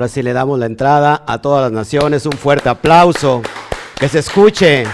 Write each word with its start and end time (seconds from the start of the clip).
Ahora 0.00 0.08
sí 0.08 0.22
le 0.22 0.32
damos 0.32 0.58
la 0.58 0.64
entrada 0.64 1.24
a 1.26 1.42
todas 1.42 1.64
las 1.64 1.72
naciones. 1.72 2.24
Un 2.24 2.32
fuerte 2.32 2.70
aplauso. 2.70 3.42
Que 3.98 4.08
se 4.08 4.20
escuche. 4.20 4.84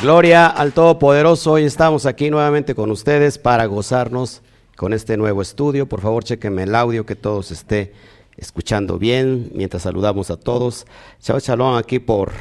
Gloria 0.00 0.46
al 0.46 0.72
Todopoderoso. 0.72 1.52
Hoy 1.52 1.64
estamos 1.64 2.06
aquí 2.06 2.30
nuevamente 2.30 2.74
con 2.74 2.90
ustedes 2.90 3.36
para 3.36 3.66
gozarnos 3.66 4.40
con 4.74 4.94
este 4.94 5.18
nuevo 5.18 5.42
estudio. 5.42 5.86
Por 5.86 6.00
favor, 6.00 6.24
chequenme 6.24 6.62
el 6.62 6.74
audio, 6.74 7.04
que 7.04 7.14
todos 7.14 7.50
esté 7.50 7.92
escuchando 8.38 8.98
bien 8.98 9.50
mientras 9.54 9.82
saludamos 9.82 10.30
a 10.30 10.38
todos. 10.38 10.86
Chao, 11.20 11.38
shalom 11.40 11.76
aquí 11.76 11.98
por 11.98 12.32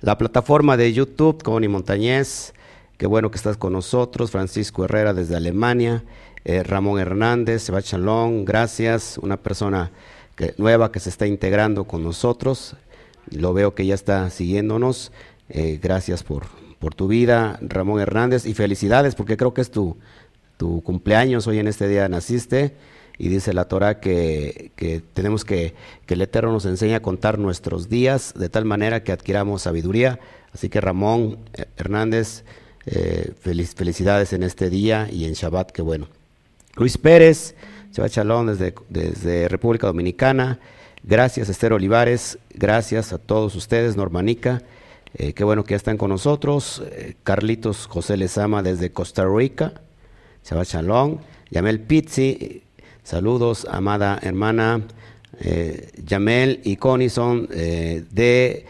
la 0.00 0.18
plataforma 0.18 0.76
de 0.76 0.92
YouTube, 0.92 1.44
Connie 1.44 1.68
Montañez. 1.68 2.54
Qué 2.98 3.06
bueno 3.06 3.30
que 3.30 3.36
estás 3.36 3.56
con 3.56 3.72
nosotros. 3.72 4.32
Francisco 4.32 4.84
Herrera 4.84 5.14
desde 5.14 5.36
Alemania. 5.36 6.02
Eh, 6.44 6.62
Ramón 6.62 7.00
Hernández, 7.00 7.62
Sebastián 7.62 8.44
gracias, 8.44 9.18
una 9.18 9.38
persona 9.38 9.90
nueva 10.58 10.92
que 10.92 11.00
se 11.00 11.08
está 11.08 11.26
integrando 11.26 11.84
con 11.84 12.04
nosotros, 12.04 12.76
lo 13.30 13.54
veo 13.54 13.74
que 13.74 13.86
ya 13.86 13.94
está 13.94 14.28
siguiéndonos, 14.28 15.10
eh, 15.48 15.78
gracias 15.82 16.22
por, 16.22 16.44
por 16.78 16.94
tu 16.94 17.08
vida, 17.08 17.58
Ramón 17.62 18.00
Hernández, 18.00 18.44
y 18.44 18.52
felicidades 18.52 19.14
porque 19.14 19.38
creo 19.38 19.54
que 19.54 19.62
es 19.62 19.70
tu, 19.70 19.96
tu 20.58 20.82
cumpleaños, 20.82 21.46
hoy 21.46 21.60
en 21.60 21.68
este 21.68 21.88
día 21.88 22.08
naciste, 22.10 22.74
y 23.16 23.28
dice 23.28 23.54
la 23.54 23.66
Torah 23.66 24.00
que, 24.00 24.72
que, 24.76 25.00
tenemos 25.14 25.46
que, 25.46 25.74
que 26.04 26.14
el 26.14 26.20
Eterno 26.20 26.52
nos 26.52 26.66
enseña 26.66 26.96
a 26.96 27.00
contar 27.00 27.38
nuestros 27.38 27.88
días 27.88 28.34
de 28.36 28.50
tal 28.50 28.64
manera 28.66 29.04
que 29.04 29.12
adquiramos 29.12 29.62
sabiduría. 29.62 30.18
Así 30.52 30.68
que 30.68 30.80
Ramón 30.80 31.38
eh, 31.54 31.66
Hernández, 31.76 32.42
feliz, 33.40 33.74
felicidades 33.76 34.32
en 34.32 34.42
este 34.42 34.68
día 34.68 35.08
y 35.10 35.26
en 35.26 35.34
Shabbat, 35.34 35.70
que 35.70 35.80
bueno. 35.80 36.08
Luis 36.76 36.98
Pérez, 36.98 37.54
Chava 37.92 38.08
Chalón 38.08 38.46
desde, 38.48 39.48
República 39.48 39.86
Dominicana. 39.86 40.58
Gracias 41.04 41.48
Esther 41.48 41.72
Olivares, 41.72 42.38
gracias 42.52 43.12
a 43.12 43.18
todos 43.18 43.54
ustedes, 43.54 43.96
Normanica. 43.96 44.62
Eh, 45.14 45.34
qué 45.34 45.44
bueno 45.44 45.62
que 45.62 45.70
ya 45.70 45.76
están 45.76 45.96
con 45.96 46.10
nosotros. 46.10 46.82
Eh, 46.90 47.14
Carlitos 47.22 47.86
José 47.86 48.16
Lezama 48.16 48.64
desde 48.64 48.90
Costa 48.90 49.24
Rica. 49.24 49.82
Chava 50.42 50.64
Chalón. 50.64 51.20
Yamel 51.50 51.78
Pizzi, 51.78 52.64
saludos, 53.04 53.68
amada 53.70 54.18
hermana. 54.20 54.82
Eh, 55.40 55.92
Yamel 56.04 56.60
y 56.64 56.74
Connie 56.74 57.08
son 57.08 57.46
de, 57.46 58.66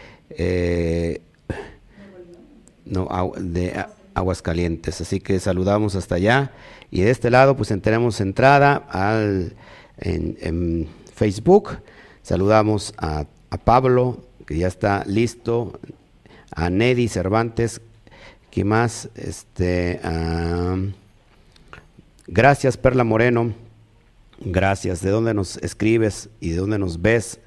no, 2.85 3.33
de 3.39 3.87
Aguascalientes. 4.13 5.01
Así 5.01 5.21
que 5.21 5.41
saludamos 5.41 5.95
hasta 5.95 6.17
allá. 6.17 6.53
Y 6.95 7.03
de 7.03 7.11
este 7.11 7.29
lado, 7.29 7.57
pues 7.57 7.75
tenemos 7.83 8.21
entrada 8.21 8.77
al, 8.89 9.57
en, 9.99 10.87
Facebook. 11.13 11.79
Saludamos 12.23 12.95
a, 12.97 13.27
Pablo, 13.65 14.23
que 14.47 14.59
ya 14.59 14.69
está 14.69 15.03
listo. 15.05 15.81
A 16.55 16.71
Nedi 16.71 17.09
Cervantes. 17.09 17.81
¿Qué 18.53 18.63
más? 18.63 19.09
Este, 19.17 20.01
gracias, 22.29 22.77
Perla 22.77 23.03
Moreno. 23.03 23.53
Gracias. 24.39 25.03
¿De 25.03 25.11
dónde 25.11 25.35
nos 25.35 25.57
escribes 25.57 26.29
y 26.39 26.51
de 26.51 26.59
dónde 26.59 26.79
nos 26.79 27.03
ves? 27.03 27.41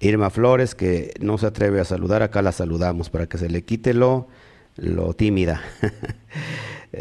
Irma 0.00 0.28
Flores, 0.28 0.74
que 0.74 1.14
no 1.18 1.38
se 1.38 1.46
atreve 1.46 1.80
a 1.80 1.86
saludar, 1.86 2.22
acá 2.22 2.42
la 2.42 2.52
saludamos 2.52 3.08
para 3.08 3.26
que 3.26 3.38
se 3.38 3.48
le 3.48 3.62
quite 3.62 3.94
lo, 3.94 4.28
lo 4.76 5.14
tímida. 5.14 5.62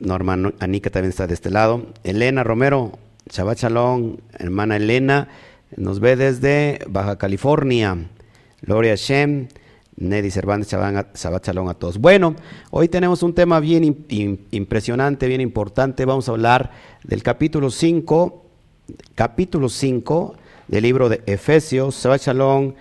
Norma 0.00 0.36
Anica 0.60 0.90
también 0.90 1.10
está 1.10 1.26
de 1.26 1.34
este 1.34 1.50
lado. 1.50 1.86
Elena 2.04 2.44
Romero, 2.44 2.92
Shabbat 3.30 3.58
Shalom, 3.58 4.16
hermana 4.38 4.76
Elena, 4.76 5.28
nos 5.76 6.00
ve 6.00 6.16
desde 6.16 6.80
Baja 6.88 7.16
California. 7.16 7.96
Gloria 8.62 8.94
Shem, 8.96 9.48
Neddy 9.96 10.30
Cervantes, 10.30 10.70
Shabbat 10.70 11.46
Shalom 11.46 11.68
a 11.68 11.74
todos. 11.74 11.98
Bueno, 11.98 12.34
hoy 12.70 12.88
tenemos 12.88 13.22
un 13.22 13.34
tema 13.34 13.60
bien 13.60 13.84
impresionante, 14.50 15.26
bien 15.26 15.40
importante. 15.40 16.04
Vamos 16.04 16.28
a 16.28 16.32
hablar 16.32 16.70
del 17.02 17.22
capítulo 17.22 17.70
5, 17.70 18.44
capítulo 19.14 19.68
5 19.68 20.34
del 20.68 20.82
libro 20.82 21.08
de 21.08 21.22
Efesios, 21.26 22.02
Shabbat 22.02 22.22
Shalom, 22.22 22.74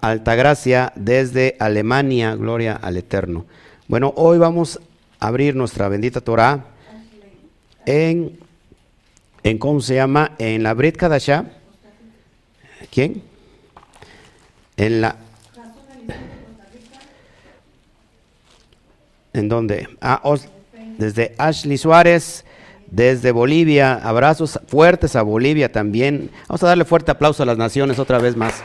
Altagracia 0.00 0.92
desde 0.96 1.56
Alemania, 1.60 2.34
gloria 2.34 2.74
al 2.74 2.96
Eterno. 2.96 3.46
Bueno, 3.88 4.12
hoy 4.16 4.38
vamos 4.38 4.80
abrir 5.26 5.54
nuestra 5.54 5.88
bendita 5.88 6.20
Torah 6.20 6.64
en, 7.84 8.38
en 9.42 9.58
¿cómo 9.58 9.80
se 9.80 9.94
llama? 9.94 10.32
En 10.38 10.62
la 10.62 10.74
Brit 10.74 10.96
Kadasha. 10.96 11.44
¿Quién? 12.90 13.22
En 14.76 15.00
la... 15.00 15.16
¿En 19.32 19.48
dónde? 19.48 19.88
Ah, 20.00 20.22
desde 20.96 21.34
Ashley 21.36 21.76
Suárez, 21.76 22.44
desde 22.86 23.32
Bolivia. 23.32 23.94
Abrazos 23.94 24.58
fuertes 24.66 25.14
a 25.14 25.22
Bolivia 25.22 25.70
también. 25.70 26.30
Vamos 26.48 26.62
a 26.62 26.68
darle 26.68 26.84
fuerte 26.84 27.10
aplauso 27.10 27.42
a 27.42 27.46
las 27.46 27.58
naciones 27.58 27.98
otra 27.98 28.18
vez 28.18 28.36
más. 28.36 28.62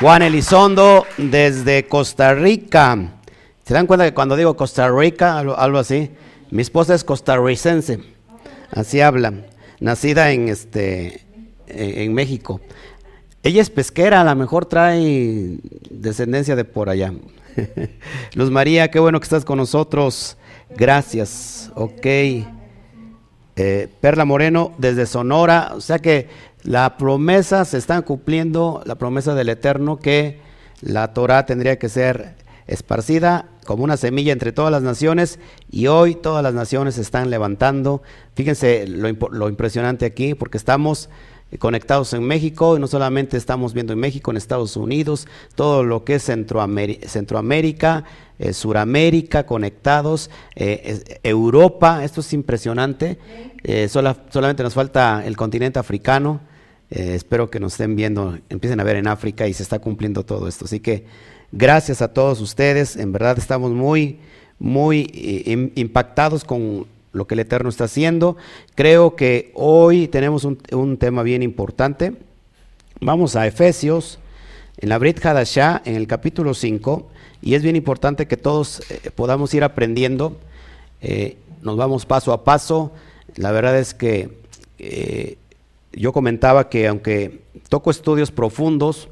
Juan 0.00 0.22
Elizondo 0.22 1.06
desde 1.16 1.86
Costa 1.86 2.34
Rica. 2.34 3.12
¿Se 3.64 3.74
dan 3.74 3.86
cuenta 3.86 4.04
que 4.04 4.12
cuando 4.12 4.34
digo 4.34 4.56
Costa 4.56 4.90
Rica, 4.90 5.38
algo, 5.38 5.78
así? 5.78 6.10
Mi 6.50 6.62
esposa 6.62 6.96
es 6.96 7.04
costarricense, 7.04 8.00
así 8.72 9.00
habla, 9.00 9.32
nacida 9.78 10.32
en, 10.32 10.48
este, 10.48 11.24
en, 11.68 12.12
México. 12.12 12.60
Ella 13.44 13.62
es 13.62 13.70
pesquera, 13.70 14.20
a 14.20 14.24
lo 14.24 14.34
mejor 14.34 14.66
trae 14.66 15.58
descendencia 15.90 16.56
de 16.56 16.64
por 16.64 16.88
allá. 16.88 17.14
Luz 18.34 18.50
María, 18.50 18.90
qué 18.90 18.98
bueno 18.98 19.20
que 19.20 19.24
estás 19.24 19.44
con 19.44 19.58
nosotros. 19.58 20.36
Gracias. 20.76 21.70
Ok. 21.76 22.06
Eh, 23.56 23.88
Perla 24.00 24.24
Moreno 24.24 24.72
desde 24.78 25.06
Sonora, 25.06 25.72
o 25.76 25.80
sea 25.80 26.00
que 26.00 26.28
la 26.64 26.96
promesa 26.96 27.64
se 27.64 27.78
está 27.78 28.02
cumpliendo, 28.02 28.82
la 28.84 28.96
promesa 28.96 29.34
del 29.34 29.48
Eterno 29.48 29.98
que 29.98 30.40
la 30.80 31.12
Torah 31.12 31.46
tendría 31.46 31.78
que 31.78 31.88
ser 31.88 32.34
esparcida 32.66 33.48
como 33.64 33.84
una 33.84 33.96
semilla 33.96 34.32
entre 34.32 34.52
todas 34.52 34.72
las 34.72 34.82
naciones 34.82 35.38
y 35.70 35.86
hoy 35.86 36.14
todas 36.14 36.42
las 36.42 36.54
naciones 36.54 36.96
se 36.96 37.02
están 37.02 37.30
levantando. 37.30 38.02
Fíjense 38.34 38.86
lo, 38.86 39.08
lo 39.30 39.48
impresionante 39.48 40.06
aquí 40.06 40.34
porque 40.34 40.58
estamos 40.58 41.08
conectados 41.58 42.12
en 42.14 42.24
México 42.24 42.76
y 42.76 42.80
no 42.80 42.88
solamente 42.88 43.36
estamos 43.36 43.74
viendo 43.74 43.92
en 43.92 44.00
México, 44.00 44.30
en 44.30 44.36
Estados 44.36 44.76
Unidos, 44.76 45.28
todo 45.54 45.84
lo 45.84 46.04
que 46.04 46.16
es 46.16 46.24
Centroamérica, 46.24 47.08
Centroamérica 47.08 48.04
eh, 48.36 48.52
Suramérica 48.52 49.46
conectados, 49.46 50.28
eh, 50.56 51.20
Europa, 51.22 52.02
esto 52.02 52.20
es 52.20 52.32
impresionante, 52.32 53.16
eh, 53.62 53.88
solamente 53.88 54.64
nos 54.64 54.74
falta 54.74 55.24
el 55.24 55.36
continente 55.36 55.78
africano. 55.78 56.40
Eh, 56.94 57.16
espero 57.16 57.50
que 57.50 57.58
nos 57.58 57.72
estén 57.72 57.96
viendo, 57.96 58.38
empiecen 58.48 58.78
a 58.78 58.84
ver 58.84 58.94
en 58.94 59.08
África 59.08 59.48
y 59.48 59.52
se 59.52 59.64
está 59.64 59.80
cumpliendo 59.80 60.24
todo 60.24 60.46
esto. 60.46 60.66
Así 60.66 60.78
que 60.78 61.04
gracias 61.50 62.00
a 62.02 62.12
todos 62.12 62.40
ustedes. 62.40 62.94
En 62.94 63.10
verdad 63.10 63.36
estamos 63.36 63.72
muy, 63.72 64.20
muy 64.60 65.10
eh, 65.12 65.72
impactados 65.74 66.44
con 66.44 66.86
lo 67.12 67.26
que 67.26 67.34
el 67.34 67.40
Eterno 67.40 67.68
está 67.68 67.84
haciendo. 67.84 68.36
Creo 68.76 69.16
que 69.16 69.50
hoy 69.54 70.06
tenemos 70.06 70.44
un, 70.44 70.96
tema 70.96 71.24
bien 71.24 71.42
importante. 71.42 72.12
Vamos 73.00 73.34
a 73.34 73.44
Efesios, 73.48 74.20
en 74.76 74.88
la 74.88 74.98
Brit 74.98 75.24
Hadashah, 75.24 75.82
en 75.84 75.96
el 75.96 76.06
capítulo 76.06 76.54
5, 76.54 77.08
y 77.42 77.54
es 77.54 77.64
bien 77.64 77.74
importante 77.74 78.26
que 78.28 78.36
todos 78.36 78.88
eh, 78.88 79.10
podamos 79.12 79.52
ir 79.52 79.64
aprendiendo. 79.64 80.38
nos 81.60 81.76
vamos 81.76 82.06
paso 82.06 82.32
a 82.32 82.44
paso. 82.44 82.92
La 83.34 83.50
verdad 83.50 83.76
es 83.80 83.94
que 83.94 84.44
yo 85.96 86.12
comentaba 86.12 86.68
que 86.68 86.88
aunque 86.88 87.42
toco 87.68 87.90
estudios 87.90 88.30
profundos, 88.30 89.08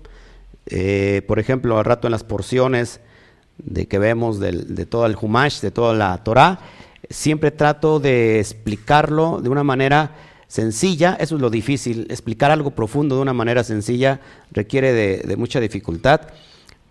eh, 0.66 1.22
por 1.26 1.38
ejemplo, 1.38 1.78
al 1.78 1.84
rato 1.84 2.06
en 2.06 2.12
las 2.12 2.24
porciones 2.24 3.00
de 3.58 3.86
que 3.86 3.98
vemos 3.98 4.40
de 4.40 4.86
todo 4.86 5.06
el 5.06 5.16
Humash, 5.20 5.60
de 5.60 5.70
toda 5.70 5.94
la 5.94 6.16
Torah, 6.24 6.60
siempre 7.10 7.50
trato 7.50 8.00
de 8.00 8.40
explicarlo 8.40 9.40
de 9.40 9.48
una 9.48 9.64
manera 9.64 10.14
sencilla, 10.52 11.16
eso 11.18 11.36
es 11.36 11.40
lo 11.40 11.48
difícil, 11.48 12.06
explicar 12.10 12.50
algo 12.50 12.72
profundo 12.72 13.16
de 13.16 13.22
una 13.22 13.32
manera 13.32 13.64
sencilla 13.64 14.20
requiere 14.50 14.92
de, 14.92 15.36
mucha 15.36 15.60
dificultad, 15.60 16.20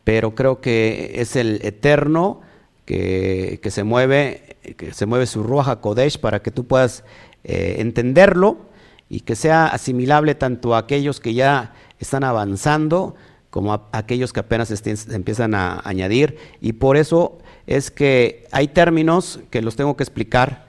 pero 0.04 0.34
creo 0.34 0.62
que 0.62 1.12
es 1.18 1.36
el 1.36 1.60
eterno 1.64 2.42
que, 2.86 3.60
se 3.70 3.84
mueve, 3.84 4.58
que 4.78 4.94
se 4.94 5.06
mueve 5.06 5.28
su 5.28 5.44
Ruach 5.44 5.80
Kodesh 5.80 6.18
para 6.18 6.42
que 6.42 6.50
tú 6.50 6.66
puedas 6.66 7.04
eh, 7.44 7.76
entenderlo 7.78 8.71
y 9.12 9.20
que 9.20 9.36
sea 9.36 9.68
asimilable 9.68 10.36
tanto 10.36 10.74
a 10.74 10.78
aquellos 10.78 11.20
que 11.20 11.34
ya 11.34 11.74
están 12.00 12.24
avanzando 12.24 13.14
como 13.50 13.74
a 13.74 13.90
aquellos 13.92 14.32
que 14.32 14.40
apenas 14.40 14.72
empiezan 15.10 15.54
a 15.54 15.82
añadir. 15.84 16.38
Y 16.62 16.72
por 16.72 16.96
eso 16.96 17.38
es 17.68 17.92
que 17.92 18.48
hay 18.54 18.70
términos 18.70 19.42
que 19.50 19.62
los 19.62 19.76
tengo 19.76 19.98
que 19.98 20.04
explicar 20.04 20.66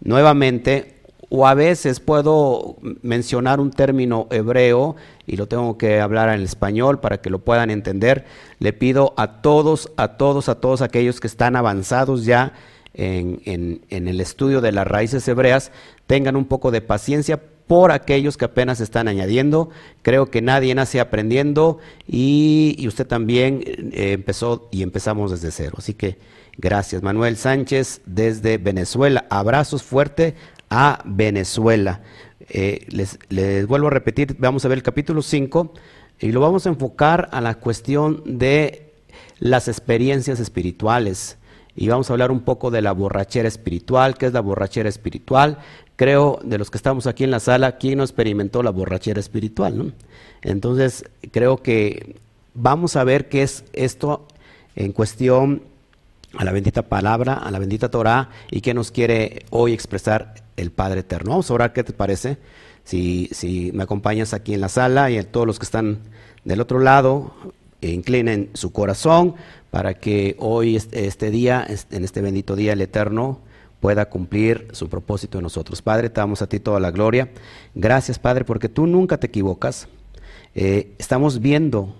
nuevamente, 0.00 0.96
o 1.28 1.46
a 1.46 1.54
veces 1.54 2.00
puedo 2.00 2.78
mencionar 3.02 3.60
un 3.60 3.70
término 3.70 4.26
hebreo 4.32 4.96
y 5.24 5.36
lo 5.36 5.46
tengo 5.46 5.78
que 5.78 6.00
hablar 6.00 6.30
en 6.30 6.42
español 6.42 6.98
para 6.98 7.18
que 7.18 7.30
lo 7.30 7.38
puedan 7.38 7.70
entender. 7.70 8.24
Le 8.58 8.72
pido 8.72 9.14
a 9.16 9.40
todos, 9.40 9.92
a 9.96 10.16
todos, 10.16 10.48
a 10.48 10.56
todos 10.56 10.82
aquellos 10.82 11.20
que 11.20 11.28
están 11.28 11.54
avanzados 11.54 12.24
ya 12.24 12.54
en 12.92 13.80
el 13.88 14.20
estudio 14.20 14.60
de 14.60 14.72
las 14.72 14.86
raíces 14.86 15.26
hebreas, 15.28 15.70
tengan 16.08 16.34
un 16.34 16.44
poco 16.44 16.72
de 16.72 16.80
paciencia 16.80 17.40
por 17.66 17.92
aquellos 17.92 18.36
que 18.36 18.44
apenas 18.44 18.80
están 18.80 19.08
añadiendo. 19.08 19.70
Creo 20.02 20.30
que 20.30 20.42
nadie 20.42 20.74
nace 20.74 21.00
aprendiendo 21.00 21.78
y, 22.06 22.84
usted 22.86 23.06
también 23.06 23.62
eh, 23.92 24.12
empezó 24.12 24.68
y 24.70 24.82
empezamos 24.82 25.30
desde 25.30 25.50
cero. 25.50 25.76
Así 25.78 25.94
que 25.94 26.18
gracias. 26.58 27.02
Manuel 27.02 27.36
Sánchez 27.36 28.02
desde 28.06 28.58
Venezuela. 28.58 29.26
Abrazos 29.30 29.82
fuerte 29.82 30.34
a 30.70 31.00
Venezuela. 31.04 32.02
Eh, 32.50 32.84
les, 32.88 33.18
les, 33.30 33.66
vuelvo 33.66 33.86
a 33.86 33.90
repetir, 33.90 34.36
vamos 34.38 34.64
a 34.64 34.68
ver 34.68 34.78
el 34.78 34.82
capítulo 34.82 35.22
5 35.22 35.72
y 36.20 36.32
lo 36.32 36.40
vamos 36.40 36.66
a 36.66 36.68
enfocar 36.68 37.28
a 37.32 37.40
la 37.40 37.54
cuestión 37.54 38.22
de 38.26 38.92
las 39.38 39.68
experiencias 39.68 40.40
espirituales. 40.40 41.38
Y 41.76 41.88
vamos 41.88 42.08
a 42.08 42.12
hablar 42.12 42.30
un 42.30 42.40
poco 42.40 42.70
de 42.70 42.82
la 42.82 42.92
borrachera 42.92 43.48
espiritual, 43.48 44.16
qué 44.16 44.26
es 44.26 44.32
la 44.32 44.40
borrachera 44.40 44.88
espiritual, 44.88 45.58
creo, 45.96 46.38
de 46.44 46.58
los 46.58 46.70
que 46.70 46.78
estamos 46.78 47.06
aquí 47.06 47.24
en 47.24 47.30
la 47.30 47.40
sala, 47.40 47.78
¿quién 47.78 47.98
no 47.98 48.04
experimentó 48.04 48.62
la 48.62 48.70
borrachera 48.70 49.20
espiritual? 49.20 49.78
¿no? 49.78 49.92
Entonces, 50.42 51.04
creo 51.32 51.62
que 51.62 52.16
vamos 52.54 52.96
a 52.96 53.04
ver 53.04 53.28
qué 53.28 53.42
es 53.42 53.64
esto 53.72 54.26
en 54.76 54.92
cuestión 54.92 55.62
a 56.36 56.44
la 56.44 56.52
bendita 56.52 56.82
palabra, 56.82 57.34
a 57.34 57.50
la 57.50 57.58
bendita 57.58 57.90
Torah, 57.90 58.30
y 58.50 58.60
qué 58.60 58.74
nos 58.74 58.90
quiere 58.90 59.44
hoy 59.50 59.72
expresar 59.72 60.34
el 60.56 60.70
Padre 60.70 61.00
Eterno. 61.00 61.30
Vamos 61.30 61.50
a 61.50 61.54
orar, 61.54 61.72
¿qué 61.72 61.84
te 61.84 61.92
parece? 61.92 62.38
Si, 62.84 63.28
si 63.32 63.70
me 63.72 63.84
acompañas 63.84 64.34
aquí 64.34 64.54
en 64.54 64.60
la 64.60 64.68
sala 64.68 65.10
y 65.10 65.18
a 65.18 65.30
todos 65.30 65.46
los 65.46 65.58
que 65.58 65.64
están 65.64 65.98
del 66.44 66.60
otro 66.60 66.80
lado, 66.80 67.34
inclinen 67.90 68.50
su 68.54 68.72
corazón 68.72 69.34
para 69.70 69.94
que 69.94 70.36
hoy, 70.38 70.76
este, 70.76 71.30
día, 71.30 71.66
en 71.90 72.04
este 72.04 72.20
bendito 72.20 72.56
día, 72.56 72.74
el 72.74 72.80
Eterno, 72.80 73.40
pueda 73.80 74.08
cumplir 74.08 74.68
su 74.72 74.88
propósito 74.88 75.38
en 75.38 75.42
nosotros. 75.42 75.82
Padre, 75.82 76.08
te 76.08 76.20
damos 76.20 76.40
a 76.40 76.46
ti 76.46 76.58
toda 76.58 76.80
la 76.80 76.90
gloria. 76.90 77.30
Gracias, 77.74 78.18
Padre, 78.18 78.44
porque 78.44 78.68
tú 78.68 78.86
nunca 78.86 79.18
te 79.18 79.26
equivocas. 79.26 79.88
Eh, 80.54 80.94
estamos 80.98 81.40
viendo, 81.40 81.94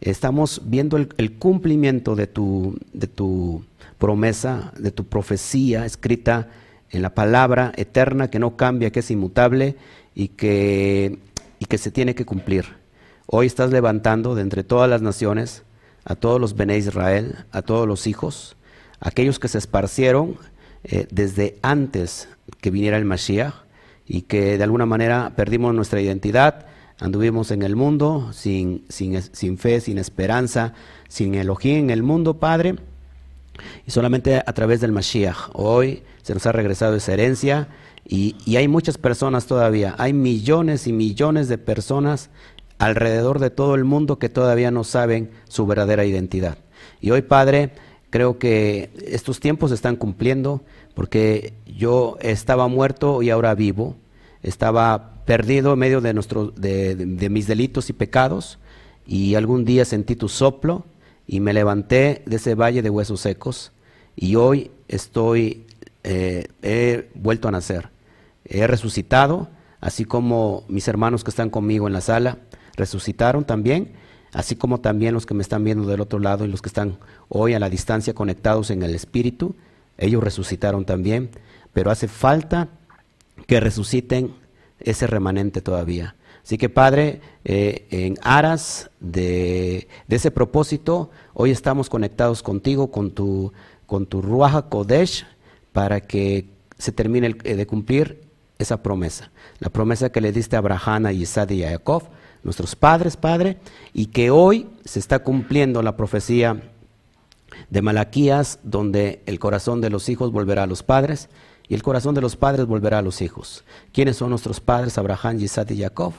estamos 0.00 0.60
viendo 0.64 0.96
el, 0.96 1.32
cumplimiento 1.38 2.14
de 2.16 2.26
tu, 2.26 2.76
de 2.92 3.06
tu 3.06 3.64
promesa, 3.98 4.72
de 4.78 4.90
tu 4.90 5.04
profecía 5.04 5.86
escrita 5.86 6.48
en 6.90 7.00
la 7.00 7.14
palabra 7.14 7.72
eterna 7.76 8.28
que 8.28 8.38
no 8.38 8.56
cambia, 8.56 8.90
que 8.90 9.00
es 9.00 9.10
inmutable 9.10 9.76
y 10.14 10.28
que, 10.28 11.18
y 11.58 11.64
que 11.64 11.78
se 11.78 11.90
tiene 11.90 12.14
que 12.14 12.26
cumplir. 12.26 12.83
Hoy 13.26 13.46
estás 13.46 13.70
levantando 13.70 14.34
de 14.34 14.42
entre 14.42 14.64
todas 14.64 14.88
las 14.88 15.00
naciones 15.00 15.62
a 16.04 16.14
todos 16.14 16.38
los 16.38 16.56
Bene 16.56 16.76
Israel, 16.76 17.36
a 17.52 17.62
todos 17.62 17.88
los 17.88 18.06
hijos, 18.06 18.54
aquellos 19.00 19.38
que 19.38 19.48
se 19.48 19.56
esparcieron 19.56 20.36
eh, 20.84 21.06
desde 21.10 21.58
antes 21.62 22.28
que 22.60 22.70
viniera 22.70 22.98
el 22.98 23.06
Mashiach 23.06 23.54
y 24.06 24.22
que 24.22 24.58
de 24.58 24.64
alguna 24.64 24.84
manera 24.84 25.32
perdimos 25.36 25.74
nuestra 25.74 26.02
identidad, 26.02 26.66
anduvimos 26.98 27.50
en 27.50 27.62
el 27.62 27.76
mundo 27.76 28.30
sin, 28.34 28.84
sin, 28.90 29.22
sin 29.22 29.56
fe, 29.56 29.80
sin 29.80 29.96
esperanza, 29.96 30.74
sin 31.08 31.34
Elohim 31.34 31.84
en 31.84 31.90
el 31.90 32.02
mundo, 32.02 32.38
Padre, 32.38 32.76
y 33.86 33.90
solamente 33.90 34.36
a 34.36 34.52
través 34.52 34.82
del 34.82 34.92
Mashiach. 34.92 35.48
Hoy 35.54 36.02
se 36.20 36.34
nos 36.34 36.44
ha 36.44 36.52
regresado 36.52 36.94
esa 36.94 37.14
herencia 37.14 37.68
y 38.06 38.56
hay 38.56 38.68
muchas 38.68 38.98
personas 38.98 39.46
todavía, 39.46 39.94
hay 39.96 40.12
millones 40.12 40.86
y 40.86 40.92
millones 40.92 41.48
de 41.48 41.56
personas 41.56 42.28
alrededor 42.78 43.38
de 43.38 43.50
todo 43.50 43.74
el 43.74 43.84
mundo 43.84 44.18
que 44.18 44.28
todavía 44.28 44.70
no 44.70 44.84
saben 44.84 45.30
su 45.48 45.66
verdadera 45.66 46.04
identidad. 46.04 46.58
Y 47.00 47.10
hoy, 47.10 47.22
Padre, 47.22 47.72
Creo 48.14 48.38
que 48.38 48.90
estos 49.08 49.40
tiempos 49.40 49.70
se 49.70 49.74
están 49.74 49.96
cumpliendo 49.96 50.62
porque 50.94 51.52
yo 51.66 52.16
estaba 52.20 52.68
muerto 52.68 53.22
y 53.22 53.30
ahora 53.30 53.56
vivo. 53.56 53.96
Estaba 54.44 55.24
perdido 55.24 55.72
en 55.72 55.80
medio 55.80 56.00
de, 56.00 56.14
nuestro, 56.14 56.52
de, 56.52 56.94
mis 57.28 57.48
delitos 57.48 57.90
y 57.90 57.92
pecados 57.92 58.60
y 59.04 59.34
algún 59.34 59.64
día 59.64 59.84
sentí 59.84 60.14
tu 60.14 60.28
soplo 60.28 60.84
y 61.26 61.40
me 61.40 61.52
levanté 61.52 62.22
de 62.24 62.36
ese 62.36 62.54
valle 62.54 62.82
de 62.82 62.90
huesos 62.90 63.20
secos 63.20 63.72
y 64.14 64.36
hoy 64.36 64.70
estoy, 64.86 65.66
eh, 66.04 66.46
he 66.62 67.10
vuelto 67.16 67.48
a 67.48 67.50
nacer. 67.50 67.88
He 68.44 68.68
resucitado, 68.68 69.48
así 69.80 70.04
como 70.04 70.62
mis 70.68 70.86
hermanos 70.86 71.24
que 71.24 71.30
están 71.30 71.50
conmigo 71.50 71.88
en 71.88 71.94
la 71.94 72.00
sala 72.00 72.38
resucitaron 72.76 73.44
también 73.44 73.92
así 74.34 74.56
como 74.56 74.80
también 74.80 75.14
los 75.14 75.24
que 75.24 75.32
me 75.32 75.42
están 75.42 75.64
viendo 75.64 75.86
del 75.86 76.00
otro 76.00 76.18
lado 76.18 76.44
y 76.44 76.48
los 76.48 76.60
que 76.60 76.68
están 76.68 76.98
hoy 77.28 77.54
a 77.54 77.60
la 77.60 77.70
distancia 77.70 78.14
conectados 78.14 78.70
en 78.70 78.82
el 78.82 78.94
Espíritu, 78.94 79.54
ellos 79.96 80.22
resucitaron 80.22 80.84
también, 80.84 81.30
pero 81.72 81.90
hace 81.90 82.08
falta 82.08 82.68
que 83.46 83.60
resuciten 83.60 84.34
ese 84.80 85.06
remanente 85.06 85.62
todavía. 85.62 86.16
Así 86.42 86.58
que 86.58 86.68
Padre, 86.68 87.20
eh, 87.44 87.86
en 87.90 88.16
aras 88.22 88.90
de, 89.00 89.88
ese 90.08 90.30
propósito, 90.30 91.10
hoy 91.32 91.52
estamos 91.52 91.88
conectados 91.88 92.42
contigo, 92.42 92.90
con 92.90 93.12
tu, 93.12 93.52
con 93.86 94.04
tu 94.04 94.20
Ruaja 94.20 94.62
Kodesh, 94.68 95.26
para 95.72 96.00
que 96.00 96.48
se 96.76 96.92
termine 96.92 97.36
eh, 97.44 97.54
de 97.54 97.66
cumplir 97.66 98.24
esa 98.58 98.82
promesa. 98.82 99.30
La 99.60 99.70
promesa 99.70 100.10
que 100.10 100.20
le 100.20 100.32
diste 100.32 100.56
a 100.56 100.58
Abraham, 100.58 101.06
a 101.06 101.12
Isaac 101.12 101.52
y 101.52 101.64
a 101.64 101.70
Jacob, 101.70 102.02
nuestros 102.44 102.76
padres, 102.76 103.16
Padre, 103.16 103.58
y 103.92 104.06
que 104.06 104.30
hoy 104.30 104.68
se 104.84 104.98
está 104.98 105.20
cumpliendo 105.20 105.82
la 105.82 105.96
profecía 105.96 106.62
de 107.70 107.82
Malaquías, 107.82 108.58
donde 108.62 109.22
el 109.26 109.38
corazón 109.38 109.80
de 109.80 109.90
los 109.90 110.08
hijos 110.08 110.30
volverá 110.30 110.64
a 110.64 110.66
los 110.66 110.82
padres 110.82 111.28
y 111.68 111.74
el 111.74 111.82
corazón 111.82 112.14
de 112.14 112.20
los 112.20 112.36
padres 112.36 112.66
volverá 112.66 112.98
a 112.98 113.02
los 113.02 113.22
hijos. 113.22 113.64
¿Quiénes 113.92 114.16
son 114.16 114.30
nuestros 114.30 114.60
padres? 114.60 114.98
Abraham, 114.98 115.40
Isaac 115.40 115.70
y 115.70 115.80
Jacob. 115.80 116.12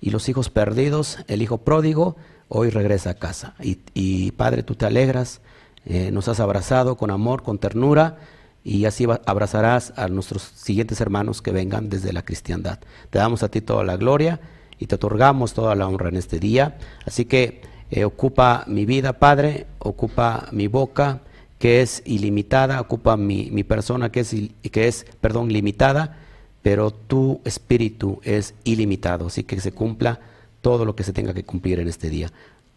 Y 0.00 0.10
los 0.10 0.28
hijos 0.28 0.50
perdidos, 0.50 1.18
el 1.28 1.42
hijo 1.42 1.58
pródigo, 1.58 2.16
hoy 2.48 2.70
regresa 2.70 3.10
a 3.10 3.14
casa. 3.14 3.54
Y, 3.60 4.32
Padre, 4.32 4.62
tú 4.62 4.74
te 4.74 4.84
alegras, 4.84 5.40
eh, 5.86 6.10
nos 6.10 6.28
has 6.28 6.40
abrazado 6.40 6.96
con 6.96 7.10
amor, 7.10 7.42
con 7.42 7.58
ternura, 7.58 8.18
y 8.64 8.84
así 8.84 9.06
abrazarás 9.26 9.92
a 9.96 10.08
nuestros 10.08 10.42
siguientes 10.42 11.00
hermanos 11.00 11.40
que 11.40 11.52
vengan 11.52 11.88
desde 11.88 12.12
la 12.12 12.24
cristiandad. 12.24 12.78
Te 13.10 13.18
damos 13.18 13.42
a 13.42 13.48
ti 13.48 13.60
toda 13.60 13.84
la 13.84 13.96
gloria 13.96 14.40
y 14.78 14.86
te 14.86 14.94
otorgamos 14.94 15.54
toda 15.54 15.74
la 15.74 15.86
honra 15.86 16.08
en 16.08 16.16
este 16.16 16.38
día. 16.38 16.78
Así 17.06 17.24
que 17.24 17.62
eh, 17.90 18.04
ocupa 18.04 18.64
mi 18.66 18.86
vida, 18.86 19.14
Padre, 19.14 19.66
ocupa 19.78 20.48
mi 20.50 20.66
boca, 20.66 21.20
que 21.58 21.82
es 21.82 22.02
ilimitada, 22.06 22.80
ocupa 22.80 23.16
mi, 23.16 23.62
persona, 23.64 24.10
que 24.10 24.20
es, 24.20 24.34
que 24.72 24.88
es, 24.88 25.06
perdón, 25.20 25.52
limitada, 25.52 26.18
pero 26.62 26.90
tu 26.90 27.40
espíritu 27.44 28.20
es 28.24 28.54
ilimitado. 28.64 29.26
Así 29.26 29.44
que 29.44 29.60
se 29.60 29.72
cumpla 29.72 30.18
todo 30.60 30.84
lo 30.84 30.96
que 30.96 31.04
se 31.04 31.12
tenga 31.12 31.34
que 31.34 31.44
cumplir 31.44 31.78
en 31.80 31.88
este 31.88 32.08
día. 32.08 32.30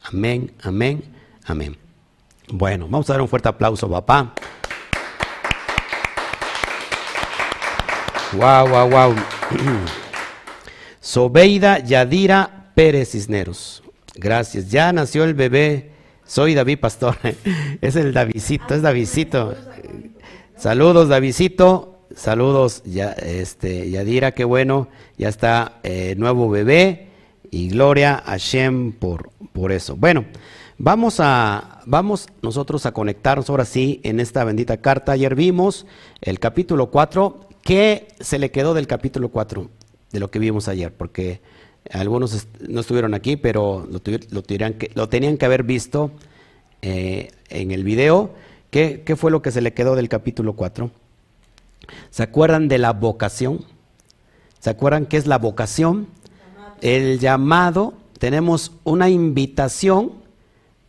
Amén, 0.03 0.51
amén, 0.61 1.03
amén. 1.45 1.77
Bueno, 2.51 2.87
vamos 2.87 3.09
a 3.09 3.13
dar 3.13 3.21
un 3.21 3.27
fuerte 3.27 3.49
aplauso, 3.49 3.89
papá. 3.89 4.33
Wow, 8.33 8.67
wow, 8.67 8.89
wow. 8.89 9.15
Sobeida 11.05 11.77
Yadira 11.77 12.71
Pérez 12.73 13.11
Cisneros. 13.11 13.83
Gracias. 14.15 14.71
Ya 14.71 14.91
nació 14.91 15.23
el 15.23 15.35
bebé. 15.35 15.91
Soy 16.25 16.55
David 16.55 16.79
Pastor. 16.79 17.15
es 17.81 17.95
el 17.95 18.11
Davidito, 18.11 18.73
es 18.73 18.81
Davidito. 18.81 19.53
Saludos, 20.57 21.07
Davidito. 21.07 21.99
Saludos, 22.15 22.81
ya, 22.85 23.11
este, 23.11 23.91
Yadira, 23.91 24.31
qué 24.31 24.45
bueno. 24.45 24.87
Ya 25.15 25.29
está 25.29 25.79
eh, 25.83 26.15
nuevo 26.17 26.49
bebé. 26.49 27.09
Y 27.51 27.69
gloria 27.69 28.23
a 28.25 28.37
Shem 28.37 28.91
por, 28.91 29.29
por 29.53 29.71
eso. 29.71 29.95
Bueno, 29.95 30.25
vamos 30.79 31.19
a, 31.19 31.81
vamos 31.85 32.29
nosotros 32.41 32.87
a 32.87 32.93
conectarnos 32.93 33.47
ahora 33.51 33.65
sí 33.65 34.01
en 34.03 34.19
esta 34.19 34.43
bendita 34.43 34.77
carta. 34.77 35.11
Ayer 35.11 35.35
vimos 35.35 35.85
el 36.21 36.39
capítulo 36.39 36.89
4. 36.89 37.41
¿Qué 37.61 38.07
se 38.19 38.39
le 38.39 38.49
quedó 38.49 38.73
del 38.73 38.87
capítulo 38.87 39.29
4? 39.29 39.69
De 40.15 40.21
lo 40.21 40.31
que 40.31 40.39
vimos 40.39 40.69
ayer, 40.69 40.93
porque 40.93 41.41
algunos 41.91 42.47
no 42.67 42.79
estuvieron 42.79 43.13
aquí, 43.13 43.35
pero 43.35 43.85
lo, 43.91 44.01
que, 44.01 44.19
lo 44.29 45.09
tenían 45.09 45.37
que 45.37 45.45
haber 45.45 45.63
visto 45.63 46.09
eh, 46.81 47.31
en 47.49 47.71
el 47.71 47.83
video. 47.83 48.31
¿Qué, 48.71 49.03
¿Qué, 49.05 49.17
fue 49.17 49.29
lo 49.29 49.41
que 49.41 49.51
se 49.51 49.61
le 49.61 49.73
quedó 49.73 49.95
del 49.95 50.07
capítulo 50.07 50.53
4? 50.53 50.89
¿Se 52.09 52.23
acuerdan 52.23 52.69
de 52.69 52.77
la 52.77 52.93
vocación? 52.93 53.65
¿Se 54.59 54.69
acuerdan 54.69 55.05
qué 55.05 55.17
es 55.17 55.27
la 55.27 55.37
vocación? 55.37 56.07
El 56.79 57.19
llamado, 57.19 57.93
tenemos 58.17 58.71
una 58.85 59.09
invitación, 59.09 60.13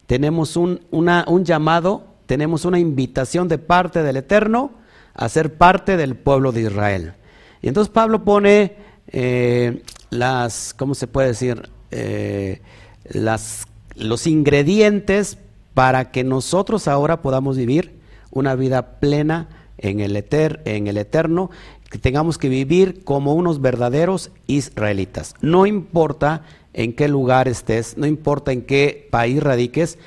tenemos 0.07 0.57
un, 0.57 0.83
una, 0.93 1.25
un 1.27 1.45
llamado, 1.45 2.05
tenemos 2.27 2.65
una 2.65 2.79
invitación 2.79 3.49
de 3.49 3.59
parte 3.59 4.05
del 4.05 4.19
Eterno 4.19 4.71
a 5.15 5.29
ser 5.29 5.55
parte 5.55 5.97
del 5.97 6.15
pueblo 6.15 6.53
de 6.53 6.63
Israel. 6.63 7.15
Y 7.61 7.69
entonces 7.69 7.93
Pablo 7.93 8.25
pone 8.25 8.86
eh, 9.09 9.83
las, 10.11 10.75
¿cómo 10.77 10.95
se 10.95 11.07
puede 11.07 11.29
decir? 11.29 11.71
Eh, 11.91 12.61
las, 13.05 13.67
los 13.95 14.27
ingredientes 14.27 15.39
para 15.75 16.11
que 16.11 16.25
nosotros 16.25 16.89
ahora 16.89 17.23
podamos 17.23 17.57
vivir 17.57 17.99
una 18.31 18.55
vida 18.55 18.99
plena 18.99 19.49
en 19.79 20.01
el, 20.01 20.17
eter, 20.17 20.63
en 20.65 20.87
el 20.87 20.97
eterno, 20.97 21.51
que 21.91 21.99
tengamos 21.99 22.39
que 22.39 22.49
vivir 22.49 23.05
como 23.05 23.35
unos 23.35 23.61
verdaderos 23.61 24.31
israelitas. 24.47 25.35
No 25.41 25.67
importa 25.67 26.43
en 26.73 26.95
qué 26.95 27.09
lugar 27.09 27.49
estés, 27.49 27.97
no 27.97 28.07
importa 28.07 28.53
en 28.53 28.63
qué 28.63 29.09
país 29.11 29.43
radiques, 29.43 29.99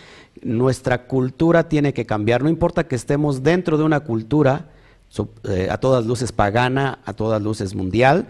nuestra 0.41 1.05
cultura 1.05 1.67
tiene 1.69 1.93
que 1.93 2.05
cambiar, 2.05 2.43
no 2.43 2.49
importa 2.49 2.87
que 2.87 2.95
estemos 2.95 3.43
dentro 3.43 3.77
de 3.77 3.83
una 3.83 4.01
cultura 4.01 4.69
eh, 5.43 5.67
a 5.71 5.79
todas 5.79 6.05
luces 6.05 6.31
pagana, 6.31 6.99
a 7.05 7.13
todas 7.13 7.41
luces 7.41 7.73
mundial, 7.73 8.27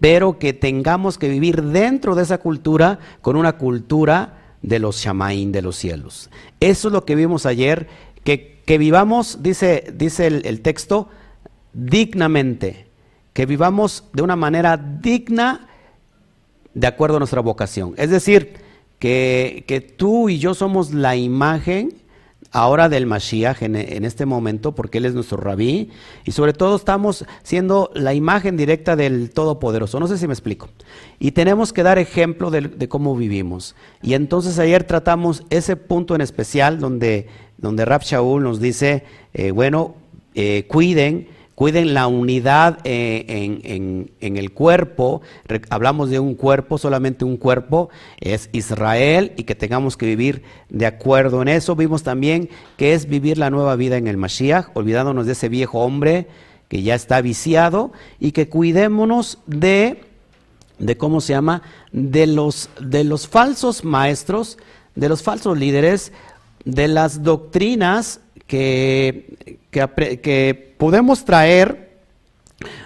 pero 0.00 0.38
que 0.38 0.52
tengamos 0.52 1.18
que 1.18 1.28
vivir 1.28 1.62
dentro 1.62 2.14
de 2.14 2.22
esa 2.22 2.38
cultura 2.38 2.98
con 3.22 3.36
una 3.36 3.56
cultura 3.56 4.56
de 4.62 4.78
los 4.78 4.96
shamaín 4.96 5.52
de 5.52 5.62
los 5.62 5.76
cielos. 5.76 6.30
Eso 6.60 6.88
es 6.88 6.92
lo 6.92 7.04
que 7.04 7.14
vimos 7.14 7.46
ayer, 7.46 7.88
que, 8.24 8.62
que 8.66 8.78
vivamos, 8.78 9.42
dice, 9.42 9.92
dice 9.94 10.26
el, 10.26 10.46
el 10.46 10.60
texto, 10.60 11.08
dignamente, 11.72 12.86
que 13.32 13.46
vivamos 13.46 14.04
de 14.12 14.22
una 14.22 14.36
manera 14.36 14.76
digna 14.76 15.68
de 16.74 16.86
acuerdo 16.86 17.16
a 17.16 17.20
nuestra 17.20 17.40
vocación. 17.40 17.94
Es 17.96 18.10
decir, 18.10 18.54
que, 18.98 19.64
que 19.66 19.80
tú 19.80 20.28
y 20.28 20.38
yo 20.38 20.54
somos 20.54 20.92
la 20.92 21.16
imagen 21.16 21.94
ahora 22.56 22.88
del 22.88 23.04
Mashiach 23.04 23.60
en, 23.60 23.76
este 23.76 24.24
momento, 24.24 24.74
porque 24.74 24.96
Él 24.96 25.04
es 25.04 25.12
nuestro 25.12 25.36
rabí, 25.36 25.90
y 26.24 26.32
sobre 26.32 26.54
todo 26.54 26.76
estamos 26.76 27.26
siendo 27.42 27.90
la 27.94 28.14
imagen 28.14 28.56
directa 28.56 28.96
del 28.96 29.30
Todopoderoso. 29.30 30.00
No 30.00 30.08
sé 30.08 30.16
si 30.16 30.26
me 30.26 30.32
explico. 30.32 30.70
Y 31.18 31.32
tenemos 31.32 31.74
que 31.74 31.82
dar 31.82 31.98
ejemplo 31.98 32.50
de, 32.50 32.88
cómo 32.88 33.14
vivimos. 33.14 33.76
Y 34.02 34.14
entonces 34.14 34.58
ayer 34.58 34.84
tratamos 34.84 35.44
ese 35.50 35.76
punto 35.76 36.14
en 36.14 36.22
especial 36.22 36.80
donde, 36.80 37.28
donde 37.58 37.84
Rab 37.84 38.02
Shaul 38.02 38.42
nos 38.42 38.58
dice, 38.58 39.04
eh, 39.34 39.50
bueno, 39.50 39.94
eh, 40.34 40.64
cuiden 40.66 41.28
cuiden 41.56 41.94
la 41.94 42.06
unidad 42.06 42.78
eh, 42.84 43.24
en, 44.20 44.36
el 44.36 44.52
cuerpo. 44.52 45.22
hablamos 45.70 46.10
de 46.10 46.20
un 46.20 46.34
cuerpo, 46.34 46.76
solamente 46.76 47.24
un 47.24 47.38
cuerpo, 47.38 47.88
es 48.20 48.50
Israel 48.52 49.32
y 49.38 49.44
que 49.44 49.54
tengamos 49.54 49.96
que 49.96 50.04
vivir 50.04 50.42
de 50.68 50.84
acuerdo 50.84 51.40
en 51.40 51.48
eso. 51.48 51.74
Vimos 51.74 52.02
también 52.02 52.50
que 52.76 52.92
es 52.92 53.08
vivir 53.08 53.38
la 53.38 53.48
nueva 53.48 53.74
vida 53.74 53.96
en 53.96 54.06
el 54.06 54.18
Mashiach, 54.18 54.68
olvidándonos 54.74 55.24
de 55.24 55.32
ese 55.32 55.48
viejo 55.48 55.80
hombre 55.80 56.28
que 56.68 56.82
ya 56.82 56.94
está 56.94 57.22
viciado 57.22 57.90
y 58.20 58.32
que 58.32 58.50
cuidémonos 58.50 59.38
de, 59.46 60.04
de 60.78 60.98
¿cómo 60.98 61.22
se 61.22 61.32
llama? 61.32 61.62
De 61.90 62.26
los, 62.26 62.68
de 62.80 63.02
los 63.02 63.28
falsos 63.28 63.82
maestros, 63.82 64.58
de 64.94 65.08
los 65.08 65.22
falsos 65.22 65.56
líderes, 65.56 66.12
de 66.66 66.88
las 66.88 67.22
doctrinas 67.22 68.20
que, 68.46 69.58
que, 69.76 70.74
podemos 70.78 71.24
traer 71.24 71.90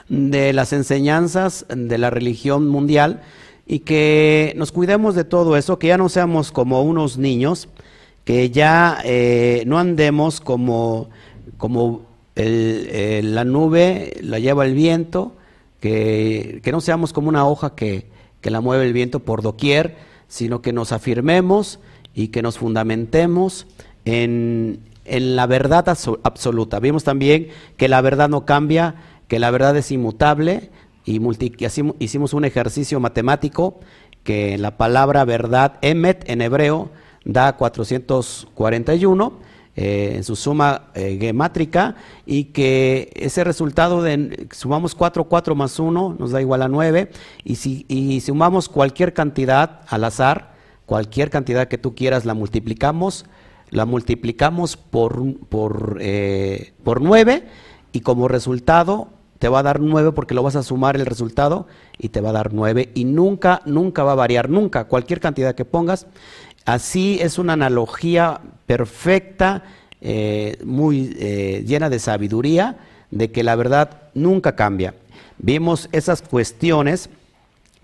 de 0.09 0.53
las 0.53 0.73
enseñanzas 0.73 1.67
de 1.69 1.99
la 1.99 2.11
religión 2.11 2.69
mundial 2.69 3.23
y 3.67 3.81
que 3.81 4.53
nos 4.57 4.73
cuidemos 4.73 5.15
de 5.15 5.25
todo 5.25 5.57
eso, 5.57 5.79
que 5.79 5.89
ya 5.89 5.99
no 5.99 6.09
seamos 6.09 6.51
como 6.51 6.83
unos 6.83 7.19
niños, 7.19 7.69
que 8.25 8.51
ya 8.51 8.99
eh, 9.05 9.63
no 9.67 9.79
andemos 9.79 10.41
como, 10.41 11.09
como 11.57 12.07
la 12.35 13.45
nube 13.45 14.17
la 14.23 14.39
lleva 14.39 14.67
el 14.67 14.75
viento, 14.75 15.35
que, 15.79 16.61
que, 16.63 16.73
no 16.73 16.81
seamos 16.81 17.13
como 17.13 17.29
una 17.29 17.47
hoja 17.47 17.75
que, 17.75 18.07
que 18.41 18.51
la 18.51 18.61
mueve 18.61 18.87
el 18.87 18.93
viento 18.93 19.21
por 19.21 19.43
doquier, 19.43 19.97
sino 20.29 20.63
que 20.63 20.73
nos 20.73 20.93
afirmemos 20.93 21.79
y 22.15 22.29
que 22.29 22.43
nos 22.43 22.59
fundamentemos 22.59 23.67
en, 24.05 24.81
en 25.11 25.37
la 25.37 25.47
verdad 25.47 25.89
absoluta. 26.23 26.81
Vimos 26.81 27.05
también 27.05 27.49
que 27.77 27.89
la 27.89 28.01
verdad 28.01 28.29
no 28.29 28.47
cambia, 28.47 28.95
que 29.29 29.39
la 29.39 29.51
verdad 29.51 29.77
es 29.77 29.91
inmutable 29.91 30.71
y 31.05 31.21
hicimos 31.99 32.33
un 32.33 32.45
ejercicio 32.45 33.01
matemático 33.01 33.81
que 34.23 34.59
la 34.59 34.77
palabra 34.77 35.25
verdad, 35.25 35.79
emet 35.83 36.29
en 36.29 36.43
hebreo, 36.43 36.91
da 37.25 37.57
441 37.57 39.33
eh, 39.77 40.13
en 40.17 40.25
su 40.25 40.37
suma 40.37 40.91
eh, 40.95 41.17
gemátrica 41.21 41.97
y 42.27 42.45
que 42.45 43.11
ese 43.15 43.45
resultado 43.45 44.03
de 44.03 44.49
sumamos 44.53 44.95
4, 44.95 45.25
4 45.25 45.55
más 45.55 45.79
1 45.79 46.17
nos 46.19 46.31
da 46.33 46.41
igual 46.41 46.63
a 46.63 46.69
9 46.69 47.11
y 47.45 47.57
si 47.57 47.87
y 47.89 48.21
sumamos 48.21 48.69
cualquier 48.69 49.15
cantidad 49.15 49.81
al 49.89 50.05
azar, 50.05 50.55
cualquier 50.87 51.31
cantidad 51.31 51.69
que 51.69 51.79
tú 51.79 51.95
quieras 51.95 52.25
la 52.25 52.35
multiplicamos 52.35 53.27
la 53.71 53.87
multiplicamos 53.87 54.77
por, 54.77 55.39
por, 55.49 55.99
eh, 56.01 56.73
por 56.83 57.01
9 57.01 57.45
y 57.93 58.01
como 58.01 58.29
resultado 58.29 59.09
te 59.39 59.49
va 59.49 59.61
a 59.61 59.63
dar 59.63 59.81
9 59.81 60.13
porque 60.13 60.35
lo 60.35 60.43
vas 60.43 60.57
a 60.57 60.63
sumar 60.63 60.97
el 60.97 61.07
resultado 61.07 61.67
y 61.99 62.11
te 62.11 62.21
va 62.21 62.31
a 62.31 62.33
dar 62.33 62.53
9 62.53 62.91
y 62.95 63.05
nunca, 63.05 63.63
nunca 63.65 64.05
va 64.05 64.13
a 64.13 64.17
variar, 64.17 64.51
nunca, 64.51 64.85
cualquier 64.85 65.21
cantidad 65.21 65.55
que 65.55 65.65
pongas. 65.65 66.07
Así 66.67 67.19
es 67.23 67.39
una 67.39 67.55
analogía 67.55 68.41
perfecta, 68.67 69.65
eh, 70.01 70.59
muy 70.65 71.17
eh, 71.19 71.65
llena 71.67 71.89
de 71.89 71.99
sabiduría, 71.99 72.79
de 73.11 73.33
que 73.33 73.43
la 73.43 73.57
verdad 73.57 74.03
nunca 74.15 74.57
cambia. 74.57 74.95
Vimos 75.39 75.89
esas 75.93 76.21
cuestiones 76.23 77.09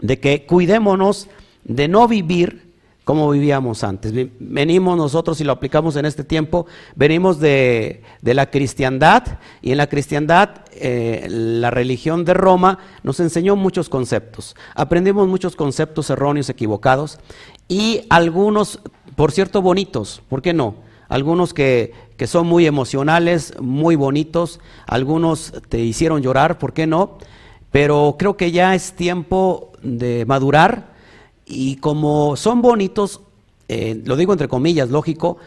de 0.01 0.21
que 0.21 0.45
cuidémonos 0.45 1.29
de 1.65 1.89
no 1.89 2.07
vivir 2.07 2.66
como 3.07 3.31
vivíamos 3.31 3.85
antes. 3.85 4.13
Venimos 4.41 4.97
nosotros 4.97 5.41
y 5.41 5.45
lo 5.45 5.53
aplicamos 5.53 5.95
en 5.95 6.07
este 6.07 6.25
tiempo, 6.25 6.67
venimos 6.97 7.39
de, 7.39 8.03
la 8.21 8.51
cristiandad 8.51 9.39
y 9.63 9.71
en 9.71 9.79
la 9.79 9.87
cristiandad 9.87 10.65
eh, 10.73 11.25
la 11.31 11.71
religión 11.71 12.25
de 12.25 12.35
Roma 12.35 12.81
nos 13.05 13.21
enseñó 13.21 13.55
muchos 13.55 13.89
conceptos. 13.89 14.57
Aprendimos 14.75 15.29
muchos 15.29 15.55
conceptos 15.55 16.11
erróneos, 16.11 16.51
equivocados 16.51 17.21
y 17.69 18.01
algunos, 18.11 18.81
por 19.15 19.31
cierto, 19.31 19.63
bonitos, 19.63 20.21
¿por 20.29 20.43
qué 20.43 20.53
no? 20.53 20.75
Algunos 21.09 21.55
que, 21.55 21.95
que 22.17 22.27
son 22.27 22.49
muy 22.49 22.67
emocionales, 22.67 23.55
muy 23.61 23.95
bonitos, 23.95 24.59
algunos 24.85 25.53
te 25.69 25.79
hicieron 25.79 26.23
llorar, 26.23 26.59
¿por 26.59 26.73
qué 26.73 26.89
no? 26.89 27.19
Pero 27.71 28.17
creo 28.19 28.37
que 28.37 28.51
ya 28.51 28.75
es 28.75 28.95
tiempo 28.95 29.71
de 29.81 30.25
madurar 30.27 30.96
y 31.47 31.77
como 31.77 32.37
son 32.37 32.61
bonitos, 32.61 33.21
eh, 33.69 34.03
lo 34.05 34.17
digo 34.17 34.33
entre 34.33 34.49
comillas, 34.49 34.91
lógico, 34.91 35.39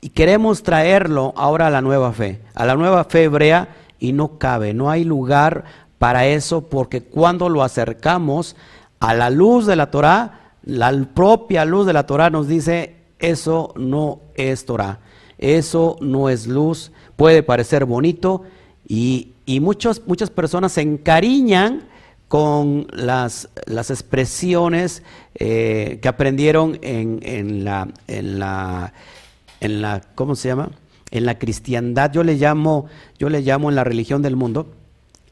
y 0.00 0.10
queremos 0.10 0.62
traerlo 0.62 1.32
ahora 1.36 1.68
a 1.68 1.70
la 1.70 1.80
nueva 1.80 2.12
fe, 2.12 2.42
a 2.54 2.66
la 2.66 2.74
nueva 2.74 3.04
fe 3.04 3.24
hebrea, 3.24 3.68
y 3.98 4.12
no 4.12 4.38
cabe, 4.38 4.74
no 4.74 4.90
hay 4.90 5.04
lugar 5.04 5.64
para 5.98 6.26
eso, 6.26 6.62
porque 6.62 7.02
cuando 7.02 7.48
lo 7.48 7.62
acercamos 7.62 8.56
a 9.00 9.14
la 9.14 9.30
luz 9.30 9.66
de 9.66 9.76
la 9.76 9.90
Torah, 9.90 10.52
la 10.64 10.92
propia 11.14 11.64
luz 11.64 11.86
de 11.86 11.92
la 11.92 12.06
Torah 12.06 12.28
nos 12.28 12.48
dice, 12.48 12.96
eso 13.18 13.72
no 13.76 14.20
es 14.34 14.66
Torah, 14.66 14.98
eso 15.38 15.96
no 16.00 16.28
es 16.28 16.46
luz, 16.46 16.92
puede 17.14 17.42
parecer 17.42 17.84
bonito, 17.84 18.42
y, 18.86 19.32
y 19.46 19.60
muchas 19.60 20.00
personas 20.34 20.72
se 20.72 20.82
encariñan 20.82 21.84
con 22.28 22.88
las, 22.92 23.48
las 23.66 23.90
expresiones 23.90 25.02
eh, 25.34 25.98
que 26.02 26.08
aprendieron 26.08 26.78
en, 26.82 27.20
en, 27.22 27.64
la, 27.64 27.88
en, 28.08 28.38
la, 28.38 28.92
en 29.60 29.80
la, 29.82 30.02
¿cómo 30.14 30.34
se 30.34 30.48
llama? 30.48 30.70
En 31.10 31.24
la 31.24 31.38
cristiandad, 31.38 32.12
yo 32.12 32.24
le 32.24 32.34
llamo, 32.34 32.86
yo 33.18 33.28
le 33.28 33.42
llamo 33.42 33.68
en 33.68 33.76
la 33.76 33.84
religión 33.84 34.22
del 34.22 34.34
mundo, 34.34 34.72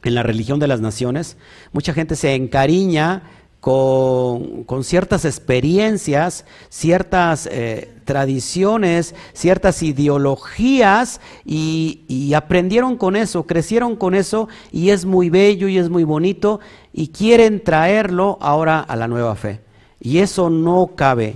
en 0.03 0.15
la 0.15 0.23
religión 0.23 0.59
de 0.59 0.67
las 0.67 0.79
naciones, 0.79 1.35
mucha 1.73 1.93
gente 1.93 2.15
se 2.15 2.33
encariña 2.35 3.23
con, 3.65 4.83
ciertas 4.83 5.25
experiencias, 5.25 6.45
ciertas 6.69 7.49
eh, 7.51 7.95
tradiciones, 8.05 9.15
ciertas 9.33 9.81
ideologías 9.81 11.19
y, 11.43 12.31
aprendieron 12.35 12.95
con 12.95 13.15
eso, 13.15 13.47
crecieron 13.47 13.95
con 13.95 14.13
eso 14.13 14.49
y 14.71 14.91
es 14.91 15.05
muy 15.05 15.31
bello 15.31 15.67
y 15.67 15.79
es 15.79 15.89
muy 15.89 16.03
bonito 16.03 16.59
y 16.97 17.09
quieren 17.09 17.61
traerlo 17.61 18.37
ahora 18.39 18.79
a 18.79 18.95
la 18.95 19.09
nueva 19.09 19.35
fe. 19.35 19.59
Y 19.99 20.19
eso 20.19 20.49
no 20.49 20.91
cabe. 20.95 21.35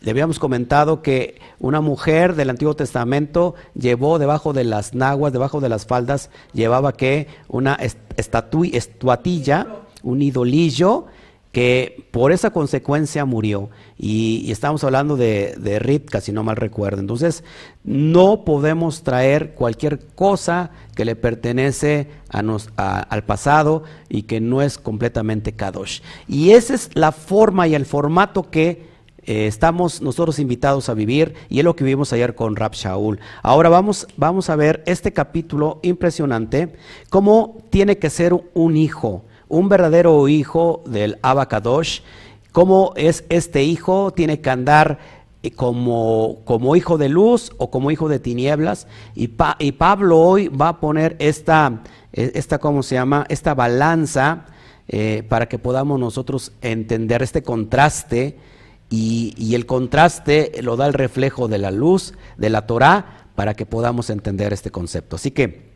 Le 0.00 0.10
habíamos 0.10 0.38
comentado 0.38 1.02
que 1.02 1.38
una 1.58 1.82
mujer 1.82 2.34
del 2.34 2.48
Antiguo 2.48 2.74
Testamento 2.74 3.54
llevó 3.74 4.18
debajo 4.18 4.54
de 4.54 4.64
las 4.64 4.94
naguas, 4.94 5.34
debajo 5.34 5.60
de 5.60 5.68
las 5.68 5.84
faldas, 5.84 6.30
llevaba 6.54 6.94
que 6.94 7.26
una 7.48 7.78
estatuilla, 8.16 9.66
un 10.02 10.22
idolillo, 10.22 11.04
que 11.52 12.06
por 12.10 12.32
esa 12.32 12.50
consecuencia 12.50 13.24
murió. 13.24 13.70
Y, 13.98 14.50
estamos 14.50 14.84
hablando 14.84 15.16
de, 15.16 15.54
de 15.58 15.78
Ripka, 15.78 16.20
si 16.20 16.32
no 16.32 16.42
mal 16.42 16.56
recuerdo. 16.56 17.00
Entonces, 17.00 17.44
no 17.84 18.44
podemos 18.44 19.02
traer 19.02 19.54
cualquier 19.54 20.06
cosa 20.14 20.70
que 20.94 21.04
le 21.04 21.16
pertenece 21.16 22.08
a 22.28 22.40
al 23.08 23.24
pasado 23.24 23.82
y 24.08 24.22
que 24.22 24.40
no 24.40 24.62
es 24.62 24.78
completamente 24.78 25.52
Kadosh. 25.52 26.00
Y 26.28 26.50
esa 26.50 26.74
es 26.74 26.90
la 26.94 27.12
forma 27.12 27.66
y 27.66 27.74
el 27.74 27.86
formato 27.86 28.50
que 28.50 28.90
eh, 29.24 29.46
estamos 29.46 30.00
nosotros 30.00 30.38
invitados 30.38 30.88
a 30.88 30.94
vivir 30.94 31.34
y 31.48 31.58
es 31.58 31.64
lo 31.64 31.76
que 31.76 31.84
vivimos 31.84 32.12
ayer 32.12 32.34
con 32.34 32.56
Rab 32.56 32.72
Shaul. 32.72 33.20
Ahora 33.42 33.68
vamos, 33.68 34.06
vamos 34.16 34.50
a 34.50 34.56
ver 34.56 34.82
este 34.86 35.12
capítulo 35.12 35.78
impresionante, 35.82 36.74
cómo 37.10 37.58
tiene 37.70 37.98
que 37.98 38.10
ser 38.10 38.34
un 38.54 38.76
hijo 38.76 39.24
un 39.50 39.68
verdadero 39.68 40.26
hijo 40.28 40.82
del 40.86 41.18
Abacadosh. 41.20 42.00
¿Cómo 42.52 42.92
es 42.96 43.24
este 43.28 43.62
hijo? 43.62 44.12
Tiene 44.12 44.40
que 44.40 44.48
andar 44.48 44.98
eh, 45.42 45.50
como, 45.50 46.38
como 46.44 46.76
hijo 46.76 46.96
de 46.96 47.08
luz 47.08 47.52
o 47.58 47.70
como 47.70 47.90
hijo 47.90 48.08
de 48.08 48.18
tinieblas. 48.18 48.86
Y, 49.14 49.30
y 49.58 49.72
Pablo 49.72 50.18
hoy 50.18 50.48
va 50.48 50.68
a 50.68 50.80
poner 50.80 51.16
esta, 51.18 51.82
eh, 52.12 52.32
esta, 52.34 52.58
¿cómo 52.58 52.82
se 52.82 52.94
llama? 52.94 53.26
Esta 53.28 53.54
balanza 53.54 54.46
eh, 54.88 55.24
para 55.28 55.48
que 55.48 55.58
podamos 55.58 56.00
nosotros 56.00 56.52
entender 56.62 57.22
este 57.22 57.42
contraste. 57.42 58.38
Y, 58.88 59.34
y, 59.36 59.54
el 59.54 59.66
contraste 59.66 60.50
lo 60.62 60.76
da 60.76 60.88
el 60.88 60.94
reflejo 60.94 61.46
de 61.46 61.58
la 61.58 61.70
luz 61.70 62.14
de 62.36 62.50
la 62.50 62.66
Torah 62.66 63.28
para 63.36 63.54
que 63.54 63.64
podamos 63.64 64.10
entender 64.10 64.52
este 64.52 64.72
concepto. 64.72 65.14
Así 65.14 65.30
que 65.30 65.70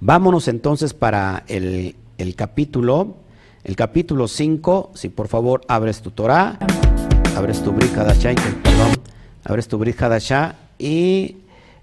vámonos 0.00 0.48
entonces 0.48 0.94
para 0.94 1.44
el, 1.48 1.96
el 2.20 2.36
capítulo, 2.36 3.16
el 3.64 3.76
capítulo 3.76 4.28
5, 4.28 4.92
si 4.94 5.08
por 5.08 5.28
favor 5.28 5.62
abres 5.68 6.02
tu 6.02 6.10
Torah, 6.10 6.58
abres 7.34 7.62
tu 7.62 7.72
Brit 7.72 7.92
perdón, 7.92 8.92
abres 9.44 9.68
tu 9.68 9.82
y, 10.78 11.36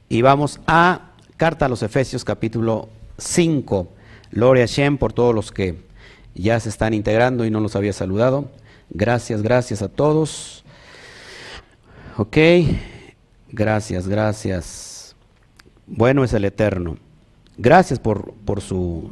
y 0.10 0.22
vamos 0.22 0.60
a 0.68 1.12
Carta 1.38 1.66
a 1.66 1.70
los 1.70 1.84
Efesios 1.84 2.24
capítulo 2.24 2.90
5. 3.18 3.88
Gloria 4.32 4.64
a 4.64 4.68
Shem 4.68 4.98
por 4.98 5.14
todos 5.14 5.36
los 5.36 5.52
que 5.52 5.78
ya 6.34 6.60
se 6.60 6.70
están 6.70 6.94
integrando 6.94 7.46
y 7.46 7.52
no 7.52 7.60
los 7.60 7.76
había 7.76 7.94
saludado. 7.94 8.50
Gracias, 8.90 9.42
gracias 9.42 9.82
a 9.82 9.90
todos. 9.90 10.64
Ok, 12.18 12.38
gracias, 13.50 14.08
gracias. 14.08 15.16
Bueno 15.86 16.24
es 16.24 16.34
el 16.34 16.46
Eterno. 16.46 16.98
Gracias 17.58 18.00
por, 18.00 18.34
por 18.46 18.62
su, 18.62 19.12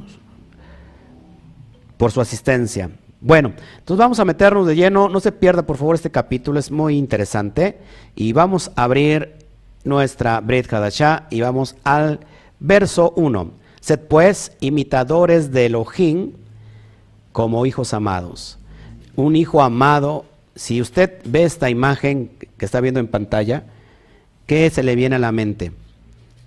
por 1.98 2.12
su 2.12 2.22
asistencia. 2.22 2.90
Bueno, 3.22 3.54
entonces 3.80 3.98
vamos 3.98 4.20
a 4.20 4.25
meternos 4.25 4.68
de 4.68 4.75
lleno. 4.75 5.10
No 5.10 5.20
se 5.20 5.32
pierda, 5.32 5.66
por 5.66 5.78
favor, 5.78 5.96
este 5.96 6.12
capítulo, 6.12 6.60
es 6.60 6.70
muy 6.70 6.98
interesante. 6.98 7.80
Y 8.16 8.34
vamos 8.34 8.72
a 8.75 8.84
abrir 8.84 9.34
nuestra 9.84 10.40
Brit 10.42 10.72
Hadashah 10.72 11.28
y 11.30 11.42
vamos 11.42 11.75
al 11.84 12.20
verso 12.60 13.14
1. 13.16 13.52
Sed 13.80 14.00
pues 14.00 14.52
imitadores 14.60 15.52
de 15.52 15.68
Elohim 15.68 16.34
como 17.32 17.66
hijos 17.66 17.94
amados. 17.94 18.58
Un 19.16 19.36
hijo 19.36 19.62
amado, 19.62 20.25
si 20.56 20.82
usted 20.82 21.19
ve 21.26 21.43
esta 21.43 21.69
imagen 21.69 22.32
que 22.58 22.65
está 22.65 22.82
viendo 22.82 23.00
en 23.00 23.08
pantalla, 23.08 23.63
¿qué 24.48 24.69
se 24.69 24.84
le 24.84 24.96
viene 24.96 25.15
a 25.15 25.19
la 25.19 25.32
mente? 25.32 25.72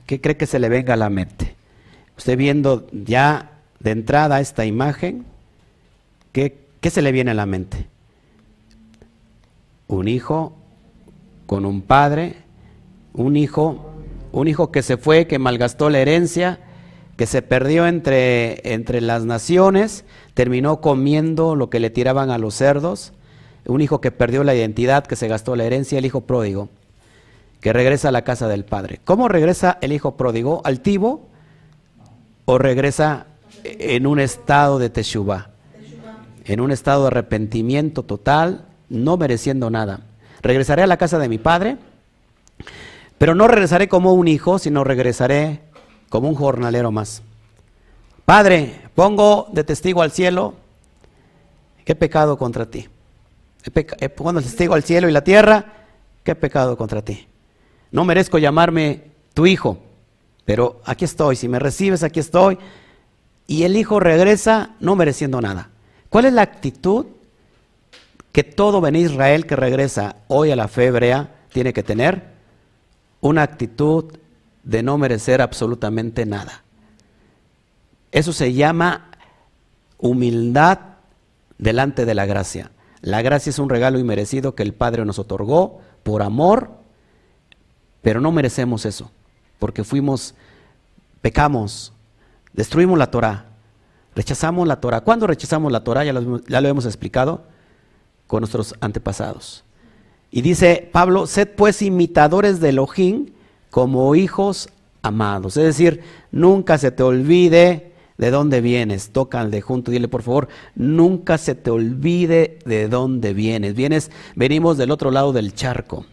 ¿Qué 0.07 0.20
cree 0.20 0.37
que 0.37 0.46
se 0.46 0.59
le 0.59 0.68
venga 0.68 0.94
a 0.94 0.96
la 0.96 1.11
mente? 1.11 1.55
Usted 2.16 2.37
viendo 2.37 2.87
ya 2.92 3.53
de 3.81 3.92
entrada 3.92 4.40
esta 4.40 4.66
imagen, 4.66 5.25
¿Qué, 6.33 6.91
se 6.91 7.03
le 7.03 7.12
viene 7.12 7.31
a 7.31 7.35
la 7.35 7.47
mente? 7.47 7.87
Un 9.87 10.09
hijo 10.09 10.55
con 11.47 11.64
un 11.64 11.83
padre, 11.83 12.37
un 13.14 13.37
hijo, 13.37 13.93
un 14.33 14.49
hijo 14.49 14.71
que 14.71 14.83
se 14.83 14.97
fue, 14.97 15.27
que 15.27 15.38
malgastó 15.38 15.91
la 15.91 15.99
herencia, 15.99 16.61
que 17.17 17.27
se 17.27 17.43
perdió 17.43 17.87
entre, 17.87 18.73
entre 18.73 19.01
las 19.01 19.25
naciones, 19.25 20.05
terminó 20.35 20.81
comiendo 20.81 21.57
lo 21.57 21.71
que 21.71 21.81
le 21.81 21.91
tiraban 21.91 22.31
a 22.31 22.38
los 22.38 22.55
cerdos, 22.55 23.12
un 23.67 23.81
hijo 23.81 24.01
que 24.01 24.11
perdió 24.11 24.45
la 24.45 24.55
identidad, 24.55 25.07
que 25.07 25.17
se 25.17 25.29
gastó 25.29 25.57
la 25.57 25.64
herencia, 25.64 25.99
el 25.99 26.07
hijo 26.07 26.23
pródigo, 26.23 26.69
que 27.61 27.73
regresa 27.73 28.09
a 28.09 28.12
la 28.12 28.23
casa 28.23 28.49
del 28.49 28.64
padre. 28.64 29.01
¿Cómo 29.05 29.29
regresa 29.29 29.79
el 29.81 29.93
hijo 29.93 30.17
pródigo? 30.17 30.61
¿Altivo 30.64 31.29
o 32.45 32.59
regresa 32.59 33.27
en 33.64 34.07
un 34.07 34.21
estado 34.21 34.79
de 34.79 34.91
teshuva? 34.91 35.51
En 36.48 36.61
un 36.61 36.72
estado 36.72 37.02
de 37.02 37.08
arrepentimiento 37.08 38.02
total, 38.02 38.64
no 38.88 39.16
mereciendo 39.16 39.70
nada. 39.70 40.00
Regresaré 40.42 40.82
a 40.82 40.87
la 40.87 40.96
casa 40.96 41.18
de 41.18 41.28
mi 41.28 41.38
padre, 41.38 41.76
pero 43.18 43.34
no 43.34 43.46
regresaré 43.48 43.88
como 43.88 44.14
un 44.14 44.28
hijo, 44.28 44.58
sino 44.58 44.82
regresaré 44.82 45.61
como 46.08 46.28
un 46.28 46.34
jornalero 46.34 46.90
más. 46.90 47.22
Padre, 48.24 48.80
pongo 48.94 49.48
de 49.52 49.62
testigo 49.64 50.02
al 50.02 50.11
cielo 50.11 50.54
qué 51.84 51.94
pecado 51.94 52.38
contra 52.38 52.66
ti. 52.66 52.88
Pongo 54.16 54.32
de 54.34 54.42
testigo 54.42 54.74
al 54.74 54.82
cielo 54.82 55.08
y 55.08 55.12
la 55.12 55.24
tierra, 55.24 55.64
qué 56.22 56.34
pecado 56.34 56.76
contra 56.76 57.02
ti. 57.02 57.26
No 57.90 58.04
merezco 58.04 58.38
llamarme 58.38 59.04
tu 59.34 59.46
hijo, 59.46 59.78
pero 60.44 60.80
aquí 60.84 61.04
estoy. 61.04 61.37
Si 61.37 61.48
me 61.48 61.58
recibes, 61.58 62.02
aquí 62.02 62.20
estoy. 62.20 62.58
Y 63.46 63.64
el 63.64 63.76
hijo 63.76 64.00
regresa 64.00 64.76
no 64.80 64.96
mereciendo 64.96 65.40
nada. 65.40 65.70
¿Cuál 66.11 66.25
es 66.25 66.33
la 66.33 66.42
actitud 66.42 67.07
que 68.33 68.44
todo 68.44 68.81
Ben 68.81 68.97
Israel 68.97 69.47
que 69.47 69.57
regresa 69.57 70.16
hoy 70.29 70.51
a 70.51 70.57
la 70.57 70.68
fe 70.68 70.87
hebrea 70.87 71.35
tiene 71.53 71.73
que 71.73 71.83
tener? 71.83 72.23
Una 73.21 73.42
actitud 73.42 74.12
de 74.62 74.83
no 74.83 74.99
merecer 74.99 75.42
absolutamente 75.42 76.25
nada. 76.25 76.62
Eso 78.12 78.33
se 78.33 78.53
llama 78.55 79.11
humildad 79.99 80.79
delante 81.59 82.07
de 82.07 82.14
la 82.14 82.27
gracia. 82.27 82.71
La 83.01 83.23
gracia 83.23 83.51
es 83.51 83.59
un 83.59 83.68
regalo 83.68 83.99
inmerecido 83.99 84.55
que 84.55 84.62
el 84.62 84.75
Padre 84.75 85.05
nos 85.05 85.18
otorgó 85.18 85.81
por 86.03 86.23
amor, 86.23 86.71
pero 88.03 88.21
no 88.21 88.33
merecemos 88.33 88.87
eso, 88.87 89.11
porque 89.59 89.85
fuimos, 89.85 90.35
pecamos, 91.21 91.92
destruimos 92.53 92.99
la 92.99 93.11
Torah, 93.11 93.47
Rechazamos 94.18 94.66
la 94.66 94.81
Torah. 94.81 95.02
¿Cuándo 95.02 95.28
rechazamos 95.28 95.70
la 95.70 95.85
Torah? 95.85 96.02
Ya 96.02 96.12
lo, 96.12 96.68
hemos 96.68 96.87
explicado 96.87 97.44
con 98.26 98.40
nuestros 98.40 98.74
antepasados. 98.81 99.62
Y 100.33 100.42
dice 100.42 100.90
Pablo, 100.90 101.28
sed 101.28 101.50
pues 101.57 101.83
imitadores 101.83 102.59
de 102.59 102.70
Elohim 102.70 103.26
como 103.70 104.16
hijos 104.16 104.70
amados. 105.02 105.57
Es 105.57 105.62
decir, 105.62 106.02
nunca 106.33 106.78
se 106.78 106.90
te 106.90 107.04
olvide 107.04 107.92
de 108.16 108.33
dónde 108.33 108.61
vienes. 108.61 109.11
Toca 109.11 109.40
al 109.40 109.52
de 109.52 109.61
junto, 109.61 109.92
dile 109.92 110.09
por 110.09 110.22
favor, 110.22 110.48
nunca 110.74 111.38
se 111.38 111.54
te 111.54 111.70
olvide 111.70 112.59
de 112.64 112.88
dónde 112.88 113.35
vienes. 113.35 113.76
Vienes, 113.76 114.11
venimos 114.35 114.78
del 114.78 114.90
otro 114.90 115.12
lado 115.12 115.33
del 115.33 115.54
charco. 115.54 116.07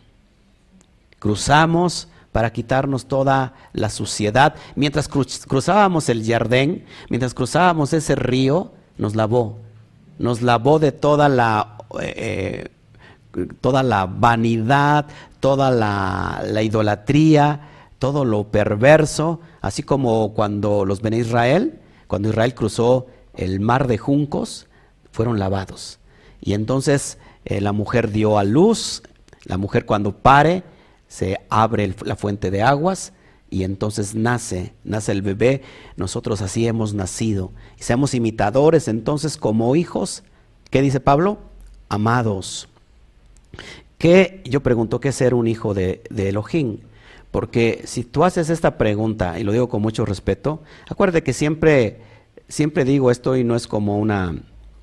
Cruzamos 1.18 2.08
para 2.36 2.52
quitarnos 2.52 3.06
toda 3.06 3.54
la 3.72 3.90
suciedad. 3.90 4.56
Mientras 4.76 5.08
cruzábamos 5.08 6.10
el 6.10 6.22
jardín, 6.30 6.84
mientras 7.08 7.34
cruzábamos 7.34 7.94
ese 7.94 8.14
río, 8.14 8.74
nos 8.98 9.16
lavó. 9.16 9.60
Nos 10.20 10.42
lavó 10.42 10.78
de 10.78 10.92
toda 10.92 11.30
la, 11.30 11.78
eh, 12.02 12.68
toda 13.62 13.84
la 13.84 14.06
vanidad, 14.06 15.06
toda 15.40 15.72
la, 15.72 16.62
idolatría, 16.62 17.70
todo 18.00 18.26
lo 18.26 18.44
perverso, 18.52 19.40
así 19.62 19.82
como 19.82 20.34
cuando 20.34 20.84
los 20.84 21.02
Ben 21.02 21.14
Israel, 21.14 21.80
cuando 22.08 22.28
Israel 22.28 22.54
cruzó 22.54 23.08
el 23.34 23.62
mar 23.62 23.88
de 23.88 23.98
juncos, 23.98 24.68
fueron 25.10 25.40
lavados. 25.40 26.00
Y 26.42 26.52
entonces 26.52 27.18
eh, 27.46 27.62
la 27.62 27.72
mujer 27.72 28.12
dio 28.12 28.38
a 28.38 28.44
luz, 28.44 29.04
la 29.46 29.56
mujer 29.56 29.86
cuando 29.86 30.12
pare, 30.12 30.75
se 31.16 31.40
abre 31.50 31.96
la 32.04 32.18
fuente 32.18 32.52
de 32.52 32.62
aguas 32.62 33.14
y 33.50 33.64
entonces 33.64 34.16
nace, 34.16 34.74
nace 34.84 35.14
el 35.14 35.22
bebé. 35.22 35.62
Nosotros 35.96 36.42
así 36.42 36.68
hemos 36.68 36.94
nacido. 36.94 37.54
Y 37.80 37.84
seamos 37.84 38.14
imitadores 38.14 38.90
entonces 38.90 39.38
como 39.38 39.78
hijos. 39.78 40.24
¿Qué 40.70 40.82
dice 40.82 41.00
Pablo? 41.00 41.38
Amados. 41.88 42.68
¿Qué? 43.98 44.42
Yo 44.44 44.60
pregunto, 44.62 45.00
¿qué 45.00 45.08
es 45.08 45.16
ser 45.16 45.34
un 45.36 45.48
hijo 45.48 45.74
de, 45.74 46.04
de 46.10 46.28
Elohim? 46.28 46.80
Porque 47.32 47.84
si 47.86 48.04
tú 48.04 48.26
haces 48.26 48.50
esta 48.50 48.78
pregunta, 48.78 49.40
y 49.40 49.46
lo 49.46 49.54
digo 49.54 49.70
con 49.70 49.82
mucho 49.82 50.06
respeto, 50.06 50.64
acuérdate 50.90 51.24
que 51.24 51.32
siempre, 51.32 52.02
siempre 52.50 52.84
digo 52.84 53.10
esto 53.10 53.38
y 53.38 53.46
no 53.46 53.56
es 53.56 53.68
como 53.68 54.00
una 54.00 54.36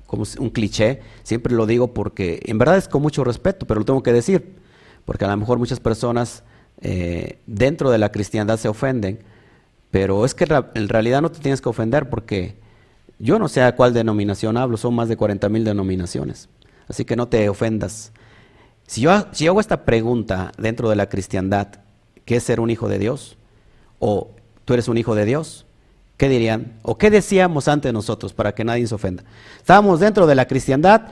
como 0.07 0.23
un 0.39 0.49
cliché, 0.49 1.01
siempre 1.21 1.53
lo 1.53 1.67
digo 1.67 1.93
porque 1.93 2.39
en 2.45 2.57
verdad 2.57 2.77
es 2.77 2.87
con 2.87 3.03
mucho 3.03 3.23
respeto, 3.23 3.67
pero 3.67 3.81
lo 3.81 3.85
tengo 3.85 4.01
que 4.01 4.13
decir 4.13 4.62
porque 5.05 5.25
a 5.25 5.29
lo 5.29 5.37
mejor 5.37 5.57
muchas 5.59 5.79
personas 5.79 6.43
eh, 6.81 7.39
dentro 7.45 7.91
de 7.91 7.97
la 7.97 8.11
cristiandad 8.11 8.57
se 8.57 8.67
ofenden, 8.67 9.19
pero 9.91 10.25
es 10.25 10.33
que 10.33 10.45
en 10.75 10.89
realidad 10.89 11.21
no 11.21 11.31
te 11.31 11.39
tienes 11.39 11.61
que 11.61 11.69
ofender 11.69 12.09
porque 12.09 12.55
Yo 13.19 13.39
no 13.39 13.47
sé 13.47 13.61
a 13.61 13.75
cuál 13.75 13.93
denominación 13.93 14.57
hablo, 14.57 14.75
son 14.75 14.95
más 14.95 15.07
de 15.07 15.15
40 15.15 15.47
mil 15.49 15.63
denominaciones. 15.63 16.49
Así 16.89 17.05
que 17.05 17.15
no 17.15 17.27
te 17.27 17.47
ofendas. 17.47 18.11
Si 18.87 19.01
yo, 19.01 19.27
si 19.31 19.47
hago 19.47 19.61
esta 19.61 19.85
pregunta 19.85 20.51
dentro 20.57 20.89
de 20.89 20.95
la 20.95 21.07
cristiandad, 21.07 21.67
¿qué 22.25 22.37
es 22.37 22.43
ser 22.43 22.59
un 22.59 22.69
hijo 22.69 22.89
de 22.89 22.99
Dios? 22.99 23.37
¿O 23.99 24.31
tú 24.65 24.73
eres 24.73 24.87
un 24.87 24.97
hijo 24.97 25.15
de 25.15 25.25
Dios? 25.25 25.65
¿Qué 26.17 26.27
dirían? 26.27 26.73
¿O 26.81 26.97
qué 26.97 27.09
decíamos 27.09 27.67
antes 27.67 27.93
nosotros 27.93 28.33
para 28.33 28.53
que 28.53 28.65
nadie 28.65 28.85
se 28.87 28.95
ofenda? 28.95 29.23
Estábamos 29.57 29.99
dentro 29.99 30.27
de 30.27 30.35
la 30.35 30.47
cristiandad. 30.47 31.03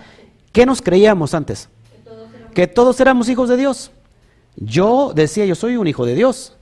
¿Qué 0.51 0.65
nos 0.65 0.82
creíamos 0.82 1.34
antes? 1.34 1.69
Que 2.54 2.68
todos 2.68 3.00
éramos, 3.00 3.30
hijos 3.30 3.50
de 3.50 3.58
Dios. 3.58 3.92
Yo 4.56 5.14
decía, 5.16 5.46
yo 5.46 5.56
soy 5.56 5.78
un 5.78 5.88
hijo 5.88 6.06
de 6.06 6.16
Dios. 6.16 6.58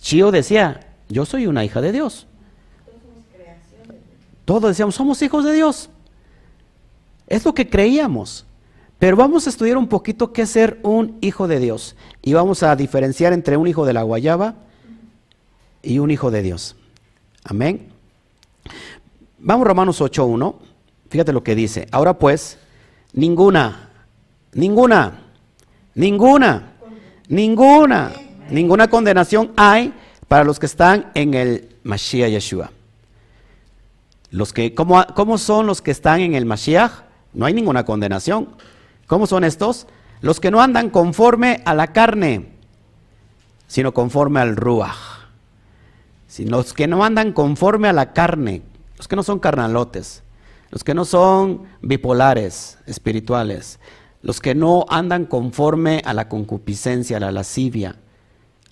Chio 0.00 0.30
decía, 0.30 0.86
yo 1.08 1.26
soy 1.26 1.46
una 1.46 1.64
hija 1.64 1.80
de 1.80 1.92
Dios. 1.92 2.26
Todos 4.44 4.62
decíamos, 4.62 4.94
somos 4.94 5.20
hijos 5.22 5.44
de 5.44 5.52
Dios. 5.52 5.90
Es 7.26 7.44
lo 7.44 7.54
que 7.54 7.68
creíamos. 7.68 8.46
Pero 8.98 9.16
vamos 9.16 9.46
a 9.46 9.50
estudiar 9.50 9.76
un 9.76 9.88
poquito 9.88 10.32
qué 10.32 10.42
es 10.42 10.50
ser 10.50 10.80
un 10.82 11.18
hijo 11.20 11.48
de 11.48 11.58
Dios. 11.58 11.96
Y 12.22 12.32
vamos 12.32 12.62
a 12.62 12.74
diferenciar 12.76 13.32
entre 13.32 13.56
un 13.56 13.66
hijo 13.66 13.84
de 13.84 13.92
la 13.92 14.02
guayaba 14.02 14.54
y 15.82 15.98
un 15.98 16.10
hijo 16.10 16.30
de 16.30 16.42
Dios. 16.42 16.76
Amén. 17.44 17.88
Vamos 19.38 19.66
Romanos 19.66 20.00
8.1. 20.00 20.54
Fíjate 21.10 21.32
lo 21.32 21.42
que 21.42 21.54
dice. 21.54 21.88
Ahora 21.90 22.18
pues, 22.18 22.58
ninguna, 23.12 23.90
ninguna, 24.52 25.25
ninguna, 25.96 26.74
ninguna, 27.28 28.12
ninguna 28.50 28.88
condenación 28.88 29.52
hay 29.56 29.92
para 30.28 30.44
los 30.44 30.60
que 30.60 30.66
están 30.66 31.10
en 31.14 31.34
el 31.34 31.76
Mashiach 31.82 32.30
Yeshua. 32.30 32.70
Los 34.30 34.52
que, 34.52 34.74
¿cómo, 34.74 35.04
¿Cómo 35.14 35.38
son 35.38 35.66
los 35.66 35.82
que 35.82 35.90
están 35.90 36.20
en 36.20 36.34
el 36.34 36.46
Mashiach? 36.46 36.92
No 37.32 37.46
hay 37.46 37.54
ninguna 37.54 37.84
condenación. 37.84 38.50
¿Cómo 39.06 39.26
son 39.26 39.42
estos? 39.42 39.86
Los 40.20 40.38
que 40.40 40.50
no 40.50 40.60
andan 40.60 40.90
conforme 40.90 41.62
a 41.64 41.74
la 41.74 41.88
carne, 41.88 42.50
sino 43.66 43.92
conforme 43.92 44.40
al 44.40 44.56
Ruach. 44.56 45.16
Los 46.38 46.74
que 46.74 46.86
no 46.86 47.04
andan 47.04 47.32
conforme 47.32 47.88
a 47.88 47.92
la 47.92 48.12
carne, 48.12 48.62
los 48.98 49.08
que 49.08 49.16
no 49.16 49.22
son 49.22 49.38
carnalotes, 49.38 50.22
los 50.70 50.84
que 50.84 50.92
no 50.92 51.04
son 51.04 51.62
bipolares 51.80 52.78
espirituales, 52.86 53.78
los 54.26 54.40
que 54.40 54.56
no 54.56 54.86
andan 54.88 55.24
conforme 55.24 56.02
a 56.04 56.12
la 56.12 56.28
concupiscencia, 56.28 57.18
a 57.18 57.20
la 57.20 57.30
lascivia, 57.30 57.94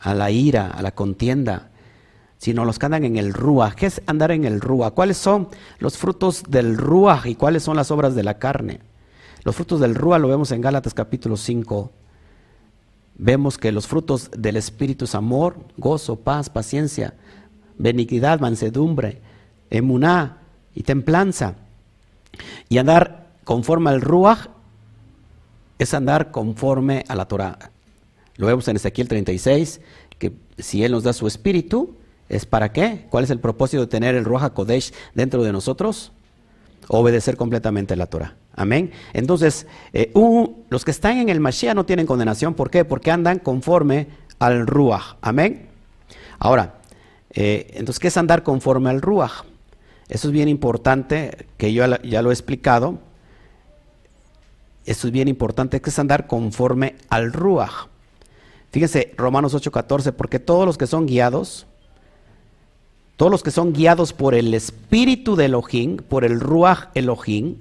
a 0.01 0.13
la 0.13 0.33
ira, 0.33 0.67
a 0.67 0.83
la 0.83 0.97
contienda, 0.97 1.71
sino 2.39 2.65
los 2.65 2.81
que 2.81 2.87
andan 2.87 3.05
en 3.05 3.17
el 3.17 3.33
Ruach. 3.33 3.77
¿Qué 3.77 3.87
es 3.87 4.03
andar 4.07 4.33
en 4.33 4.47
el 4.47 4.61
Ruach? 4.61 4.95
¿Cuáles 4.95 5.17
son 5.17 5.47
los 5.79 5.97
frutos 5.97 6.43
del 6.49 6.77
Ruach 6.77 7.27
y 7.27 7.37
cuáles 7.37 7.63
son 7.63 7.77
las 7.77 7.93
obras 7.93 8.17
de 8.17 8.25
la 8.25 8.41
carne? 8.41 8.81
Los 9.45 9.55
frutos 9.55 9.79
del 9.79 9.95
Ruach 9.95 10.21
lo 10.21 10.27
vemos 10.27 10.51
en 10.51 10.61
Gálatas 10.61 10.93
capítulo 10.93 11.37
5. 11.37 11.93
Vemos 13.19 13.57
que 13.57 13.71
los 13.71 13.87
frutos 13.87 14.33
del 14.37 14.57
Espíritu 14.57 15.05
es 15.05 15.15
amor, 15.15 15.55
gozo, 15.77 16.17
paz, 16.17 16.51
paciencia, 16.51 17.15
benignidad, 17.79 18.41
mansedumbre, 18.41 19.23
emuná 19.71 20.39
y 20.75 20.83
templanza. 20.83 21.55
Y 22.69 22.79
andar 22.79 23.29
conforme 23.45 23.91
al 23.91 24.01
Ruach 24.01 24.49
es 25.79 25.95
andar 25.95 26.31
conforme 26.31 27.05
a 27.09 27.15
la 27.15 27.27
Torah. 27.27 27.71
Lo 28.37 28.47
vemos 28.47 28.67
en 28.69 28.77
Ezequiel 28.77 29.09
36, 29.09 29.81
que 30.19 30.33
si 30.59 30.85
Él 30.85 30.93
nos 30.93 31.05
da 31.05 31.13
su 31.13 31.27
espíritu, 31.27 31.97
¿Es 32.29 32.47
para 32.47 32.73
qué? 32.73 33.07
¿Cuál 33.11 33.25
es 33.25 33.31
el 33.31 33.39
propósito 33.39 33.83
de 33.83 33.87
tener 33.87 34.15
el 34.15 34.25
Roja 34.25 34.51
Kodesh 34.51 34.93
dentro 35.15 35.43
de 35.43 35.53
nosotros? 35.53 36.13
Obedecer 36.89 37.37
completamente 37.37 37.97
la 37.97 38.07
Torah. 38.07 38.37
Amén. 38.57 38.93
Entonces, 39.13 39.67
eh, 39.93 40.13
los 40.71 40.85
que 40.85 40.91
están 40.91 41.19
en 41.19 41.29
el 41.29 41.41
Mashiach 41.41 41.75
no 41.75 41.85
tienen 41.85 42.07
condenación. 42.07 42.55
¿Por 42.55 42.71
qué? 42.71 42.85
Porque 42.85 43.11
andan 43.11 43.39
conforme 43.39 44.09
al 44.39 44.67
Ruach. 44.67 45.17
Amén. 45.21 45.69
Ahora, 46.39 46.81
eh, 47.31 47.69
entonces, 47.75 47.99
¿qué 47.99 48.09
es 48.09 48.17
andar 48.17 48.43
conforme 48.43 48.91
al 48.91 49.03
Ruach? 49.03 49.45
Eso 50.09 50.29
es 50.29 50.33
bien 50.33 50.49
importante, 50.49 51.47
que 51.57 51.73
yo 51.73 51.85
ya 52.03 52.23
lo 52.23 52.31
he 52.31 52.35
explicado. 52.35 52.99
Eso 54.87 55.07
es 55.07 55.13
bien 55.13 55.29
importante, 55.29 55.81
que 55.81 55.91
es 55.91 55.99
andar 55.99 56.27
conforme 56.27 56.97
al 57.09 57.33
Ruach. 57.33 57.89
Fíjense, 58.71 59.15
Romanos 59.17 59.55
8:14, 59.55 60.13
porque 60.13 60.39
todos 60.39 60.67
los 60.67 60.77
que 60.77 60.87
son 60.87 61.07
guiados, 61.07 61.67
todos 63.17 63.31
los 63.31 63.43
que 63.43 63.51
son 63.51 63.73
guiados 63.73 64.13
por 64.13 64.35
el 64.35 64.53
espíritu 64.53 65.37
de 65.37 65.47
Elohim, 65.47 65.97
por 65.97 66.25
el 66.25 66.41
Ruach 66.41 66.89
Elohim, 66.95 67.57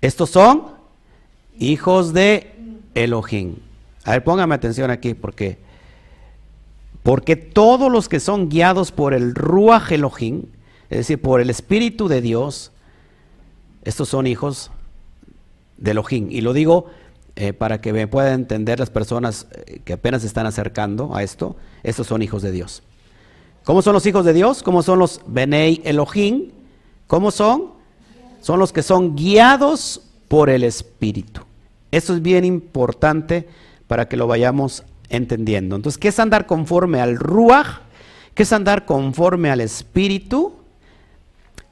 estos 0.00 0.30
son 0.30 0.68
hijos 1.58 2.12
de 2.12 2.54
Elohim. 2.94 3.56
A 4.04 4.12
ver, 4.12 4.24
póngame 4.24 4.54
atención 4.54 4.90
aquí, 4.90 5.14
porque 5.14 5.58
porque 7.02 7.34
todos 7.34 7.90
los 7.90 8.08
que 8.08 8.20
son 8.20 8.48
guiados 8.48 8.92
por 8.92 9.12
el 9.12 9.34
Ruach 9.34 9.90
Elohim, 9.90 10.44
es 10.88 10.98
decir, 10.98 11.20
por 11.20 11.40
el 11.40 11.50
Espíritu 11.50 12.06
de 12.06 12.20
Dios, 12.20 12.70
estos 13.84 14.08
son 14.08 14.26
hijos 14.28 14.70
Elohim. 15.90 16.28
Y 16.30 16.40
lo 16.40 16.52
digo 16.52 16.86
eh, 17.34 17.52
para 17.52 17.80
que 17.80 17.92
me 17.92 18.06
puedan 18.06 18.34
entender 18.34 18.78
las 18.78 18.90
personas 18.90 19.46
eh, 19.52 19.80
que 19.84 19.94
apenas 19.94 20.22
se 20.22 20.28
están 20.28 20.46
acercando 20.46 21.14
a 21.16 21.22
esto, 21.22 21.56
estos 21.82 22.06
son 22.06 22.22
hijos 22.22 22.42
de 22.42 22.52
Dios. 22.52 22.82
¿Cómo 23.64 23.82
son 23.82 23.94
los 23.94 24.06
hijos 24.06 24.24
de 24.24 24.32
Dios? 24.32 24.62
¿Cómo 24.62 24.82
son 24.82 24.98
los 24.98 25.20
Benei 25.26 25.80
Elohim? 25.84 26.50
¿Cómo 27.06 27.30
son? 27.30 27.72
Son 28.40 28.58
los 28.58 28.72
que 28.72 28.82
son 28.82 29.16
guiados 29.16 30.02
por 30.28 30.50
el 30.50 30.64
Espíritu. 30.64 31.42
Eso 31.90 32.14
es 32.14 32.22
bien 32.22 32.44
importante 32.44 33.48
para 33.86 34.08
que 34.08 34.16
lo 34.16 34.26
vayamos 34.26 34.84
entendiendo. 35.08 35.76
Entonces, 35.76 35.98
¿qué 35.98 36.08
es 36.08 36.18
andar 36.18 36.46
conforme 36.46 37.00
al 37.00 37.16
Ruach? 37.16 37.82
¿Qué 38.34 38.42
es 38.42 38.52
andar 38.52 38.84
conforme 38.86 39.50
al 39.50 39.60
Espíritu? 39.60 40.54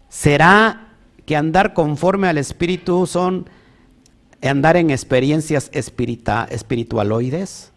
¿Será 0.08 0.88
que 1.26 1.36
andar 1.36 1.74
conforme 1.74 2.28
al 2.28 2.38
Espíritu 2.38 3.06
son 3.06 3.48
andar 4.48 4.76
en 4.76 4.90
experiencias 4.90 5.70
espiritualoides? 5.72 7.70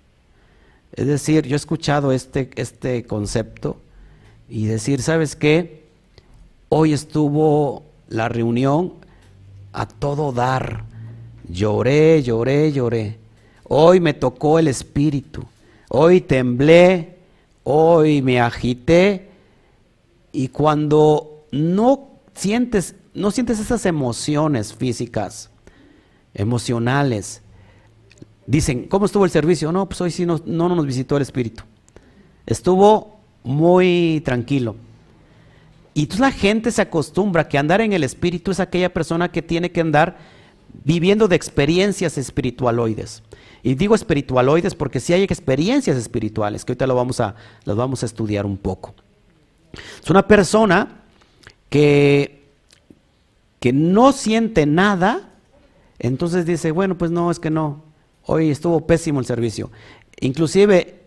Es 0.94 1.08
decir, 1.08 1.48
yo 1.48 1.56
he 1.56 1.58
escuchado 1.58 2.12
este, 2.12 2.50
este 2.56 3.04
concepto 3.06 3.78
y 4.48 4.66
decir, 4.66 5.02
¿sabes 5.02 5.36
qué? 5.36 5.84
Hoy 6.70 6.94
estuvo 6.94 7.84
la 8.10 8.30
reunión 8.30 8.94
a 9.74 9.88
todo 9.88 10.32
dar. 10.32 10.86
Lloré, 11.50 12.22
lloré, 12.24 12.72
lloré. 12.72 13.18
Hoy 13.64 14.00
me 14.00 14.14
tocó 14.14 14.60
el 14.60 14.68
espíritu. 14.68 15.44
Hoy 15.90 16.22
temblé, 16.22 17.18
hoy 17.64 18.22
me 18.22 18.40
agité. 18.40 19.30
Y 20.32 20.50
cuando 20.50 21.46
no 21.52 22.10
sientes, 22.36 22.96
no 23.14 23.32
sientes 23.32 23.60
esas 23.60 23.86
emociones 23.86 24.74
físicas, 24.74 25.50
emocionales, 26.34 27.42
dicen, 28.46 28.88
¿cómo 28.88 29.06
estuvo 29.06 29.26
el 29.26 29.32
servicio? 29.32 29.72
No, 29.72 29.88
pues 29.88 30.02
hoy 30.02 30.12
sí 30.12 30.26
no, 30.26 30.42
no 30.46 30.70
nos 30.70 30.86
visitó 30.86 31.16
el 31.18 31.22
espíritu. 31.22 31.64
Estuvo 32.46 33.20
muy 33.44 34.22
tranquilo. 34.26 34.76
Y 35.94 36.02
entonces 36.02 36.22
la 36.22 36.32
gente 36.32 36.72
se 36.72 36.82
acostumbra 36.82 37.48
que 37.48 37.58
andar 37.58 37.82
en 37.82 37.94
el 37.94 38.04
espíritu 38.04 38.52
es 38.52 38.60
aquella 38.60 38.92
persona 38.92 39.32
que 39.32 39.42
tiene 39.42 39.72
que 39.72 39.82
andar 39.82 40.18
viviendo 40.84 41.28
de 41.28 41.36
experiencias 41.36 42.18
espiritualoides. 42.18 43.22
Y 43.62 43.76
digo 43.76 43.96
espiritualoides 43.96 44.76
porque 44.76 45.00
si 45.00 45.14
hay 45.14 45.24
experiencias 45.24 45.96
espirituales, 45.96 46.66
que 46.66 46.72
ahorita 46.72 46.88
lo 46.88 46.96
vamos 46.96 47.20
a, 47.20 47.36
las 47.64 47.76
vamos 47.76 48.04
a 48.04 48.08
estudiar 48.08 48.46
un 48.46 48.58
poco. 48.58 48.94
Es 50.04 50.10
una 50.10 50.28
persona 50.28 51.04
que, 51.70 52.44
que 53.60 53.72
no 53.72 54.12
siente 54.12 54.66
nada, 54.66 55.30
entonces 56.04 56.46
dice, 56.46 56.72
bueno, 56.72 56.98
pues 56.98 57.12
no, 57.12 57.32
es 57.32 57.40
que 57.40 57.50
no, 57.50 57.82
hoy 58.26 58.52
estuvo 58.52 58.86
pésimo 58.86 59.22
el 59.22 59.26
servicio. 59.26 59.72
Inclusive 60.20 61.02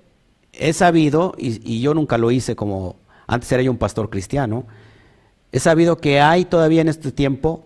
he 0.55 0.73
sabido, 0.73 1.35
y, 1.37 1.81
yo 1.81 1.93
nunca 1.93 2.17
lo 2.17 2.31
hice 2.31 2.57
como 2.57 2.97
antes 3.27 3.53
era 3.53 3.63
yo 3.63 3.71
un 3.71 3.77
pastor 3.77 4.09
cristiano, 4.09 4.65
he 5.53 5.61
sabido 5.61 5.99
que 5.99 6.21
hay 6.21 6.47
todavía 6.47 6.81
en 6.81 6.89
este 6.89 7.13
tiempo 7.13 7.65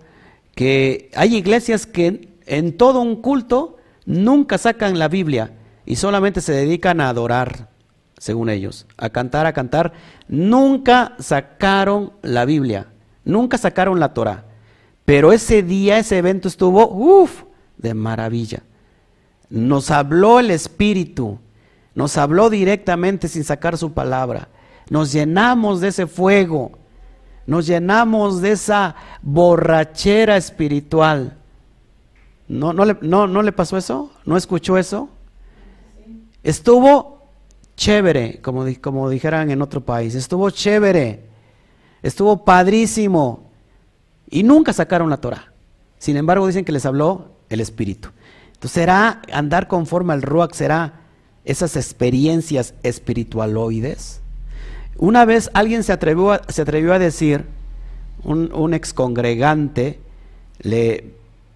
que 0.56 1.08
hay 1.14 1.36
iglesias 1.36 1.86
que 1.86 2.30
en 2.46 2.76
todo 2.76 3.00
un 3.00 3.22
culto 3.22 3.76
nunca 4.06 4.58
sacan 4.58 4.98
la 4.98 5.06
Biblia 5.06 5.52
y 5.86 5.96
solamente 5.96 6.40
se 6.40 6.52
dedican 6.52 7.00
a 7.00 7.10
adorar, 7.10 7.68
según 8.18 8.50
ellos, 8.50 8.88
a 8.96 9.10
cantar, 9.10 9.46
a 9.46 9.52
cantar. 9.52 9.92
Nunca 10.26 11.14
sacaron 11.20 12.12
la 12.22 12.44
Biblia, 12.44 12.88
nunca 13.24 13.56
sacaron 13.56 14.00
la 14.00 14.14
Torah. 14.14 14.49
Pero 15.10 15.32
ese 15.32 15.64
día, 15.64 15.98
ese 15.98 16.18
evento 16.18 16.46
estuvo, 16.46 16.88
uff, 16.88 17.42
de 17.76 17.94
maravilla. 17.94 18.62
Nos 19.48 19.90
habló 19.90 20.38
el 20.38 20.52
Espíritu 20.52 21.40
nos 21.94 22.16
habló 22.16 22.48
directamente 22.50 23.26
sin 23.26 23.42
sacar 23.42 23.76
su 23.76 23.92
palabra. 23.92 24.48
Nos 24.88 25.10
llenamos 25.10 25.80
de 25.80 25.88
ese 25.88 26.06
fuego. 26.06 26.70
Nos 27.44 27.66
llenamos 27.66 28.40
de 28.40 28.52
esa 28.52 28.94
borrachera 29.22 30.36
espiritual. 30.36 31.36
¿No, 32.46 32.72
no, 32.72 32.84
le, 32.84 32.96
no, 33.00 33.26
¿No 33.26 33.42
le 33.42 33.50
pasó 33.50 33.76
eso? 33.76 34.12
¿No 34.24 34.36
escuchó 34.36 34.78
eso? 34.78 35.08
Estuvo 36.44 37.26
chévere, 37.76 38.40
como, 38.40 38.64
como 38.80 39.10
dijeran 39.10 39.50
en 39.50 39.60
otro 39.60 39.80
país. 39.80 40.14
Estuvo 40.14 40.50
chévere. 40.50 41.28
Estuvo 42.02 42.44
padrísimo. 42.44 43.49
Y 44.30 44.42
nunca 44.42 44.72
sacaron 44.72 45.10
la 45.10 45.18
Torah. 45.18 45.52
Sin 45.98 46.16
embargo, 46.16 46.46
dicen 46.46 46.64
que 46.64 46.72
les 46.72 46.86
habló 46.86 47.32
el 47.48 47.60
Espíritu. 47.60 48.10
Entonces, 48.46 48.72
será 48.72 49.22
andar 49.32 49.68
conforme 49.68 50.12
al 50.12 50.22
Ruach, 50.22 50.54
será 50.54 51.00
esas 51.44 51.76
experiencias 51.76 52.74
espiritualoides. 52.82 54.20
Una 54.96 55.24
vez 55.24 55.50
alguien 55.54 55.82
se 55.82 55.92
atrevió 55.92 56.32
a, 56.32 56.98
decir, 56.98 57.46
un, 58.22 58.52
un 58.52 58.74
ex 58.74 58.92
congregante 58.92 59.98
le, 60.60 61.14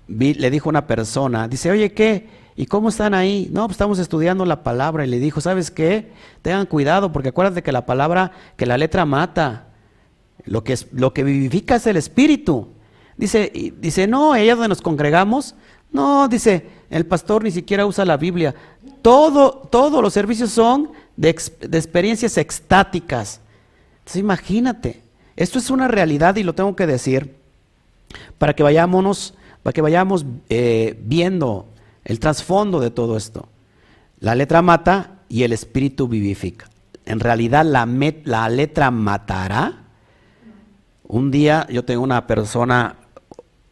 le 0.09 0.51
dijo 0.51 0.69
a 0.69 0.71
una 0.71 0.87
persona, 0.87 1.49
dice, 1.49 1.71
oye, 1.71 1.93
¿qué? 1.93 2.27
¿Y 2.57 2.67
cómo 2.67 2.89
están 2.89 3.15
ahí? 3.15 3.49
No, 3.53 3.67
pues 3.67 3.75
estamos 3.75 3.99
estudiando 3.99 4.45
la 4.45 4.63
palabra 4.63 5.05
y 5.05 5.09
le 5.09 5.19
dijo, 5.19 5.41
¿sabes 5.41 5.71
qué? 5.71 6.13
Tengan 6.43 6.67
cuidado 6.67 7.13
porque 7.13 7.31
acuérdate 7.31 7.63
que 7.63 7.73
la 7.73 7.85
palabra, 7.85 8.33
que 8.57 8.67
la 8.67 8.79
letra 8.79 9.05
mata. 9.05 9.67
Lo 10.45 10.65
que, 10.65 10.75
es, 10.75 10.89
lo 10.93 11.15
que 11.15 11.25
vivifica 11.25 11.77
es 11.77 11.87
el 11.87 11.97
espíritu. 11.97 12.69
Dice, 13.17 13.73
dice, 13.81 14.07
no, 14.07 14.35
ella 14.35 14.55
donde 14.55 14.69
nos 14.69 14.83
congregamos, 14.83 15.55
no, 15.95 16.27
dice, 16.27 16.67
el 16.91 17.07
pastor 17.07 17.45
ni 17.45 17.53
siquiera 17.53 17.87
usa 17.87 18.05
la 18.05 18.17
Biblia. 18.17 18.55
Todo, 19.01 19.69
todos 19.71 20.03
los 20.03 20.13
servicios 20.13 20.51
son 20.51 20.91
de, 21.17 21.31
experiencias 21.31 22.37
extáticas. 22.37 23.41
Entonces 23.99 24.21
imagínate, 24.21 25.03
esto 25.37 25.59
es 25.59 25.71
una 25.71 25.87
realidad 25.87 26.35
y 26.37 26.43
lo 26.43 26.55
tengo 26.55 26.75
que 26.75 26.87
decir 26.87 27.37
para 28.39 28.55
que 28.55 28.65
vayámonos, 28.65 29.35
para 29.63 29.73
que 29.73 29.83
vayamos 29.83 30.27
eh, 30.49 30.99
viendo 31.05 31.67
el 32.05 32.19
trasfondo 32.19 32.81
de 32.81 32.91
todo 32.91 33.17
esto. 33.17 33.49
La 34.19 34.35
letra 34.35 34.63
mata 34.63 35.21
y 35.29 35.45
el 35.45 35.53
espíritu 35.53 36.09
vivifica. 36.09 36.69
En 37.07 37.21
realidad 37.21 37.65
la 37.65 38.49
letra 38.49 38.91
matará. 38.91 39.84
Un 41.07 41.31
día 41.31 41.67
yo 41.71 41.85
tengo 41.85 42.03
una 42.03 42.27
persona, 42.27 42.97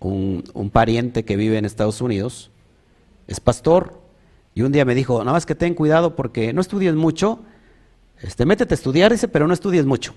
un, 0.00 0.70
pariente 0.72 1.24
que 1.24 1.36
vive 1.36 1.56
en 1.56 1.64
Estados 1.64 2.00
Unidos, 2.00 2.50
es 3.26 3.40
pastor, 3.40 4.00
y 4.54 4.62
un 4.62 4.72
día 4.72 4.84
me 4.84 4.94
dijo, 4.94 5.18
nada 5.20 5.32
más 5.32 5.46
que 5.46 5.54
ten 5.54 5.74
cuidado 5.74 6.14
porque 6.14 6.52
no 6.52 6.60
estudies 6.60 6.94
mucho, 6.94 7.40
este, 8.20 8.44
métete 8.44 8.74
a 8.74 8.76
estudiar, 8.76 9.10
dice, 9.10 9.28
pero 9.28 9.46
no 9.48 9.54
estudies 9.54 9.86
mucho. 9.86 10.14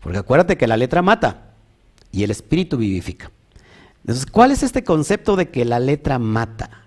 Porque 0.00 0.18
acuérdate 0.18 0.56
que 0.56 0.66
la 0.66 0.76
letra 0.76 1.02
mata 1.02 1.52
y 2.10 2.24
el 2.24 2.30
espíritu 2.30 2.76
vivifica. 2.76 3.30
Entonces, 4.00 4.26
¿cuál 4.26 4.50
es 4.50 4.62
este 4.62 4.82
concepto 4.82 5.36
de 5.36 5.50
que 5.50 5.64
la 5.64 5.78
letra 5.78 6.18
mata? 6.18 6.84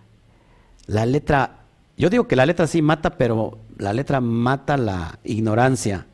La 0.87 1.05
letra, 1.05 1.61
yo 1.97 2.09
digo 2.09 2.27
que 2.27 2.35
la 2.35 2.45
letra 2.45 2.67
sí 2.67 2.81
mata, 2.81 3.17
pero 3.17 3.59
la 3.77 3.93
letra 3.93 4.19
mata 4.19 4.75
la 4.75 5.19
ignorancia, 5.23 6.07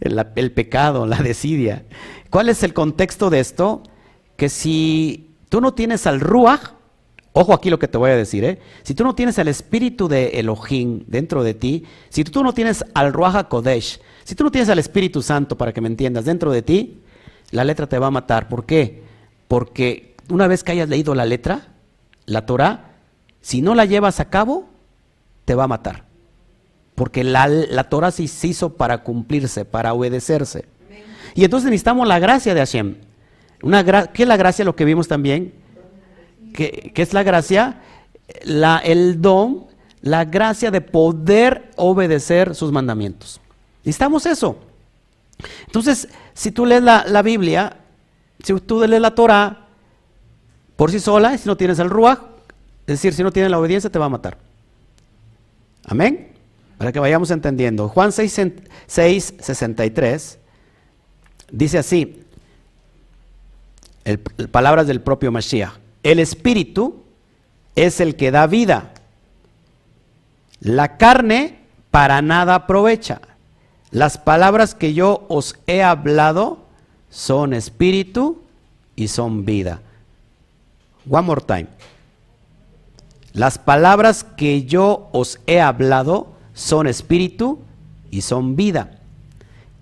el, 0.00 0.52
pecado, 0.52 1.06
la 1.06 1.16
desidia. 1.18 1.84
¿Cuál 2.30 2.48
es 2.48 2.62
el 2.62 2.74
contexto 2.74 3.30
de 3.30 3.40
esto? 3.40 3.82
Que 4.36 4.48
si 4.48 5.36
tú 5.48 5.60
no 5.60 5.74
tienes 5.74 6.06
al 6.06 6.20
Ruach, 6.20 6.72
ojo 7.32 7.52
aquí 7.52 7.70
lo 7.70 7.78
que 7.78 7.88
te 7.88 7.98
voy 7.98 8.10
a 8.10 8.16
decir, 8.16 8.44
¿eh? 8.44 8.58
si 8.82 8.94
tú 8.94 9.04
no 9.04 9.14
tienes 9.14 9.38
el 9.38 9.48
espíritu 9.48 10.08
de 10.08 10.28
Elohim 10.38 11.04
dentro 11.06 11.42
de 11.42 11.54
ti, 11.54 11.84
si 12.08 12.24
tú 12.24 12.42
no 12.42 12.52
tienes 12.52 12.84
al 12.94 13.12
Ruach 13.12 13.48
Kodesh, 13.48 14.00
si 14.24 14.34
tú 14.34 14.44
no 14.44 14.50
tienes 14.50 14.68
al 14.68 14.78
Espíritu 14.78 15.22
Santo, 15.22 15.56
para 15.56 15.72
que 15.72 15.80
me 15.80 15.88
entiendas, 15.88 16.26
dentro 16.26 16.52
de 16.52 16.60
ti, 16.60 17.00
la 17.50 17.64
letra 17.64 17.86
te 17.86 17.98
va 17.98 18.08
a 18.08 18.10
matar. 18.10 18.48
¿Por 18.48 18.66
qué? 18.66 19.02
Porque 19.48 20.16
una 20.28 20.46
vez 20.46 20.62
que 20.62 20.72
hayas 20.72 20.90
leído 20.90 21.14
la 21.14 21.24
letra, 21.24 21.68
la 22.26 22.44
Torah, 22.44 22.96
si 23.40 23.62
no 23.62 23.74
la 23.74 23.86
llevas 23.86 24.20
a 24.20 24.28
cabo, 24.28 24.68
te 25.46 25.54
va 25.54 25.64
a 25.64 25.68
matar. 25.68 26.07
Porque 26.98 27.22
la, 27.22 27.46
la 27.46 27.84
Torah 27.84 28.10
se 28.10 28.24
hizo 28.24 28.70
para 28.74 29.04
cumplirse, 29.04 29.64
para 29.64 29.94
obedecerse. 29.94 30.64
Y 31.36 31.44
entonces 31.44 31.70
necesitamos 31.70 32.08
la 32.08 32.18
gracia 32.18 32.54
de 32.54 32.60
Hashem. 32.60 32.96
Una 33.62 34.10
¿Qué 34.12 34.24
es 34.24 34.28
la 34.28 34.36
gracia? 34.36 34.64
Lo 34.64 34.74
que 34.74 34.84
vimos 34.84 35.06
también. 35.06 35.54
¿Qué, 36.52 36.90
qué 36.92 37.02
es 37.02 37.12
la 37.12 37.22
gracia? 37.22 37.82
La, 38.42 38.78
el 38.78 39.22
don, 39.22 39.66
la 40.00 40.24
gracia 40.24 40.72
de 40.72 40.80
poder 40.80 41.70
obedecer 41.76 42.56
sus 42.56 42.72
mandamientos. 42.72 43.40
Necesitamos 43.84 44.26
eso. 44.26 44.58
Entonces, 45.66 46.08
si 46.34 46.50
tú 46.50 46.66
lees 46.66 46.82
la, 46.82 47.04
la 47.06 47.22
Biblia, 47.22 47.76
si 48.42 48.54
tú 48.54 48.84
lees 48.84 49.00
la 49.00 49.14
Torah 49.14 49.68
por 50.74 50.90
sí 50.90 50.98
sola, 50.98 51.38
si 51.38 51.46
no 51.46 51.56
tienes 51.56 51.78
el 51.78 51.90
Ruach, 51.90 52.18
es 52.88 52.94
decir, 52.94 53.14
si 53.14 53.22
no 53.22 53.30
tiene 53.30 53.48
la 53.48 53.60
obediencia, 53.60 53.88
te 53.88 54.00
va 54.00 54.06
a 54.06 54.08
matar. 54.08 54.36
Amén. 55.84 56.27
Para 56.78 56.92
que 56.92 57.00
vayamos 57.00 57.30
entendiendo. 57.30 57.88
Juan 57.88 58.12
6, 58.12 58.40
6 58.86 59.34
63 59.40 60.38
dice 61.50 61.78
así, 61.78 62.24
palabras 64.50 64.86
del 64.86 65.00
propio 65.00 65.32
Mashiach. 65.32 65.72
El 66.02 66.20
espíritu 66.20 67.02
es 67.74 68.00
el 68.00 68.16
que 68.16 68.30
da 68.30 68.46
vida. 68.46 68.92
La 70.60 70.96
carne 70.96 71.58
para 71.90 72.22
nada 72.22 72.54
aprovecha. 72.54 73.20
Las 73.90 74.18
palabras 74.18 74.74
que 74.74 74.94
yo 74.94 75.26
os 75.28 75.56
he 75.66 75.82
hablado 75.82 76.66
son 77.10 77.54
espíritu 77.54 78.42
y 78.96 79.08
son 79.08 79.44
vida. 79.44 79.80
One 81.08 81.26
more 81.26 81.40
time. 81.40 81.68
Las 83.32 83.58
palabras 83.58 84.24
que 84.24 84.64
yo 84.64 85.08
os 85.12 85.40
he 85.46 85.60
hablado 85.60 86.37
son 86.58 86.88
espíritu 86.88 87.60
y 88.10 88.22
son 88.22 88.56
vida. 88.56 88.98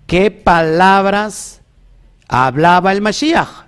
¿Qué 0.05 0.29
palabras 0.29 1.61
hablaba 2.27 2.91
el 2.91 3.01
Mashiach? 3.01 3.65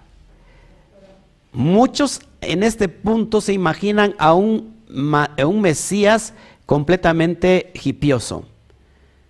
Muchos 1.51 2.21
en 2.41 2.61
este 2.61 2.87
punto 2.87 3.41
se 3.41 3.51
imaginan 3.51 4.13
a 4.19 4.33
un, 4.35 4.75
a 5.11 5.45
un 5.47 5.59
Mesías 5.59 6.35
completamente 6.67 7.71
hipioso. 7.83 8.45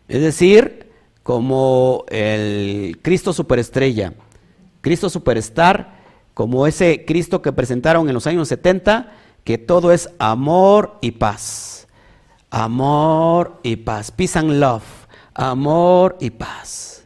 Es 0.10 0.22
decir, 0.22 0.92
como 1.24 2.04
el 2.10 3.00
Cristo 3.02 3.32
superestrella, 3.32 4.14
Cristo 4.82 5.10
superstar, 5.10 6.00
como 6.34 6.68
ese 6.68 7.06
Cristo 7.06 7.42
que 7.42 7.54
presentaron 7.54 8.10
en 8.10 8.14
los 8.14 8.28
años 8.28 8.50
70 8.50 9.14
que 9.46 9.58
todo 9.58 9.94
es 9.94 10.10
amor 10.20 10.98
y 11.00 11.12
paz. 11.12 11.79
Amor 12.50 13.60
y 13.64 13.76
paz. 13.76 14.12
Peace 14.12 14.38
and 14.38 14.60
love. 14.60 14.84
Amor 15.34 16.18
y 16.20 16.32
paz. 16.32 17.06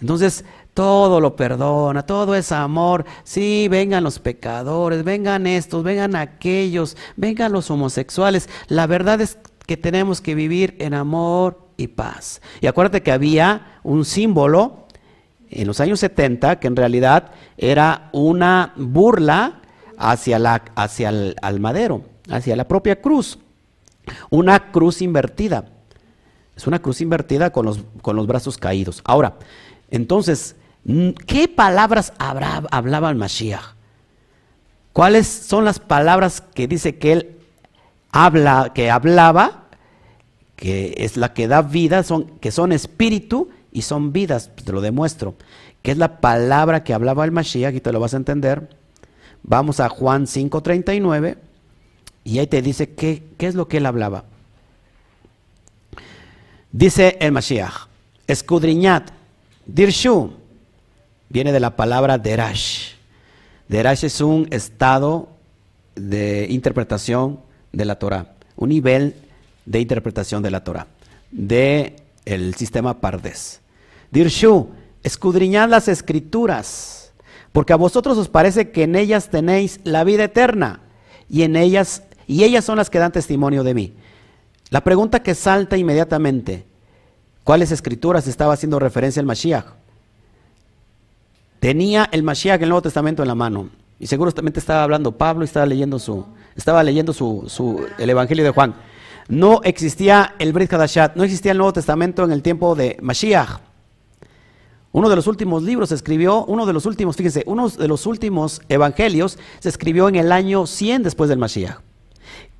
Entonces, 0.00 0.44
todo 0.74 1.20
lo 1.20 1.36
perdona, 1.36 2.04
todo 2.04 2.34
es 2.34 2.52
amor. 2.52 3.04
Sí, 3.22 3.68
vengan 3.70 4.04
los 4.04 4.18
pecadores, 4.18 5.04
vengan 5.04 5.46
estos, 5.46 5.84
vengan 5.84 6.16
aquellos, 6.16 6.96
vengan 7.16 7.52
los 7.52 7.70
homosexuales. 7.70 8.48
La 8.68 8.86
verdad 8.86 9.20
es 9.20 9.38
que 9.66 9.76
tenemos 9.76 10.20
que 10.20 10.34
vivir 10.34 10.76
en 10.80 10.94
amor 10.94 11.68
y 11.76 11.88
paz. 11.88 12.42
Y 12.60 12.66
acuérdate 12.66 13.02
que 13.02 13.12
había 13.12 13.78
un 13.82 14.04
símbolo 14.04 14.88
en 15.48 15.66
los 15.66 15.80
años 15.80 16.00
70 16.00 16.58
que 16.58 16.66
en 16.66 16.76
realidad 16.76 17.30
era 17.56 18.10
una 18.12 18.74
burla 18.76 19.62
hacia, 19.96 20.38
la, 20.40 20.64
hacia 20.74 21.08
el 21.10 21.60
madero, 21.60 22.02
hacia 22.28 22.56
la 22.56 22.66
propia 22.66 23.00
cruz. 23.00 23.38
Una 24.30 24.70
cruz 24.72 25.02
invertida. 25.02 25.66
Es 26.56 26.66
una 26.66 26.80
cruz 26.80 27.00
invertida 27.00 27.50
con 27.50 27.66
los, 27.66 27.80
con 28.02 28.16
los 28.16 28.26
brazos 28.26 28.58
caídos. 28.58 29.02
Ahora, 29.04 29.36
entonces, 29.90 30.56
¿qué 31.26 31.48
palabras 31.48 32.12
hablaba 32.18 33.10
el 33.10 33.16
Mashiach? 33.16 33.74
¿Cuáles 34.92 35.26
son 35.26 35.64
las 35.64 35.80
palabras 35.80 36.40
que 36.40 36.68
dice 36.68 36.98
que 36.98 37.12
él 37.12 37.36
habla, 38.12 38.70
que 38.74 38.90
hablaba, 38.90 39.64
que 40.54 40.94
es 40.98 41.16
la 41.16 41.34
que 41.34 41.48
da 41.48 41.62
vida, 41.62 42.04
son, 42.04 42.38
que 42.38 42.52
son 42.52 42.70
espíritu 42.70 43.48
y 43.72 43.82
son 43.82 44.12
vidas? 44.12 44.52
Te 44.54 44.70
lo 44.70 44.80
demuestro. 44.80 45.34
¿Qué 45.82 45.90
es 45.90 45.98
la 45.98 46.20
palabra 46.20 46.84
que 46.84 46.94
hablaba 46.94 47.24
el 47.24 47.32
Mashiach? 47.32 47.74
Y 47.74 47.80
te 47.80 47.92
lo 47.92 47.98
vas 47.98 48.14
a 48.14 48.18
entender. 48.18 48.68
Vamos 49.42 49.80
a 49.80 49.88
Juan 49.88 50.26
5:39 50.26 51.38
y 52.24 52.38
ahí 52.38 52.46
te 52.46 52.62
dice 52.62 52.94
qué, 52.94 53.22
qué 53.38 53.46
es 53.46 53.54
lo 53.54 53.68
que 53.68 53.76
él 53.76 53.86
hablaba. 53.86 54.24
Dice 56.72 57.16
el 57.20 57.32
Mashiach, 57.32 57.86
escudriñad, 58.26 59.04
dirshu, 59.66 60.32
viene 61.28 61.52
de 61.52 61.60
la 61.60 61.76
palabra 61.76 62.18
derash. 62.18 62.94
Derash 63.68 64.04
es 64.04 64.20
un 64.20 64.48
estado 64.50 65.28
de 65.94 66.46
interpretación 66.50 67.40
de 67.72 67.84
la 67.84 67.98
Torah, 67.98 68.32
un 68.56 68.70
nivel 68.70 69.14
de 69.66 69.80
interpretación 69.80 70.42
de 70.42 70.50
la 70.50 70.64
Torah, 70.64 70.86
de 71.30 71.96
el 72.24 72.54
sistema 72.54 73.00
Pardes. 73.00 73.60
Dirshu, 74.10 74.68
escudriñad 75.02 75.68
las 75.68 75.88
escrituras, 75.88 77.12
porque 77.52 77.72
a 77.72 77.76
vosotros 77.76 78.18
os 78.18 78.28
parece 78.28 78.70
que 78.70 78.84
en 78.84 78.96
ellas 78.96 79.28
tenéis 79.28 79.80
la 79.84 80.04
vida 80.04 80.24
eterna, 80.24 80.80
y 81.28 81.42
en 81.42 81.56
ellas, 81.56 82.02
y 82.26 82.44
ellas 82.44 82.64
son 82.64 82.76
las 82.76 82.90
que 82.90 82.98
dan 82.98 83.12
testimonio 83.12 83.62
de 83.64 83.74
mí. 83.74 83.92
La 84.70 84.82
pregunta 84.82 85.22
que 85.22 85.34
salta 85.34 85.76
inmediatamente, 85.76 86.64
¿cuáles 87.44 87.70
escrituras 87.70 88.26
estaba 88.26 88.54
haciendo 88.54 88.78
referencia 88.78 89.20
el 89.20 89.26
Mashiach? 89.26 89.66
Tenía 91.60 92.08
el 92.12 92.22
Mashiach 92.22 92.60
el 92.60 92.68
Nuevo 92.68 92.82
Testamento 92.82 93.22
en 93.22 93.28
la 93.28 93.34
mano. 93.34 93.70
Y 93.98 94.06
seguramente 94.06 94.58
estaba 94.60 94.82
hablando 94.82 95.12
Pablo 95.12 95.44
y 95.44 95.46
estaba 95.46 95.66
leyendo 95.66 95.98
su, 95.98 96.26
estaba 96.56 96.82
leyendo 96.82 97.12
su, 97.12 97.86
el 97.98 98.10
Evangelio 98.10 98.44
de 98.44 98.50
Juan. 98.50 98.74
No 99.28 99.60
existía 99.62 100.34
el 100.38 100.52
Brit 100.52 100.72
Hadashat, 100.72 101.16
no 101.16 101.24
existía 101.24 101.52
el 101.52 101.58
Nuevo 101.58 101.72
Testamento 101.72 102.24
en 102.24 102.32
el 102.32 102.42
tiempo 102.42 102.74
de 102.74 102.98
Mashiach. 103.00 103.60
Uno 104.92 105.08
de 105.08 105.16
los 105.16 105.26
últimos 105.26 105.62
libros 105.62 105.88
se 105.88 105.94
escribió, 105.94 106.44
uno 106.44 106.66
de 106.66 106.72
los 106.72 106.86
últimos, 106.86 107.16
fíjense, 107.16 107.42
uno 107.46 107.68
de 107.68 107.88
los 107.88 108.06
últimos 108.06 108.60
evangelios 108.68 109.38
se 109.58 109.68
escribió 109.68 110.08
en 110.08 110.16
el 110.16 110.32
año 110.32 110.66
100 110.66 111.02
después 111.02 111.30
del 111.30 111.38
Mashiach. 111.38 111.78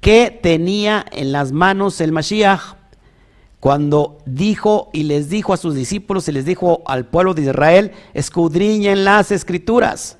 ¿Qué 0.05 0.39
tenía 0.43 1.03
en 1.13 1.33
las 1.33 1.51
manos 1.53 1.99
el 2.03 2.13
Mashiach? 2.13 2.75
Cuando 3.59 4.19
dijo 4.27 4.91
y 4.93 5.05
les 5.05 5.31
dijo 5.31 5.55
a 5.55 5.57
sus 5.57 5.75
discípulos 5.75 6.29
y 6.29 6.33
les 6.33 6.45
dijo 6.45 6.83
al 6.85 7.07
pueblo 7.07 7.33
de 7.33 7.41
Israel, 7.41 7.93
escudriñen 8.13 9.07
las 9.07 9.31
escrituras, 9.31 10.19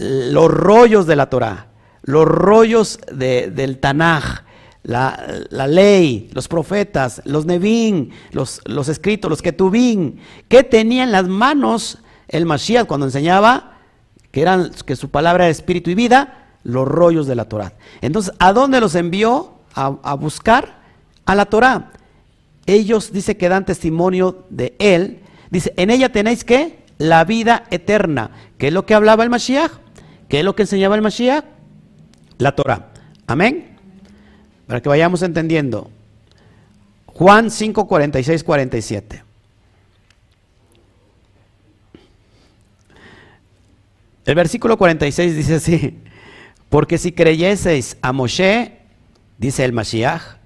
los 0.00 0.50
rollos 0.50 1.06
de 1.06 1.14
la 1.14 1.30
Torah, 1.30 1.68
los 2.02 2.24
rollos 2.24 2.98
del 3.12 3.78
Tanaj, 3.78 4.42
la, 4.82 5.46
ley, 5.68 6.28
los 6.32 6.48
profetas, 6.48 7.22
los 7.24 7.46
Nevin, 7.46 8.10
los, 8.32 8.60
escritos, 8.88 9.30
los 9.30 9.42
Ketubín. 9.42 10.18
¿Qué 10.48 10.64
tenía 10.64 11.04
en 11.04 11.12
las 11.12 11.28
manos 11.28 11.98
el 12.26 12.46
Mashiach 12.46 12.88
cuando 12.88 13.06
enseñaba 13.06 13.78
que, 14.32 14.42
eran, 14.42 14.72
que 14.84 14.96
su 14.96 15.08
palabra 15.08 15.44
era 15.44 15.52
espíritu 15.52 15.88
y 15.88 15.94
vida? 15.94 16.47
Los 16.68 16.86
rollos 16.86 17.26
de 17.26 17.34
la 17.34 17.46
Torah. 17.46 17.72
Entonces, 18.02 18.34
¿a 18.38 18.52
dónde 18.52 18.78
los 18.78 18.94
envió 18.94 19.54
a, 19.72 20.14
buscar? 20.14 20.82
A 21.24 21.34
la 21.34 21.46
Torah. 21.46 21.92
Ellos 22.66 23.10
dice 23.10 23.38
que 23.38 23.48
dan 23.48 23.64
testimonio 23.64 24.44
de 24.50 24.76
él. 24.78 25.20
Dice, 25.50 25.72
en 25.78 25.88
ella 25.88 26.12
tenéis 26.12 26.44
que 26.44 26.84
la 26.98 27.24
vida 27.24 27.64
eterna. 27.70 28.32
¿Qué 28.58 28.68
es 28.68 28.74
lo 28.74 28.84
que 28.84 28.92
hablaba 28.92 29.24
el 29.24 29.30
Mashiach? 29.30 29.72
¿Qué 30.28 30.40
es 30.40 30.44
lo 30.44 30.54
que 30.54 30.64
enseñaba 30.64 30.94
el 30.94 31.00
Mashiach? 31.00 31.46
La 32.36 32.54
Torah. 32.54 32.92
Amén. 33.26 33.78
Para 34.66 34.82
que 34.82 34.90
vayamos 34.90 35.22
entendiendo. 35.22 35.90
Juan 37.06 37.50
5, 37.50 37.88
46, 37.88 38.44
47. 38.44 39.22
El 44.26 44.34
versículo 44.34 44.76
46 44.76 45.34
dice 45.34 45.54
así, 45.54 45.98
porque 46.68 46.98
si 46.98 47.12
creyeseis 47.12 47.96
a 48.02 48.12
Moshe, 48.12 48.78
dice 49.38 49.64
el 49.64 49.72
Mashiach, 49.72 50.38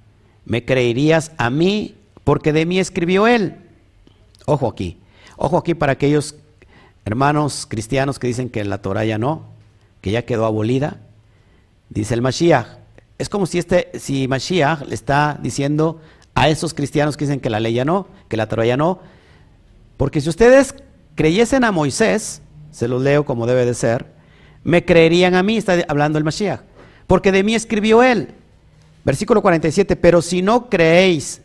me 0.45 0.65
creerías 0.65 1.33
a 1.37 1.51
mí, 1.51 1.97
porque 2.25 2.53
de 2.53 2.67
mí 2.67 2.79
escribió 2.79 3.27
él. 3.27 3.57
Ojo 4.47 4.69
aquí, 4.69 4.99
ojo 5.37 5.59
aquí 5.59 5.75
para 5.75 5.93
aquellos 5.93 6.37
hermanos 7.05 7.67
cristianos 7.69 8.19
que 8.19 8.29
dicen 8.29 8.49
que 8.49 8.65
la 8.65 8.79
Torah 8.79 9.05
ya 9.05 9.19
no, 9.19 9.47
que 10.01 10.11
ya 10.11 10.25
quedó 10.25 10.47
abolida. 10.47 10.99
Dice 11.91 12.15
el 12.15 12.23
Mashiach, 12.23 12.79
es 13.19 13.29
como 13.29 13.47
si, 13.47 13.59
este, 13.59 13.91
si 13.99 14.29
Mashiach 14.29 14.83
le 14.87 14.95
está 14.95 15.39
diciendo 15.43 16.01
a 16.35 16.49
esos 16.49 16.75
cristianos 16.75 17.17
que 17.17 17.25
dicen 17.25 17.41
que 17.41 17.51
la 17.51 17.61
ley 17.61 17.75
ya 17.75 17.85
no, 17.85 18.07
que 18.29 18.37
la 18.37 18.49
Torah 18.49 18.65
ya 18.65 18.77
no, 18.77 19.01
porque 19.97 20.21
si 20.21 20.29
ustedes 20.29 20.75
creyesen 21.15 21.65
a 21.65 21.73
Moisés, 21.73 22.43
se 22.71 22.89
los 22.89 23.03
leo 23.03 23.25
como 23.25 23.47
debe 23.47 23.67
de 23.67 23.75
ser, 23.75 24.07
me 24.65 24.85
creerían 24.85 25.35
a 25.35 25.43
mí, 25.43 25.57
está 25.57 25.85
hablando 25.89 26.19
el 26.19 26.25
Mashiach, 26.25 26.61
porque 27.07 27.33
de 27.33 27.43
mí 27.43 27.55
escribió 27.55 28.03
él. 28.03 28.35
Versículo 29.05 29.43
47, 29.43 29.97
pero 29.97 30.23
si 30.23 30.43
no 30.43 30.69
creéis 30.69 31.43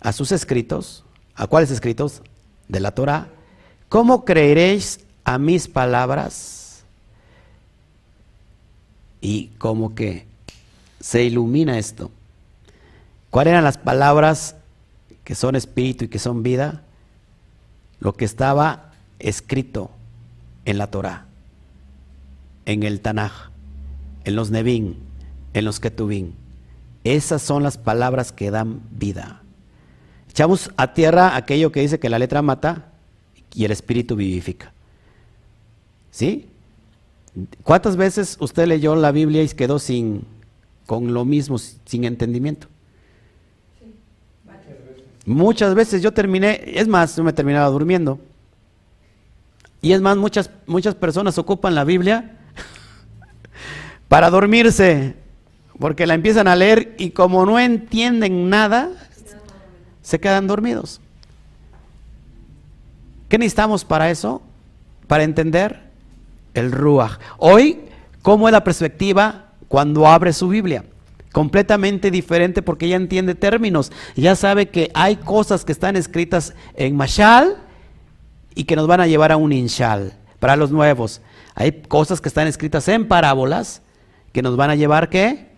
a 0.00 0.12
sus 0.12 0.32
escritos, 0.32 1.04
¿a 1.34 1.46
cuáles 1.46 1.70
escritos? 1.70 2.22
De 2.68 2.80
la 2.80 2.92
Torah, 2.92 3.28
¿cómo 3.88 4.24
creeréis 4.24 5.00
a 5.24 5.38
mis 5.38 5.68
palabras? 5.68 6.84
Y 9.20 9.48
como 9.58 9.94
que 9.94 10.26
se 11.00 11.24
ilumina 11.24 11.78
esto. 11.78 12.10
¿Cuáles 13.30 13.52
eran 13.52 13.64
las 13.64 13.78
palabras 13.78 14.56
que 15.24 15.34
son 15.34 15.56
espíritu 15.56 16.04
y 16.04 16.08
que 16.08 16.18
son 16.18 16.42
vida? 16.42 16.82
Lo 17.98 18.12
que 18.12 18.24
estaba 18.24 18.92
escrito 19.18 19.90
en 20.64 20.78
la 20.78 20.86
Torah, 20.86 21.23
en 22.66 22.82
el 22.82 23.00
Tanaj, 23.00 23.50
en 24.24 24.36
los 24.36 24.50
Nevin, 24.50 24.96
en 25.52 25.64
los 25.64 25.80
Ketubín. 25.80 26.34
Esas 27.04 27.42
son 27.42 27.62
las 27.62 27.78
palabras 27.78 28.32
que 28.32 28.50
dan 28.50 28.80
vida. 28.90 29.42
Echamos 30.30 30.70
a 30.76 30.94
tierra 30.94 31.36
aquello 31.36 31.70
que 31.70 31.80
dice 31.80 31.98
que 31.98 32.08
la 32.08 32.18
letra 32.18 32.42
mata 32.42 32.92
y 33.54 33.64
el 33.64 33.70
espíritu 33.70 34.16
vivifica. 34.16 34.72
¿Sí? 36.10 36.48
¿Cuántas 37.62 37.96
veces 37.96 38.36
usted 38.40 38.66
leyó 38.66 38.96
la 38.96 39.12
Biblia 39.12 39.42
y 39.42 39.48
quedó 39.48 39.78
sin, 39.78 40.24
con 40.86 41.14
lo 41.14 41.24
mismo, 41.24 41.58
sin 41.58 42.04
entendimiento. 42.04 42.68
Muchas 45.26 45.74
veces 45.74 46.02
yo 46.02 46.12
terminé, 46.12 46.62
es 46.66 46.86
más, 46.86 47.16
yo 47.16 47.24
me 47.24 47.32
terminaba 47.32 47.68
durmiendo. 47.68 48.18
Y 49.80 49.92
es 49.92 50.00
más, 50.00 50.16
muchas, 50.16 50.50
muchas 50.66 50.94
personas 50.94 51.38
ocupan 51.38 51.74
la 51.74 51.84
Biblia 51.84 52.38
para 54.14 54.30
dormirse, 54.30 55.16
porque 55.76 56.06
la 56.06 56.14
empiezan 56.14 56.46
a 56.46 56.54
leer 56.54 56.94
y 56.98 57.10
como 57.10 57.44
no 57.44 57.58
entienden 57.58 58.48
nada, 58.48 58.90
se 60.02 60.20
quedan 60.20 60.46
dormidos. 60.46 61.00
¿Qué 63.28 63.38
necesitamos 63.38 63.84
para 63.84 64.12
eso? 64.12 64.40
Para 65.08 65.24
entender 65.24 65.90
el 66.54 66.70
Ruach. 66.70 67.18
Hoy, 67.38 67.80
¿cómo 68.22 68.46
es 68.46 68.52
la 68.52 68.62
perspectiva 68.62 69.46
cuando 69.66 70.06
abre 70.06 70.32
su 70.32 70.46
Biblia. 70.46 70.84
Completamente 71.32 72.12
diferente 72.12 72.62
porque 72.62 72.86
ya 72.86 72.94
entiende 72.94 73.34
términos. 73.34 73.90
Ya 74.14 74.36
sabe 74.36 74.68
que 74.68 74.92
hay 74.94 75.16
cosas 75.16 75.64
que 75.64 75.72
están 75.72 75.96
escritas 75.96 76.54
en 76.76 76.94
Mashal 76.94 77.56
y 78.54 78.62
que 78.62 78.76
nos 78.76 78.86
van 78.86 79.00
a 79.00 79.08
llevar 79.08 79.32
a 79.32 79.36
un 79.38 79.52
Inshal. 79.52 80.12
Para 80.38 80.54
los 80.54 80.70
nuevos. 80.70 81.20
Hay 81.56 81.82
cosas 81.88 82.20
que 82.20 82.28
están 82.28 82.46
escritas 82.46 82.86
en 82.86 83.08
parábolas 83.08 83.80
que 84.34 84.42
nos 84.42 84.56
van 84.56 84.68
a 84.68 84.74
llevar 84.74 85.08
¿qué? 85.10 85.54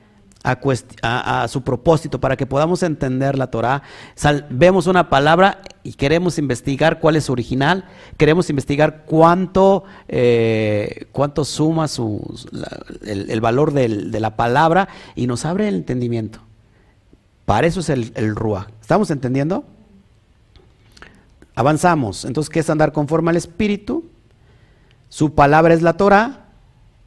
a, 1.03 1.47
su 1.49 1.63
propósito, 1.63 2.21
para 2.21 2.37
que 2.37 2.47
podamos 2.47 2.83
entender 2.83 3.39
la 3.39 3.49
Torah. 3.49 3.83
vemos 4.51 4.87
una 4.87 5.09
palabra 5.09 5.63
y 5.83 5.95
queremos 5.95 6.39
investigar 6.39 7.01
cuál 7.01 7.17
es 7.17 7.25
su 7.25 7.33
original, 7.33 7.87
queremos 8.19 8.51
investigar 8.51 9.05
cuánto, 9.07 9.85
eh, 10.09 11.07
cuánto 11.11 11.47
suma 11.47 11.89
su, 11.89 12.23
el, 13.07 13.41
valor 13.41 13.73
de 13.73 14.21
la 14.21 14.37
palabra 14.37 14.89
y 15.15 15.27
nos 15.27 15.47
abre 15.47 15.69
el 15.69 15.77
entendimiento. 15.77 16.41
Para 17.47 17.67
eso 17.67 17.81
es 17.81 17.89
el, 17.89 18.13
el 18.15 18.37
Ruach. 18.37 18.69
¿Estamos 18.83 19.11
entendiendo? 19.11 19.65
Avanzamos. 21.55 22.27
Entonces, 22.27 22.51
¿qué 22.51 22.61
es 22.61 22.69
andar 22.69 22.93
conforme 22.93 23.31
al 23.31 23.37
Espíritu? 23.37 24.05
Su 25.09 25.35
palabra 25.35 25.73
es 25.73 25.81
la 25.81 25.97
Torah, 25.97 26.51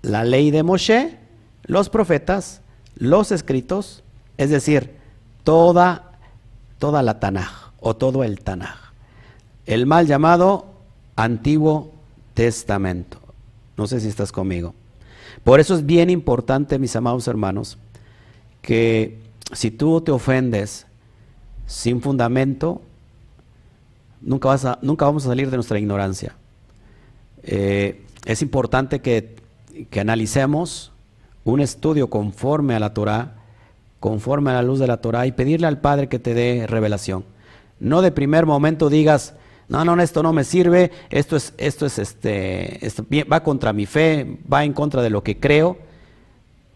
la 0.02 0.24
ley 0.24 0.50
de 0.50 0.64
Moshe, 0.64 1.19
los 1.70 1.88
profetas, 1.88 2.62
los 2.96 3.32
escritos, 3.32 4.04
es 4.38 4.50
decir, 4.50 4.96
toda, 5.44 6.18
toda 6.80 7.04
la 7.04 7.20
Tanaj 7.20 7.70
o 7.80 7.96
todo 7.96 8.24
el 8.24 8.40
Tanaj. 8.42 8.92
El 9.68 9.86
mal 9.86 10.08
llamado 10.08 10.66
Antiguo 11.16 11.92
Testamento. 12.34 13.20
No 13.78 13.86
sé 13.86 14.00
si 14.00 14.08
estás 14.08 14.32
conmigo. 14.32 14.74
Por 15.44 15.60
eso 15.60 15.76
es 15.76 15.86
bien 15.86 16.10
importante, 16.10 16.80
mis 16.80 16.96
amados 16.96 17.28
hermanos, 17.28 17.78
que 18.64 19.20
si 19.54 19.70
tú 19.70 20.02
te 20.02 20.12
ofendes 20.12 20.88
sin 21.68 22.02
fundamento, 22.02 22.82
nunca, 24.22 24.48
vas 24.48 24.66
a, 24.66 24.80
nunca 24.82 25.06
vamos 25.06 25.24
a 25.26 25.30
salir 25.30 25.52
de 25.52 25.58
nuestra 25.58 25.78
ignorancia. 25.78 26.36
Eh, 27.44 28.08
es 28.26 28.42
importante 28.42 29.02
que, 29.02 29.36
que 29.92 30.00
analicemos 30.00 30.94
un 31.44 31.62
estudio 31.62 32.10
conforme 32.10 32.76
a 32.76 32.80
la 32.80 32.94
Torah, 32.94 33.36
conforme 34.00 34.52
a 34.52 34.56
la 34.56 34.64
luz 34.64 34.80
de 34.80 34.88
la 34.88 34.98
Torah 34.98 35.26
y 35.26 35.32
pedirle 35.32 35.68
al 35.68 35.80
Padre 35.80 36.08
que 36.08 36.20
te 36.20 36.34
dé 36.34 36.66
revelación. 36.68 37.26
No 37.80 38.02
de 38.02 38.12
primer 38.12 38.46
momento 38.46 38.90
digas, 38.90 39.34
no, 39.68 39.86
no, 39.86 40.02
esto 40.02 40.24
no 40.24 40.34
me 40.34 40.44
sirve, 40.44 40.92
esto 41.10 41.36
es, 41.36 41.54
esto 41.58 41.86
es 41.86 42.00
este, 42.00 42.80
va 43.32 43.44
contra 43.44 43.72
mi 43.72 43.86
fe, 43.86 44.40
va 44.52 44.64
en 44.64 44.74
contra 44.74 45.02
de 45.02 45.10
lo 45.10 45.24
que 45.24 45.40
creo. 45.40 45.78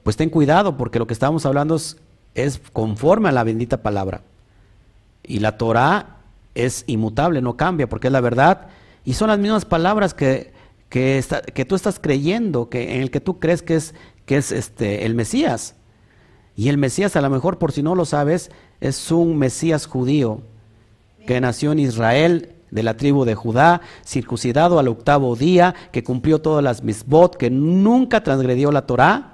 Pues 0.03 0.15
ten 0.15 0.29
cuidado, 0.29 0.77
porque 0.77 0.99
lo 0.99 1.07
que 1.07 1.13
estamos 1.13 1.45
hablando 1.45 1.75
es, 1.75 1.97
es 2.35 2.61
conforme 2.71 3.29
a 3.29 3.31
la 3.31 3.43
bendita 3.43 3.81
palabra. 3.81 4.21
Y 5.23 5.39
la 5.39 5.57
Torah 5.57 6.17
es 6.53 6.83
inmutable, 6.87 7.41
no 7.41 7.57
cambia, 7.57 7.87
porque 7.87 8.07
es 8.07 8.13
la 8.13 8.21
verdad 8.21 8.67
Y 9.05 9.13
son 9.13 9.29
las 9.29 9.39
mismas 9.39 9.65
palabras 9.65 10.13
que, 10.13 10.53
que, 10.93 11.25
que 11.55 11.65
tú 11.65 11.73
estás 11.73 11.99
creyendo, 11.99 12.69
que, 12.69 12.93
en 12.93 13.01
el 13.01 13.09
que 13.09 13.19
tú 13.19 13.39
crees 13.39 13.63
que 13.63 13.73
es, 13.73 13.95
que 14.27 14.37
es 14.37 14.51
este, 14.51 15.07
el 15.07 15.15
Mesías. 15.15 15.73
Y 16.55 16.69
el 16.69 16.77
Mesías, 16.77 17.15
a 17.15 17.21
lo 17.21 17.31
mejor, 17.31 17.57
por 17.57 17.71
si 17.71 17.81
no 17.81 17.95
lo 17.95 18.05
sabes, 18.05 18.51
es 18.79 19.09
un 19.09 19.39
Mesías 19.39 19.87
judío 19.87 20.43
que 21.25 21.41
nació 21.41 21.71
en 21.71 21.79
Israel 21.79 22.57
de 22.69 22.83
la 22.83 22.95
tribu 22.95 23.25
de 23.25 23.33
Judá, 23.33 23.81
circuncidado 24.05 24.77
al 24.77 24.87
octavo 24.87 25.35
día, 25.35 25.73
que 25.91 26.03
cumplió 26.03 26.41
todas 26.41 26.63
las 26.63 26.83
misbot, 26.83 27.37
que 27.37 27.49
nunca 27.49 28.21
transgredió 28.21 28.71
la 28.71 28.85
Torá, 28.85 29.32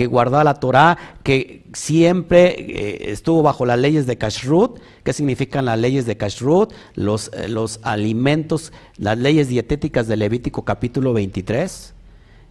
que 0.00 0.06
guardó 0.06 0.42
la 0.42 0.54
Torá, 0.54 0.96
que 1.22 1.66
siempre 1.74 2.56
eh, 2.58 3.12
estuvo 3.12 3.42
bajo 3.42 3.66
las 3.66 3.78
leyes 3.78 4.06
de 4.06 4.16
Kashrut. 4.16 4.78
¿Qué 5.04 5.12
significan 5.12 5.66
las 5.66 5.78
leyes 5.78 6.06
de 6.06 6.16
Kashrut? 6.16 6.72
Los, 6.94 7.30
eh, 7.34 7.50
los 7.50 7.80
alimentos, 7.82 8.72
las 8.96 9.18
leyes 9.18 9.48
dietéticas 9.48 10.08
de 10.08 10.16
Levítico 10.16 10.64
capítulo 10.64 11.12
23 11.12 11.92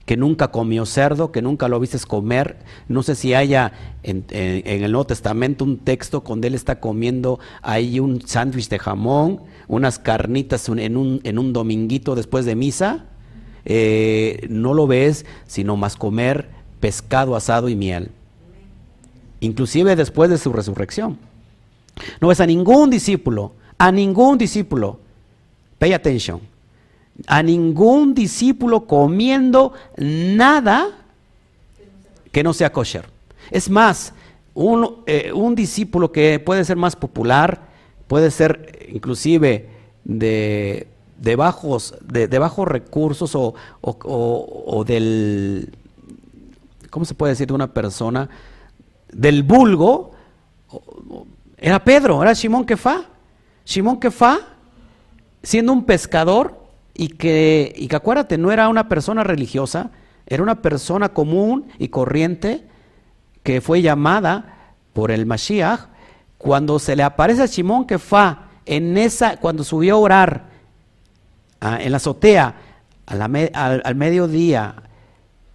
que 0.05 0.15
nunca 0.15 0.49
comió 0.49 0.85
cerdo, 0.85 1.31
que 1.31 1.41
nunca 1.41 1.67
lo 1.67 1.79
viste 1.79 1.97
comer. 2.07 2.57
No 2.87 3.01
sé 3.01 3.15
si 3.15 3.33
haya 3.33 3.73
en, 4.03 4.25
el 4.29 4.91
Nuevo 4.91 5.07
Testamento 5.07 5.65
un 5.65 5.79
texto 5.79 6.23
donde 6.23 6.49
él 6.49 6.53
está 6.53 6.79
comiendo 6.79 7.39
ahí 7.63 7.99
un 7.99 8.21
sándwich 8.21 8.69
de 8.69 8.77
jamón, 8.77 9.41
unas 9.67 9.97
carnitas 9.97 10.69
en 10.69 10.97
un, 10.97 11.19
en 11.23 11.39
un 11.39 11.51
dominguito 11.51 12.13
después 12.13 12.45
de 12.45 12.53
misa. 12.53 13.07
Eh, 13.65 14.45
no 14.51 14.75
lo 14.75 14.85
ves, 14.85 15.25
sino 15.47 15.77
más 15.77 15.95
comer 15.95 16.58
pescado 16.79 17.35
asado 17.35 17.69
y 17.69 17.75
miel. 17.75 18.11
Inclusive 19.39 19.95
después 19.95 20.29
de 20.29 20.37
su 20.37 20.51
resurrección. 20.51 21.17
No 22.19 22.29
ves 22.29 22.39
a 22.39 22.45
ningún 22.45 22.89
discípulo, 22.89 23.53
a 23.77 23.91
ningún 23.91 24.37
discípulo, 24.37 24.99
pay 25.77 25.93
attention, 25.93 26.41
a 27.27 27.43
ningún 27.43 28.13
discípulo 28.13 28.85
comiendo 28.85 29.73
nada 29.97 30.89
que 32.31 32.43
no 32.43 32.53
sea 32.53 32.71
kosher. 32.71 33.05
Es 33.51 33.69
más, 33.69 34.13
un, 34.53 34.97
eh, 35.05 35.31
un, 35.33 35.55
discípulo 35.55 36.11
que 36.11 36.39
puede 36.39 36.63
ser 36.65 36.77
más 36.77 36.95
popular, 36.95 37.61
puede 38.07 38.31
ser 38.31 38.87
inclusive 38.91 39.69
de, 40.03 40.87
de, 41.17 41.35
bajos, 41.35 41.95
de, 42.01 42.27
bajos 42.39 42.67
recursos 42.67 43.35
o, 43.35 43.53
o, 43.81 44.83
del, 44.85 45.69
¿cómo 46.89 47.05
se 47.05 47.15
puede 47.15 47.33
decir 47.33 47.47
de 47.47 47.53
una 47.53 47.73
persona? 47.73 48.29
Del 49.11 49.43
vulgo, 49.43 50.11
era 51.57 51.83
Pedro, 51.83 52.21
era 52.21 52.35
Simón 52.35 52.65
Kefa. 52.65 53.05
Simón 53.63 53.99
Kefa, 53.99 54.39
siendo 55.43 55.73
un 55.73 55.85
pescador, 55.85 56.59
y 56.99 57.07
que, 57.07 57.73
y 57.77 57.87
que 57.87 57.95
acuérdate, 57.95 58.37
no 58.37 58.51
era 58.51 58.67
una 58.67 58.89
persona 58.89 59.23
religiosa, 59.23 59.91
era 60.27 60.43
una 60.43 60.61
persona 60.61 61.07
común 61.09 61.67
y 61.77 61.87
corriente 61.87 62.67
que 63.41 63.61
fue 63.61 63.81
llamada 63.81 64.73
por 64.91 65.09
el 65.11 65.25
Mashiach. 65.25 65.87
Cuando 66.37 66.77
se 66.77 66.97
le 66.97 67.03
aparece 67.03 67.43
a 67.43 67.47
Simón 67.47 67.87
fue 67.99 68.35
en 68.65 68.97
esa, 68.97 69.37
cuando 69.37 69.63
subió 69.63 69.95
a 69.95 69.99
orar 69.99 70.45
ah, 71.61 71.79
en 71.81 71.91
la 71.91 71.97
azotea 71.97 72.55
al 73.05 73.95
mediodía, 73.95 74.75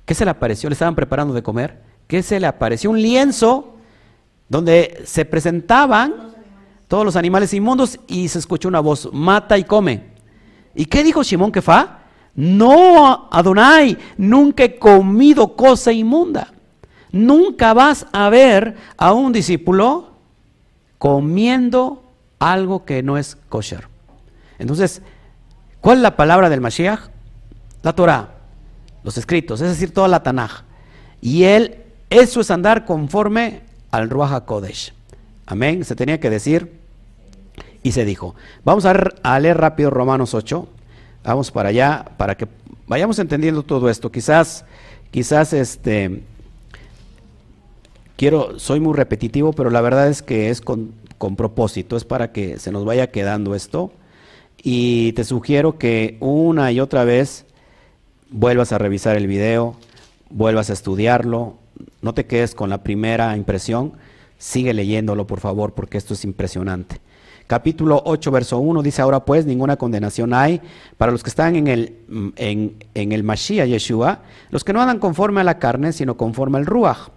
¿qué 0.05 0.15
se 0.15 0.25
le 0.25 0.31
apareció? 0.31 0.69
Le 0.69 0.75
estaban 0.75 0.95
preparando 0.95 1.35
de 1.35 1.43
comer. 1.43 1.83
¿Qué 2.07 2.23
se 2.23 2.39
le 2.41 2.47
apareció? 2.47 2.91
Un 2.91 3.01
lienzo 3.01 3.77
donde 4.49 5.03
se 5.05 5.25
presentaban 5.25 6.35
todos 6.89 7.05
los 7.05 7.17
animales 7.17 7.53
inmundos 7.55 7.99
y 8.07 8.29
se 8.29 8.39
escuchó 8.39 8.69
una 8.69 8.81
voz, 8.81 9.09
mata 9.13 9.59
y 9.59 9.65
come. 9.65 10.13
¿Y 10.75 10.87
qué 10.87 11.03
dijo 11.03 11.25
Simón 11.25 11.53
Kefa? 11.53 11.99
No, 12.35 13.29
Adonai, 13.31 13.97
nunca 14.17 14.65
he 14.65 14.79
comido 14.79 15.57
cosa 15.57 15.93
inmunda. 15.93 16.53
Nunca 17.13 17.73
vas 17.75 18.07
a 18.13 18.29
ver 18.29 18.77
a 18.97 19.13
un 19.13 19.33
discípulo 19.33 20.15
comiendo 20.99 22.03
algo 22.39 22.85
que 22.85 23.03
no 23.03 23.19
es 23.19 23.37
kosher. 23.49 23.89
Entonces, 24.59 25.01
¿cuál 25.81 25.99
es 25.99 26.03
la 26.03 26.17
palabra 26.17 26.51
del 26.51 26.61
Mashiach? 26.61 27.09
La 27.83 27.93
Torah, 27.93 28.34
los 29.05 29.19
escritos, 29.19 29.61
es 29.61 29.69
decir, 29.69 29.93
toda 29.93 30.09
la 30.09 30.23
Tanaj. 30.23 30.63
Y 31.21 31.45
él, 31.45 31.77
eso 32.11 32.41
es 32.41 32.51
andar 32.51 32.85
conforme 32.85 33.61
al 33.91 34.11
Ruach 34.11 34.33
HaKodesh. 34.33 34.93
Amén. 35.47 35.85
Se 35.85 35.95
tenía 35.95 36.19
que 36.19 36.31
decir 36.31 36.73
y 37.83 37.93
se 37.93 38.05
dijo. 38.05 38.35
Vamos 38.65 38.87
a, 38.87 39.39
leer 39.39 39.59
rápido 39.59 39.91
Romanos 39.91 40.35
8. 40.35 40.67
Vamos 41.23 41.51
para 41.51 41.69
allá 41.69 42.05
para 42.17 42.37
que 42.37 42.49
vayamos 42.87 43.19
entendiendo 43.19 43.63
todo 43.63 43.89
esto. 43.89 44.11
Quizás, 44.11 44.65
quizás 45.11 45.53
este, 45.53 46.23
quiero, 48.17 48.59
soy 48.59 48.81
muy 48.81 48.95
repetitivo, 48.95 49.53
pero 49.53 49.71
la 49.71 49.83
verdad 49.83 50.09
es 50.09 50.23
que 50.23 50.51
es 50.51 50.61
con, 50.61 50.93
con 51.19 51.37
propósito, 51.37 51.97
es 51.97 52.05
para 52.05 52.33
que 52.33 52.59
se 52.59 52.73
nos 52.73 52.85
vaya 52.85 53.11
quedando 53.11 53.55
esto. 53.55 53.93
Y 54.63 55.13
te 55.13 55.25
sugiero 55.25 55.79
que 55.79 56.17
una 56.21 56.73
y 56.73 56.81
otra 56.81 57.05
vez 57.05 57.45
vuelvas 58.35 58.73
a 58.73 58.79
revisar 58.79 59.17
el 59.17 59.27
video, 59.27 59.77
vuelvas 60.29 60.69
a 60.69 60.75
estudiarlo, 60.75 61.55
no 62.03 62.13
te 62.13 62.27
quedes 62.27 62.55
con 62.55 62.69
la 62.69 62.83
primera 62.83 63.37
impresión, 63.37 63.93
sigue 64.37 64.75
leyéndolo 64.75 65.27
por 65.27 65.41
favor, 65.41 65.73
porque 65.73 65.97
esto 65.97 66.13
es 66.13 66.25
impresionante 66.25 67.01
capítulo 67.47 68.03
8, 68.05 68.31
verso 68.31 68.59
1, 68.59 68.83
dice, 68.83 69.03
ahora 69.03 69.25
pues 69.25 69.47
ninguna 69.47 69.77
condenación 69.77 70.33
hay 70.33 70.61
para 70.97 71.13
los 71.13 71.23
que 71.23 71.31
están 71.31 71.57
en 71.57 71.67
el, 71.69 71.97
en, 72.37 72.77
el 72.95 73.23
Mashiach 73.23 73.69
Yeshua, 73.69 74.21
los 74.51 74.65
que 74.65 74.73
no 74.73 74.81
andan 74.81 74.99
conforme 74.99 75.41
a 75.41 75.45
la 75.45 75.59
carne, 75.59 75.93
sino 75.93 76.17
conforme 76.17 76.59
al 76.59 76.67
Ruach. 76.67 77.11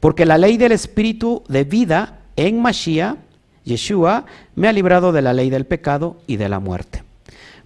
Porque 0.00 0.26
la 0.26 0.38
ley 0.38 0.56
del 0.56 0.72
espíritu 0.72 1.42
de 1.48 1.64
vida 1.64 2.20
en 2.36 2.60
Mashiach, 2.60 3.16
Yeshua, 3.64 4.24
me 4.54 4.68
ha 4.68 4.72
librado 4.72 5.12
de 5.12 5.22
la 5.22 5.32
ley 5.32 5.50
del 5.50 5.66
pecado 5.66 6.16
y 6.26 6.36
de 6.36 6.48
la 6.48 6.58
muerte. 6.58 7.04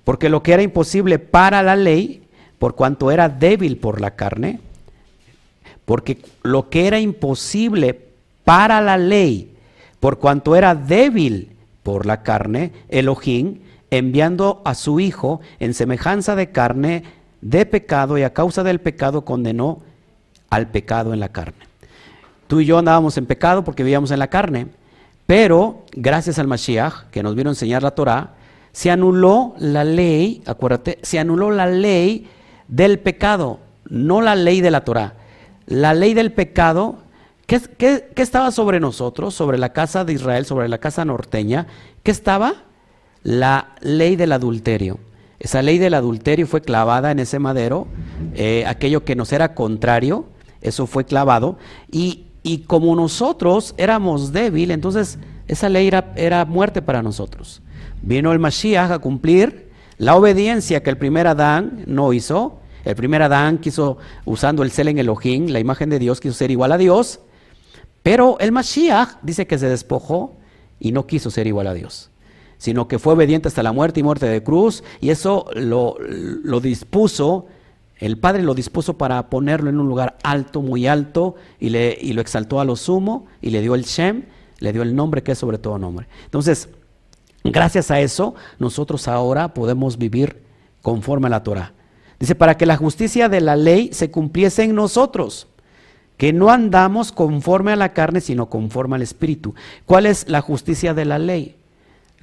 Porque 0.03 0.29
lo 0.29 0.43
que 0.43 0.53
era 0.53 0.63
imposible 0.63 1.19
para 1.19 1.63
la 1.63 1.77
ley, 1.77 2.24
por 2.65 2.77
cuanto 2.77 3.11
era 3.11 3.29
débil 3.29 3.77
por 3.77 4.01
la 4.01 4.13
carne, 4.13 4.59
porque 5.85 6.25
lo 6.43 6.71
que 6.71 6.87
era 6.87 6.99
imposible 6.99 8.09
para 8.43 8.81
la 8.81 8.97
ley, 8.97 9.55
por 10.01 10.19
cuanto 10.19 10.57
era 10.57 10.75
débil 10.75 11.59
por 11.83 12.07
la 12.07 12.23
carne, 12.23 12.73
Elohim, 12.89 13.59
enviando 13.91 14.63
a 14.65 14.75
su 14.75 14.99
Hijo 14.99 15.43
en 15.61 15.75
semejanza 15.75 16.37
de 16.37 16.53
carne 16.53 17.05
de 17.43 17.67
pecado 17.67 18.17
y 18.17 18.23
a 18.23 18.33
causa 18.33 18.63
del 18.63 18.81
pecado 18.81 19.27
condenó 19.27 19.83
al 20.49 20.69
pecado 20.69 21.13
en 21.13 21.21
la 21.21 21.29
carne. 21.29 21.67
Tú 22.47 22.61
y 22.61 22.65
yo 22.65 22.79
andábamos 22.79 23.19
en 23.19 23.27
pecado 23.27 23.63
porque 23.63 23.83
vivíamos 23.83 24.11
en 24.11 24.21
la 24.21 24.29
carne, 24.29 24.69
pero 25.27 25.85
gracias 25.93 26.39
al 26.39 26.47
Mashiach, 26.47 27.11
que 27.11 27.23
nos 27.23 27.35
vino 27.35 27.51
a 27.51 27.53
enseñar 27.53 27.83
la 27.83 27.91
Torah, 27.91 28.37
se 28.73 28.91
anuló 28.91 29.55
la 29.59 29.85
ley, 29.85 30.43
acuérdate, 30.47 30.99
se 31.03 31.19
anuló 31.19 31.51
la 31.51 31.67
ley 31.67 32.31
del 32.69 32.99
pecado, 32.99 33.61
no 33.89 34.21
la 34.21 34.35
ley 34.35 34.61
de 34.61 34.71
la 34.71 34.85
Torah. 34.85 35.15
La 35.67 35.95
ley 35.95 36.15
del 36.15 36.33
pecado 36.33 37.05
¿Qué, 37.47 38.09
estaba 38.17 38.51
sobre 38.51 38.81
nosotros, 38.81 39.35
sobre 39.35 39.59
la 39.59 39.73
casa 39.73 40.05
de 40.05 40.15
Israel, 40.15 40.47
sobre 40.47 40.69
la 40.69 40.79
casa 40.79 41.05
norteña? 41.05 41.67
¿Qué 42.03 42.11
estaba? 42.11 42.55
La 43.23 43.75
ley 43.81 44.17
del 44.17 44.33
adulterio. 44.33 44.99
Esa 45.39 45.61
ley 45.61 45.77
del 45.79 45.95
adulterio 45.95 46.47
fue 46.47 46.63
clavada 46.63 47.11
en 47.11 47.19
ese 47.19 47.39
madero, 47.39 47.87
eh, 48.35 48.65
aquello 48.67 49.05
que 49.05 49.15
nos 49.15 49.33
era 49.33 49.55
contrario, 49.55 50.25
eso 50.63 50.87
fue 50.87 51.05
clavado, 51.05 51.59
y, 51.91 52.29
como 52.67 52.95
nosotros 52.97 53.75
éramos 53.77 54.33
débiles, 54.33 54.75
entonces 54.75 55.19
esa 55.47 55.69
ley 55.69 55.87
era, 55.87 56.13
era, 56.17 56.47
muerte 56.47 56.81
para 56.81 57.03
nosotros. 57.03 57.61
Vino 58.01 58.33
el 58.33 58.39
Mashiach 58.39 58.91
a 58.91 58.99
cumplir 58.99 59.64
la 59.99 60.17
obediencia 60.17 60.83
que 60.83 60.91
el 60.91 60.99
primer 60.99 61.27
Adán 61.27 61.85
no 61.87 62.13
hizo. 62.13 62.61
El 62.85 62.97
primer 62.97 63.23
Adán 63.23 63.59
quiso, 63.59 63.99
usando 64.25 64.63
el 64.63 64.71
cel 64.71 64.89
en 64.89 64.99
Elohim, 64.99 65.47
la 65.47 65.61
imagen 65.61 65.89
de 65.89 65.99
Dios, 65.99 66.21
quiso 66.21 66.35
ser 66.35 66.51
igual 66.51 66.73
a 66.73 66.79
Dios. 66.79 67.21
Pero 68.03 68.39
el 68.39 68.53
Mashiach 68.53 69.21
dice 69.23 69.47
que 69.47 69.59
se 69.59 69.69
despojó 69.69 70.37
y 70.79 70.93
no 70.93 71.07
quiso 71.07 71.31
ser 71.31 71.47
igual 71.47 71.67
a 71.67 71.73
Dios, 71.73 72.11
sino 72.59 72.87
que 72.87 72.99
fue 72.99 73.15
obediente 73.15 73.49
hasta 73.49 73.63
la 73.63 73.73
muerte 73.73 74.01
y 74.01 74.03
muerte 74.03 74.27
de 74.27 74.43
cruz, 74.43 74.85
y 75.01 75.09
eso 75.09 75.47
lo, 75.55 75.97
dispuso, 76.61 77.47
el 77.97 78.19
Padre 78.19 78.43
lo 78.43 78.55
dispuso 78.55 78.99
para 78.99 79.31
ponerlo 79.31 79.71
en 79.71 79.81
un 79.81 79.89
lugar 79.89 80.19
alto, 80.23 80.61
muy 80.61 80.87
alto, 80.87 81.37
y, 81.59 81.71
le, 81.71 81.97
y 81.99 82.13
lo 82.13 82.21
exaltó 82.21 82.61
a 82.61 82.67
lo 82.67 82.77
sumo, 82.77 83.27
y 83.41 83.49
le 83.49 83.63
dio 83.63 83.75
el 83.75 83.85
Shem, 83.85 84.25
le 84.59 84.73
dio 84.75 84.83
el 84.83 84.95
nombre 84.95 85.23
que 85.23 85.33
es 85.33 85.39
sobre 85.39 85.57
todo 85.57 85.79
nombre. 85.79 86.07
Entonces, 86.27 86.69
gracias 87.45 87.91
a 87.91 88.01
eso, 88.01 88.35
nosotros 88.59 89.09
ahora 89.09 89.55
podemos 89.55 89.99
vivir 89.99 90.43
conforme 90.83 91.29
a 91.29 91.31
la 91.31 91.43
Torah. 91.43 91.73
Dice, 92.19 92.35
para 92.35 92.57
que 92.57 92.67
la 92.67 92.77
justicia 92.77 93.29
de 93.29 93.41
la 93.41 93.57
ley 93.57 93.91
se 93.93 94.11
cumpliese 94.11 94.65
en 94.65 94.75
nosotros 94.75 95.49
que 96.17 96.33
no 96.33 96.51
andamos 96.51 97.13
conforme 97.13 97.73
a 97.73 97.77
la 97.77 97.93
carne, 97.93 98.21
sino 98.21 98.49
conforme 98.49 98.97
al 98.97 99.03
Espíritu. 99.03 99.55
¿Cuál 99.85 100.07
es 100.07 100.29
la 100.29 100.41
justicia 100.41 100.95
de 100.95 101.05
la 101.05 101.19
ley? 101.19 101.57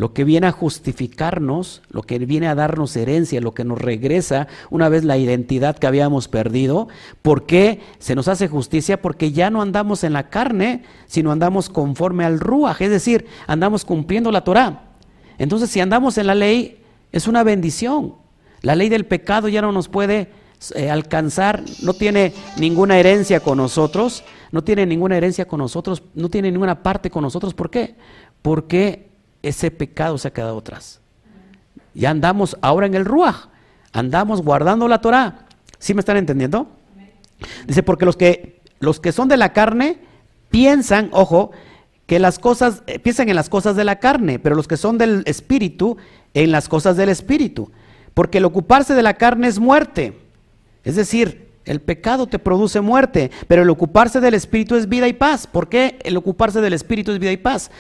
lo 0.01 0.13
que 0.13 0.23
viene 0.23 0.47
a 0.47 0.51
justificarnos, 0.51 1.83
lo 1.91 2.01
que 2.01 2.17
viene 2.17 2.47
a 2.47 2.55
darnos 2.55 2.95
herencia, 2.95 3.39
lo 3.39 3.53
que 3.53 3.63
nos 3.63 3.79
regresa 3.79 4.47
una 4.71 4.89
vez 4.89 5.03
la 5.03 5.15
identidad 5.17 5.77
que 5.77 5.85
habíamos 5.85 6.27
perdido. 6.27 6.87
¿Por 7.21 7.45
qué 7.45 7.81
se 7.99 8.15
nos 8.15 8.27
hace 8.27 8.47
justicia? 8.47 8.99
Porque 8.99 9.31
ya 9.31 9.51
no 9.51 9.61
andamos 9.61 10.03
en 10.03 10.13
la 10.13 10.29
carne, 10.29 10.81
sino 11.05 11.31
andamos 11.31 11.69
conforme 11.69 12.25
al 12.25 12.39
Ruach, 12.39 12.81
es 12.81 12.89
decir, 12.89 13.27
andamos 13.45 13.85
cumpliendo 13.85 14.31
la 14.31 14.43
Torah. 14.43 14.90
Entonces, 15.41 15.71
si 15.71 15.79
andamos 15.79 16.19
en 16.19 16.27
la 16.27 16.35
ley, 16.35 16.83
es 17.11 17.27
una 17.27 17.43
bendición. 17.43 18.13
La 18.61 18.75
ley 18.75 18.89
del 18.89 19.07
pecado 19.07 19.47
ya 19.47 19.59
no 19.63 19.71
nos 19.71 19.89
puede 19.89 20.29
eh, 20.75 20.91
alcanzar, 20.91 21.63
no 21.81 21.95
tiene 21.95 22.31
ninguna 22.57 22.99
herencia 22.99 23.39
con 23.39 23.57
nosotros, 23.57 24.23
no 24.51 24.63
tiene 24.63 24.85
ninguna 24.85 25.17
herencia 25.17 25.47
con 25.47 25.57
nosotros, 25.57 26.03
no 26.13 26.29
tiene 26.29 26.51
ninguna 26.51 26.83
parte 26.83 27.09
con 27.09 27.23
nosotros. 27.23 27.55
¿Por 27.55 27.71
qué? 27.71 27.95
Porque 28.43 29.09
ese 29.41 29.71
pecado 29.71 30.19
se 30.19 30.27
ha 30.27 30.31
quedado 30.31 30.59
atrás. 30.59 30.99
Ya 31.95 32.11
andamos 32.11 32.55
ahora 32.61 32.85
en 32.85 32.93
el 32.93 33.05
Ruach, 33.05 33.47
andamos 33.93 34.43
guardando 34.43 34.87
la 34.87 35.01
Torah. 35.01 35.47
¿Sí 35.79 35.95
me 35.95 36.01
están 36.01 36.17
entendiendo? 36.17 36.67
Dice, 37.65 37.81
porque 37.81 38.05
los 38.05 38.15
que, 38.15 38.61
los 38.79 38.99
que 38.99 39.11
son 39.11 39.27
de 39.27 39.37
la 39.37 39.53
carne 39.53 39.97
piensan, 40.51 41.09
ojo, 41.11 41.49
que 42.05 42.19
las 42.19 42.39
cosas, 42.39 42.83
eh, 42.87 42.99
piensan 42.99 43.29
en 43.29 43.35
las 43.35 43.49
cosas 43.49 43.75
de 43.75 43.83
la 43.83 43.99
carne, 43.99 44.39
pero 44.39 44.55
los 44.55 44.67
que 44.67 44.77
son 44.77 44.97
del 44.97 45.23
espíritu, 45.25 45.97
en 46.33 46.51
las 46.51 46.67
cosas 46.67 46.97
del 46.97 47.09
espíritu. 47.09 47.71
Porque 48.13 48.39
el 48.39 48.45
ocuparse 48.45 48.93
de 48.93 49.03
la 49.03 49.13
carne 49.13 49.47
es 49.47 49.59
muerte. 49.59 50.17
Es 50.83 50.95
decir, 50.95 51.49
el 51.65 51.79
pecado 51.79 52.27
te 52.27 52.39
produce 52.39 52.81
muerte, 52.81 53.31
pero 53.47 53.61
el 53.61 53.69
ocuparse 53.69 54.19
del 54.19 54.33
espíritu 54.33 54.75
es 54.75 54.89
vida 54.89 55.07
y 55.07 55.13
paz. 55.13 55.47
¿Por 55.47 55.69
qué 55.69 55.99
el 56.03 56.17
ocuparse 56.17 56.59
del 56.59 56.73
espíritu 56.73 57.11
es 57.11 57.19
vida 57.19 57.31
y 57.31 57.37
paz? 57.37 57.71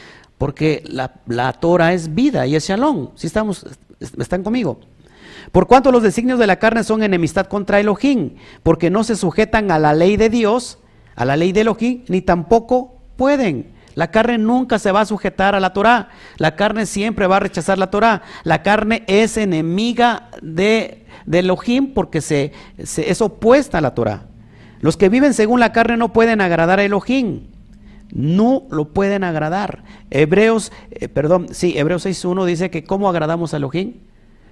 porque 0.41 0.81
la, 0.87 1.21
la 1.27 1.53
Torah 1.53 1.93
es 1.93 2.15
vida 2.15 2.47
y 2.47 2.55
es 2.55 2.67
shalom. 2.67 3.09
Si 3.13 3.27
estamos, 3.27 3.63
están 3.99 4.41
conmigo. 4.41 4.79
Por 5.51 5.67
cuanto 5.67 5.91
los 5.91 6.01
designios 6.01 6.39
de 6.39 6.47
la 6.47 6.55
carne 6.55 6.83
son 6.83 7.03
enemistad 7.03 7.45
contra 7.45 7.79
Elohim, 7.79 8.37
porque 8.63 8.89
no 8.89 9.03
se 9.03 9.15
sujetan 9.15 9.69
a 9.69 9.77
la 9.77 9.93
ley 9.93 10.17
de 10.17 10.29
Dios, 10.29 10.79
a 11.15 11.25
la 11.25 11.37
ley 11.37 11.51
de 11.51 11.61
Elohim, 11.61 12.05
ni 12.07 12.23
tampoco 12.23 12.95
pueden. 13.17 13.67
La 13.95 14.11
carne 14.11 14.37
nunca 14.37 14.79
se 14.79 14.91
va 14.91 15.01
a 15.01 15.05
sujetar 15.05 15.55
a 15.55 15.59
la 15.59 15.73
Torah. 15.73 16.09
La 16.37 16.55
carne 16.55 16.85
siempre 16.85 17.27
va 17.27 17.37
a 17.37 17.41
rechazar 17.41 17.77
la 17.77 17.91
Torah. 17.91 18.21
La 18.43 18.63
carne 18.63 19.03
es 19.07 19.37
enemiga 19.37 20.29
de, 20.41 21.05
Elohim 21.31 21.93
porque 21.93 22.21
se, 22.21 22.53
es 22.77 23.21
opuesta 23.21 23.79
a 23.79 23.81
la 23.81 23.93
Torah. 23.93 24.23
Los 24.79 24.97
que 24.97 25.09
viven 25.09 25.33
según 25.33 25.59
la 25.59 25.71
carne 25.71 25.97
no 25.97 26.13
pueden 26.13 26.41
agradar 26.41 26.79
a 26.79 26.83
Elohim 26.83 27.51
no 28.13 28.63
lo 28.69 28.89
pueden 28.89 29.23
agradar. 29.23 29.83
Hebreos, 30.09 30.71
eh, 30.91 31.07
perdón, 31.07 31.47
sí, 31.51 31.77
Hebreos 31.77 32.05
6.1 32.05 32.45
dice 32.45 32.69
que 32.69 32.83
¿cómo 32.83 33.09
agradamos 33.09 33.53
a 33.53 33.57
Elohim? 33.57 33.93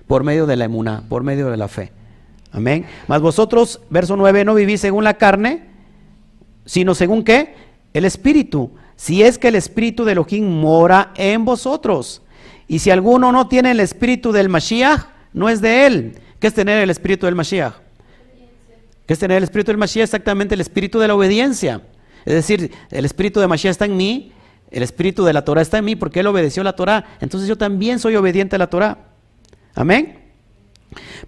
Por 0.08 0.24
medio 0.24 0.46
de 0.46 0.56
la 0.56 0.66
emuna, 0.66 1.04
por 1.08 1.24
medio 1.24 1.50
de 1.50 1.58
la 1.58 1.68
fe. 1.68 1.92
Amén. 2.52 2.86
Mas 3.08 3.22
vosotros, 3.22 3.82
verso 3.90 4.16
9, 4.16 4.46
no 4.46 4.56
vivís 4.56 4.82
según 4.82 5.04
la 5.04 5.16
carne, 5.16 5.68
sino 6.66 6.96
según 6.96 7.24
qué? 7.24 7.54
El 7.94 8.06
Espíritu. 8.06 8.72
Si 9.00 9.24
es 9.24 9.38
que 9.38 9.48
el 9.48 9.56
Espíritu 9.56 10.04
de 10.04 10.12
Elohim 10.12 10.46
mora 10.46 11.14
en 11.16 11.46
vosotros. 11.46 12.22
Y 12.68 12.80
si 12.80 12.92
alguno 12.92 13.32
no 13.32 13.48
tiene 13.48 13.72
el 13.72 13.80
Espíritu 13.80 14.34
del 14.34 14.50
Mashiach, 14.50 15.06
no 15.32 15.48
es 15.48 15.62
de 15.62 15.86
él. 15.86 16.20
¿Qué 16.38 16.48
es 16.48 16.54
tener 16.54 16.84
el 16.84 16.90
Espíritu 16.90 17.26
del 17.26 17.34
Mashiach? 17.34 17.76
¿Qué 19.06 19.14
es 19.14 19.20
tener 19.20 19.38
el 19.38 19.46
Espíritu 19.46 19.72
del 19.72 19.78
Mashiach? 19.78 20.04
Exactamente 20.04 20.54
el 20.54 20.60
Espíritu 20.60 21.00
de 21.00 21.08
la 21.08 21.16
obediencia. 21.16 21.82
Es 22.26 22.34
decir, 22.34 22.74
el 22.92 23.06
espíritu 23.06 23.40
de 23.40 23.48
Mashiach 23.48 23.72
está 23.72 23.86
en 23.86 23.96
mí, 23.96 24.34
el 24.70 24.84
espíritu 24.84 25.24
de 25.24 25.32
la 25.32 25.46
Torah 25.46 25.62
está 25.62 25.78
en 25.78 25.86
mí 25.86 25.96
porque 25.96 26.20
él 26.20 26.28
obedeció 26.28 26.62
la 26.62 26.74
Torah. 26.74 27.06
Entonces 27.22 27.48
yo 27.48 27.58
también 27.58 28.00
soy 28.00 28.18
obediente 28.18 28.58
a 28.58 28.60
la 28.60 28.70
Torah. 28.70 28.98
Amén. 29.76 30.20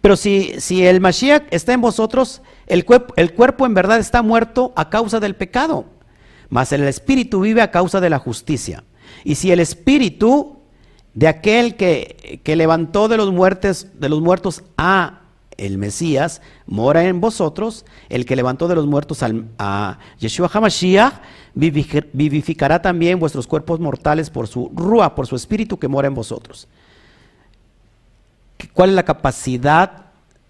Pero 0.01 0.17
si, 0.17 0.55
si 0.59 0.86
el 0.86 0.99
Mashiach 0.99 1.43
está 1.51 1.72
en 1.72 1.80
vosotros, 1.80 2.41
el, 2.67 2.86
el 3.15 3.34
cuerpo 3.34 3.65
en 3.65 3.74
verdad 3.74 3.97
está 3.97 4.22
muerto 4.22 4.74
a 4.76 4.89
causa 4.89 5.22
del 5.22 5.38
pecado, 5.38 5.86
mas 6.52 6.72
el 6.74 6.84
espíritu 6.84 7.39
vive 7.39 7.62
a 7.62 7.72
causa 7.72 7.99
de 7.99 8.10
la 8.12 8.20
justicia. 8.20 8.84
Y 9.24 9.36
si 9.36 9.52
el 9.52 9.60
espíritu 9.62 10.58
de 11.14 11.28
aquel 11.28 11.76
que, 11.76 12.41
que 12.43 12.56
levantó 12.56 13.08
de 13.08 13.18
los, 13.18 13.32
muertes, 13.32 13.88
de 13.99 14.10
los 14.10 14.22
muertos 14.22 14.62
a 14.78 15.22
el 15.58 15.78
Mesías, 15.78 16.41
mora 16.68 17.06
en 17.06 17.22
vosotros, 17.22 17.86
el 18.10 18.26
que 18.26 18.36
levantó 18.36 18.68
de 18.68 18.76
los 18.76 18.86
muertos 18.86 19.24
a 19.24 19.99
Yeshua 20.20 20.49
HaMashiach, 20.52 21.14
vivificará 21.56 22.82
también 22.82 23.20
vuestros 23.20 23.47
cuerpos 23.47 23.80
mortales 23.80 24.30
por 24.30 24.47
su 24.47 24.72
rúa, 24.76 25.16
por 25.16 25.28
su 25.28 25.38
espíritu 25.38 25.80
que 25.80 25.88
mora 25.88 26.08
en 26.08 26.16
vosotros. 26.16 26.68
¿Cuál 28.74 28.89
es 28.89 28.95
la 28.95 29.04
capacidad 29.04 30.08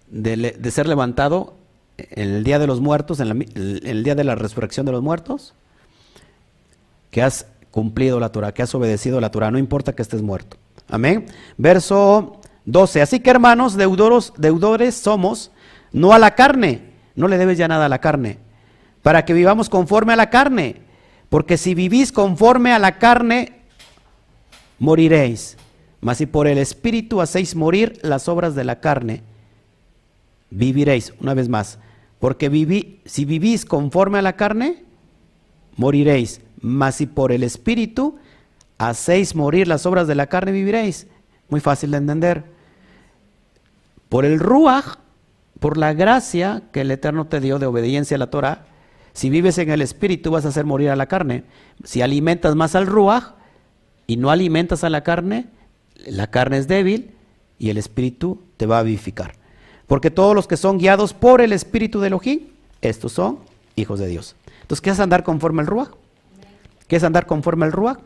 de, 0.08 0.70
ser 0.70 0.88
levantado 0.88 1.54
en 1.96 2.30
el 2.30 2.44
día 2.44 2.58
de 2.58 2.66
los 2.66 2.80
muertos, 2.80 3.20
en, 3.20 3.30
en, 3.30 3.86
el 3.86 4.02
día 4.02 4.16
de 4.16 4.24
la 4.24 4.34
resurrección 4.34 4.84
de 4.84 4.92
los 4.92 5.02
muertos? 5.02 5.54
Que 7.12 7.22
has 7.22 7.46
cumplido 7.70 8.18
la 8.18 8.32
Torah, 8.32 8.52
que 8.52 8.62
has 8.62 8.74
obedecido 8.74 9.20
la 9.20 9.30
Torah, 9.30 9.52
no 9.52 9.58
importa 9.58 9.92
que 9.94 10.02
estés 10.02 10.22
muerto. 10.22 10.56
Amén. 10.88 11.26
Verso 11.56 12.40
12. 12.64 13.02
Así 13.02 13.20
que 13.20 13.30
hermanos, 13.30 13.76
deudores 13.76 14.94
somos, 14.94 15.52
no 15.92 16.12
a 16.12 16.18
la 16.18 16.34
carne, 16.34 16.90
no 17.14 17.28
le 17.28 17.38
debes 17.38 17.58
ya 17.58 17.68
nada 17.68 17.86
a 17.86 17.88
la 17.88 18.00
carne, 18.00 18.38
para 19.02 19.24
que 19.24 19.34
vivamos 19.34 19.68
conforme 19.68 20.14
a 20.14 20.16
la 20.16 20.30
carne, 20.30 20.80
porque 21.28 21.56
si 21.56 21.74
vivís 21.74 22.12
conforme 22.12 22.72
a 22.72 22.78
la 22.78 22.98
carne, 22.98 23.60
moriréis. 24.78 25.56
Mas 26.00 26.18
si 26.18 26.26
por 26.26 26.46
el 26.46 26.58
Espíritu 26.58 27.20
hacéis 27.20 27.54
morir 27.54 27.98
las 28.02 28.26
obras 28.28 28.54
de 28.54 28.64
la 28.64 28.80
carne, 28.80 29.22
viviréis. 30.50 31.14
Una 31.20 31.34
vez 31.34 31.48
más, 31.48 31.78
porque 32.18 32.50
si 33.04 33.24
vivís 33.24 33.64
conforme 33.64 34.18
a 34.18 34.22
la 34.22 34.34
carne, 34.34 34.84
moriréis. 35.76 36.40
Mas 36.62 36.94
si 36.94 37.06
por 37.06 37.32
el 37.32 37.42
Espíritu 37.42 38.16
hacéis 38.78 39.34
morir 39.34 39.68
las 39.68 39.84
obras 39.84 40.06
de 40.06 40.14
la 40.14 40.28
carne, 40.28 40.52
viviréis. 40.52 41.08
Muy 41.48 41.60
fácil 41.60 41.90
de 41.90 41.98
entender. 41.98 42.44
Por 44.08 44.24
el 44.24 44.38
Ruach, 44.38 44.96
por 45.58 45.76
la 45.76 45.92
gracia 45.92 46.62
que 46.72 46.80
el 46.80 46.90
Eterno 46.90 47.26
te 47.26 47.40
dio 47.40 47.58
de 47.58 47.66
obediencia 47.66 48.14
a 48.14 48.18
la 48.18 48.30
Torah, 48.30 48.64
si 49.12 49.28
vives 49.28 49.58
en 49.58 49.70
el 49.70 49.82
Espíritu 49.82 50.30
vas 50.30 50.44
a 50.46 50.48
hacer 50.48 50.64
morir 50.64 50.90
a 50.90 50.96
la 50.96 51.06
carne. 51.06 51.44
Si 51.84 52.00
alimentas 52.00 52.54
más 52.54 52.74
al 52.74 52.86
Ruach 52.86 53.34
y 54.06 54.16
no 54.16 54.30
alimentas 54.30 54.84
a 54.84 54.90
la 54.90 55.02
carne, 55.02 55.48
la 56.06 56.30
carne 56.30 56.58
es 56.58 56.68
débil 56.68 57.10
y 57.58 57.70
el 57.70 57.78
Espíritu 57.78 58.42
te 58.56 58.66
va 58.66 58.78
a 58.78 58.82
vivificar. 58.82 59.34
Porque 59.86 60.10
todos 60.10 60.34
los 60.34 60.46
que 60.46 60.56
son 60.56 60.78
guiados 60.78 61.12
por 61.12 61.40
el 61.40 61.52
Espíritu 61.52 62.00
de 62.00 62.06
Elohim, 62.06 62.40
estos 62.80 63.12
son 63.12 63.40
hijos 63.76 63.98
de 63.98 64.06
Dios. 64.06 64.36
Entonces, 64.62 64.80
¿qué 64.80 64.90
es 64.90 65.00
andar 65.00 65.22
conforme 65.22 65.60
al 65.60 65.66
Ruach? 65.66 65.90
¿Qué 66.92 66.96
es 66.96 67.04
andar 67.04 67.24
conforme 67.24 67.64
al 67.64 67.72
Ruach? 67.72 68.00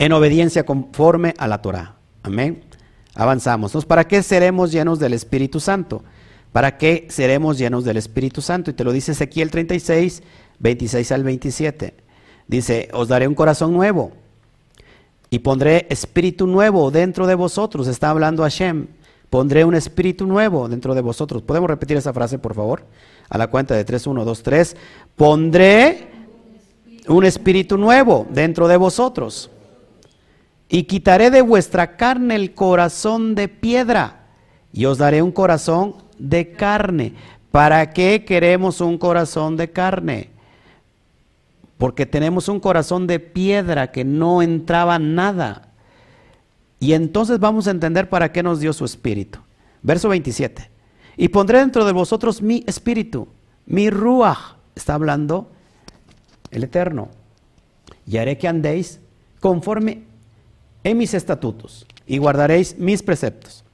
En 0.00 0.12
obediencia 0.12 0.66
conforme 0.66 1.34
a 1.38 1.46
la 1.46 1.62
Torah. 1.62 1.94
Amén. 2.24 2.64
Avanzamos. 3.14 3.86
¿para 3.86 4.08
qué 4.08 4.24
seremos 4.24 4.72
llenos 4.72 4.98
del 4.98 5.12
Espíritu 5.12 5.60
Santo? 5.60 6.02
¿Para 6.50 6.78
qué 6.78 7.06
seremos 7.10 7.58
llenos 7.58 7.84
del 7.84 7.96
Espíritu 7.96 8.42
Santo? 8.42 8.72
Y 8.72 8.74
te 8.74 8.82
lo 8.82 8.90
dice 8.90 9.12
Ezequiel 9.12 9.52
36, 9.52 10.20
26 10.58 11.12
al 11.12 11.22
27. 11.22 11.94
Dice, 12.48 12.88
os 12.92 13.06
daré 13.06 13.28
un 13.28 13.36
corazón 13.36 13.72
nuevo 13.72 14.10
y 15.30 15.38
pondré 15.38 15.86
espíritu 15.90 16.48
nuevo 16.48 16.90
dentro 16.90 17.28
de 17.28 17.36
vosotros. 17.36 17.86
Está 17.86 18.10
hablando 18.10 18.42
Hashem. 18.42 18.88
Pondré 19.30 19.64
un 19.64 19.76
espíritu 19.76 20.26
nuevo 20.26 20.68
dentro 20.68 20.96
de 20.96 21.02
vosotros. 21.02 21.42
¿Podemos 21.42 21.70
repetir 21.70 21.96
esa 21.96 22.12
frase, 22.12 22.36
por 22.40 22.54
favor? 22.56 22.82
A 23.28 23.38
la 23.38 23.46
cuenta 23.46 23.76
de 23.76 23.84
3, 23.84 24.08
1, 24.08 24.24
2, 24.24 24.42
3. 24.42 24.76
Pondré 25.14 26.09
un 27.08 27.24
espíritu 27.24 27.76
nuevo 27.78 28.26
dentro 28.30 28.68
de 28.68 28.76
vosotros 28.76 29.50
y 30.68 30.84
quitaré 30.84 31.30
de 31.30 31.42
vuestra 31.42 31.96
carne 31.96 32.36
el 32.36 32.54
corazón 32.54 33.34
de 33.34 33.48
piedra 33.48 34.28
y 34.72 34.84
os 34.84 34.98
daré 34.98 35.20
un 35.20 35.32
corazón 35.32 35.96
de 36.18 36.52
carne. 36.52 37.14
¿Para 37.50 37.90
qué 37.90 38.24
queremos 38.24 38.80
un 38.80 38.96
corazón 38.96 39.56
de 39.56 39.72
carne? 39.72 40.30
Porque 41.76 42.06
tenemos 42.06 42.48
un 42.48 42.60
corazón 42.60 43.08
de 43.08 43.18
piedra 43.18 43.90
que 43.90 44.04
no 44.04 44.42
entraba 44.42 45.00
nada. 45.00 45.70
Y 46.78 46.92
entonces 46.92 47.40
vamos 47.40 47.66
a 47.66 47.72
entender 47.72 48.08
para 48.08 48.30
qué 48.30 48.44
nos 48.44 48.60
dio 48.60 48.72
su 48.72 48.84
espíritu. 48.84 49.40
Verso 49.82 50.08
27. 50.08 50.70
Y 51.16 51.28
pondré 51.28 51.58
dentro 51.58 51.84
de 51.84 51.92
vosotros 51.92 52.42
mi 52.42 52.62
espíritu, 52.68 53.26
mi 53.66 53.90
ruach. 53.90 54.54
Está 54.76 54.94
hablando 54.94 55.50
el 56.50 56.64
Eterno. 56.64 57.08
Y 58.06 58.16
haré 58.16 58.38
que 58.38 58.48
andéis 58.48 59.00
conforme 59.40 60.02
en 60.84 60.98
mis 60.98 61.14
estatutos 61.14 61.86
y 62.06 62.18
guardaréis 62.18 62.78
mis 62.78 63.02
preceptos 63.02 63.64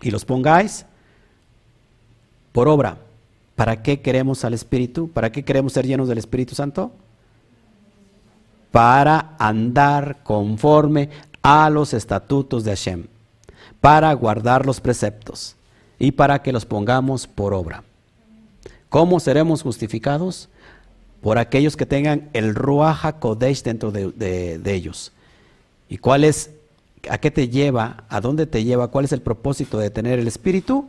y 0.00 0.10
los 0.10 0.24
pongáis 0.24 0.86
por 2.52 2.68
obra. 2.68 2.98
¿Para 3.56 3.82
qué 3.82 4.00
queremos 4.00 4.44
al 4.44 4.54
Espíritu? 4.54 5.10
¿Para 5.10 5.32
qué 5.32 5.44
queremos 5.44 5.72
ser 5.72 5.86
llenos 5.86 6.08
del 6.08 6.18
Espíritu 6.18 6.54
Santo? 6.54 6.92
Para 8.70 9.34
andar 9.38 10.22
conforme 10.22 11.10
a 11.42 11.68
los 11.70 11.94
estatutos 11.94 12.64
de 12.64 12.70
Hashem, 12.70 13.06
para 13.80 14.12
guardar 14.12 14.66
los 14.66 14.80
preceptos 14.80 15.56
y 15.98 16.12
para 16.12 16.42
que 16.42 16.52
los 16.52 16.66
pongamos 16.66 17.26
por 17.26 17.54
obra. 17.54 17.82
¿Cómo 18.88 19.18
seremos 19.18 19.62
justificados? 19.62 20.48
Por 21.20 21.38
aquellos 21.38 21.76
que 21.76 21.86
tengan 21.86 22.28
el 22.32 22.54
Ruach 22.54 23.18
Kodesh 23.18 23.62
dentro 23.62 23.90
de, 23.90 24.60
ellos. 24.64 25.12
¿Y 25.88 25.98
cuál 25.98 26.24
es, 26.24 26.50
a 27.10 27.18
qué 27.18 27.30
te 27.30 27.48
lleva, 27.48 28.04
a 28.08 28.20
dónde 28.20 28.46
te 28.46 28.64
lleva, 28.64 28.88
cuál 28.88 29.04
es 29.04 29.12
el 29.12 29.22
propósito 29.22 29.78
de 29.78 29.90
tener 29.90 30.18
el 30.18 30.28
Espíritu? 30.28 30.88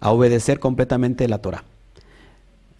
A 0.00 0.10
obedecer 0.10 0.60
completamente 0.60 1.28
la 1.28 1.38
Torah. 1.38 1.64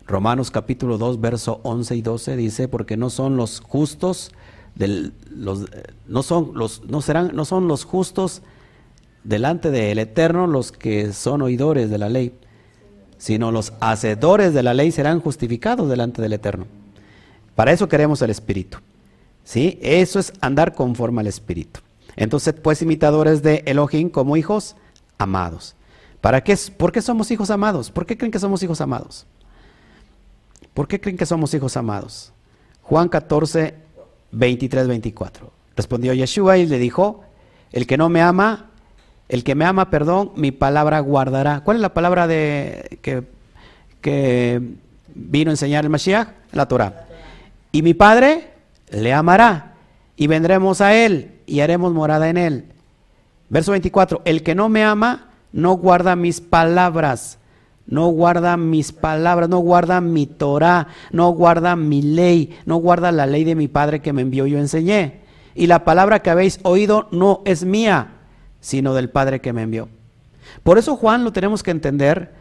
Romanos 0.07 0.51
capítulo 0.51 0.99
2, 0.99 1.21
verso 1.21 1.61
11 1.63 1.97
y 1.97 2.03
12 2.03 2.37
dice, 2.37 2.69
porque 2.69 2.97
no 2.99 3.09
son 3.09 3.37
los 3.37 3.61
justos, 3.61 4.33
los, 4.77 5.67
no, 6.07 6.23
son 6.23 6.51
los, 6.55 6.85
no, 6.85 7.01
serán, 7.01 7.31
no 7.35 7.47
son 7.47 7.69
los 7.69 7.85
justos 7.85 8.43
delante 9.25 9.71
del 9.71 9.99
Eterno 9.99 10.47
los 10.47 10.71
que 10.71 11.13
son 11.13 11.43
oidores 11.43 11.91
de 11.91 11.99
la 11.99 12.09
ley, 12.09 12.35
sino 13.25 13.51
los 13.51 13.73
hacedores 13.81 14.53
de 14.53 14.63
la 14.63 14.75
ley 14.75 14.93
serán 14.93 15.19
justificados 15.19 15.89
delante 15.89 16.21
del 16.21 16.35
Eterno. 16.35 16.67
Para 17.55 17.73
eso 17.73 17.89
queremos 17.89 18.21
el 18.21 18.29
Espíritu. 18.29 18.77
¿sí? 19.45 19.79
Eso 19.81 20.19
es 20.19 20.35
andar 20.43 20.75
conforme 20.75 21.23
al 21.23 21.27
Espíritu. 21.27 21.81
Entonces, 22.17 22.53
pues 22.53 22.83
imitadores 22.83 23.43
de 23.43 23.63
Elohim 23.65 24.11
como 24.11 24.37
hijos 24.37 24.77
amados. 25.17 25.75
¿Para 26.21 26.45
qué? 26.45 26.55
¿Por 26.77 26.93
qué 26.93 27.01
somos 27.01 27.31
hijos 27.31 27.49
amados? 27.49 27.91
¿Por 27.91 28.05
qué 28.05 28.19
creen 28.19 28.31
que 28.31 28.39
somos 28.39 28.63
hijos 28.63 28.83
amados? 28.83 29.25
¿Por 30.75 30.87
qué 30.87 31.01
creen 31.01 31.17
que 31.17 31.25
somos 31.25 31.55
hijos 31.55 31.79
amados? 31.79 32.31
Juan 32.83 33.09
14, 33.09 33.75
23, 34.33 34.87
24. 34.87 35.51
Respondió 35.75 36.13
Yeshua 36.13 36.59
y 36.59 36.67
le 36.67 36.79
dijo, 36.79 37.25
el 37.73 37.87
que 37.87 37.97
no 37.97 38.11
me 38.11 38.21
ama, 38.21 38.69
el 39.29 39.45
que 39.45 39.55
me 39.55 39.65
ama, 39.65 39.91
perdón, 39.91 40.33
mi 40.37 40.53
palabra 40.53 41.01
guardará. 41.01 41.61
¿Cuál 41.61 41.79
es 41.79 41.81
la 41.81 41.95
palabra 41.95 42.27
de, 42.27 42.99
que, 43.03 43.25
que 44.01 44.61
vino 45.15 45.51
a 45.51 45.55
enseñar 45.55 45.85
el 45.85 45.91
Mashiach? 45.91 46.29
La 46.53 46.67
Torah. 46.67 47.07
Y 47.73 47.83
mi 47.83 47.95
Padre 47.95 48.51
le 48.91 49.13
amará 49.13 49.75
y 50.17 50.27
vendremos 50.27 50.81
a 50.81 50.95
él 50.95 51.33
y 51.47 51.61
haremos 51.61 51.93
morada 51.93 52.29
en 52.29 52.37
él. 52.37 52.65
Verso 53.49 53.73
24, 53.73 54.23
el 54.25 54.43
que 54.43 54.55
no 54.55 54.69
me 54.69 54.85
ama 54.85 55.31
no 55.53 55.75
guarda 55.75 56.17
mis 56.17 56.41
palabras 56.41 57.39
no 57.87 58.09
guarda 58.09 58.57
mis 58.57 58.93
palabras, 58.93 59.49
no 59.49 59.59
guarda 59.59 60.01
mi 60.01 60.27
Torah, 60.27 60.89
no 61.13 61.31
guarda 61.31 61.77
mi 61.77 62.03
ley, 62.03 62.57
no 62.65 62.77
guarda 62.77 63.13
la 63.13 63.27
ley 63.27 63.45
de 63.45 63.55
mi 63.55 63.69
Padre 63.69 64.01
que 64.01 64.13
me 64.13 64.23
envió 64.23 64.47
y 64.47 64.53
yo 64.53 64.59
enseñé. 64.59 65.21
Y 65.55 65.67
la 65.67 65.85
palabra 65.85 66.21
que 66.21 66.31
habéis 66.31 66.61
oído 66.63 67.09
no 67.11 67.43
es 67.45 67.65
mía, 67.65 68.14
sino 68.65 68.95
del 68.95 69.11
Padre 69.11 69.43
que 69.43 69.53
me 69.53 69.61
envió. 69.61 69.91
Por 70.63 70.79
eso 70.79 70.97
Juan 70.97 71.23
lo 71.23 71.35
tenemos 71.35 71.63
que 71.63 71.71
entender 71.71 72.33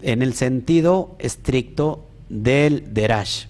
en 0.00 0.20
el 0.20 0.34
sentido 0.34 1.14
estricto 1.20 2.04
del 2.28 2.92
derash. 2.92 3.46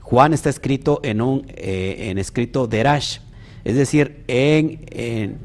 Juan 0.00 0.34
está 0.34 0.50
escrito 0.50 0.98
en 1.04 1.22
un 1.22 1.46
eh, 1.46 2.08
en 2.10 2.18
escrito 2.18 2.66
derash, 2.66 3.20
es 3.62 3.76
decir, 3.76 4.24
en, 4.26 5.38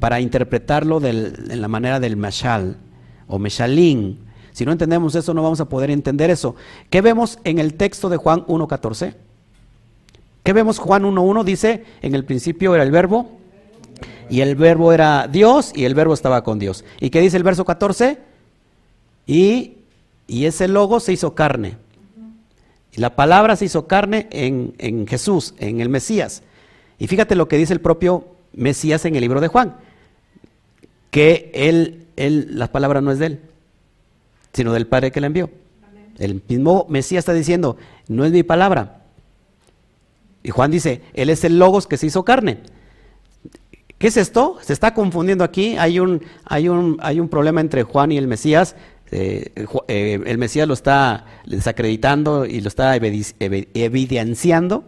para 0.00 0.18
interpretarlo 0.18 1.04
en 1.06 1.60
la 1.60 1.68
manera 1.68 2.00
del 2.00 2.16
mashal 2.16 2.78
o 3.26 3.38
Meshalín. 3.38 4.18
Si 4.52 4.64
no 4.64 4.72
entendemos 4.72 5.14
eso, 5.14 5.34
no 5.34 5.42
vamos 5.42 5.60
a 5.60 5.68
poder 5.68 5.90
entender 5.90 6.30
eso. 6.30 6.56
¿Qué 6.88 7.02
vemos 7.02 7.38
en 7.44 7.58
el 7.58 7.74
texto 7.74 8.08
de 8.08 8.16
Juan 8.16 8.46
1.14? 8.46 9.14
¿Qué 10.42 10.52
vemos 10.54 10.78
Juan 10.78 11.02
1.1? 11.02 11.44
Dice, 11.44 11.84
en 12.00 12.14
el 12.14 12.24
principio 12.24 12.74
era 12.74 12.82
el 12.82 12.90
verbo, 12.90 13.41
y 14.32 14.40
el 14.40 14.56
verbo 14.56 14.92
era 14.92 15.28
Dios, 15.28 15.72
y 15.74 15.84
el 15.84 15.94
verbo 15.94 16.14
estaba 16.14 16.42
con 16.42 16.58
Dios. 16.58 16.84
¿Y 17.00 17.10
qué 17.10 17.20
dice 17.20 17.36
el 17.36 17.42
verso 17.42 17.64
14? 17.64 18.18
Y, 19.26 19.72
y 20.26 20.46
ese 20.46 20.68
logo 20.68 21.00
se 21.00 21.12
hizo 21.12 21.34
carne. 21.34 21.76
Y 22.92 23.00
la 23.00 23.14
palabra 23.14 23.56
se 23.56 23.66
hizo 23.66 23.86
carne 23.86 24.28
en, 24.30 24.74
en 24.78 25.06
Jesús, 25.06 25.54
en 25.58 25.80
el 25.80 25.88
Mesías. 25.88 26.42
Y 26.98 27.08
fíjate 27.08 27.34
lo 27.34 27.48
que 27.48 27.58
dice 27.58 27.72
el 27.72 27.80
propio 27.80 28.26
Mesías 28.52 29.04
en 29.04 29.14
el 29.16 29.20
libro 29.20 29.40
de 29.40 29.48
Juan, 29.48 29.76
que 31.10 31.50
él 31.54 32.02
él, 32.16 32.48
la 32.52 32.70
palabra 32.70 33.00
no 33.00 33.10
es 33.10 33.18
de 33.18 33.26
él, 33.26 33.40
sino 34.52 34.72
del 34.72 34.86
Padre 34.86 35.10
que 35.10 35.20
la 35.20 35.26
envió. 35.26 35.50
El 36.18 36.42
mismo 36.48 36.86
Mesías 36.88 37.20
está 37.20 37.32
diciendo, 37.32 37.76
no 38.08 38.24
es 38.24 38.32
mi 38.32 38.42
palabra. 38.42 39.02
Y 40.42 40.50
Juan 40.50 40.70
dice, 40.70 41.02
Él 41.14 41.30
es 41.30 41.44
el 41.44 41.58
Logos 41.58 41.86
que 41.86 41.96
se 41.96 42.06
hizo 42.06 42.24
carne. 42.24 42.58
¿Qué 44.02 44.08
es 44.08 44.16
esto? 44.16 44.56
Se 44.62 44.72
está 44.72 44.94
confundiendo 44.94 45.44
aquí. 45.44 45.76
Hay 45.78 46.00
un, 46.00 46.22
hay 46.44 46.68
un, 46.68 46.98
hay 47.02 47.20
un 47.20 47.28
problema 47.28 47.60
entre 47.60 47.84
Juan 47.84 48.10
y 48.10 48.18
el 48.18 48.26
Mesías. 48.26 48.74
Eh, 49.12 49.52
eh, 49.86 50.20
el 50.26 50.38
Mesías 50.38 50.66
lo 50.66 50.74
está 50.74 51.24
desacreditando 51.46 52.44
y 52.44 52.60
lo 52.62 52.66
está 52.66 52.96
evidenciando. 52.96 54.82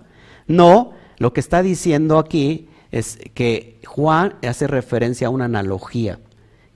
No, 0.48 0.94
lo 1.18 1.32
que 1.32 1.38
está 1.38 1.62
diciendo 1.62 2.18
aquí 2.18 2.66
es 2.90 3.20
que 3.34 3.78
Juan 3.86 4.34
hace 4.42 4.66
referencia 4.66 5.28
a 5.28 5.30
una 5.30 5.44
analogía 5.44 6.18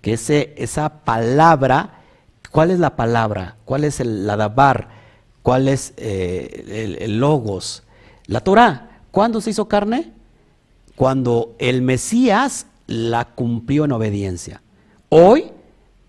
que 0.01 0.12
ese, 0.12 0.55
esa 0.59 1.03
palabra, 1.03 2.03
¿cuál 2.53 2.70
es 2.70 2.78
la 2.78 2.95
palabra? 2.95 3.57
¿Cuál 3.64 3.82
es 3.82 3.99
el 3.99 4.24
dabar? 4.24 4.91
¿Cuál 5.43 5.66
es 5.66 5.93
eh, 5.97 6.99
el, 7.01 7.18
logos? 7.18 7.82
La 8.26 8.43
Torah. 8.43 9.01
¿Cuándo 9.11 9.41
se 9.41 9.51
hizo 9.51 9.66
carne? 9.66 10.12
Cuando 10.99 11.55
el 11.61 11.80
Mesías 11.80 12.66
la 12.88 13.26
cumplió 13.26 13.84
en 13.84 13.92
obediencia. 13.92 14.62
Hoy, 15.11 15.44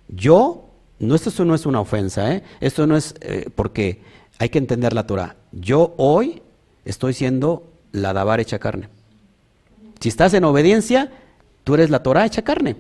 yo, 0.07 0.65
no, 0.97 1.13
esto 1.13 1.45
no 1.45 1.53
es 1.53 1.67
una 1.67 1.79
ofensa, 1.79 2.33
¿eh? 2.33 2.41
esto 2.59 2.87
no 2.87 2.97
es 2.97 3.13
eh, 3.21 3.51
porque 3.53 4.01
hay 4.39 4.49
que 4.49 4.57
entender 4.57 4.93
la 4.93 5.05
Torah. 5.05 5.35
Yo 5.51 5.93
hoy 5.97 6.41
estoy 6.85 7.13
siendo 7.13 7.71
la 7.91 8.13
Dabar 8.13 8.39
hecha 8.39 8.57
carne. 8.57 8.89
Si 9.99 10.09
estás 10.09 10.33
en 10.33 10.43
obediencia, 10.43 11.11
tú 11.63 11.75
eres 11.75 11.91
la 11.91 12.01
Torah 12.01 12.25
hecha 12.25 12.41
carne. 12.41 12.75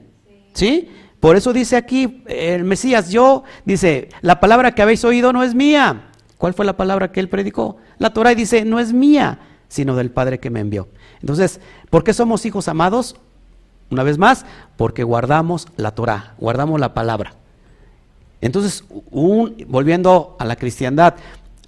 ¿Sí? 0.53 0.89
Por 1.19 1.35
eso 1.35 1.53
dice 1.53 1.75
aquí 1.75 2.23
el 2.25 2.63
Mesías, 2.63 3.11
yo, 3.11 3.43
dice, 3.65 4.09
la 4.21 4.39
palabra 4.39 4.73
que 4.73 4.81
habéis 4.81 5.05
oído 5.05 5.31
no 5.31 5.43
es 5.43 5.53
mía. 5.53 6.09
¿Cuál 6.39 6.55
fue 6.55 6.65
la 6.65 6.75
palabra 6.75 7.11
que 7.11 7.19
él 7.19 7.29
predicó? 7.29 7.77
La 7.99 8.13
Torah 8.13 8.33
dice, 8.33 8.65
no 8.65 8.79
es 8.79 8.93
mía, 8.93 9.41
sino 9.69 9.95
del 9.95 10.11
Padre 10.11 10.39
que 10.39 10.49
me 10.49 10.59
envió. 10.59 10.89
Entonces, 11.21 11.61
¿por 11.89 12.03
qué 12.03 12.13
somos 12.13 12.45
hijos 12.45 12.67
amados? 12.67 13.15
Una 13.89 14.03
vez 14.03 14.17
más, 14.17 14.45
porque 14.75 15.03
guardamos 15.03 15.67
la 15.77 15.91
Torah, 15.91 16.35
guardamos 16.37 16.79
la 16.79 16.93
palabra. 16.93 17.33
Entonces, 18.41 18.83
volviendo 19.09 20.35
a 20.37 20.45
la 20.45 20.57
cristiandad, 20.57 21.15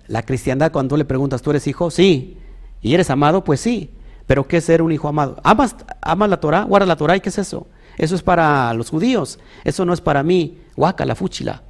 la 0.07 0.23
cristiandad 0.23 0.71
cuando 0.71 0.95
tú 0.95 0.97
le 0.97 1.05
preguntas, 1.05 1.41
¿tú 1.41 1.51
eres 1.51 1.65
hijo? 1.67 1.89
Sí. 1.89 2.37
¿Y 2.81 2.93
eres 2.93 3.09
amado? 3.09 3.43
Pues 3.43 3.61
sí. 3.61 3.91
Pero 4.27 4.47
¿qué 4.47 4.57
es 4.57 4.65
ser 4.65 4.81
un 4.81 4.91
hijo 4.91 5.07
amado? 5.07 5.39
¿Amas, 5.43 5.75
amas 6.01 6.29
la 6.29 6.39
Torah? 6.39 6.63
¿Guardas 6.63 6.87
la 6.87 6.95
Torah? 6.95 7.15
¿Y 7.15 7.21
qué 7.21 7.29
es 7.29 7.37
eso? 7.37 7.67
Eso 7.97 8.15
es 8.15 8.23
para 8.23 8.73
los 8.73 8.89
judíos, 8.89 9.39
eso 9.63 9.85
no 9.85 9.93
es 9.93 10.01
para 10.01 10.23
mí. 10.23 10.57
Huaca, 10.75 11.05
la 11.05 11.15
fúchila. 11.15 11.61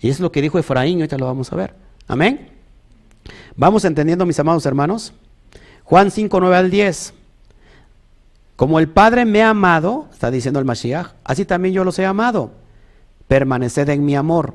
Y 0.00 0.08
es 0.08 0.18
lo 0.18 0.32
que 0.32 0.42
dijo 0.42 0.58
Efraín, 0.58 0.98
ahorita 0.98 1.18
lo 1.18 1.26
vamos 1.26 1.52
a 1.52 1.56
ver. 1.56 1.74
Amén. 2.08 2.50
Vamos 3.54 3.84
entendiendo, 3.84 4.26
mis 4.26 4.38
amados 4.40 4.66
hermanos. 4.66 5.12
Juan 5.84 6.10
5, 6.10 6.40
9 6.40 6.56
al 6.56 6.70
10. 6.70 7.14
Como 8.56 8.78
el 8.78 8.88
Padre 8.88 9.24
me 9.24 9.42
ha 9.42 9.50
amado, 9.50 10.06
está 10.12 10.30
diciendo 10.30 10.60
el 10.60 10.66
Mashiach, 10.66 11.14
así 11.24 11.44
también 11.44 11.74
yo 11.74 11.84
los 11.84 11.98
he 11.98 12.06
amado. 12.06 12.50
Permaneced 13.28 13.88
en 13.88 14.04
mi 14.04 14.14
amor. 14.14 14.54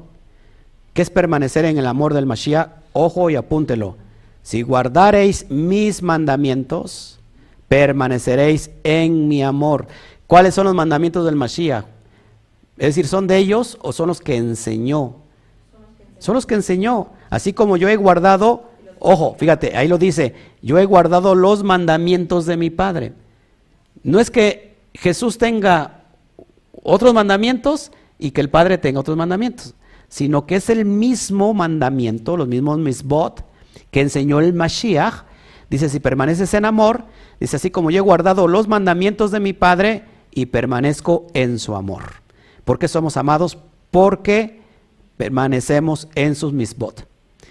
¿Qué 0.94 1.02
es 1.02 1.10
permanecer 1.10 1.66
en 1.66 1.78
el 1.78 1.86
amor 1.86 2.14
del 2.14 2.26
Mashiach? 2.26 2.70
Ojo 2.94 3.30
y 3.30 3.36
apúntelo. 3.36 3.98
Si 4.44 4.62
guardareis 4.62 5.50
mis 5.50 6.02
mandamientos, 6.02 7.20
permaneceréis 7.68 8.72
en 8.84 9.28
mi 9.28 9.44
amor. 9.44 9.88
¿Cuáles 10.26 10.56
son 10.56 10.66
los 10.66 10.76
mandamientos 10.76 11.26
del 11.26 11.36
Mashiach? 11.36 11.86
Es 12.78 12.88
decir, 12.88 13.08
¿son 13.08 13.28
de 13.28 13.38
ellos 13.38 13.78
o 13.82 13.92
son 13.92 14.08
los 14.08 14.22
que 14.22 14.38
enseñó? 14.38 15.16
Son 16.20 16.36
los 16.36 16.46
que 16.46 16.56
enseñó. 16.56 17.08
Así 17.30 17.54
como 17.54 17.78
yo 17.78 17.90
he 17.90 17.96
guardado, 17.96 18.70
ojo, 19.00 19.36
fíjate, 19.38 19.76
ahí 19.76 19.88
lo 19.88 19.98
dice, 19.98 20.34
yo 20.62 20.78
he 20.78 20.86
guardado 20.86 21.36
los 21.36 21.64
mandamientos 21.64 22.46
de 22.46 22.58
mi 22.58 22.70
Padre. 22.70 23.14
No 24.04 24.20
es 24.20 24.32
que 24.32 24.78
Jesús 24.94 25.38
tenga 25.38 26.04
otros 26.84 27.14
mandamientos 27.14 27.92
y 28.18 28.32
que 28.32 28.42
el 28.42 28.50
Padre 28.50 28.78
tenga 28.78 29.00
otros 29.00 29.18
mandamientos, 29.18 29.76
sino 30.08 30.46
que 30.46 30.56
es 30.56 30.70
el 30.70 30.86
mismo 30.86 31.54
mandamiento, 31.54 32.38
los 32.38 32.48
mismos 32.48 32.80
misbot 32.80 33.46
que 33.92 34.02
enseñó 34.02 34.40
el 34.40 34.54
Mashiach. 34.54 35.26
Dice, 35.70 35.90
si 35.90 36.00
permaneces 36.00 36.54
en 36.54 36.66
amor, 36.66 37.06
dice, 37.40 37.58
así 37.58 37.72
como 37.72 37.92
yo 37.92 37.98
he 37.98 38.02
guardado 38.02 38.48
los 38.48 38.68
mandamientos 38.68 39.32
de 39.32 39.40
mi 39.40 39.54
Padre, 39.54 40.06
y 40.38 40.46
permanezco 40.46 41.26
en 41.34 41.58
su 41.58 41.76
amor. 41.76 42.04
¿Por 42.64 42.78
qué 42.78 42.88
somos 42.88 43.18
amados? 43.18 43.58
Porque 43.90 44.62
permanecemos 45.18 46.10
en 46.14 46.36
sus 46.36 46.54
misbot. 46.54 47.08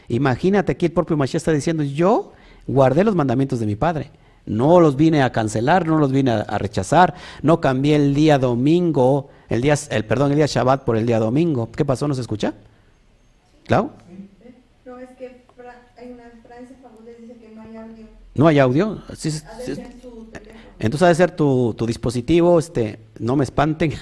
Imagínate 0.09 0.73
aquí 0.73 0.87
el 0.87 0.93
propio 0.93 1.17
Mashiach 1.17 1.37
está 1.37 1.53
diciendo, 1.53 1.83
yo 1.83 2.33
guardé 2.67 3.05
los 3.05 3.15
mandamientos 3.15 3.61
de 3.61 3.67
mi 3.67 3.77
Padre. 3.77 4.11
No 4.47 4.79
los 4.79 4.97
vine 4.97 5.23
a 5.23 5.33
cancelar, 5.33 5.87
no 5.87 5.99
los 5.99 6.13
vine 6.13 6.31
a, 6.31 6.59
rechazar. 6.59 7.15
No 7.43 7.61
cambié 7.61 7.97
el 7.97 8.15
día 8.15 8.39
domingo, 8.39 9.29
el 9.49 9.61
día, 9.61 9.75
el, 9.91 10.05
perdón, 10.05 10.31
el 10.31 10.37
día 10.37 10.47
Shabbat 10.47 10.85
por 10.85 10.97
el 10.97 11.05
día 11.05 11.19
domingo. 11.19 11.71
¿Qué 11.73 11.85
pasó? 11.85 12.07
¿No 12.07 12.15
se 12.15 12.21
escucha? 12.21 12.55
¿Clau? 13.67 13.91
No, 14.85 14.99
es 15.01 15.11
que 15.19 15.45
hay 15.97 16.13
una 16.13 16.31
frase 16.47 16.77
dice 17.21 17.37
que 17.39 17.55
no 17.55 17.63
hay 17.63 17.77
audio. 17.77 18.07
¿No 18.35 18.47
hay 18.47 18.59
audio? 18.61 19.03
Sí, 19.17 19.31
entonces 20.79 21.07
ha 21.07 21.09
de 21.09 21.15
ser 21.15 21.31
tu, 21.33 21.75
tu 21.75 21.87
dispositivo, 21.87 22.59
este, 22.59 23.01
no 23.19 23.35
me 23.35 23.45
espanten. 23.45 23.95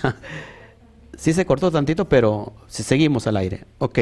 sí 1.16 1.32
se 1.32 1.46
cortó 1.46 1.70
tantito, 1.70 2.06
pero 2.08 2.52
si 2.66 2.82
seguimos 2.82 3.26
al 3.26 3.38
aire. 3.38 3.64
Ok, 3.78 3.98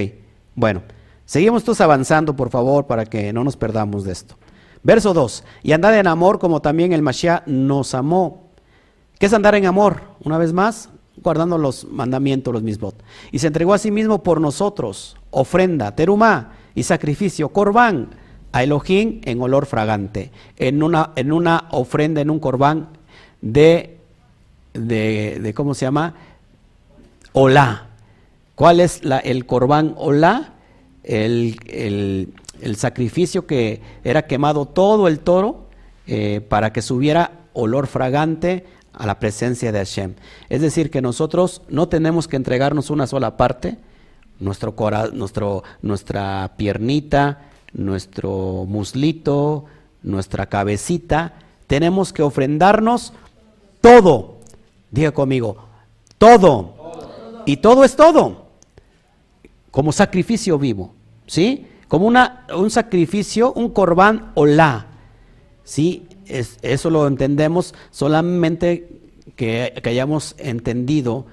bueno. 0.56 0.82
Seguimos 1.24 1.64
todos 1.64 1.80
avanzando, 1.80 2.36
por 2.36 2.50
favor, 2.50 2.86
para 2.86 3.06
que 3.06 3.32
no 3.32 3.44
nos 3.44 3.56
perdamos 3.56 4.04
de 4.04 4.12
esto. 4.12 4.36
Verso 4.82 5.14
2. 5.14 5.44
Y 5.62 5.72
andad 5.72 5.98
en 5.98 6.06
amor 6.06 6.38
como 6.38 6.60
también 6.60 6.92
el 6.92 7.02
Mashiach 7.02 7.46
nos 7.46 7.94
amó. 7.94 8.50
¿Qué 9.18 9.26
es 9.26 9.32
andar 9.32 9.54
en 9.54 9.66
amor? 9.66 10.02
Una 10.24 10.38
vez 10.38 10.52
más, 10.52 10.88
guardando 11.22 11.58
los 11.58 11.84
mandamientos, 11.84 12.52
los 12.52 12.62
misbot. 12.62 13.02
Y 13.30 13.38
se 13.38 13.46
entregó 13.46 13.74
a 13.74 13.78
sí 13.78 13.90
mismo 13.90 14.22
por 14.22 14.40
nosotros, 14.40 15.16
ofrenda, 15.30 15.94
terumá 15.94 16.54
y 16.74 16.82
sacrificio, 16.82 17.50
corbán, 17.50 18.10
a 18.52 18.62
Elohim 18.62 19.20
en 19.24 19.40
olor 19.40 19.66
fragante, 19.66 20.30
en 20.58 20.82
una, 20.82 21.12
en 21.16 21.32
una 21.32 21.68
ofrenda, 21.70 22.20
en 22.20 22.30
un 22.30 22.38
corbán 22.38 22.88
de, 23.40 23.98
de, 24.74 25.38
de 25.42 25.54
¿cómo 25.54 25.74
se 25.74 25.86
llama? 25.86 26.14
Olá. 27.32 27.86
¿Cuál 28.54 28.80
es 28.80 29.04
la, 29.04 29.18
el 29.18 29.46
corbán 29.46 29.94
olá? 29.96 30.51
El, 31.04 32.32
sacrificio 32.76 33.46
que 33.46 33.80
era 34.04 34.26
quemado 34.26 34.66
todo 34.66 35.08
el 35.08 35.18
toro 35.20 35.66
eh, 36.06 36.40
para 36.48 36.72
que 36.72 36.82
subiera 36.82 37.32
olor 37.52 37.86
fragante 37.86 38.64
a 38.92 39.06
la 39.06 39.18
presencia 39.18 39.72
de 39.72 39.78
Hashem. 39.78 40.14
Es 40.48 40.60
decir, 40.60 40.90
que 40.90 41.02
nosotros 41.02 41.62
no 41.68 41.88
tenemos 41.88 42.28
que 42.28 42.36
entregarnos 42.36 42.90
una 42.90 43.06
sola 43.06 43.36
parte, 43.36 43.78
nuestro, 44.38 44.74
nuestro, 45.12 45.64
nuestra 45.82 46.52
piernita, 46.56 47.42
nuestro 47.72 48.64
muslito, 48.68 49.64
nuestra 50.02 50.46
cabecita, 50.46 51.34
tenemos 51.66 52.12
que 52.12 52.22
ofrendarnos 52.22 53.12
todo. 53.80 54.36
Diga 54.90 55.12
conmigo, 55.12 55.56
todo. 56.18 56.74
Y 57.46 57.56
todo 57.56 57.82
es 57.82 57.96
todo 57.96 58.41
como 59.72 59.90
sacrificio 59.90 60.58
vivo, 60.58 60.94
¿sí? 61.26 61.66
Como 61.88 62.06
una, 62.06 62.46
un 62.56 62.70
sacrificio, 62.70 63.52
un 63.54 63.70
corbán 63.70 64.30
olá, 64.34 64.86
¿sí? 65.64 66.06
Es, 66.26 66.58
eso 66.62 66.90
lo 66.90 67.08
entendemos 67.08 67.74
solamente 67.90 68.88
que, 69.34 69.72
hayamos 69.84 70.36
entendido 70.38 71.26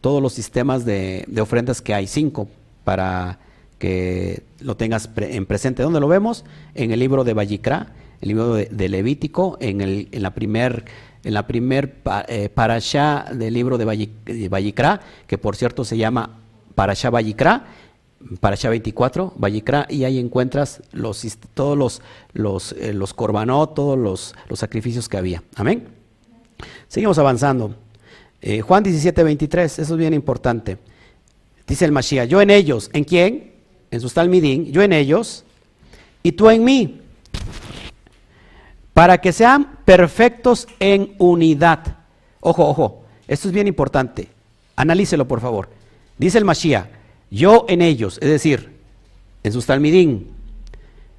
todos 0.00 0.20
los 0.20 0.34
sistemas 0.34 0.84
de, 0.84 1.24
ofrendas 1.40 1.80
que 1.80 1.94
hay, 1.94 2.06
cinco, 2.06 2.48
para 2.82 3.38
que 3.78 4.42
lo 4.60 4.76
tengas 4.76 5.08
en 5.16 5.46
presente. 5.46 5.82
¿Dónde 5.82 6.00
lo 6.00 6.08
vemos? 6.08 6.44
En 6.74 6.90
el 6.90 6.98
libro 6.98 7.22
de 7.22 7.32
Vallicra, 7.32 7.92
el 8.20 8.28
libro 8.28 8.54
de, 8.54 8.88
Levítico, 8.88 9.56
en, 9.60 9.80
el, 9.80 10.08
en 10.10 10.22
la 10.22 10.34
primer 10.34 10.84
en 11.22 11.32
la 11.32 11.46
primer 11.46 12.02
eh, 12.28 12.50
parashá 12.50 13.24
del 13.32 13.54
libro 13.54 13.78
de 13.78 14.48
Vallicra, 14.48 15.00
que 15.26 15.38
por 15.38 15.56
cierto 15.56 15.82
se 15.82 15.96
llama 15.96 16.38
Parashá 16.74 17.08
Vallicra, 17.08 17.64
Parashá 18.40 18.70
24, 18.70 19.34
Vallicra, 19.36 19.86
y 19.88 20.04
ahí 20.04 20.18
encuentras 20.18 20.82
todos 21.54 21.76
los, 21.76 22.02
los, 22.32 22.72
eh, 22.72 22.98
corbanot, 23.14 23.74
todos 23.74 23.98
los, 23.98 24.34
los, 24.48 24.58
sacrificios 24.58 25.08
que 25.08 25.16
había. 25.16 25.42
Amén. 25.56 25.88
Seguimos 26.88 27.18
avanzando. 27.18 27.74
Eh, 28.40 28.60
Juan 28.60 28.82
17, 28.82 29.22
23, 29.22 29.78
eso 29.78 29.94
es 29.94 29.98
bien 29.98 30.14
importante. 30.14 30.78
Dice 31.66 31.84
el 31.84 31.92
Mashiach, 31.92 32.28
yo 32.28 32.40
en 32.40 32.50
ellos, 32.50 32.90
¿en 32.92 33.04
quién? 33.04 33.52
En 33.90 34.00
sus 34.00 34.14
talmidín, 34.14 34.72
yo 34.72 34.82
en 34.82 34.92
ellos, 34.92 35.44
y 36.22 36.32
tú 36.32 36.50
en 36.50 36.64
mí, 36.64 37.00
para 38.92 39.18
que 39.18 39.32
sean 39.32 39.78
perfectos 39.84 40.66
en 40.78 41.14
unidad. 41.18 41.98
Ojo, 42.40 42.68
ojo, 42.68 43.04
esto 43.28 43.48
es 43.48 43.54
bien 43.54 43.66
importante. 43.66 44.28
Analícelo, 44.76 45.26
por 45.26 45.40
favor. 45.40 45.68
Dice 46.18 46.38
el 46.38 46.44
Mashiach, 46.44 46.86
yo 47.34 47.66
en 47.68 47.82
ellos, 47.82 48.18
es 48.22 48.28
decir, 48.28 48.70
en 49.42 49.52
sus 49.52 49.66
talmidín, 49.66 50.28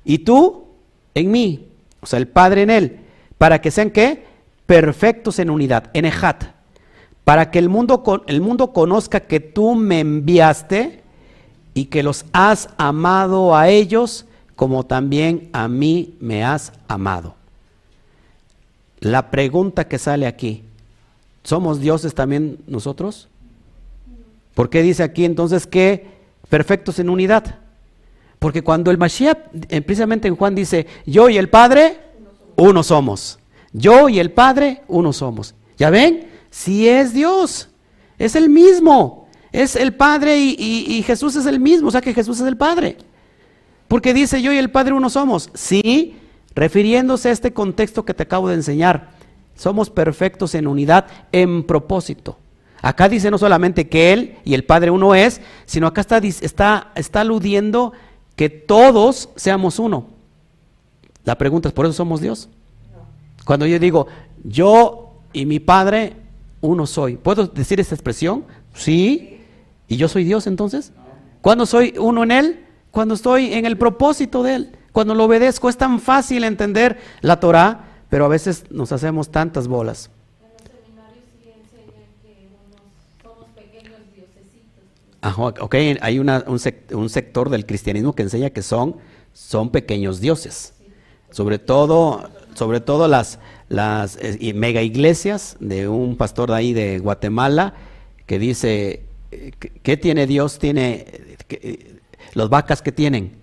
y 0.03 0.19
tú 0.19 0.65
en 1.13 1.29
mí, 1.29 1.67
o 2.01 2.05
sea, 2.05 2.17
el 2.17 2.27
Padre 2.27 2.61
en 2.61 2.69
él, 2.69 2.99
para 3.37 3.59
que 3.59 3.69
sean 3.71 3.91
qué? 3.91 4.23
Perfectos 4.65 5.39
en 5.39 5.49
unidad, 5.49 5.89
en 5.93 6.05
ejat, 6.05 6.45
para 7.25 7.51
que 7.51 7.59
el 7.59 7.69
mundo, 7.69 8.03
el 8.27 8.39
mundo 8.39 8.71
conozca 8.71 9.19
que 9.21 9.39
tú 9.39 9.75
me 9.75 9.99
enviaste 9.99 11.03
y 11.73 11.85
que 11.85 12.01
los 12.01 12.25
has 12.31 12.69
amado 12.77 13.55
a 13.55 13.67
ellos 13.69 14.25
como 14.55 14.85
también 14.85 15.49
a 15.51 15.67
mí 15.67 16.15
me 16.21 16.45
has 16.45 16.71
amado. 16.87 17.35
La 18.99 19.29
pregunta 19.29 19.87
que 19.87 19.99
sale 19.99 20.27
aquí, 20.27 20.63
¿somos 21.43 21.81
dioses 21.81 22.15
también 22.15 22.59
nosotros? 22.67 23.27
¿Por 24.55 24.69
qué 24.69 24.81
dice 24.81 25.03
aquí 25.03 25.25
entonces 25.25 25.67
que 25.67 26.07
perfectos 26.49 26.97
en 26.97 27.09
unidad? 27.09 27.59
Porque 28.39 28.63
cuando 28.63 28.89
el 28.89 28.97
Mashiach, 28.97 29.37
eh, 29.69 29.81
precisamente 29.81 30.27
en 30.27 30.35
Juan 30.35 30.55
dice, 30.55 30.87
yo 31.05 31.29
y 31.29 31.37
el 31.37 31.49
Padre, 31.49 31.99
uno 32.55 32.81
somos. 32.81 33.37
Yo 33.73 34.09
y 34.09 34.19
el 34.19 34.31
Padre, 34.31 34.81
uno 34.87 35.13
somos. 35.13 35.53
¿Ya 35.77 35.89
ven? 35.89 36.29
Si 36.49 36.87
es 36.87 37.13
Dios, 37.13 37.69
es 38.17 38.35
el 38.35 38.49
mismo. 38.49 39.27
Es 39.51 39.75
el 39.75 39.93
Padre 39.93 40.37
y, 40.37 40.55
y, 40.57 41.03
Jesús 41.03 41.35
es 41.35 41.45
el 41.45 41.61
mismo, 41.61 41.87
o 41.87 41.91
sea 41.91 42.01
que 42.01 42.13
Jesús 42.13 42.41
es 42.41 42.47
el 42.47 42.57
Padre. 42.57 42.97
Porque 43.87 44.13
dice 44.13 44.41
yo 44.41 44.51
y 44.51 44.57
el 44.57 44.69
Padre 44.69 44.93
uno 44.93 45.09
somos. 45.09 45.49
Sí, 45.53 46.15
refiriéndose 46.53 47.29
a 47.29 47.31
este 47.31 47.53
contexto 47.53 48.03
que 48.03 48.13
te 48.13 48.23
acabo 48.23 48.49
de 48.49 48.55
enseñar. 48.55 49.11
Somos 49.55 49.89
perfectos 49.89 50.55
en 50.55 50.67
unidad, 50.67 51.07
en 51.31 51.63
propósito. 51.63 52.37
Acá 52.85 53.09
dice 53.09 53.31
no 53.31 53.39
solamente 53.39 53.89
que 53.89 54.13
Él 54.13 54.35
y 54.43 54.53
el 54.53 54.63
Padre 54.63 54.91
uno 54.91 55.15
es, 55.15 55.41
sino 55.65 55.87
acá 55.87 56.01
está, 56.01 56.19
está, 56.19 56.91
está 56.93 57.21
aludiendo 57.21 57.93
que 58.35 58.51
todos 58.51 59.29
seamos 59.35 59.79
uno. 59.79 60.05
La 61.23 61.35
pregunta 61.35 61.67
es, 61.67 61.73
¿por 61.73 61.87
eso 61.87 61.93
somos 61.93 62.21
Dios? 62.21 62.47
Cuando 63.43 63.65
yo 63.65 63.79
digo, 63.79 64.05
yo 64.43 65.15
y 65.33 65.47
mi 65.47 65.59
Padre 65.59 66.13
uno 66.61 66.85
soy, 66.85 67.17
¿puedo 67.17 67.47
decir 67.47 67.79
esta 67.79 67.95
expresión? 67.95 68.45
Sí. 68.75 69.39
¿Y 69.87 69.97
yo 69.97 70.07
soy 70.07 70.23
Dios 70.23 70.45
entonces? 70.45 70.91
¿Cuándo 71.41 71.65
soy 71.65 71.95
uno 71.97 72.21
en 72.21 72.29
Él? 72.29 72.65
Cuando 72.91 73.15
estoy 73.15 73.55
en 73.55 73.65
el 73.65 73.79
propósito 73.79 74.43
de 74.43 74.53
Él, 74.53 74.77
cuando 74.91 75.15
lo 75.15 75.23
obedezco. 75.23 75.69
Es 75.69 75.77
tan 75.77 75.99
fácil 75.99 76.43
entender 76.43 76.99
la 77.21 77.39
Torah, 77.39 77.85
pero 78.09 78.25
a 78.25 78.27
veces 78.27 78.65
nos 78.69 78.91
hacemos 78.91 79.31
tantas 79.31 79.67
bolas. 79.67 80.11
Ok, 85.33 85.75
hay 86.01 86.19
un, 86.19 86.29
un, 86.29 87.09
sector 87.09 87.49
del 87.49 87.65
cristianismo 87.65 88.13
que 88.13 88.23
enseña 88.23 88.49
que 88.51 88.61
son, 88.61 88.97
son 89.33 89.69
pequeños 89.69 90.19
dioses. 90.19 90.73
Sobre 91.31 91.57
todo, 91.59 92.29
sobre 92.53 92.79
todo 92.79 93.07
las, 93.07 93.39
las 93.67 94.17
eh, 94.21 94.53
mega 94.53 94.81
iglesias 94.81 95.57
de 95.59 95.87
un 95.87 96.15
pastor 96.15 96.49
de 96.49 96.55
ahí 96.55 96.73
de 96.73 96.99
Guatemala 96.99 97.73
que 98.25 98.39
dice, 98.39 99.03
eh, 99.31 99.51
¿qué 99.83 99.97
tiene 99.97 100.27
Dios? 100.27 100.59
Tiene 100.59 101.05
eh, 101.49 101.99
los 102.33 102.49
vacas 102.49 102.81
que 102.81 102.91
tienen, 102.91 103.33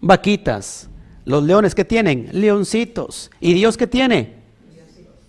vaquitas, 0.00 0.88
los 1.24 1.42
leones 1.42 1.74
que 1.74 1.84
tienen, 1.84 2.28
leoncitos. 2.32 3.30
¿Y 3.40 3.54
Dios 3.54 3.76
qué 3.76 3.86
tiene? 3.86 4.34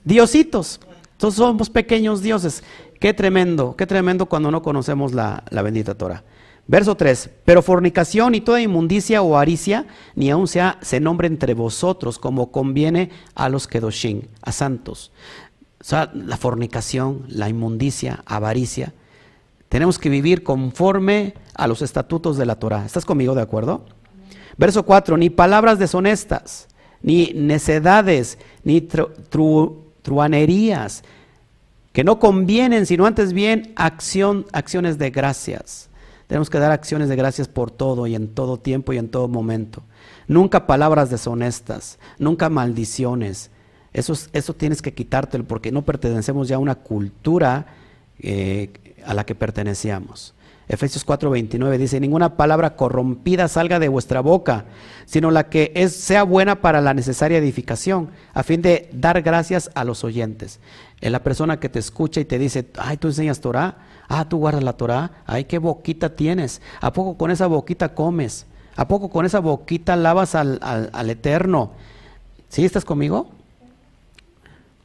Diositos. 0.04 0.80
Entonces 1.14 1.38
somos 1.38 1.70
pequeños 1.70 2.22
dioses. 2.22 2.64
Qué 3.00 3.14
tremendo, 3.14 3.76
qué 3.76 3.86
tremendo 3.86 4.26
cuando 4.26 4.50
no 4.52 4.62
conocemos 4.62 5.14
la, 5.14 5.44
bendita 5.52 5.96
Torah. 5.96 6.24
Verso 6.68 6.96
3, 6.96 7.30
pero 7.46 7.62
fornicación 7.62 8.36
y 8.36 8.42
toda 8.42 8.60
inmundicia 8.60 9.22
o 9.22 9.36
avaricia, 9.36 9.86
ni 10.16 10.30
aun 10.30 10.48
sea, 10.48 10.78
se 10.82 11.00
nombre 11.00 11.28
entre 11.28 11.54
vosotros 11.54 12.20
como 12.20 12.52
conviene 12.52 13.10
a 13.36 13.48
los 13.48 13.68
kedoshim, 13.68 14.24
a 14.42 14.52
santos. 14.52 15.12
O 15.80 15.84
sea, 15.84 16.12
la 16.14 16.36
fornicación, 16.36 17.24
la 17.30 17.48
inmundicia, 17.48 18.22
avaricia, 18.26 18.94
tenemos 19.70 20.00
que 20.00 20.10
vivir 20.10 20.44
conforme 20.44 21.36
a 21.54 21.68
los 21.68 21.82
estatutos 21.82 22.38
de 22.38 22.46
la 22.46 22.56
Torah. 22.56 22.86
¿Estás 22.86 23.06
conmigo 23.06 23.36
de 23.36 23.42
acuerdo? 23.42 23.86
Verso 24.58 24.84
4, 24.84 25.18
ni 25.18 25.30
palabras 25.30 25.78
deshonestas, 25.78 26.68
ni 27.02 27.32
necedades, 27.34 28.40
ni 28.64 28.82
truanerías, 30.02 31.04
que 31.98 32.04
no 32.04 32.20
convienen, 32.20 32.86
sino 32.86 33.08
antes 33.08 33.34
bien 33.34 33.74
acción, 33.76 34.46
acciones 34.52 35.00
de 35.00 35.10
gracias. 35.10 35.90
Tenemos 36.28 36.48
que 36.48 36.60
dar 36.60 36.72
acciones 36.72 37.10
de 37.10 37.16
gracias 37.16 37.48
por 37.48 37.72
todo 37.72 38.06
y 38.06 38.14
en 38.14 38.28
todo 38.28 38.60
tiempo 38.60 38.94
y 38.94 39.00
en 39.00 39.10
todo 39.10 39.28
momento. 39.28 39.82
Nunca 40.28 40.68
palabras 40.68 41.10
deshonestas, 41.10 41.98
nunca 42.20 42.50
maldiciones. 42.50 43.50
Eso, 43.94 44.54
tienes 44.54 44.84
que 44.84 44.94
quitártelo 44.94 45.46
porque 45.46 45.72
no 45.72 45.86
pertenecemos 45.86 46.48
ya 46.48 46.58
a 46.58 46.60
una 46.60 46.76
cultura 46.76 47.66
eh, 48.20 48.70
a 49.04 49.16
la 49.16 49.26
que 49.26 49.34
pertenecíamos. 49.34 50.36
Efesios 50.70 51.06
4:29 51.06 51.78
dice, 51.78 52.00
ninguna 52.00 52.36
palabra 52.36 52.76
corrompida 52.76 53.48
salga 53.48 53.80
de 53.80 53.88
vuestra 53.88 54.20
boca, 54.20 54.66
sino 55.06 55.32
la 55.32 55.48
que 55.48 55.72
es, 55.76 55.96
sea 55.96 56.24
buena 56.24 56.62
para 56.62 56.82
la 56.82 56.94
necesaria 56.94 57.38
edificación, 57.38 58.10
a 58.34 58.44
fin 58.44 58.62
de 58.62 58.90
dar 58.92 59.22
gracias 59.22 59.72
a 59.76 59.86
los 59.86 60.04
oyentes. 60.04 60.60
En 61.00 61.14
la 61.14 61.24
persona 61.24 61.60
que 61.60 61.70
te 61.70 61.80
escucha 61.80 62.20
y 62.20 62.26
te 62.26 62.38
dice, 62.38 62.68
ay, 62.78 62.98
tú 62.98 63.08
enseñas 63.08 63.40
Torah, 63.40 63.78
ah, 64.10 64.28
tú 64.28 64.40
guardas 64.40 64.64
la 64.64 64.74
Torah, 64.74 65.24
ay, 65.26 65.46
qué 65.46 65.58
boquita 65.58 66.16
tienes, 66.16 66.62
¿a 66.82 66.92
poco 66.92 67.18
con 67.18 67.32
esa 67.32 67.48
boquita 67.48 67.94
comes? 67.94 68.46
¿A 68.76 68.88
poco 68.88 69.10
con 69.10 69.26
esa 69.26 69.40
boquita 69.40 69.96
lavas 69.96 70.36
al, 70.36 70.60
al 70.62 71.10
Eterno? 71.10 71.72
¿Sí 72.50 72.64
estás 72.64 72.86
conmigo? 72.86 73.32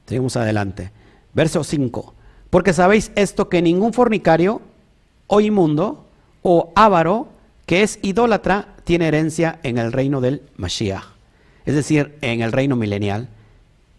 Seguimos 0.06 0.36
adelante. 0.36 0.92
Verso 1.34 1.62
5. 1.62 2.14
Porque 2.48 2.72
sabéis 2.72 3.12
esto 3.16 3.48
que 3.48 3.60
ningún 3.60 3.92
fornicario 3.92 4.62
o 5.26 5.40
inmundo 5.40 6.06
o 6.42 6.72
avaro 6.74 7.28
que 7.66 7.82
es 7.82 7.98
idólatra 8.02 8.74
tiene 8.84 9.08
herencia 9.08 9.60
en 9.62 9.78
el 9.78 9.92
reino 9.92 10.20
del 10.20 10.42
Mashiach, 10.56 11.04
es 11.64 11.74
decir, 11.74 12.16
en 12.20 12.42
el 12.42 12.52
reino 12.52 12.76
milenial 12.76 13.28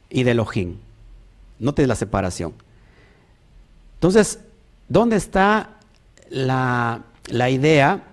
y 0.10 0.24
del 0.24 0.40
Elohim. 0.40 0.78
Note 1.60 1.88
la 1.88 1.96
separación. 1.96 2.54
Entonces, 3.96 4.40
¿dónde 4.90 5.16
está 5.16 5.80
la, 6.30 7.04
la 7.28 7.50
idea 7.50 8.04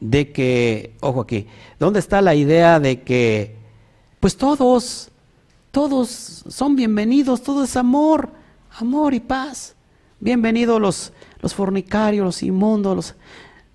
de 0.00 0.32
que, 0.32 0.94
ojo 1.00 1.20
aquí, 1.20 1.46
¿dónde 1.78 1.98
está 1.98 2.22
la 2.22 2.34
idea 2.34 2.80
de 2.80 3.02
que, 3.02 3.56
pues 4.20 4.36
todos, 4.36 5.10
todos 5.70 6.44
son 6.48 6.76
bienvenidos, 6.76 7.42
todo 7.42 7.64
es 7.64 7.76
amor, 7.76 8.30
amor 8.78 9.12
y 9.12 9.20
paz? 9.20 9.74
Bienvenidos 10.18 10.80
los, 10.80 11.12
los 11.44 11.54
fornicarios, 11.54 12.24
los 12.24 12.42
inmundos, 12.42 12.96
los, 12.96 13.14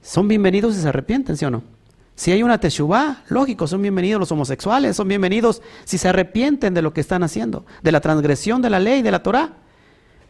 son 0.01 0.27
bienvenidos 0.27 0.73
si 0.73 0.81
se 0.81 0.87
arrepienten, 0.87 1.37
¿sí 1.37 1.45
o 1.45 1.51
no? 1.51 1.61
Si 2.15 2.31
hay 2.31 2.41
una 2.41 2.59
teshuvah, 2.59 3.21
lógico, 3.29 3.67
son 3.67 3.83
bienvenidos 3.83 4.19
los 4.19 4.31
homosexuales, 4.31 4.95
son 4.95 5.07
bienvenidos 5.07 5.61
si 5.83 5.99
se 5.99 6.07
arrepienten 6.07 6.73
de 6.73 6.81
lo 6.81 6.93
que 6.93 7.01
están 7.01 7.21
haciendo, 7.21 7.67
de 7.83 7.91
la 7.91 8.01
transgresión 8.01 8.63
de 8.63 8.71
la 8.71 8.79
ley, 8.79 9.03
de 9.03 9.11
la 9.11 9.21
Torah. 9.21 9.51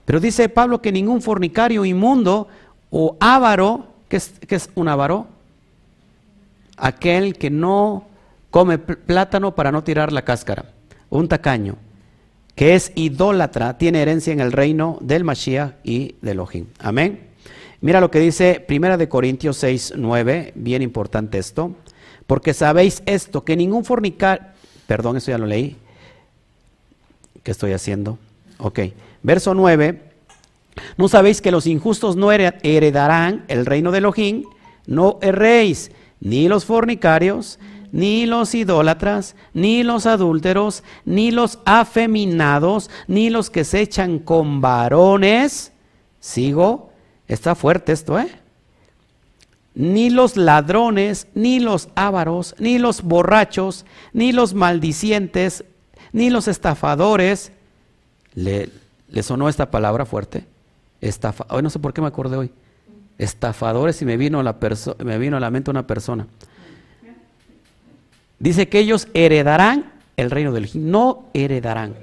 Pero 0.03 0.19
dice 0.19 0.49
Pablo 0.49 0.81
que 0.81 0.91
ningún 0.91 1.21
fornicario 1.21 1.85
inmundo 1.85 2.49
o 2.89 3.15
avaro, 3.21 3.87
¿qué 4.09 4.17
es, 4.17 4.33
es 4.49 4.69
un 4.75 4.89
avaro? 4.89 5.27
Aquel 6.75 7.37
que 7.37 7.49
no 7.49 8.05
come 8.51 8.79
plátano 8.79 9.55
para 9.55 9.71
no 9.71 9.81
tirar 9.85 10.11
la 10.11 10.25
cáscara, 10.25 10.65
un 11.09 11.29
tacaño, 11.29 11.77
que 12.53 12.75
es 12.75 12.91
idólatra, 12.95 13.77
tiene 13.77 14.01
herencia 14.01 14.33
en 14.33 14.41
el 14.41 14.51
reino 14.51 14.97
del 14.99 15.23
Mashiach 15.23 15.75
y 15.85 16.17
del 16.21 16.33
Elohim. 16.33 16.65
Amén. 16.79 17.28
Mira 17.81 18.01
lo 18.01 18.11
que 18.11 18.19
dice 18.19 18.63
Primera 18.65 18.97
de 18.97 19.07
Corintios 19.07 19.55
6, 19.57 19.93
9, 19.95 20.51
bien 20.55 20.81
importante 20.81 21.37
esto, 21.37 21.75
porque 22.27 22.53
sabéis 22.53 23.01
esto, 23.05 23.45
que 23.45 23.55
ningún 23.55 23.85
fornicar, 23.85 24.53
perdón, 24.85 25.15
eso 25.15 25.31
ya 25.31 25.37
lo 25.37 25.45
leí, 25.45 25.77
¿qué 27.41 27.51
estoy 27.51 27.71
haciendo? 27.71 28.17
Ok, 28.57 28.79
verso 29.23 29.53
9, 29.53 30.01
no 30.97 31.07
sabéis 31.07 31.41
que 31.41 31.51
los 31.51 31.67
injustos 31.67 32.17
no 32.17 32.33
heredarán 32.33 33.45
el 33.47 33.65
reino 33.65 33.91
de 33.91 33.99
Elohim, 33.99 34.43
no 34.85 35.17
erréis, 35.21 35.91
ni 36.19 36.49
los 36.49 36.65
fornicarios, 36.65 37.59
ni 37.93 38.25
los 38.25 38.53
idólatras, 38.55 39.37
ni 39.53 39.83
los 39.83 40.05
adúlteros, 40.05 40.83
ni 41.05 41.31
los 41.31 41.59
afeminados, 41.63 42.89
ni 43.07 43.29
los 43.29 43.49
que 43.49 43.63
se 43.63 43.79
echan 43.79 44.19
con 44.19 44.59
varones, 44.59 45.71
sigo, 46.19 46.88
Está 47.29 47.53
fuerte 47.53 47.91
esto, 47.91 48.19
¿eh? 48.19 48.27
Ni 49.75 50.09
los 50.09 50.35
ladrones, 50.35 51.27
ni 51.35 51.59
los 51.59 51.87
ávaros, 51.95 52.55
ni 52.57 52.79
los 52.79 53.03
borrachos, 53.03 53.85
ni 54.13 54.33
los 54.33 54.55
maldicientes, 54.55 55.63
ni 56.11 56.31
los 56.31 56.47
estafadores. 56.47 57.51
¿Le, 58.33 58.69
sonó 59.21 59.47
esta 59.47 59.69
palabra 59.69 60.05
fuerte? 60.05 60.45
Estafa 61.01 61.45
hoy 61.49 61.61
no 61.61 61.69
sé 61.69 61.79
por 61.79 61.93
qué 61.93 62.01
me 62.01 62.07
acordé 62.07 62.35
hoy. 62.35 62.51
Estafadores 63.19 64.01
y 64.01 64.05
me 64.05 64.17
vino, 64.17 64.41
la 64.41 64.57
me 65.05 65.17
vino 65.19 65.37
a 65.37 65.39
la 65.39 65.51
mente 65.51 65.69
una 65.69 65.85
persona. 65.85 66.27
Dice 68.39 68.69
que 68.69 68.79
ellos 68.79 69.07
heredarán 69.13 69.91
el 70.17 70.31
reino 70.31 70.51
del 70.51 70.69
no 70.73 71.25
heredarán. 71.33 71.95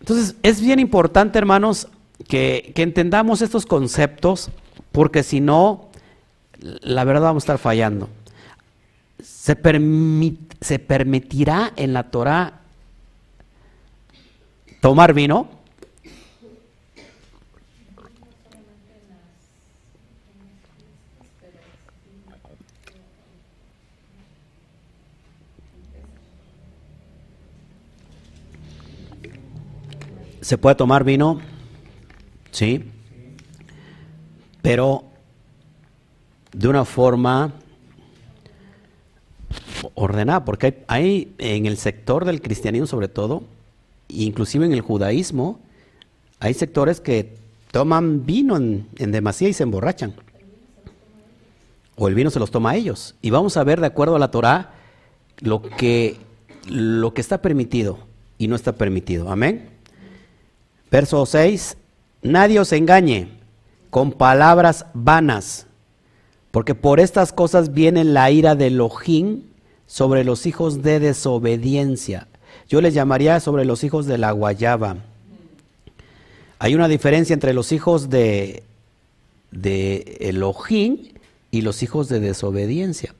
Entonces 0.00 0.34
es 0.42 0.60
bien 0.60 0.80
importante, 0.80 1.38
hermanos, 1.38 1.88
que, 2.30 2.72
entendamos 2.76 3.42
estos 3.42 3.66
conceptos, 3.66 4.50
porque 4.92 5.22
si 5.24 5.40
no, 5.40 5.88
la 6.60 7.04
verdad 7.04 7.22
vamos 7.22 7.42
a 7.42 7.46
estar 7.46 7.58
fallando. 7.58 8.08
Se, 9.20 9.58
se 10.60 10.78
permitirá 10.78 11.72
en 11.76 11.92
la 11.92 12.04
Torah 12.04 12.60
tomar 14.80 15.12
vino. 15.12 15.48
Se 30.40 30.56
puede 30.58 30.74
tomar 30.74 31.04
vino 31.04 31.49
¿sí? 32.50 32.84
Pero 34.62 35.04
de 36.52 36.68
una 36.68 36.84
forma 36.84 37.52
ordenada, 39.94 40.44
porque 40.44 40.84
hay, 40.88 41.32
en 41.38 41.66
el 41.66 41.76
sector 41.76 42.24
del 42.24 42.42
cristianismo 42.42 42.86
sobre 42.86 43.08
todo, 43.08 43.44
inclusive 44.08 44.66
en 44.66 44.72
el 44.72 44.80
judaísmo, 44.80 45.60
hay 46.38 46.54
sectores 46.54 47.00
que 47.00 47.36
toman 47.70 48.26
vino 48.26 48.56
en, 48.56 48.88
en 48.98 49.12
demasía 49.12 49.48
y 49.48 49.52
se 49.52 49.62
emborrachan. 49.62 50.14
O 51.96 52.08
el 52.08 52.14
vino 52.14 52.30
se 52.30 52.38
los 52.38 52.50
toma 52.50 52.70
a 52.70 52.76
ellos. 52.76 53.14
Y 53.20 53.30
vamos 53.30 53.56
a 53.56 53.64
ver 53.64 53.80
de 53.80 53.86
acuerdo 53.86 54.16
a 54.16 54.18
la 54.18 54.30
Torah 54.30 54.72
lo 55.40 55.62
que, 55.62 56.16
lo 56.66 57.12
que 57.14 57.20
está 57.20 57.42
permitido 57.42 57.98
y 58.38 58.48
no 58.48 58.56
está 58.56 58.72
permitido. 58.72 59.30
Amén. 59.30 59.68
Verso 60.90 61.24
6, 61.24 61.76
Nadie 62.22 62.60
os 62.60 62.72
engañe 62.72 63.28
con 63.90 64.12
palabras 64.12 64.86
vanas, 64.94 65.66
porque 66.50 66.74
por 66.74 67.00
estas 67.00 67.32
cosas 67.32 67.72
viene 67.72 68.04
la 68.04 68.30
ira 68.30 68.54
de 68.54 68.68
Elohim 68.68 69.42
sobre 69.86 70.24
los 70.24 70.46
hijos 70.46 70.82
de 70.82 71.00
desobediencia. 71.00 72.28
Yo 72.68 72.80
les 72.80 72.94
llamaría 72.94 73.40
sobre 73.40 73.64
los 73.64 73.82
hijos 73.84 74.06
de 74.06 74.18
la 74.18 74.32
guayaba. 74.32 74.98
Hay 76.58 76.74
una 76.74 76.88
diferencia 76.88 77.34
entre 77.34 77.54
los 77.54 77.72
hijos 77.72 78.10
de, 78.10 78.62
de 79.50 80.18
Elohim 80.20 80.98
y 81.50 81.62
los 81.62 81.82
hijos 81.82 82.08
de 82.08 82.20
desobediencia. 82.20 83.14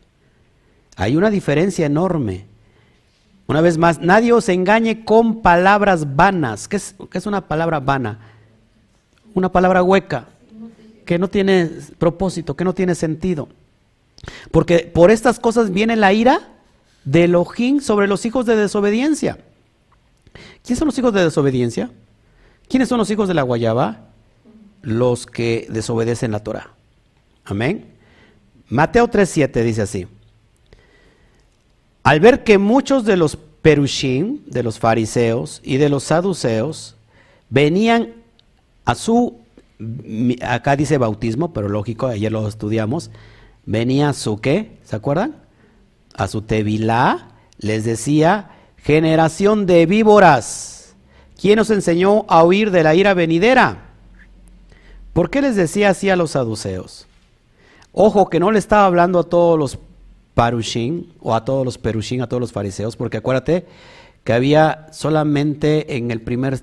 Hay 0.96 1.16
una 1.16 1.30
diferencia 1.30 1.86
enorme. 1.86 2.44
Una 3.46 3.62
vez 3.62 3.78
más, 3.78 4.00
nadie 4.00 4.32
os 4.32 4.48
engañe 4.48 5.04
con 5.04 5.42
palabras 5.42 6.14
vanas. 6.14 6.68
¿Qué 6.68 6.76
es, 6.76 6.94
qué 7.10 7.18
es 7.18 7.26
una 7.26 7.48
palabra 7.48 7.80
vana? 7.80 8.20
Una 9.34 9.50
palabra 9.50 9.82
hueca, 9.82 10.28
que 11.04 11.18
no 11.18 11.28
tiene 11.28 11.70
propósito, 11.98 12.56
que 12.56 12.64
no 12.64 12.74
tiene 12.74 12.94
sentido. 12.94 13.48
Porque 14.50 14.80
por 14.80 15.10
estas 15.10 15.38
cosas 15.38 15.70
viene 15.70 15.96
la 15.96 16.12
ira 16.12 16.48
de 17.04 17.24
Elohim 17.24 17.80
sobre 17.80 18.06
los 18.06 18.24
hijos 18.26 18.46
de 18.46 18.56
desobediencia. 18.56 19.38
¿Quiénes 20.62 20.78
son 20.78 20.86
los 20.86 20.98
hijos 20.98 21.12
de 21.12 21.24
desobediencia? 21.24 21.90
¿Quiénes 22.68 22.88
son 22.88 22.98
los 22.98 23.10
hijos 23.10 23.28
de 23.28 23.34
la 23.34 23.42
guayaba? 23.42 24.08
Los 24.82 25.26
que 25.26 25.66
desobedecen 25.70 26.30
la 26.30 26.44
Torah. 26.44 26.74
Amén. 27.44 27.86
Mateo 28.68 29.08
3:7 29.08 29.62
dice 29.64 29.82
así. 29.82 30.06
Al 32.02 32.20
ver 32.20 32.44
que 32.44 32.58
muchos 32.58 33.04
de 33.04 33.16
los 33.16 33.36
perushim, 33.36 34.40
de 34.46 34.62
los 34.62 34.78
fariseos 34.78 35.60
y 35.64 35.76
de 35.76 35.88
los 35.88 36.04
saduceos, 36.04 36.96
venían 37.50 38.14
a 38.84 38.94
su, 38.94 39.38
acá 40.42 40.76
dice 40.76 40.98
bautismo, 40.98 41.52
pero 41.52 41.68
lógico, 41.68 42.06
ayer 42.06 42.32
lo 42.32 42.46
estudiamos, 42.46 43.10
venía 43.66 44.12
su 44.12 44.40
qué, 44.40 44.78
¿se 44.84 44.96
acuerdan? 44.96 45.36
A 46.14 46.28
su 46.28 46.42
tevilá 46.42 47.28
les 47.58 47.84
decía, 47.84 48.50
generación 48.78 49.66
de 49.66 49.86
víboras, 49.86 50.94
¿quién 51.40 51.56
nos 51.56 51.70
enseñó 51.70 52.24
a 52.28 52.44
huir 52.44 52.70
de 52.70 52.82
la 52.82 52.94
ira 52.94 53.14
venidera? 53.14 53.90
¿Por 55.12 55.30
qué 55.30 55.42
les 55.42 55.56
decía 55.56 55.90
así 55.90 56.08
a 56.08 56.16
los 56.16 56.32
saduceos? 56.32 57.06
Ojo 57.92 58.30
que 58.30 58.40
no 58.40 58.52
le 58.52 58.58
estaba 58.58 58.86
hablando 58.86 59.18
a 59.18 59.24
todos 59.24 59.58
los 59.58 59.78
parushim 60.34 61.06
o 61.20 61.34
a 61.34 61.44
todos 61.44 61.64
los 61.64 61.76
perushim, 61.76 62.22
a 62.22 62.28
todos 62.28 62.40
los 62.40 62.52
fariseos, 62.52 62.96
porque 62.96 63.18
acuérdate 63.18 63.66
que 64.24 64.32
había 64.32 64.86
solamente 64.92 65.96
en 65.96 66.10
el 66.10 66.20
primer 66.20 66.60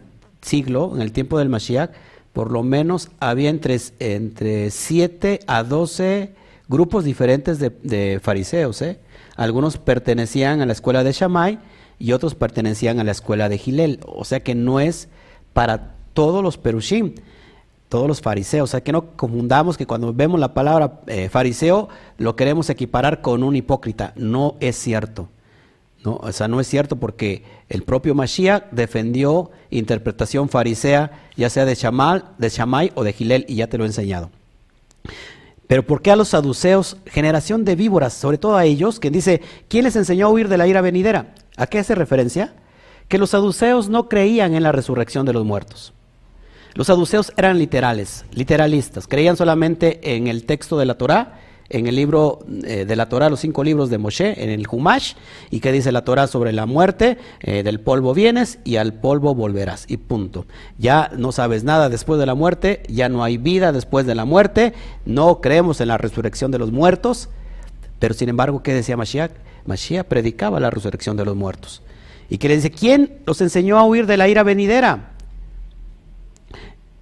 siglo, 0.48 0.92
en 0.96 1.02
el 1.02 1.12
tiempo 1.12 1.38
del 1.38 1.50
Mashiach, 1.50 1.92
por 2.34 2.52
lo 2.52 2.64
menos 2.64 3.10
había 3.20 3.50
entre, 3.50 3.80
entre 4.00 4.70
7 4.72 5.40
a 5.48 5.64
12 5.64 6.34
grupos 6.68 7.04
diferentes 7.04 7.60
de, 7.60 8.20
fariseos. 8.22 8.82
¿eh? 8.82 9.00
Algunos 9.36 9.78
pertenecían 9.78 10.62
a 10.62 10.66
la 10.66 10.74
escuela 10.74 11.04
de 11.04 11.12
Shammai 11.12 11.60
y 12.00 12.12
otros 12.12 12.36
pertenecían 12.36 13.00
a 13.00 13.04
la 13.04 13.12
escuela 13.12 13.50
de 13.50 13.58
Gilel. 13.58 14.00
O 14.06 14.26
sea 14.26 14.42
que 14.42 14.56
no 14.56 14.80
es 14.80 15.10
para 15.54 15.96
todos 16.14 16.44
los 16.44 16.58
perushim, 16.58 17.16
todos 17.90 18.08
los 18.08 18.22
fariseos. 18.22 18.70
O 18.70 18.72
sea 18.72 18.82
que 18.82 18.92
no 18.92 19.16
confundamos 19.16 19.78
que 19.78 19.88
cuando 19.88 20.14
vemos 20.14 20.40
la 20.40 20.54
palabra 20.54 21.02
eh, 21.08 21.30
fariseo 21.30 21.90
lo 22.18 22.36
queremos 22.36 22.70
equiparar 22.70 23.22
con 23.22 23.44
un 23.44 23.56
hipócrita. 23.56 24.14
No 24.16 24.56
es 24.60 24.76
cierto. 24.76 25.30
No, 26.08 26.22
o 26.24 26.32
sea, 26.32 26.48
no 26.48 26.62
es 26.62 26.68
cierto 26.68 26.96
porque 26.96 27.44
el 27.68 27.84
propio 27.84 28.16
Mashiach 28.16 28.72
defendió 28.72 29.52
interpretación 29.70 30.48
farisea, 30.48 31.12
ya 31.36 31.50
sea 31.50 31.66
de 31.66 31.76
Shamal, 31.76 32.24
de 32.38 32.48
Shammai 32.48 32.94
o 32.96 33.04
de 33.04 33.12
Gilel, 33.12 33.44
y 33.50 33.56
ya 33.56 33.68
te 33.68 33.78
lo 33.78 33.84
he 33.84 33.88
enseñado. 33.88 34.30
Pero 35.68 35.86
¿por 35.86 36.02
qué 36.02 36.12
a 36.12 36.16
los 36.16 36.30
saduceos, 36.30 36.96
generación 37.08 37.66
de 37.66 37.76
víboras, 37.76 38.14
sobre 38.14 38.38
todo 38.38 38.56
a 38.56 38.64
ellos, 38.64 39.02
que 39.02 39.12
dice, 39.12 39.42
¿quién 39.68 39.84
les 39.84 39.98
enseñó 39.98 40.28
a 40.28 40.30
huir 40.30 40.48
de 40.48 40.58
la 40.58 40.66
ira 40.66 40.80
venidera? 40.80 41.36
¿A 41.58 41.68
qué 41.68 41.80
hace 41.80 41.94
referencia? 41.94 42.54
Que 43.10 43.18
los 43.18 43.32
saduceos 43.32 43.90
no 43.90 44.08
creían 44.08 44.56
en 44.56 44.64
la 44.64 44.72
resurrección 44.72 45.26
de 45.26 45.34
los 45.34 45.44
muertos. 45.44 45.92
Los 46.74 46.88
saduceos 46.88 47.34
eran 47.36 47.58
literales, 47.58 48.24
literalistas, 48.32 49.10
creían 49.10 49.36
solamente 49.36 50.16
en 50.16 50.28
el 50.28 50.46
texto 50.46 50.78
de 50.78 50.86
la 50.86 50.98
Torá 50.98 51.42
en 51.70 51.88
el 51.88 51.96
libro 51.96 52.40
eh, 52.64 52.86
de 52.86 52.96
la 52.96 53.10
Torah, 53.10 53.30
los 53.30 53.40
cinco 53.40 53.64
libros 53.64 53.90
de 53.90 53.98
Moshe, 53.98 54.44
en 54.44 54.50
el 54.50 54.66
Humash, 54.70 55.14
y 55.50 55.60
que 55.60 55.72
dice 55.72 55.92
la 55.92 56.04
Torah 56.04 56.28
sobre 56.28 56.54
la 56.54 56.66
muerte, 56.66 57.18
eh, 57.42 57.64
del 57.64 57.80
polvo 57.80 58.14
vienes 58.14 58.60
y 58.64 58.78
al 58.78 58.94
polvo 58.94 59.36
volverás, 59.36 59.86
y 59.88 59.98
punto. 59.98 60.46
Ya 60.78 61.12
no 61.18 61.32
sabes 61.32 61.64
nada 61.64 61.90
después 61.90 62.20
de 62.20 62.26
la 62.26 62.36
muerte, 62.36 62.84
ya 62.88 63.10
no 63.10 63.24
hay 63.24 63.38
vida 63.38 63.72
después 63.72 64.06
de 64.06 64.16
la 64.16 64.26
muerte, 64.26 64.74
no 65.06 65.42
creemos 65.42 65.82
en 65.82 65.90
la 65.90 65.98
resurrección 65.98 66.52
de 66.52 66.60
los 66.60 66.72
muertos, 66.72 67.30
pero 68.00 68.14
sin 68.14 68.30
embargo, 68.30 68.64
¿qué 68.64 68.74
decía 68.74 68.98
Mashiach? 68.98 69.32
Mashiach 69.66 70.06
predicaba 70.06 70.60
la 70.60 70.70
resurrección 70.70 71.18
de 71.18 71.26
los 71.26 71.36
muertos. 71.36 71.82
Y 72.30 72.38
que 72.38 72.48
le 72.48 72.56
dice, 72.56 72.72
¿quién 72.72 73.20
los 73.26 73.42
enseñó 73.42 73.78
a 73.78 73.86
huir 73.86 74.06
de 74.06 74.18
la 74.18 74.28
ira 74.28 74.44
venidera? 74.44 75.12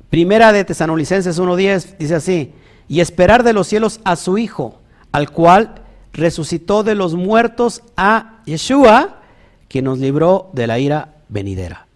Primera 0.10 0.54
de 0.54 0.64
Tesanolicenses 0.64 1.40
1.10 1.40 1.98
dice 1.98 2.16
así, 2.16 2.54
y 2.88 3.00
esperar 3.00 3.44
de 3.44 3.54
los 3.54 3.68
cielos 3.68 4.00
a 4.04 4.16
su 4.16 4.38
Hijo, 4.38 4.80
al 5.12 5.32
cual 5.32 5.82
resucitó 6.14 6.84
de 6.84 6.96
los 6.96 7.16
muertos 7.16 7.84
a 7.98 8.42
Yeshua, 8.46 9.22
que 9.68 9.82
nos 9.82 10.00
libró 10.00 10.50
de 10.54 10.68
la 10.68 10.80
ira 10.80 11.16
venidera. 11.28 11.88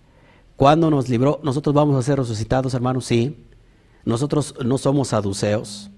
¿Cuándo 0.55 0.89
nos 0.89 1.07
libró? 1.07 1.39
Nosotros 1.43 1.73
vamos 1.73 1.95
a 1.95 2.05
ser 2.05 2.17
resucitados, 2.17 2.73
hermanos, 2.73 3.05
sí. 3.05 3.45
Nosotros 4.03 4.55
no 4.65 4.77
somos 4.77 5.09
saduceos. 5.09 5.89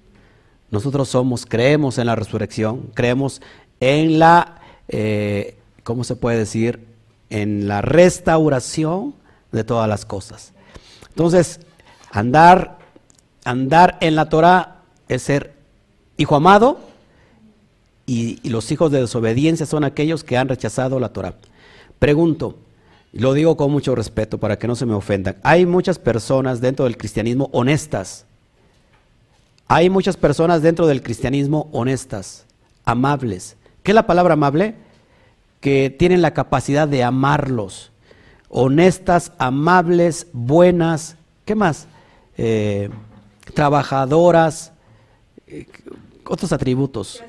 Nosotros 0.70 1.10
somos, 1.10 1.46
creemos 1.46 1.98
en 1.98 2.08
la 2.08 2.16
resurrección, 2.16 2.92
creemos 2.94 3.42
en 3.80 4.20
la, 4.20 4.62
eh, 4.88 5.58
¿cómo 5.84 6.04
se 6.04 6.16
puede 6.16 6.38
decir? 6.38 6.88
En 7.30 7.68
la 7.68 7.82
restauración 7.82 9.16
de 9.52 9.64
todas 9.64 9.90
las 9.90 10.06
cosas. 10.06 10.54
Entonces, 11.10 11.60
andar, 12.12 12.78
andar 13.44 13.98
en 14.00 14.16
la 14.16 14.30
Torah 14.30 14.71
es 15.16 15.24
ser 15.24 15.54
hijo 16.18 16.36
amado 16.36 16.80
y, 18.06 18.50
los 18.50 18.72
hijos 18.72 18.92
de 18.92 19.02
desobediencia 19.02 19.66
son 19.66 19.84
aquellos 19.84 20.24
que 20.24 20.38
han 20.38 20.50
rechazado 20.50 21.00
la 21.00 21.10
Torah. 21.10 21.36
Pregunto, 22.00 22.58
lo 23.14 23.34
digo 23.34 23.58
con 23.58 23.72
mucho 23.72 23.96
respeto 23.96 24.38
para 24.38 24.58
que 24.58 24.68
no 24.68 24.76
se 24.76 24.86
me 24.86 24.94
ofendan, 24.94 25.38
hay 25.44 25.66
muchas 25.66 26.00
personas 26.00 26.62
dentro 26.62 26.86
del 26.86 26.98
cristianismo 26.98 27.50
honestas. 27.54 28.26
Hay 29.68 29.90
muchas 29.90 30.18
personas 30.18 30.62
dentro 30.62 30.86
del 30.88 31.02
cristianismo 31.02 31.70
honestas, 31.72 32.46
amables. 32.84 33.56
¿Qué 33.84 33.92
es 33.92 33.96
la 33.96 34.06
palabra 34.06 34.34
amable? 34.34 34.76
Que 35.62 35.90
tienen 35.90 36.22
la 36.22 36.34
capacidad 36.34 36.90
de 36.90 37.04
amarlos. 37.04 37.92
Honestas, 38.50 39.32
amables, 39.38 40.28
buenas. 40.34 41.16
¿Qué 41.46 41.56
más? 41.56 41.88
Eh, 42.38 42.90
trabajadoras, 43.54 44.74
otros 46.26 46.52
atributos. 46.54 47.24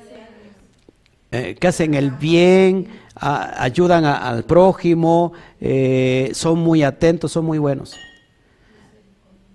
Eh, 1.31 1.55
que 1.55 1.67
hacen 1.67 1.95
el 1.95 2.11
bien, 2.11 2.89
ayudan 3.15 4.05
al 4.05 4.43
prójimo, 4.43 5.33
eh, 5.59 6.29
son 6.33 6.59
muy 6.59 6.83
atentos, 6.83 7.31
son 7.31 7.45
muy 7.45 7.57
buenos. 7.57 7.95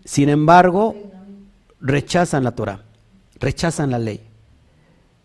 Sin 0.05 0.29
embargo, 0.29 0.97
rechazan 1.81 2.43
la 2.43 2.53
Torah, 2.53 2.83
rechazan 3.39 3.93
la 3.93 4.01
ley. 4.01 4.21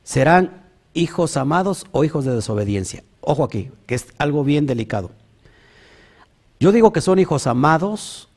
Serán 0.03 0.63
hijos 0.93 1.37
amados 1.37 1.87
o 1.91 2.03
hijos 2.03 2.23
de 2.23 2.35
desobediencia. 2.35 3.03
Ojo 3.21 3.43
aquí, 3.43 3.71
que 3.87 3.95
es 3.95 4.07
algo 4.19 4.43
bien 4.43 4.67
delicado. 4.67 5.09
Yo 6.59 6.71
digo 6.71 6.93
que 6.93 7.01
son 7.01 7.17
hijos 7.17 7.47
amados 7.47 8.29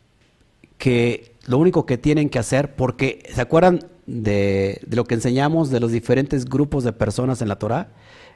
que 0.79 1.36
lo 1.47 1.59
único 1.59 1.87
que 1.87 1.99
tienen 1.99 2.29
que 2.29 2.39
hacer, 2.39 2.75
porque 2.75 3.23
¿se 3.33 3.41
acuerdan 3.41 3.81
de, 4.07 4.81
lo 4.89 5.05
que 5.05 5.15
enseñamos 5.15 5.71
de 5.71 5.81
los 5.81 5.93
diferentes 5.93 6.47
grupos 6.47 6.85
de 6.85 6.93
personas 6.93 7.43
en 7.43 7.49
la 7.49 7.59
Torah, 7.59 7.89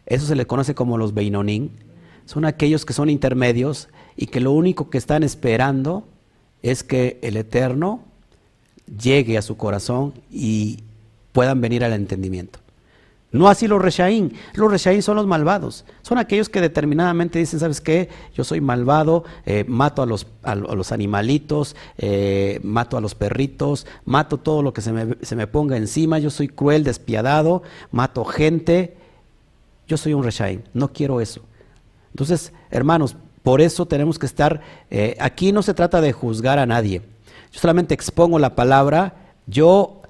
eso 0.06 0.26
se 0.26 0.36
le 0.36 0.46
conoce 0.46 0.74
como 0.74 0.98
los 0.98 1.14
Beinonim. 1.14 1.70
Son 2.24 2.44
aquellos 2.44 2.84
que 2.84 2.92
son 2.92 3.10
intermedios 3.10 3.88
y 4.16 4.26
que 4.26 4.40
lo 4.40 4.52
único 4.52 4.90
que 4.90 4.98
están 4.98 5.22
esperando 5.22 6.06
es 6.62 6.82
que 6.82 7.18
el 7.22 7.36
Eterno 7.36 8.04
llegue 8.86 9.38
a 9.38 9.42
su 9.42 9.56
corazón 9.56 10.14
y 10.30 10.80
puedan 11.32 11.60
venir 11.60 11.84
al 11.84 11.92
entendimiento. 11.92 12.59
No 13.32 13.48
así 13.48 13.68
los 13.68 13.80
Reshaín. 13.80 14.34
Los 14.54 14.70
Reshaín 14.72 15.02
son 15.02 15.14
los 15.16 15.26
malvados. 15.26 15.84
Son 16.02 16.18
aquellos 16.18 16.48
que 16.48 16.60
determinadamente 16.60 17.38
dicen, 17.38 17.60
¿sabes 17.60 17.80
qué? 17.80 18.08
Yo 18.34 18.42
soy 18.42 18.60
malvado, 18.60 19.24
eh, 19.46 19.64
mato 19.68 20.02
a 20.02 20.06
los, 20.06 20.26
a, 20.42 20.56
los 20.56 20.90
animalitos, 20.90 21.76
eh, 21.98 22.58
mato 22.64 22.96
a 22.96 23.00
los 23.00 23.14
perritos, 23.14 23.86
mato 24.04 24.38
todo 24.38 24.62
lo 24.62 24.72
que 24.72 24.80
se 24.80 24.92
me, 24.92 25.16
se 25.22 25.36
me, 25.36 25.46
ponga 25.46 25.76
encima, 25.76 26.18
yo 26.18 26.30
soy 26.30 26.48
cruel, 26.48 26.82
despiadado, 26.82 27.62
mato 27.92 28.24
gente. 28.24 28.96
Yo 29.86 29.96
soy 29.96 30.12
un 30.12 30.24
Reshaín, 30.24 30.64
no 30.74 30.92
quiero 30.92 31.20
eso. 31.20 31.42
Entonces, 32.12 32.52
hermanos, 32.70 33.16
por 33.44 33.60
eso 33.60 33.86
tenemos 33.86 34.18
que 34.18 34.26
estar, 34.26 34.60
eh, 34.90 35.16
aquí 35.20 35.52
no 35.52 35.62
se 35.62 35.74
trata 35.74 36.00
de 36.00 36.12
juzgar 36.12 36.58
a 36.58 36.66
nadie. 36.66 37.02
Yo 37.52 37.60
solamente 37.60 37.94
expongo 37.94 38.40
la 38.40 38.56
palabra, 38.56 39.14
yo 39.46 40.02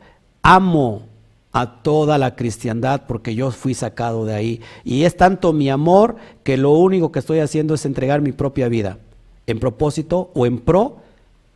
amo 0.43 1.10
a 1.53 1.83
toda 1.83 2.19
la 2.19 2.37
cristiandad 2.37 3.03
porque 3.07 3.35
yo 3.35 3.51
fui 3.51 3.75
sacado 3.75 4.25
de 4.25 4.35
ahí. 4.35 4.61
Y 4.85 5.05
es 5.05 5.17
tanto 5.17 5.53
mi 5.53 5.69
amor 5.71 6.17
que 6.43 6.57
lo 6.57 6.71
único 6.71 7.13
que 7.13 7.19
estoy 7.19 7.41
haciendo 7.41 7.75
es 7.75 7.85
entregar 7.85 8.21
mi 8.21 8.33
propia 8.33 8.69
vida 8.69 8.99
en 9.47 9.59
propósito 9.59 10.31
o 10.35 10.47
en 10.47 10.59
pro 10.59 10.99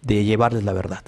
de 0.02 0.24
llevarles 0.24 0.64
la 0.64 0.72
verdad. 0.72 1.02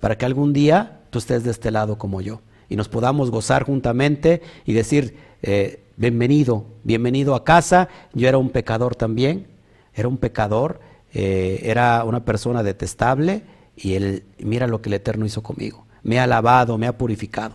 Para 0.00 0.18
que 0.18 0.26
algún 0.26 0.52
día 0.52 1.00
tú 1.10 1.18
estés 1.18 1.44
de 1.44 1.50
este 1.50 1.70
lado 1.70 1.98
como 1.98 2.20
yo 2.20 2.40
y 2.68 2.76
nos 2.76 2.88
podamos 2.88 3.30
gozar 3.30 3.64
juntamente 3.64 4.42
y 4.64 4.72
decir, 4.72 5.16
eh, 5.42 5.80
bienvenido, 5.96 6.66
bienvenido 6.84 7.34
a 7.34 7.44
casa. 7.44 7.88
Yo 8.12 8.28
era 8.28 8.38
un 8.38 8.50
pecador 8.50 8.96
también, 8.96 9.46
era 9.94 10.08
un 10.08 10.18
pecador, 10.18 10.80
eh, 11.14 11.60
era 11.62 12.04
una 12.04 12.24
persona 12.24 12.62
detestable 12.62 13.42
y 13.76 13.94
él, 13.94 14.24
mira 14.38 14.66
lo 14.66 14.82
que 14.82 14.88
el 14.88 14.94
Eterno 14.94 15.26
hizo 15.26 15.42
conmigo. 15.42 15.86
Me 16.02 16.18
ha 16.18 16.26
lavado, 16.26 16.76
me 16.76 16.86
ha 16.86 16.98
purificado. 16.98 17.54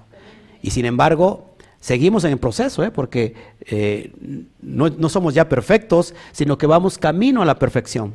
Y 0.62 0.72
sin 0.72 0.86
embargo, 0.86 1.52
seguimos 1.80 2.24
en 2.24 2.34
el 2.34 2.38
proceso, 2.38 2.84
¿eh? 2.84 2.92
porque 2.92 3.34
eh, 3.66 4.14
no, 4.62 5.10
somos 5.10 5.34
ya 5.34 5.50
perfectos, 5.50 6.14
sino 6.32 6.58
que 6.58 6.68
vamos 6.68 6.98
camino 6.98 7.42
a 7.42 7.46
la 7.46 7.60
perfección. 7.60 8.14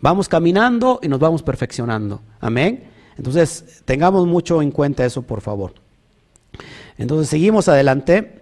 Vamos 0.00 0.28
caminando 0.28 1.00
y 1.02 1.08
nos 1.08 1.18
vamos 1.18 1.42
perfeccionando. 1.42 2.20
Amén. 2.40 2.84
Entonces, 3.16 3.82
tengamos 3.84 4.26
mucho 4.26 4.62
en 4.62 4.70
cuenta 4.70 5.04
eso, 5.04 5.22
por 5.22 5.40
favor. 5.40 5.74
Entonces, 6.98 7.28
seguimos 7.28 7.68
adelante. 7.68 8.40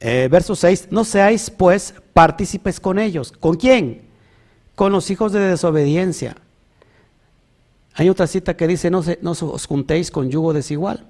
Eh, 0.00 0.28
verso 0.30 0.56
6, 0.56 0.88
no 0.90 1.04
seáis 1.04 1.48
pues 1.48 1.94
partícipes 2.12 2.80
con 2.80 2.98
ellos. 2.98 3.32
¿Con 3.32 3.56
quién? 3.56 4.02
Con 4.74 4.92
los 4.92 5.10
hijos 5.10 5.32
de 5.32 5.40
desobediencia. 5.40 6.36
Hay 7.94 8.08
otra 8.08 8.26
cita 8.26 8.56
que 8.56 8.66
dice, 8.66 8.90
no, 8.90 9.02
se, 9.02 9.18
no 9.22 9.30
os 9.32 9.66
juntéis 9.66 10.10
con 10.10 10.30
yugo 10.30 10.52
desigual. 10.52 11.06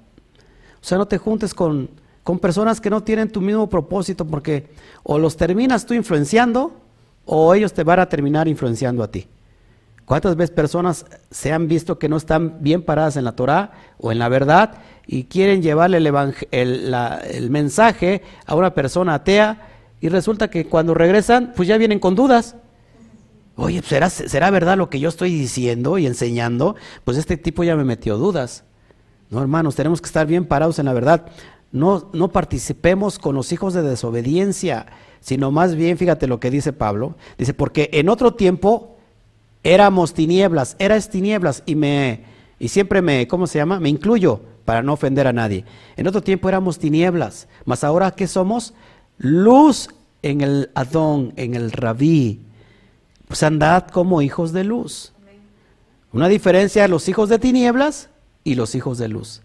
O 0.83 0.85
sea, 0.85 0.97
no 0.97 1.07
te 1.07 1.17
juntes 1.17 1.53
con, 1.53 1.89
con 2.23 2.39
personas 2.39 2.81
que 2.81 2.89
no 2.89 3.01
tienen 3.01 3.31
tu 3.31 3.39
mismo 3.39 3.69
propósito 3.69 4.25
porque 4.25 4.67
o 5.03 5.17
los 5.17 5.37
terminas 5.37 5.85
tú 5.85 5.93
influenciando 5.93 6.73
o 7.23 7.53
ellos 7.53 7.71
te 7.71 7.85
van 7.85 8.01
a 8.01 8.09
terminar 8.09 8.49
influenciando 8.49 9.01
a 9.01 9.07
ti. 9.09 9.29
¿Cuántas 10.03 10.35
veces 10.35 10.53
personas 10.53 11.05
se 11.31 11.53
han 11.53 11.69
visto 11.69 11.97
que 11.97 12.09
no 12.09 12.17
están 12.17 12.61
bien 12.61 12.81
paradas 12.81 13.15
en 13.15 13.23
la 13.23 13.31
Torah 13.31 13.71
o 13.97 14.11
en 14.11 14.19
la 14.19 14.27
verdad 14.27 14.79
y 15.07 15.23
quieren 15.23 15.61
llevarle 15.61 15.99
el, 15.99 16.35
el, 16.51 17.49
mensaje 17.49 18.21
a 18.45 18.55
una 18.55 18.73
persona 18.73 19.13
atea 19.13 19.69
y 20.01 20.09
resulta 20.09 20.49
que 20.49 20.67
cuando 20.67 20.93
regresan 20.93 21.53
pues 21.55 21.69
ya 21.69 21.77
vienen 21.77 21.99
con 21.99 22.13
dudas? 22.13 22.57
Oye, 23.55 23.81
¿será, 23.83 24.09
¿será 24.09 24.51
verdad 24.51 24.75
lo 24.75 24.89
que 24.89 24.99
yo 24.99 25.07
estoy 25.07 25.33
diciendo 25.33 25.97
y 25.97 26.07
enseñando? 26.07 26.75
Pues 27.05 27.17
este 27.17 27.37
tipo 27.37 27.63
ya 27.63 27.77
me 27.77 27.85
metió 27.85 28.17
dudas. 28.17 28.65
No, 29.33 29.41
hermanos, 29.41 29.75
tenemos 29.75 29.99
que 29.99 30.05
estar 30.05 30.27
bien 30.27 30.45
parados 30.45 30.77
en 30.77 30.85
la 30.85 30.93
verdad. 30.93 31.25
No, 31.71 32.07
no 32.13 32.31
participemos 32.31 33.17
con 33.17 33.33
los 33.33 33.51
hijos 33.51 33.73
de 33.73 33.81
desobediencia, 33.81 34.85
sino 35.21 35.49
más 35.49 35.73
bien, 35.73 35.97
fíjate 35.97 36.27
lo 36.27 36.39
que 36.39 36.51
dice 36.51 36.71
Pablo. 36.71 37.15
Dice, 37.39 37.55
porque 37.55 37.89
en 37.93 38.09
otro 38.09 38.35
tiempo 38.35 38.95
éramos 39.63 40.13
tinieblas, 40.13 40.75
eras 40.77 41.09
tinieblas 41.09 41.63
y 41.65 41.73
me, 41.73 42.25
y 42.59 42.67
siempre 42.67 43.01
me, 43.01 43.27
¿cómo 43.27 43.47
se 43.47 43.57
llama? 43.57 43.79
Me 43.79 43.89
incluyo 43.89 44.39
para 44.65 44.83
no 44.83 44.93
ofender 44.93 45.25
a 45.25 45.33
nadie. 45.33 45.65
En 45.97 46.07
otro 46.07 46.21
tiempo 46.21 46.47
éramos 46.47 46.77
tinieblas, 46.77 47.47
mas 47.65 47.83
ahora 47.83 48.11
¿qué 48.11 48.27
somos? 48.27 48.75
Luz 49.17 49.89
en 50.21 50.41
el 50.41 50.69
Adón, 50.75 51.33
en 51.37 51.55
el 51.55 51.71
Rabí. 51.71 52.39
Pues 53.27 53.41
andad 53.41 53.87
como 53.87 54.21
hijos 54.21 54.53
de 54.53 54.63
luz. 54.63 55.11
Una 56.11 56.27
diferencia 56.27 56.83
de 56.83 56.89
los 56.89 57.09
hijos 57.09 57.29
de 57.29 57.39
tinieblas 57.39 58.09
y 58.43 58.55
los 58.55 58.75
hijos 58.75 58.97
de 58.97 59.07
luz. 59.07 59.41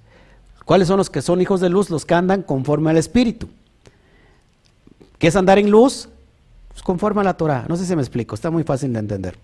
¿Cuáles 0.65 0.89
son 0.89 0.99
los 0.99 1.11
que 1.11 1.23
son 1.23 1.41
hijos 1.41 1.61
de 1.61 1.69
luz? 1.69 1.91
Los 1.91 2.05
que 2.05 2.15
andan 2.15 2.43
conforme 2.43 2.91
al 2.91 2.99
Espíritu. 2.99 3.49
¿Qué 5.19 5.29
es 5.29 5.37
andar 5.37 5.59
en 5.59 5.71
luz? 5.71 6.09
Pues 6.69 6.83
conforme 6.83 7.23
a 7.23 7.25
la 7.25 7.37
Torah. 7.37 7.65
No 7.69 7.77
sé 7.77 7.87
si 7.87 7.97
me 7.97 8.03
explico, 8.03 8.35
está 8.35 8.51
muy 8.51 8.65
fácil 8.65 8.93
de 8.93 8.99
entender. 8.99 9.39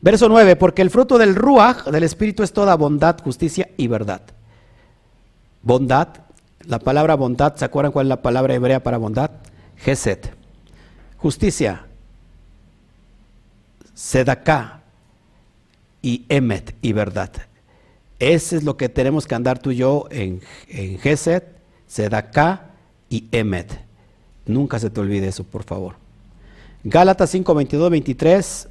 Verso 0.00 0.28
9, 0.28 0.56
porque 0.56 0.82
el 0.82 0.90
fruto 0.90 1.18
del 1.18 1.34
Ruach, 1.34 1.84
del 1.86 2.04
Espíritu, 2.04 2.42
es 2.42 2.52
toda 2.52 2.76
bondad, 2.76 3.20
justicia 3.22 3.68
y 3.76 3.88
verdad. 3.88 4.22
Bondad, 5.62 6.08
la 6.64 6.78
palabra 6.78 7.14
bondad, 7.14 7.56
¿se 7.56 7.64
acuerdan 7.64 7.92
cuál 7.92 8.06
es 8.06 8.08
la 8.10 8.22
palabra 8.22 8.54
hebrea 8.54 8.82
para 8.82 8.98
bondad? 8.98 9.30
Geset. 9.76 10.34
Justicia, 11.16 11.86
Sedaká 13.94 14.82
y 16.02 16.24
Emet 16.28 16.76
y 16.82 16.92
verdad. 16.92 17.32
Ese 18.18 18.56
es 18.56 18.64
lo 18.64 18.76
que 18.76 18.88
tenemos 18.88 19.26
que 19.26 19.34
andar 19.34 19.58
tú 19.58 19.70
y 19.70 19.76
yo 19.76 20.06
en, 20.10 20.40
en 20.68 20.98
Geset, 20.98 21.44
Sedaká 21.86 22.70
y 23.10 23.28
Emet. 23.32 23.78
Nunca 24.46 24.78
se 24.78 24.90
te 24.90 25.00
olvide 25.00 25.28
eso, 25.28 25.44
por 25.44 25.64
favor. 25.64 25.96
Gálatas 26.84 27.30
5, 27.30 27.54
22, 27.54 27.90
23. 27.90 28.68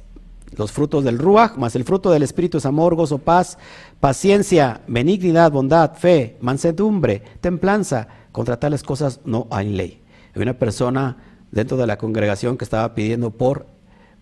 Los 0.56 0.72
frutos 0.72 1.04
del 1.04 1.18
Ruach, 1.18 1.56
más 1.56 1.76
el 1.76 1.84
fruto 1.84 2.10
del 2.10 2.22
Espíritu 2.22 2.58
es 2.58 2.66
amor, 2.66 2.94
gozo, 2.94 3.18
paz, 3.18 3.58
paciencia, 4.00 4.80
benignidad, 4.86 5.52
bondad, 5.52 5.94
fe, 5.94 6.36
mansedumbre, 6.40 7.22
templanza. 7.40 8.08
Contra 8.32 8.58
tales 8.58 8.82
cosas 8.82 9.20
no 9.24 9.48
hay 9.50 9.70
ley. 9.70 10.02
Hay 10.34 10.42
una 10.42 10.58
persona 10.58 11.16
dentro 11.50 11.76
de 11.76 11.86
la 11.86 11.98
congregación 11.98 12.56
que 12.56 12.64
estaba 12.64 12.94
pidiendo 12.94 13.30
por 13.30 13.66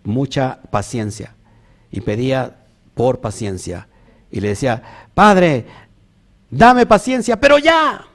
mucha 0.03 0.59
paciencia 0.71 1.35
y 1.91 2.01
pedía 2.01 2.65
por 2.95 3.21
paciencia 3.21 3.87
y 4.35 4.41
le 4.41 4.49
decía, 4.49 4.81
Padre, 5.13 5.65
dame 6.49 6.85
paciencia, 6.85 7.39
pero 7.39 7.57
ya. 7.57 8.05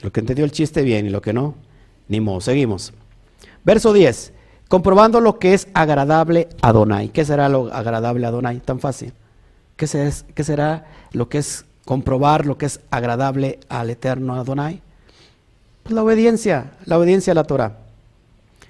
Lo 0.00 0.10
que 0.10 0.20
entendió 0.20 0.46
el 0.46 0.50
chiste 0.50 0.80
bien 0.82 1.04
y 1.04 1.10
lo 1.10 1.20
que 1.20 1.34
no, 1.34 1.54
ni 2.08 2.20
modo. 2.20 2.40
Seguimos. 2.40 2.94
Verso 3.64 3.92
10. 3.92 4.32
Comprobando 4.68 5.20
lo 5.20 5.38
que 5.38 5.52
es 5.52 5.68
agradable 5.74 6.48
a 6.62 6.72
Donai. 6.72 7.10
¿Qué 7.10 7.24
será 7.26 7.50
lo 7.50 7.72
agradable 7.72 8.26
a 8.26 8.30
Donai? 8.30 8.60
Tan 8.60 8.80
fácil. 8.80 9.12
¿Qué, 9.76 9.86
¿Qué 10.34 10.44
será 10.44 10.86
lo 11.12 11.28
que 11.28 11.36
es 11.38 11.66
comprobar 11.84 12.46
lo 12.46 12.56
que 12.56 12.64
es 12.64 12.80
agradable 12.90 13.60
al 13.68 13.90
eterno 13.90 14.34
Adonai? 14.36 14.80
Pues 15.82 15.94
la 15.94 16.02
obediencia, 16.02 16.72
la 16.86 16.96
obediencia 16.96 17.32
a 17.32 17.34
la 17.34 17.44
Torah. 17.44 17.76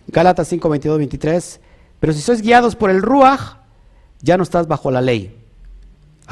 Gálatas 0.08 0.48
5, 0.48 0.68
22, 0.68 0.98
23. 0.98 1.60
Pero 2.00 2.12
si 2.12 2.20
sois 2.20 2.42
guiados 2.42 2.74
por 2.74 2.90
el 2.90 3.02
Ruach, 3.02 3.58
ya 4.20 4.36
no 4.36 4.42
estás 4.42 4.66
bajo 4.66 4.90
la 4.90 5.00
ley. 5.00 5.41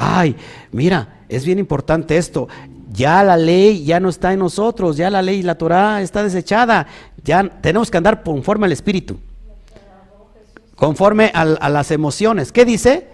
Ay, 0.03 0.35
mira, 0.71 1.21
es 1.29 1.45
bien 1.45 1.59
importante 1.59 2.17
esto. 2.17 2.47
Ya 2.91 3.23
la 3.23 3.37
ley 3.37 3.85
ya 3.85 3.99
no 3.99 4.09
está 4.09 4.33
en 4.33 4.39
nosotros, 4.39 4.97
ya 4.97 5.11
la 5.11 5.21
ley 5.21 5.41
y 5.41 5.43
la 5.43 5.59
Torah 5.59 6.01
está 6.01 6.23
desechada. 6.23 6.87
Ya 7.23 7.47
tenemos 7.61 7.91
que 7.91 7.97
andar 7.97 8.23
conforme 8.23 8.65
al 8.65 8.71
Espíritu. 8.71 9.19
Conforme 10.73 11.31
a, 11.35 11.69
las 11.69 11.91
emociones. 11.91 12.51
¿Qué 12.51 12.65
dice? 12.65 13.09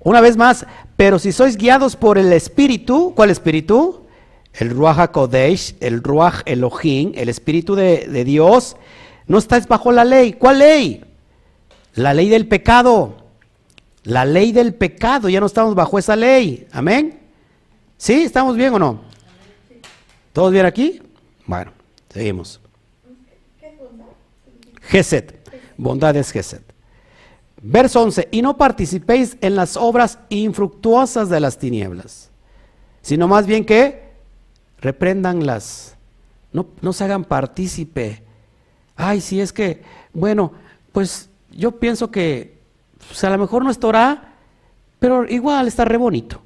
Una 0.00 0.20
vez 0.20 0.36
más, 0.36 0.66
pero 0.98 1.18
si 1.18 1.32
sois 1.32 1.56
guiados 1.56 1.96
por 1.96 2.18
el 2.18 2.30
Espíritu, 2.34 3.14
¿cuál 3.16 3.30
Espíritu? 3.30 4.04
El 4.52 4.70
Ruach 4.70 4.98
HaKodesh, 4.98 5.76
el 5.80 6.02
Ruach 6.02 6.42
Elohim, 6.44 7.12
el 7.14 7.30
Espíritu 7.30 7.74
de, 7.74 8.06
de 8.06 8.24
Dios, 8.24 8.76
no 9.26 9.38
estáis 9.38 9.66
bajo 9.66 9.90
la 9.92 10.04
ley. 10.04 10.34
¿Cuál 10.34 10.58
ley? 10.58 11.02
La 11.94 12.12
ley 12.12 12.28
del 12.28 12.46
pecado. 12.46 13.25
La 14.06 14.24
ley 14.24 14.52
del 14.52 14.72
pecado, 14.72 15.28
ya 15.28 15.40
no 15.40 15.46
estamos 15.46 15.74
bajo 15.74 15.98
esa 15.98 16.14
ley. 16.14 16.68
Amén. 16.70 17.18
¿Sí? 17.96 18.22
¿Estamos 18.22 18.56
bien 18.56 18.72
o 18.74 18.78
no? 18.78 19.00
¿Todos 20.32 20.52
bien 20.52 20.64
aquí? 20.64 21.02
Bueno, 21.44 21.72
seguimos. 22.08 22.60
Geset. 24.82 25.34
Bondad 25.76 26.14
es 26.14 26.30
Geset. 26.30 26.62
Verso 27.60 28.00
11. 28.00 28.28
Y 28.30 28.42
no 28.42 28.56
participéis 28.56 29.36
en 29.40 29.56
las 29.56 29.76
obras 29.76 30.20
infructuosas 30.28 31.28
de 31.28 31.40
las 31.40 31.58
tinieblas, 31.58 32.30
sino 33.02 33.26
más 33.26 33.44
bien 33.44 33.64
que 33.64 34.12
repréndanlas. 34.80 35.96
No, 36.52 36.68
no 36.80 36.92
se 36.92 37.02
hagan 37.02 37.24
partícipe. 37.24 38.22
Ay, 38.94 39.20
si 39.20 39.40
es 39.40 39.52
que, 39.52 39.82
bueno, 40.12 40.52
pues 40.92 41.28
yo 41.50 41.72
pienso 41.80 42.12
que 42.12 42.55
pues 43.08 43.22
a 43.24 43.30
lo 43.30 43.38
mejor 43.38 43.64
no 43.64 43.70
es 43.70 43.78
Torah, 43.78 44.34
pero 44.98 45.28
igual 45.28 45.68
está 45.68 45.84
re 45.84 45.96
bonito. 45.96 46.42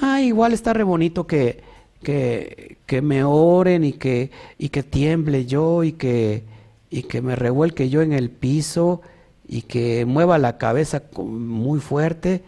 Ah, 0.00 0.20
igual 0.20 0.52
está 0.52 0.72
re 0.72 0.82
bonito 0.82 1.26
que, 1.26 1.62
que, 2.02 2.78
que 2.86 3.02
me 3.02 3.24
oren 3.24 3.84
y 3.84 3.92
que, 3.92 4.30
y 4.58 4.68
que 4.68 4.82
tiemble 4.82 5.46
yo 5.46 5.84
y 5.84 5.92
que, 5.92 6.44
y 6.90 7.04
que 7.04 7.22
me 7.22 7.36
revuelque 7.36 7.88
yo 7.88 8.02
en 8.02 8.12
el 8.12 8.30
piso 8.30 9.02
y 9.46 9.62
que 9.62 10.04
mueva 10.04 10.38
la 10.38 10.58
cabeza 10.58 11.02
muy 11.16 11.80
fuerte. 11.80 12.44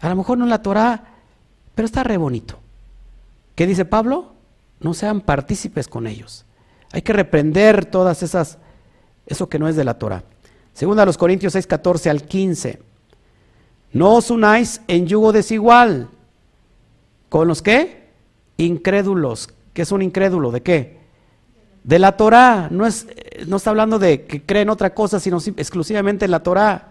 A 0.00 0.08
lo 0.08 0.16
mejor 0.16 0.38
no 0.38 0.44
es 0.44 0.50
la 0.50 0.62
Torah, 0.62 1.04
pero 1.74 1.86
está 1.86 2.02
re 2.02 2.16
bonito. 2.16 2.58
¿Qué 3.54 3.66
dice 3.66 3.84
Pablo? 3.84 4.32
No 4.80 4.94
sean 4.94 5.20
partícipes 5.20 5.88
con 5.88 6.06
ellos. 6.06 6.44
Hay 6.92 7.02
que 7.02 7.12
reprender 7.12 7.86
todas 7.86 8.22
esas, 8.22 8.58
eso 9.26 9.48
que 9.48 9.58
no 9.58 9.68
es 9.68 9.76
de 9.76 9.84
la 9.84 9.98
Torah. 9.98 10.24
Segunda 10.74 11.02
a 11.02 11.06
los 11.06 11.18
Corintios 11.18 11.52
6, 11.52 11.66
14 11.66 12.10
al 12.10 12.22
15. 12.22 12.80
No 13.92 14.14
os 14.14 14.30
unáis 14.30 14.80
en 14.88 15.06
yugo 15.06 15.32
desigual. 15.32 16.08
¿Con 17.28 17.48
los 17.48 17.62
qué? 17.62 18.08
Incrédulos. 18.56 19.50
¿Qué 19.74 19.82
es 19.82 19.92
un 19.92 20.02
incrédulo? 20.02 20.50
¿De 20.50 20.62
qué? 20.62 20.98
De 21.84 21.98
la 21.98 22.16
Torah. 22.16 22.68
No, 22.70 22.86
es, 22.86 23.06
no 23.46 23.56
está 23.56 23.70
hablando 23.70 23.98
de 23.98 24.24
que 24.24 24.42
creen 24.42 24.70
otra 24.70 24.94
cosa, 24.94 25.20
sino 25.20 25.38
exclusivamente 25.56 26.24
en 26.24 26.30
la 26.30 26.42
Torah. 26.42 26.90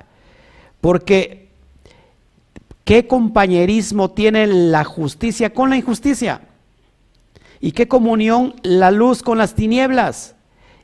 Porque, 0.80 1.50
¿qué 2.84 3.08
compañerismo 3.08 4.12
tiene 4.12 4.46
la 4.46 4.84
justicia 4.84 5.54
con 5.54 5.72
la 5.72 5.78
injusticia? 5.78 6.42
¿Y 7.60 7.72
qué 7.72 7.88
comunión 7.88 8.56
la 8.64 8.92
luz 8.92 9.24
con 9.24 9.38
las 9.38 9.54
tinieblas? 9.56 10.36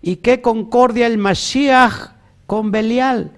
¿Y 0.02 0.18
qué 0.18 0.42
concordia 0.42 1.08
el 1.08 1.18
Mashiach 1.18 2.17
con 2.48 2.72
Belial. 2.72 3.32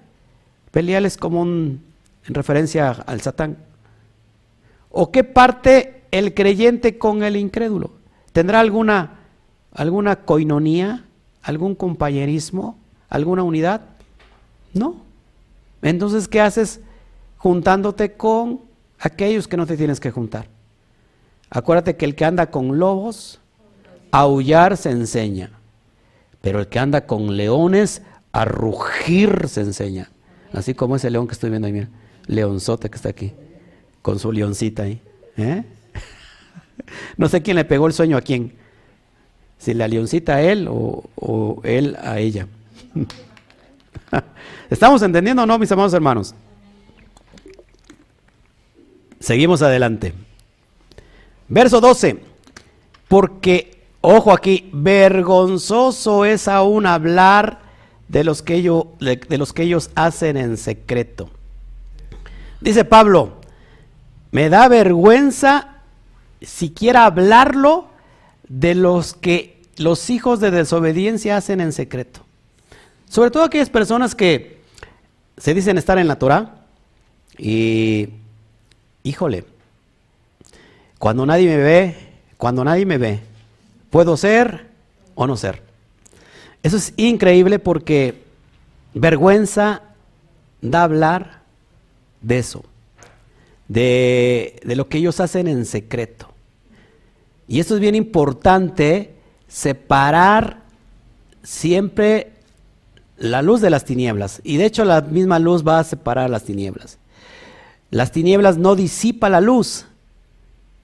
Belial 0.72 1.04
es 1.04 1.16
como 1.16 1.42
un, 1.42 1.84
en 2.26 2.34
referencia 2.34 2.90
al 2.90 3.20
Satán. 3.20 3.58
¿O 4.90 5.10
qué 5.10 5.24
parte 5.24 6.04
el 6.10 6.32
creyente 6.32 6.96
con 6.96 7.22
el 7.22 7.36
incrédulo? 7.36 7.90
¿Tendrá 8.32 8.60
alguna, 8.60 9.18
alguna 9.72 10.16
coinonía, 10.24 11.04
algún 11.42 11.74
compañerismo, 11.74 12.78
alguna 13.08 13.42
unidad? 13.42 13.82
No. 14.72 14.96
Entonces, 15.82 16.28
¿qué 16.28 16.40
haces 16.40 16.80
juntándote 17.36 18.12
con 18.12 18.60
aquellos 18.98 19.48
que 19.48 19.56
no 19.56 19.66
te 19.66 19.76
tienes 19.76 19.98
que 19.98 20.10
juntar? 20.10 20.46
Acuérdate 21.50 21.96
que 21.96 22.04
el 22.04 22.14
que 22.14 22.24
anda 22.24 22.50
con 22.50 22.78
lobos, 22.78 23.40
aullar 24.12 24.76
se 24.76 24.90
enseña, 24.90 25.50
pero 26.40 26.60
el 26.60 26.68
que 26.68 26.78
anda 26.78 27.06
con 27.06 27.36
leones, 27.36 28.02
a 28.32 28.44
rugir 28.44 29.48
se 29.48 29.62
enseña. 29.62 30.10
Así 30.52 30.74
como 30.74 30.96
ese 30.96 31.10
león 31.10 31.26
que 31.26 31.32
estoy 31.32 31.50
viendo 31.50 31.66
ahí, 31.66 31.72
mira. 31.72 31.88
Leonzote 32.26 32.90
que 32.90 32.96
está 32.96 33.08
aquí. 33.08 33.32
Con 34.02 34.18
su 34.18 34.32
leoncita 34.32 34.84
ahí. 34.84 35.00
¿eh? 35.36 35.64
No 37.16 37.28
sé 37.28 37.42
quién 37.42 37.56
le 37.56 37.64
pegó 37.64 37.86
el 37.86 37.92
sueño 37.92 38.16
a 38.16 38.22
quién. 38.22 38.54
Si 39.58 39.74
la 39.74 39.86
leoncita 39.86 40.36
a 40.36 40.42
él 40.42 40.66
o, 40.70 41.60
él 41.64 41.96
a 42.00 42.18
ella. 42.18 42.46
¿Estamos 44.70 45.02
entendiendo 45.02 45.42
o 45.42 45.46
no, 45.46 45.58
mis 45.58 45.70
amados 45.70 45.92
hermanos? 45.92 46.34
Seguimos 49.18 49.60
adelante. 49.60 50.14
Verso 51.48 51.80
12. 51.80 52.20
Porque, 53.06 53.82
ojo 54.00 54.32
aquí, 54.32 54.70
vergonzoso 54.72 56.24
es 56.24 56.48
aún 56.48 56.86
hablar 56.86 57.69
de 58.10 58.24
los 58.24 58.42
que 58.42 58.54
ellos, 58.56 58.86
de 58.98 59.38
los 59.38 59.52
que 59.52 59.62
ellos 59.62 59.90
hacen 59.94 60.36
en 60.36 60.56
secreto. 60.56 61.30
Dice 62.60 62.84
Pablo, 62.84 63.34
me 64.32 64.48
da 64.48 64.66
vergüenza 64.66 65.76
siquiera 66.42 67.06
hablarlo 67.06 67.86
de 68.48 68.74
los 68.74 69.14
que 69.14 69.62
los 69.76 70.10
hijos 70.10 70.40
de 70.40 70.50
desobediencia 70.50 71.36
hacen 71.36 71.60
en 71.60 71.72
secreto. 71.72 72.20
Sobre 73.08 73.30
todo 73.30 73.44
aquellas 73.44 73.70
personas 73.70 74.16
que 74.16 74.60
se 75.36 75.54
dicen 75.54 75.78
estar 75.78 75.98
en 75.98 76.08
la 76.08 76.18
Torah 76.18 76.64
y, 77.38 78.08
híjole, 79.04 79.44
cuando 80.98 81.24
nadie 81.26 81.46
me 81.46 81.56
ve, 81.58 81.96
cuando 82.36 82.64
nadie 82.64 82.86
me 82.86 82.98
ve, 82.98 83.20
puedo 83.88 84.16
ser 84.16 84.66
o 85.14 85.28
no 85.28 85.36
ser. 85.36 85.69
Eso 86.62 86.76
es 86.76 86.92
increíble 86.96 87.58
porque 87.58 88.22
vergüenza 88.94 89.82
da 90.60 90.82
hablar 90.82 91.42
de 92.20 92.38
eso, 92.38 92.64
de, 93.68 94.60
de 94.64 94.76
lo 94.76 94.88
que 94.88 94.98
ellos 94.98 95.20
hacen 95.20 95.48
en 95.48 95.64
secreto. 95.64 96.28
Y 97.48 97.60
esto 97.60 97.74
es 97.74 97.80
bien 97.80 97.94
importante, 97.94 99.14
separar 99.48 100.62
siempre 101.42 102.32
la 103.16 103.42
luz 103.42 103.60
de 103.60 103.70
las 103.70 103.84
tinieblas. 103.84 104.40
Y 104.44 104.56
de 104.56 104.66
hecho 104.66 104.84
la 104.84 105.00
misma 105.00 105.38
luz 105.38 105.66
va 105.66 105.78
a 105.78 105.84
separar 105.84 106.30
las 106.30 106.44
tinieblas. 106.44 106.98
Las 107.90 108.12
tinieblas 108.12 108.56
no 108.56 108.76
disipa 108.76 109.28
la 109.28 109.40
luz, 109.40 109.86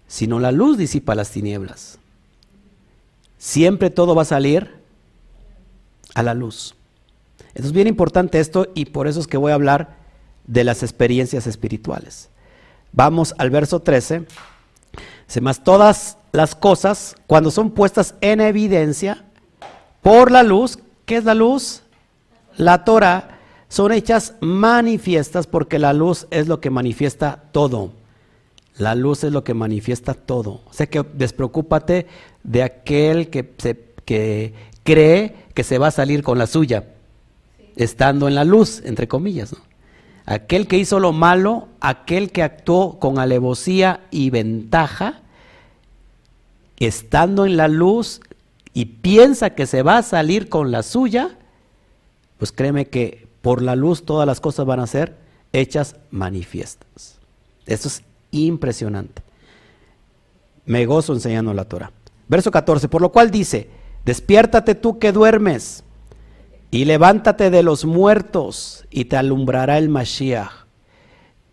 sino 0.09 0.39
la 0.41 0.53
luz 0.53 0.77
disipa 0.77 1.15
las 1.15 1.31
tinieblas. 1.31 1.99
Siempre 3.39 3.91
todo 3.91 4.15
va 4.15 4.23
a 4.23 4.27
salir 4.27 4.76
a 6.17 6.23
la 6.23 6.33
luz. 6.33 6.75
es 7.55 7.73
bien 7.73 7.87
importante 7.87 8.41
esto 8.41 8.69
y 8.75 8.87
por 8.87 9.07
eso 9.07 9.21
es 9.21 9.27
que 9.27 9.37
voy 9.37 9.53
a 9.53 9.55
hablar 9.55 9.99
de 10.47 10.65
las 10.65 10.83
experiencias 10.83 11.47
espirituales. 11.47 12.31
Vamos 12.93 13.35
al 13.37 13.51
verso 13.51 13.81
13. 13.81 14.25
Se 15.27 15.41
más 15.43 15.63
todas 15.63 16.17
las 16.33 16.55
cosas, 16.55 17.17
cuando 17.27 17.51
son 17.51 17.71
puestas 17.71 18.15
en 18.23 18.41
evidencia 18.41 19.25
por 20.01 20.31
la 20.31 20.43
luz, 20.43 20.79
¿qué 21.05 21.19
es 21.19 21.25
la 21.25 21.35
luz? 21.35 21.83
La 22.57 22.85
Torah 22.85 23.39
son 23.69 23.93
hechas 23.93 24.37
manifiestas 24.41 25.47
porque 25.47 25.79
la 25.79 25.93
luz 25.93 26.27
es 26.31 26.49
lo 26.49 26.63
que 26.63 26.71
manifiesta 26.71 27.43
todo. 27.53 27.93
La 28.79 28.95
luz 28.95 29.23
es 29.23 29.33
lo 29.33 29.45
que 29.45 29.53
manifiesta 29.53 30.15
todo. 30.15 30.63
O 30.65 30.73
sea 30.73 30.87
que 30.87 31.05
despreocúpate 31.13 32.07
de 32.43 32.63
aquel 32.63 33.29
que, 33.29 33.53
se, 33.59 33.79
que 34.07 34.55
cree 34.87 35.35
que 35.53 35.65
se 35.65 35.77
va 35.77 35.89
a 35.89 35.91
salir 35.91 36.23
con 36.23 36.39
la 36.39 36.47
suya, 36.47 36.85
estando 37.77 38.29
en 38.29 38.35
la 38.35 38.45
luz, 38.45 38.81
entre 38.85 39.09
comillas. 39.09 39.55
Aquel 40.25 40.67
que 40.67 40.79
hizo 40.79 40.99
lo 40.99 41.13
malo, 41.13 41.69
aquel 41.81 42.31
que 42.31 42.43
actuó 42.43 42.99
con 42.99 43.19
alevosía 43.19 44.01
y 44.11 44.31
ventaja, 44.31 45.21
estando 46.79 47.45
en 47.45 47.57
la 47.57 47.69
luz 47.69 48.21
y 48.73 48.87
piensa 48.87 49.51
que 49.51 49.67
se 49.67 49.83
va 49.83 49.99
a 49.99 50.03
salir 50.03 50.49
con 50.49 50.71
la 50.71 50.83
suya, 50.83 51.37
pues 52.39 52.53
créeme 52.53 52.87
que 52.87 53.29
por 53.43 53.63
la 53.63 53.77
luz 53.77 54.05
todas 54.05 54.27
las 54.27 54.41
cosas 54.41 54.67
van 54.67 54.81
a 54.81 54.87
ser 54.87 55.17
hechas 55.53 55.97
manifiestas. 56.11 57.19
Eso 57.67 57.89
es 57.89 58.03
impresionante. 58.31 59.23
Me 60.65 60.85
gozo 60.87 61.13
enseñando 61.13 61.55
la 61.55 61.65
Torah. 61.65 61.93
Verso 62.29 62.51
14, 62.51 62.89
por 62.89 63.01
lo 63.01 63.13
cual 63.13 63.31
dice, 63.31 63.71
despiértate 64.07 64.77
tú 64.77 64.99
que 64.99 65.13
duermes 65.13 65.85
y 66.71 66.85
levántate 66.85 67.51
de 67.51 67.63
los 67.63 67.85
muertos 67.85 68.87
y 68.89 69.07
te 69.07 69.17
alumbrará 69.17 69.77
el 69.79 69.89
Mashiach. 69.89 70.67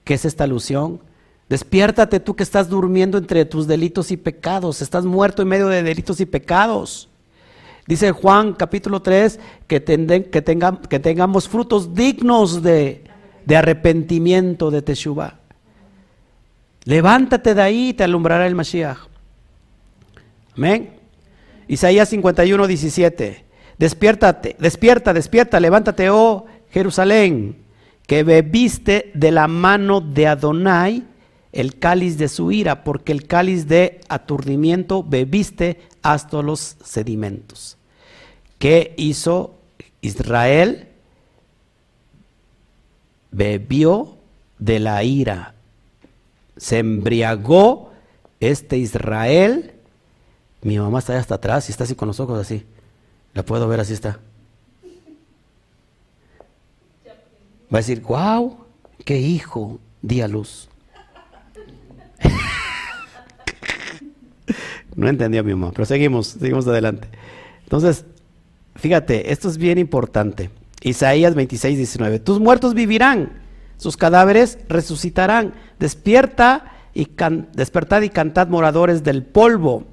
¿Qué 0.03 0.13
es 0.13 0.23
esta 0.23 0.43
alusión? 0.45 1.01
Despiértate 1.49 2.19
tú 2.19 2.35
que 2.35 2.43
estás 2.43 2.69
durmiendo 2.69 3.17
entre 3.17 3.45
tus 3.45 3.67
delitos 3.67 4.11
y 4.11 4.17
pecados, 4.17 4.81
estás 4.81 5.03
muerto 5.03 5.41
en 5.41 5.47
medio 5.47 5.67
de 5.67 5.81
delitos 5.81 6.19
y 6.19 6.25
pecados. 6.25 7.09
Dice 7.88 8.11
Juan 8.11 8.53
capítulo 8.53 9.01
3 9.01 9.39
que, 9.67 9.84
que, 9.84 10.31
que 10.89 10.99
tengamos 10.99 11.49
frutos 11.49 11.93
dignos 11.95 12.61
de, 12.61 13.03
de 13.45 13.55
arrepentimiento, 13.57 14.69
de 14.69 14.81
Teshuvah. 14.84 15.39
Levántate 16.85 17.55
de 17.55 17.61
ahí 17.61 17.89
y 17.89 17.93
te 17.93 18.03
alumbrará 18.03 18.45
el 18.45 18.55
Mashiach. 18.55 18.99
Amén. 20.55 21.02
Isaías 21.68 22.10
51, 22.10 22.68
17. 22.68 23.45
Despiértate, 23.77 24.56
despierta, 24.60 25.14
despierta, 25.14 25.60
levántate, 25.60 26.10
oh 26.10 26.45
Jerusalén, 26.72 27.57
que 28.07 28.23
bebiste 28.23 29.11
de 29.14 29.31
la 29.31 29.48
mano 29.48 30.02
de 30.02 30.27
Adonai 30.27 31.03
el 31.53 31.77
cáliz 31.77 32.18
de 32.18 32.27
su 32.27 32.52
ira, 32.52 32.84
porque 32.84 33.11
el 33.11 33.27
cáliz 33.27 33.68
de 33.68 34.02
aturdimiento 34.10 35.03
bebiste 35.03 35.80
hasta 36.02 36.41
los 36.41 36.77
sedimentos. 36.84 37.77
¿Qué 38.57 38.95
hizo 38.98 39.56
Israel? 40.02 40.88
Bebió 43.31 44.18
de 44.57 44.80
la 44.80 45.03
ira. 45.03 45.53
Se 46.57 46.80
embriagó 46.80 47.91
este 48.40 48.77
Israel. 48.77 49.72
Mi 50.64 50.80
mamá 50.80 50.99
está 50.99 51.18
hasta 51.18 51.35
atrás 51.35 51.68
y 51.68 51.72
está 51.72 51.84
así 51.84 51.95
con 51.95 52.07
los 52.07 52.19
ojos 52.19 52.40
así. 52.40 52.65
La 53.34 53.44
puedo 53.44 53.68
ver 53.68 53.81
así 53.81 53.94
está. 53.94 54.19
Va 57.73 57.80
a 57.80 57.81
decir, 57.81 58.02
wow, 58.02 58.57
qué 59.03 59.19
hijo 59.19 59.80
di 60.02 60.22
a 60.22 60.27
luz. 60.27 60.69
no 64.95 65.10
entendió 65.10 65.44
mi 65.44 65.53
mamá, 65.53 65.72
pero 65.72 65.85
seguimos, 65.85 66.27
seguimos 66.27 66.68
adelante. 66.68 67.07
Entonces, 67.64 68.06
fíjate, 68.76 69.31
esto 69.31 69.49
es 69.49 69.57
bien 69.57 69.80
importante. 69.80 70.52
Isaías 70.81 71.34
26, 71.34 71.77
19. 71.77 72.19
Tus 72.19 72.40
muertos 72.40 72.73
vivirán, 72.73 73.41
sus 73.77 73.98
cadáveres 73.98 74.60
resucitarán. 74.69 75.53
Despierta 75.80 76.72
y 76.94 77.10
despertad 77.53 78.03
y 78.03 78.10
cantad 78.10 78.48
moradores 78.48 79.03
del 79.03 79.23
polvo, 79.23 79.85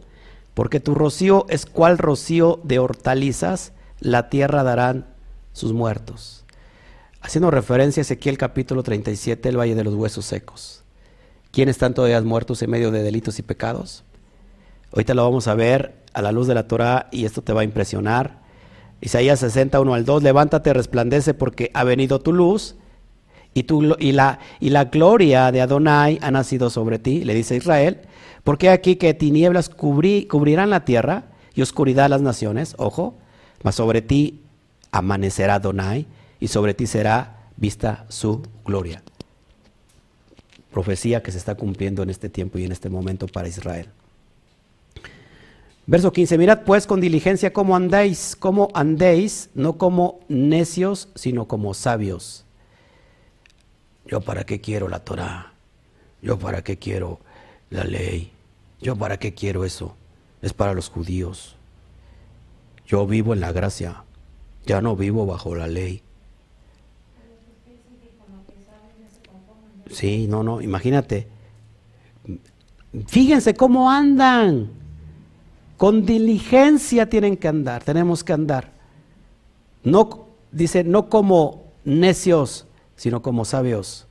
porque 0.61 0.79
tu 0.79 0.95
rocío 0.95 1.47
es 1.49 1.65
cual 1.65 1.97
rocío 1.97 2.61
de 2.65 2.79
hortalizas, 2.79 3.73
la 3.99 4.29
tierra 4.29 4.63
darán 4.63 5.07
sus 5.55 5.73
muertos. 5.73 6.45
Haciendo 7.23 7.51
referencia 7.51 8.03
a 8.03 8.03
Ezequiel 8.03 8.37
capítulo 8.37 8.83
37, 8.83 9.49
el 9.49 9.59
valle 9.59 9.75
de 9.75 9.85
los 9.85 9.95
huesos 9.95 10.27
secos. 10.27 10.83
¿Quiénes 11.51 11.77
están 11.77 11.95
todavía 11.95 12.21
muertos 12.21 12.61
en 12.61 12.69
medio 12.69 12.91
de 12.91 13.03
delitos 13.03 13.39
y 13.39 13.43
pecados? 13.43 14.05
Ahorita 14.93 15.15
lo 15.15 15.25
vamos 15.25 15.49
a 15.49 15.55
ver 15.55 15.95
a 16.13 16.21
la 16.21 16.31
luz 16.31 16.47
de 16.47 16.55
la 16.55 16.69
Torah 16.69 17.09
y 17.11 17.25
esto 17.25 17.41
te 17.41 17.55
va 17.55 17.63
a 17.63 17.65
impresionar. 17.65 18.43
Isaías 19.01 19.41
61 19.41 19.95
al 19.95 20.05
2, 20.05 20.23
levántate, 20.23 20.75
resplandece 20.75 21.33
porque 21.33 21.71
ha 21.73 21.85
venido 21.85 22.19
tu 22.19 22.35
luz 22.35 22.75
y, 23.55 23.67
y, 23.99 24.13
la, 24.13 24.39
y 24.61 24.71
la 24.71 24.85
gloria 24.85 25.51
de 25.53 25.61
Adonai 25.61 26.19
ha 26.23 26.31
nacido 26.31 26.71
sobre 26.71 26.99
ti, 26.99 27.25
le 27.25 27.35
dice 27.35 27.57
Israel, 27.57 27.99
porque 28.45 28.71
aquí 28.71 28.97
que 28.97 29.15
tinieblas 29.15 29.69
cubrirán 29.69 30.71
la 30.71 30.85
tierra 30.85 31.25
y 31.55 31.63
oscuridad 31.63 32.09
las 32.09 32.23
naciones, 32.23 32.75
ojo, 32.79 33.15
mas 33.63 33.75
sobre 33.75 34.03
ti 34.03 34.41
amanecerá 34.93 35.57
Adonai 35.57 36.07
y 36.39 36.49
sobre 36.49 36.75
ti 36.75 36.87
será 36.87 37.49
vista 37.57 38.07
su 38.09 38.43
gloria 38.65 39.03
profecía 40.71 41.23
que 41.23 41.33
se 41.33 41.39
está 41.39 41.55
cumpliendo 41.55 42.03
en 42.03 42.11
este 42.11 42.29
tiempo 42.29 42.59
y 42.59 42.65
en 42.65 42.73
este 42.73 42.89
momento 42.89 43.27
para 43.27 43.49
Israel. 43.49 43.89
Verso 45.87 46.13
15, 46.13 46.39
mirad 46.39 46.63
pues 46.65 46.87
con 46.87 47.01
diligencia 47.01 47.53
cómo 47.53 47.75
andéis, 47.75 48.37
cómo 48.39 48.69
andéis, 48.75 49.51
no 49.55 49.77
como 49.77 50.21
necios, 50.29 51.09
sino 51.17 51.49
como 51.49 51.75
sabios. 51.75 52.45
Yo 54.11 54.21
para 54.21 54.43
qué 54.43 54.61
quiero 54.61 54.89
la 54.89 54.99
Torah, 54.99 55.53
yo 56.21 56.37
para 56.37 56.65
qué 56.65 56.79
quiero 56.79 57.21
la 57.71 57.85
ley, 57.85 58.33
yo 58.81 58.97
para 58.97 59.19
qué 59.21 59.35
quiero 59.35 59.65
eso, 59.65 59.95
es 60.43 60.53
para 60.53 60.75
los 60.75 60.89
judíos. 60.89 61.55
Yo 62.89 63.07
vivo 63.07 63.35
en 63.35 63.41
la 63.41 63.53
gracia, 63.53 64.03
ya 64.67 64.81
no 64.81 64.97
vivo 64.97 65.27
bajo 65.27 65.55
la 65.55 65.69
ley. 65.69 66.03
Sí, 69.89 70.27
no, 70.27 70.43
no, 70.43 70.61
imagínate. 70.61 71.29
Fíjense 73.07 73.55
cómo 73.55 73.93
andan. 73.93 74.71
Con 75.77 76.05
diligencia 76.05 77.09
tienen 77.09 77.37
que 77.37 77.47
andar, 77.47 77.85
tenemos 77.85 78.25
que 78.25 78.33
andar. 78.33 78.73
No, 79.85 80.27
dice, 80.51 80.83
no 80.83 81.09
como 81.09 81.63
necios, 81.85 82.67
sino 83.01 83.23
como 83.23 83.47
sabios. 83.47 84.07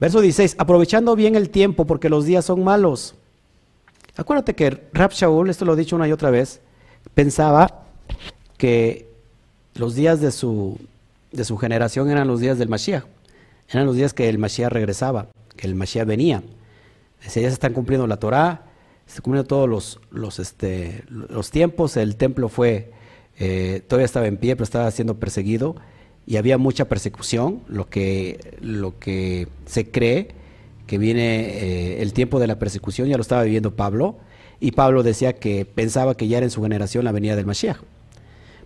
Verso 0.00 0.20
16, 0.20 0.56
aprovechando 0.58 1.14
bien 1.14 1.36
el 1.36 1.48
tiempo 1.48 1.84
porque 1.84 2.08
los 2.08 2.24
días 2.24 2.44
son 2.44 2.64
malos. 2.64 3.14
Acuérdate 4.16 4.56
que 4.56 4.88
Rab 4.92 5.12
Shaul, 5.12 5.48
esto 5.48 5.64
lo 5.64 5.74
he 5.74 5.76
dicho 5.76 5.94
una 5.94 6.08
y 6.08 6.12
otra 6.12 6.30
vez, 6.30 6.60
pensaba 7.14 7.84
que 8.58 9.08
los 9.76 9.94
días 9.94 10.20
de 10.20 10.32
su, 10.32 10.76
de 11.30 11.44
su 11.44 11.56
generación 11.56 12.10
eran 12.10 12.26
los 12.26 12.40
días 12.40 12.58
del 12.58 12.68
Mashiach. 12.68 13.04
Eran 13.68 13.86
los 13.86 13.94
días 13.94 14.12
que 14.12 14.28
el 14.28 14.38
Mashiach 14.38 14.72
regresaba, 14.72 15.28
que 15.54 15.68
el 15.68 15.76
Mashiach 15.76 16.08
venía. 16.08 16.42
Decía, 17.22 17.44
ya 17.44 17.48
se 17.48 17.54
están 17.54 17.74
cumpliendo 17.74 18.08
la 18.08 18.16
Torah, 18.16 18.62
se 19.06 19.12
están 19.12 19.22
cumpliendo 19.22 19.46
todos 19.46 19.68
los, 19.68 20.00
los, 20.10 20.40
este, 20.40 21.04
los 21.08 21.52
tiempos, 21.52 21.96
el 21.96 22.16
templo 22.16 22.48
fue, 22.48 22.90
eh, 23.38 23.84
todavía 23.86 24.06
estaba 24.06 24.26
en 24.26 24.36
pie, 24.36 24.56
pero 24.56 24.64
estaba 24.64 24.90
siendo 24.90 25.14
perseguido 25.20 25.76
y 26.26 26.36
había 26.36 26.58
mucha 26.58 26.86
persecución, 26.86 27.60
lo 27.68 27.86
que, 27.86 28.56
lo 28.60 28.98
que 28.98 29.48
se 29.66 29.90
cree 29.90 30.28
que 30.86 30.98
viene 30.98 31.40
eh, 31.40 32.02
el 32.02 32.12
tiempo 32.12 32.38
de 32.38 32.46
la 32.46 32.58
persecución, 32.58 33.08
ya 33.08 33.16
lo 33.16 33.22
estaba 33.22 33.42
viviendo 33.42 33.74
Pablo, 33.74 34.16
y 34.60 34.72
Pablo 34.72 35.02
decía 35.02 35.34
que 35.34 35.64
pensaba 35.64 36.16
que 36.16 36.28
ya 36.28 36.38
era 36.38 36.46
en 36.46 36.50
su 36.50 36.62
generación 36.62 37.04
la 37.04 37.12
venida 37.12 37.36
del 37.36 37.46
Mashiach. 37.46 37.78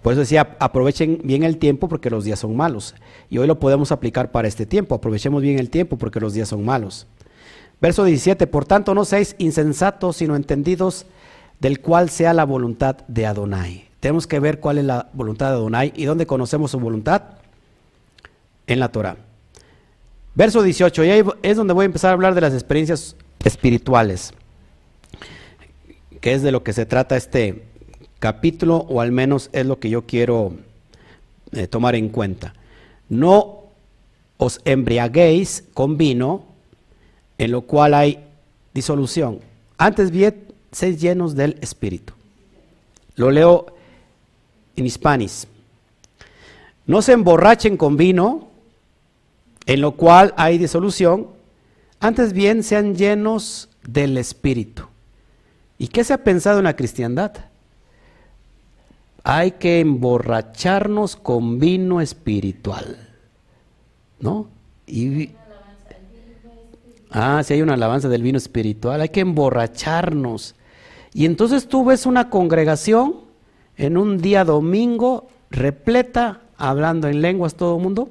Por 0.03 0.13
eso 0.13 0.21
decía, 0.21 0.57
aprovechen 0.61 1.21
bien 1.25 1.43
el 1.43 1.59
tiempo 1.59 1.89
porque 1.89 2.11
los 2.11 2.25
días 2.25 2.39
son 2.39 2.57
malos. 2.57 2.95
Y 3.31 3.39
hoy 3.39 3.49
lo 3.49 3.59
podemos 3.59 3.91
aplicar 3.91 4.31
para 4.31 4.47
este 4.47 4.65
tiempo, 4.65 4.95
aprovechemos 4.95 5.43
bien 5.43 5.59
el 5.59 5.71
tiempo 5.71 5.97
porque 5.97 6.21
los 6.21 6.35
días 6.35 6.49
son 6.49 6.65
malos. 6.65 7.07
Verso 7.81 8.05
17, 8.05 8.47
por 8.47 8.65
tanto 8.65 8.95
no 8.95 9.05
seáis 9.05 9.35
insensatos, 9.39 10.17
sino 10.17 10.37
entendidos 10.37 11.07
del 11.61 11.81
cual 11.81 12.11
sea 12.11 12.33
la 12.33 12.45
voluntad 12.45 12.99
de 13.09 13.27
Adonai. 13.27 13.89
Tenemos 13.99 14.29
que 14.29 14.39
ver 14.39 14.61
cuál 14.61 14.79
es 14.79 14.85
la 14.85 15.09
voluntad 15.13 15.49
de 15.49 15.55
Adonai 15.55 15.93
y 15.97 16.05
dónde 16.05 16.27
conocemos 16.27 16.71
su 16.71 16.79
voluntad 16.79 17.38
en 18.69 18.79
la 18.79 18.93
Torah. 18.93 19.17
Verso 20.35 20.63
18, 20.63 21.05
y 21.05 21.11
ahí 21.11 21.25
es 21.43 21.57
donde 21.57 21.75
voy 21.75 21.83
a 21.83 21.87
empezar 21.87 22.11
a 22.11 22.13
hablar 22.13 22.37
de 22.37 22.43
las 22.43 22.53
experiencias 22.53 23.17
espirituales, 23.45 24.33
que 26.21 26.33
es 26.33 26.43
de 26.43 26.53
lo 26.53 26.63
que 26.63 26.73
se 26.73 26.87
trata 26.87 27.17
este 27.17 27.65
capítulo, 28.21 28.77
o 28.89 29.01
al 29.01 29.11
menos 29.11 29.51
es 29.53 29.67
lo 29.67 29.81
que 29.81 29.91
yo 29.91 30.07
quiero 30.07 30.53
eh, 31.53 31.67
tomar 31.67 31.97
en 31.97 32.09
cuenta. 32.09 32.55
No 33.09 33.65
os 34.37 34.61
embriaguéis 34.65 35.65
con 35.75 35.97
vino, 35.97 36.45
en 37.39 37.51
lo 37.51 37.63
cual 37.63 37.95
hay 37.95 38.25
disolución. 38.75 39.41
Antes 39.77 40.11
bien, 40.11 40.45
sed 40.71 40.97
llenos 40.97 41.35
del 41.35 41.59
Espíritu. 41.61 42.13
Lo 43.17 43.31
leo 43.31 43.67
en 44.77 44.87
Hispanis. 44.87 45.49
No 46.87 47.03
se 47.03 47.13
emborrachen 47.13 47.77
con 47.77 47.97
vino, 47.97 48.48
en 49.69 49.83
lo 49.83 49.93
cual 49.93 50.33
hay 50.39 50.57
disolución, 50.57 51.29
antes 52.01 52.33
bien 52.33 52.63
sean 52.63 52.97
llenos 52.97 53.69
del 53.87 54.17
Espíritu. 54.17 54.85
¿Y 55.77 55.89
qué 55.89 56.05
se 56.05 56.15
ha 56.15 56.25
pensado 56.25 56.57
en 56.57 56.65
la 56.65 56.75
cristiandad? 56.75 57.33
Hay 59.25 59.53
que 59.53 59.81
emborracharnos 59.81 61.17
con 61.17 61.59
vino 61.59 62.01
espiritual. 62.01 62.97
¿No? 64.21 64.49
Y, 64.87 65.33
ah, 67.11 67.43
si 67.45 67.53
hay 67.53 67.61
una 67.61 67.75
alabanza 67.75 68.09
del 68.09 68.23
vino 68.23 68.39
espiritual, 68.39 69.03
hay 69.03 69.11
que 69.11 69.21
emborracharnos. 69.21 70.55
Y 71.13 71.27
entonces 71.27 71.69
tú 71.69 71.85
ves 71.85 72.07
una 72.07 72.31
congregación 72.31 73.17
en 73.77 73.99
un 73.99 74.17
día 74.17 74.47
domingo 74.47 75.29
repleta, 75.51 76.41
hablando 76.57 77.07
en 77.07 77.21
lenguas 77.21 77.55
todo 77.55 77.77
el 77.77 77.83
mundo, 77.83 78.09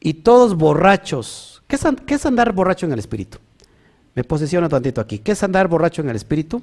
y 0.00 0.14
todos 0.14 0.56
borrachos. 0.56 1.62
¿Qué 1.66 1.76
es, 1.76 2.26
andar 2.26 2.52
borracho 2.52 2.86
en 2.86 2.92
el 2.92 2.98
espíritu? 2.98 3.38
Me 4.14 4.24
posiciono 4.24 4.68
tantito 4.68 5.00
aquí. 5.00 5.18
¿Qué 5.18 5.32
es 5.32 5.42
andar 5.42 5.68
borracho 5.68 6.02
en 6.02 6.08
el 6.08 6.16
espíritu? 6.16 6.62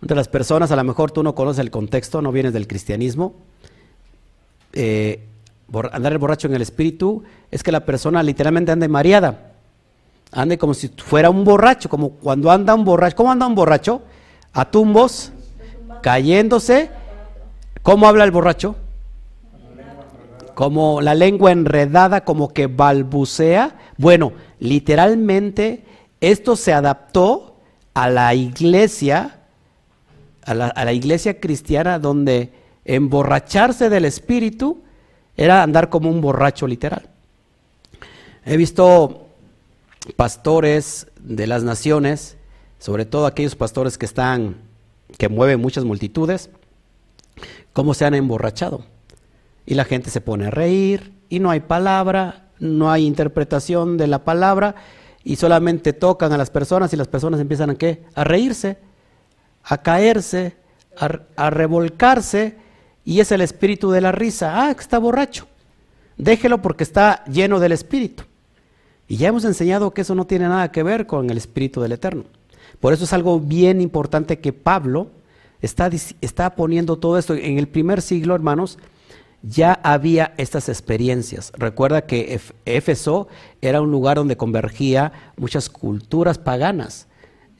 Entre 0.00 0.16
las 0.16 0.28
personas, 0.28 0.70
a 0.70 0.76
lo 0.76 0.84
mejor 0.84 1.10
tú 1.10 1.22
no 1.22 1.34
conoces 1.34 1.60
el 1.60 1.70
contexto, 1.70 2.22
no 2.22 2.32
vienes 2.32 2.52
del 2.52 2.66
cristianismo. 2.66 3.34
Eh, 4.72 5.26
andar 5.92 6.16
borracho 6.18 6.48
en 6.48 6.54
el 6.54 6.62
espíritu 6.62 7.22
es 7.50 7.62
que 7.62 7.72
la 7.72 7.84
persona 7.84 8.22
literalmente 8.22 8.72
ande 8.72 8.88
mareada. 8.88 9.52
Ande 10.32 10.58
como 10.58 10.74
si 10.74 10.88
fuera 10.88 11.30
un 11.30 11.44
borracho, 11.44 11.88
como 11.88 12.10
cuando 12.10 12.50
anda 12.50 12.74
un 12.74 12.84
borracho. 12.84 13.16
¿Cómo 13.16 13.30
anda 13.30 13.46
un 13.46 13.54
borracho? 13.54 14.02
A 14.52 14.70
tumbos, 14.70 15.30
cayéndose. 16.02 16.90
¿Cómo 17.82 18.08
habla 18.08 18.24
el 18.24 18.30
borracho? 18.30 18.76
Como 20.54 21.00
la 21.00 21.14
lengua 21.14 21.52
enredada, 21.52 22.24
como 22.24 22.52
que 22.52 22.66
balbucea. 22.66 23.78
Bueno, 23.98 24.32
literalmente 24.58 25.84
esto 26.20 26.56
se 26.56 26.72
adaptó 26.72 27.56
a 27.92 28.08
la 28.08 28.34
iglesia, 28.34 29.40
a 30.44 30.54
la, 30.54 30.92
iglesia 30.92 31.40
cristiana, 31.40 31.98
donde 31.98 32.52
emborracharse 32.84 33.88
del 33.88 34.04
espíritu 34.04 34.82
era 35.36 35.62
andar 35.62 35.90
como 35.90 36.10
un 36.10 36.20
borracho 36.20 36.66
literal. 36.66 37.08
He 38.44 38.56
visto 38.56 39.26
pastores 40.16 41.08
de 41.20 41.46
las 41.46 41.62
naciones, 41.62 42.36
sobre 42.78 43.06
todo 43.06 43.26
aquellos 43.26 43.56
pastores 43.56 43.96
que 43.96 44.06
están, 44.06 44.56
que 45.18 45.28
mueven 45.28 45.60
muchas 45.60 45.84
multitudes, 45.84 46.50
cómo 47.72 47.94
se 47.94 48.04
han 48.04 48.14
emborrachado 48.14 48.84
y 49.66 49.74
la 49.74 49.84
gente 49.84 50.10
se 50.10 50.20
pone 50.20 50.46
a 50.46 50.50
reír 50.50 51.12
y 51.28 51.40
no 51.40 51.50
hay 51.50 51.60
palabra, 51.60 52.48
no 52.58 52.90
hay 52.90 53.06
interpretación 53.06 53.96
de 53.96 54.06
la 54.06 54.24
palabra 54.24 54.74
y 55.22 55.36
solamente 55.36 55.92
tocan 55.92 56.32
a 56.32 56.38
las 56.38 56.50
personas 56.50 56.92
y 56.92 56.96
las 56.96 57.08
personas 57.08 57.40
empiezan 57.40 57.70
a 57.70 57.74
qué? 57.76 58.04
A 58.14 58.24
reírse, 58.24 58.78
a 59.64 59.78
caerse, 59.78 60.56
a, 60.96 61.50
revolcarse 61.50 62.56
y 63.04 63.20
es 63.20 63.32
el 63.32 63.40
espíritu 63.40 63.90
de 63.90 64.00
la 64.00 64.12
risa. 64.12 64.66
Ah, 64.66 64.70
está 64.70 64.98
borracho. 64.98 65.46
Déjelo 66.16 66.62
porque 66.62 66.84
está 66.84 67.24
lleno 67.24 67.58
del 67.58 67.72
espíritu. 67.72 68.24
Y 69.08 69.16
ya 69.16 69.28
hemos 69.28 69.44
enseñado 69.44 69.92
que 69.92 70.02
eso 70.02 70.14
no 70.14 70.26
tiene 70.26 70.48
nada 70.48 70.70
que 70.70 70.82
ver 70.82 71.06
con 71.06 71.28
el 71.30 71.36
espíritu 71.36 71.80
del 71.80 71.92
eterno. 71.92 72.24
Por 72.80 72.92
eso 72.92 73.04
es 73.04 73.12
algo 73.12 73.40
bien 73.40 73.80
importante 73.80 74.38
que 74.40 74.52
Pablo 74.52 75.08
está, 75.60 75.90
está 76.20 76.54
poniendo 76.54 76.96
todo 76.96 77.18
esto. 77.18 77.34
En 77.34 77.58
el 77.58 77.68
primer 77.68 78.02
siglo, 78.02 78.34
hermanos, 78.34 78.78
ya 79.46 79.74
había 79.82 80.34
estas 80.38 80.68
experiencias. 80.68 81.52
Recuerda 81.56 82.06
que 82.06 82.40
Éfeso 82.64 83.28
era 83.60 83.82
un 83.82 83.90
lugar 83.90 84.16
donde 84.16 84.36
convergía 84.36 85.12
muchas 85.36 85.68
culturas 85.68 86.38
paganas. 86.38 87.08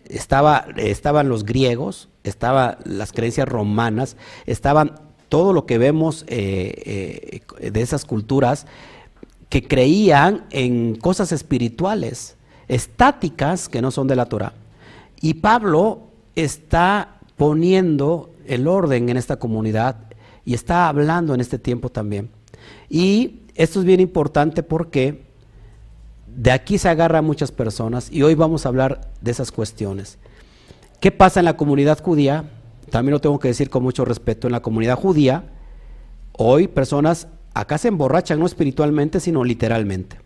Estaba, 0.06 0.66
estaban 0.76 1.28
los 1.28 1.44
griegos, 1.44 2.08
estaban 2.24 2.78
las 2.84 3.12
creencias 3.12 3.48
romanas, 3.48 4.16
estaban 4.46 5.00
todo 5.28 5.52
lo 5.52 5.66
que 5.66 5.78
vemos 5.78 6.24
eh, 6.28 7.42
eh, 7.58 7.70
de 7.70 7.80
esas 7.80 8.04
culturas 8.04 8.66
que 9.48 9.66
creían 9.66 10.46
en 10.50 10.96
cosas 10.96 11.32
espirituales, 11.32 12.36
estáticas 12.68 13.68
que 13.68 13.82
no 13.82 13.90
son 13.90 14.06
de 14.08 14.16
la 14.16 14.26
Torah. 14.26 14.54
Y 15.20 15.34
Pablo 15.34 16.02
está 16.34 17.20
poniendo 17.36 18.30
el 18.46 18.68
orden 18.68 19.08
en 19.08 19.16
esta 19.16 19.36
comunidad 19.36 20.03
y 20.44 20.54
está 20.54 20.88
hablando 20.88 21.34
en 21.34 21.40
este 21.40 21.58
tiempo 21.58 21.90
también. 21.90 22.30
Y 22.88 23.40
esto 23.54 23.80
es 23.80 23.86
bien 23.86 24.00
importante 24.00 24.62
porque 24.62 25.24
de 26.26 26.50
aquí 26.50 26.78
se 26.78 26.88
agarra 26.88 27.18
a 27.18 27.22
muchas 27.22 27.52
personas 27.52 28.10
y 28.10 28.22
hoy 28.22 28.34
vamos 28.34 28.66
a 28.66 28.68
hablar 28.68 29.12
de 29.20 29.30
esas 29.30 29.52
cuestiones. 29.52 30.18
¿Qué 31.00 31.10
pasa 31.12 31.40
en 31.40 31.46
la 31.46 31.56
comunidad 31.56 32.02
judía? 32.02 32.44
También 32.90 33.12
lo 33.12 33.20
tengo 33.20 33.38
que 33.38 33.48
decir 33.48 33.70
con 33.70 33.82
mucho 33.82 34.04
respeto. 34.04 34.46
En 34.46 34.52
la 34.52 34.62
comunidad 34.62 34.96
judía, 34.96 35.52
hoy 36.32 36.68
personas 36.68 37.28
acá 37.52 37.78
se 37.78 37.88
emborrachan 37.88 38.38
no 38.38 38.46
espiritualmente, 38.46 39.20
sino 39.20 39.44
literalmente. 39.44 40.18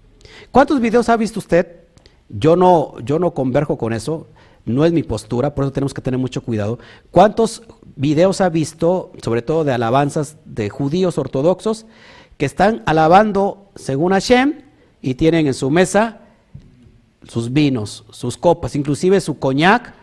¿Cuántos 0.51 0.81
videos 0.81 1.09
ha 1.09 1.16
visto 1.16 1.39
usted? 1.40 1.85
Yo 2.28 2.57
no, 2.57 2.99
yo 3.01 3.19
no 3.19 3.32
converjo 3.32 3.78
con 3.78 3.93
eso, 3.93 4.28
no 4.69 4.85
es 4.85 4.93
mi 4.93 5.03
postura, 5.03 5.55
por 5.55 5.65
eso 5.65 5.73
tenemos 5.73 5.95
que 5.95 6.03
tener 6.03 6.19
mucho 6.19 6.43
cuidado. 6.43 6.78
¿Cuántos 7.11 7.62
videos 7.97 8.40
ha 8.40 8.49
visto, 8.49 9.12
sobre 9.23 9.43
todo 9.43 9.65
de 9.65 9.73
alabanzas 9.73 10.36
de 10.45 10.69
judíos 10.70 11.19
ortodoxos, 11.19 11.86
que 12.36 12.47
están 12.47 12.82
alabando 12.86 13.70
según 13.74 14.12
Hashem 14.12 14.62
y 15.03 15.15
tienen 15.15 15.47
en 15.47 15.55
su 15.55 15.70
mesa 15.70 16.20
sus 17.27 17.53
vinos, 17.53 18.05
sus 18.11 18.36
copas, 18.36 18.77
inclusive 18.77 19.20
su 19.20 19.39
coñac, 19.39 19.95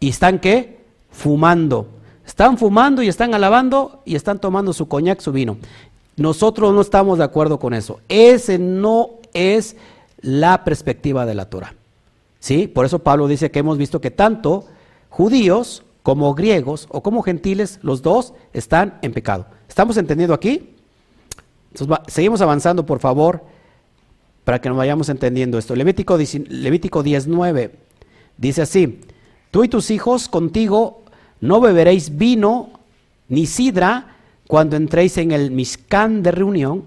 y 0.00 0.10
están 0.10 0.38
qué? 0.38 0.84
Fumando. 1.10 1.88
Están 2.26 2.58
fumando 2.58 3.02
y 3.02 3.08
están 3.08 3.34
alabando 3.34 4.02
y 4.04 4.14
están 4.14 4.38
tomando 4.38 4.72
su 4.72 4.86
coñac, 4.86 5.20
su 5.20 5.32
vino. 5.32 5.56
Nosotros 6.16 6.74
no 6.74 6.80
estamos 6.80 7.18
de 7.18 7.24
acuerdo 7.24 7.58
con 7.58 7.72
eso. 7.72 8.00
Ese 8.08 8.58
no 8.58 9.10
es 9.32 9.76
la 10.20 10.64
perspectiva 10.64 11.24
de 11.24 11.34
la 11.34 11.46
Torah. 11.46 11.74
¿Sí? 12.40 12.68
Por 12.68 12.86
eso 12.86 13.00
Pablo 13.00 13.26
dice 13.26 13.50
que 13.50 13.58
hemos 13.58 13.78
visto 13.78 14.00
que 14.00 14.10
tanto 14.10 14.66
judíos 15.08 15.82
como 16.02 16.34
griegos 16.34 16.86
o 16.90 17.02
como 17.02 17.22
gentiles, 17.22 17.80
los 17.82 18.02
dos 18.02 18.32
están 18.52 18.98
en 19.02 19.12
pecado. 19.12 19.46
¿Estamos 19.68 19.96
entendiendo 19.96 20.34
aquí? 20.34 20.74
seguimos 22.06 22.40
avanzando, 22.40 22.86
por 22.86 22.98
favor, 22.98 23.44
para 24.44 24.60
que 24.60 24.68
nos 24.68 24.78
vayamos 24.78 25.08
entendiendo 25.10 25.58
esto. 25.58 25.76
Levítico, 25.76 26.16
Levítico 26.48 27.02
19 27.02 27.74
dice 28.38 28.62
así, 28.62 29.00
tú 29.50 29.64
y 29.64 29.68
tus 29.68 29.90
hijos 29.90 30.28
contigo 30.28 31.02
no 31.40 31.60
beberéis 31.60 32.16
vino 32.16 32.70
ni 33.28 33.46
sidra, 33.46 34.16
cuando 34.46 34.76
entréis 34.76 35.18
en 35.18 35.30
el 35.32 35.50
Mishkan 35.50 36.22
de 36.22 36.30
reunión, 36.30 36.84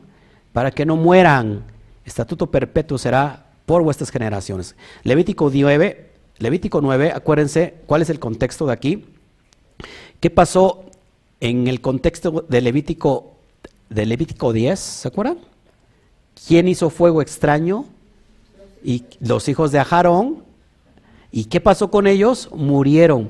para 0.52 0.72
que 0.72 0.86
no 0.86 0.96
mueran. 0.96 1.64
Estatuto 2.04 2.50
perpetuo 2.50 2.98
será 2.98 3.51
por 3.72 3.84
vuestras 3.84 4.12
generaciones. 4.12 4.76
Levítico 5.04 5.50
9, 5.50 6.10
Levítico 6.40 6.82
9, 6.82 7.14
acuérdense 7.16 7.76
cuál 7.86 8.02
es 8.02 8.10
el 8.10 8.20
contexto 8.20 8.66
de 8.66 8.74
aquí. 8.74 9.06
¿Qué 10.20 10.30
pasó 10.30 10.84
en 11.40 11.70
el 11.70 11.80
contexto 11.80 12.46
de 12.50 12.60
Levítico, 12.60 13.32
de 13.90 14.06
Levítico 14.06 14.52
10? 14.52 14.78
¿Se 14.78 15.08
acuerdan? 15.08 15.38
¿Quién 16.46 16.68
hizo 16.68 16.90
fuego 16.90 17.22
extraño? 17.22 17.86
Y 18.84 19.06
los 19.22 19.48
hijos 19.48 19.72
de 19.72 19.80
Ajarón. 19.80 20.44
¿Y 21.32 21.46
qué 21.46 21.62
pasó 21.62 21.90
con 21.90 22.08
ellos? 22.08 22.50
Murieron. 22.54 23.30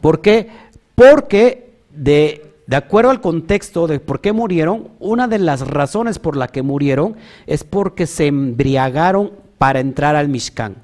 ¿Por 0.00 0.20
qué? 0.20 0.50
Porque 0.94 1.72
de, 1.92 2.54
de 2.68 2.76
acuerdo 2.76 3.10
al 3.10 3.20
contexto 3.20 3.88
de 3.88 3.98
por 3.98 4.20
qué 4.20 4.32
murieron, 4.32 4.90
una 5.00 5.26
de 5.26 5.40
las 5.40 5.66
razones 5.66 6.20
por 6.20 6.36
la 6.36 6.46
que 6.46 6.62
murieron 6.62 7.16
es 7.48 7.64
porque 7.64 8.06
se 8.06 8.28
embriagaron 8.28 9.49
para 9.60 9.78
entrar 9.78 10.16
al 10.16 10.30
Mishkan. 10.30 10.76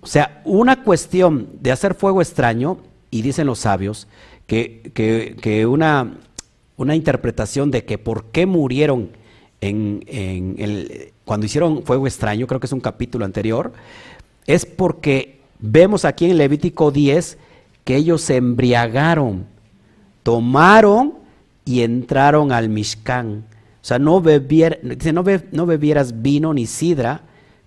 O 0.00 0.08
sea, 0.08 0.42
una 0.44 0.82
cuestión 0.82 1.48
de 1.60 1.70
hacer 1.70 1.94
fuego 1.94 2.20
extraño, 2.20 2.78
y 3.12 3.22
dicen 3.22 3.46
los 3.46 3.60
sabios, 3.60 4.08
que, 4.48 4.90
que, 5.40 5.64
una, 5.64 6.18
una, 6.76 6.96
interpretación 6.96 7.70
de 7.70 7.84
que 7.84 7.96
por 7.96 8.32
qué 8.32 8.46
murieron 8.46 9.10
en, 9.60 10.02
en 10.08 10.56
el, 10.58 11.12
cuando 11.24 11.46
hicieron 11.46 11.84
fuego 11.84 12.08
extraño, 12.08 12.48
creo 12.48 12.58
que 12.58 12.66
es 12.66 12.72
un 12.72 12.80
capítulo 12.80 13.24
anterior, 13.24 13.72
es 14.48 14.66
porque 14.66 15.38
vemos 15.60 16.04
aquí 16.04 16.28
en 16.28 16.36
Levítico 16.36 16.90
10 16.90 17.38
que 17.84 17.94
ellos 17.94 18.22
se 18.22 18.38
embriagaron, 18.38 19.46
tomaron 20.24 21.14
y 21.64 21.82
entraron 21.82 22.50
al 22.50 22.68
Mishkan. 22.70 23.44
O 23.80 23.84
sea, 23.86 24.00
no, 24.00 24.20
bebier, 24.20 24.80
no, 24.82 25.24
no 25.52 25.66
bebieras 25.66 26.22
vino 26.22 26.52
ni 26.52 26.66
sidra 26.66 27.22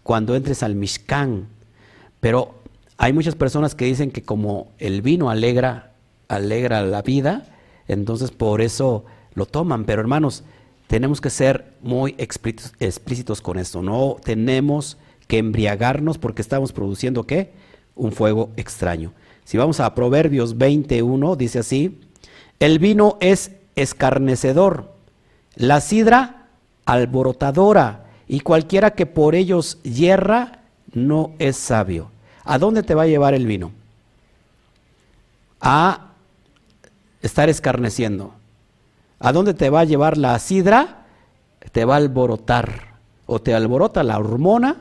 cuando 0.08 0.38
entres 0.38 0.64
al 0.64 0.74
Mishkan. 0.74 1.50
Pero 2.22 2.56
hay 2.98 3.12
muchas 3.12 3.36
personas 3.36 3.76
que 3.76 3.84
dicen 3.84 4.10
que 4.10 4.24
como 4.24 4.70
el 4.78 5.02
vino 5.02 5.30
alegra, 5.30 5.92
alegra 6.30 6.82
la 6.84 7.02
vida, 7.02 7.46
entonces 7.90 8.32
por 8.32 8.62
eso 8.62 9.04
lo 9.34 9.46
toman. 9.46 9.84
Pero 9.84 10.00
hermanos, 10.00 10.46
tenemos 10.88 11.20
que 11.20 11.30
ser 11.30 11.74
muy 11.82 12.16
explícitos 12.20 13.42
con 13.42 13.60
esto. 13.60 13.82
No 13.82 14.16
tenemos 14.24 14.98
que 15.28 15.40
embriagarnos 15.40 16.18
porque 16.18 16.42
estamos 16.42 16.72
produciendo 16.72 17.28
qué? 17.28 17.52
Un 17.94 18.14
fuego 18.14 18.52
extraño. 18.56 19.12
Si 19.44 19.58
vamos 19.58 19.82
a 19.82 19.94
Proverbios 19.94 20.58
21, 20.58 21.36
dice 21.36 21.60
así, 21.60 22.00
el 22.62 22.80
vino 22.80 23.18
es 23.20 23.52
escarnecedor, 23.76 24.90
la 25.56 25.82
sidra 25.82 26.48
alborotadora, 26.86 28.07
y 28.28 28.42
cualquiera 28.42 28.92
que 28.92 29.06
por 29.06 29.36
ellos 29.36 29.78
hierra 29.84 30.60
no 30.94 31.32
es 31.40 31.58
sabio. 31.58 32.10
¿A 32.44 32.58
dónde 32.58 32.84
te 32.84 32.96
va 32.96 33.04
a 33.04 33.08
llevar 33.08 33.34
el 33.34 33.46
vino? 33.46 33.72
A 35.62 36.12
estar 37.22 37.50
escarneciendo. 37.50 38.34
¿A 39.20 39.32
dónde 39.32 39.54
te 39.54 39.70
va 39.70 39.82
a 39.82 39.86
llevar 39.86 40.18
la 40.18 40.38
sidra? 40.40 41.06
Te 41.72 41.86
va 41.86 41.96
a 41.96 41.98
alborotar. 41.98 42.96
O 43.26 43.40
te 43.40 43.54
alborota 43.54 44.04
la 44.04 44.18
hormona 44.18 44.78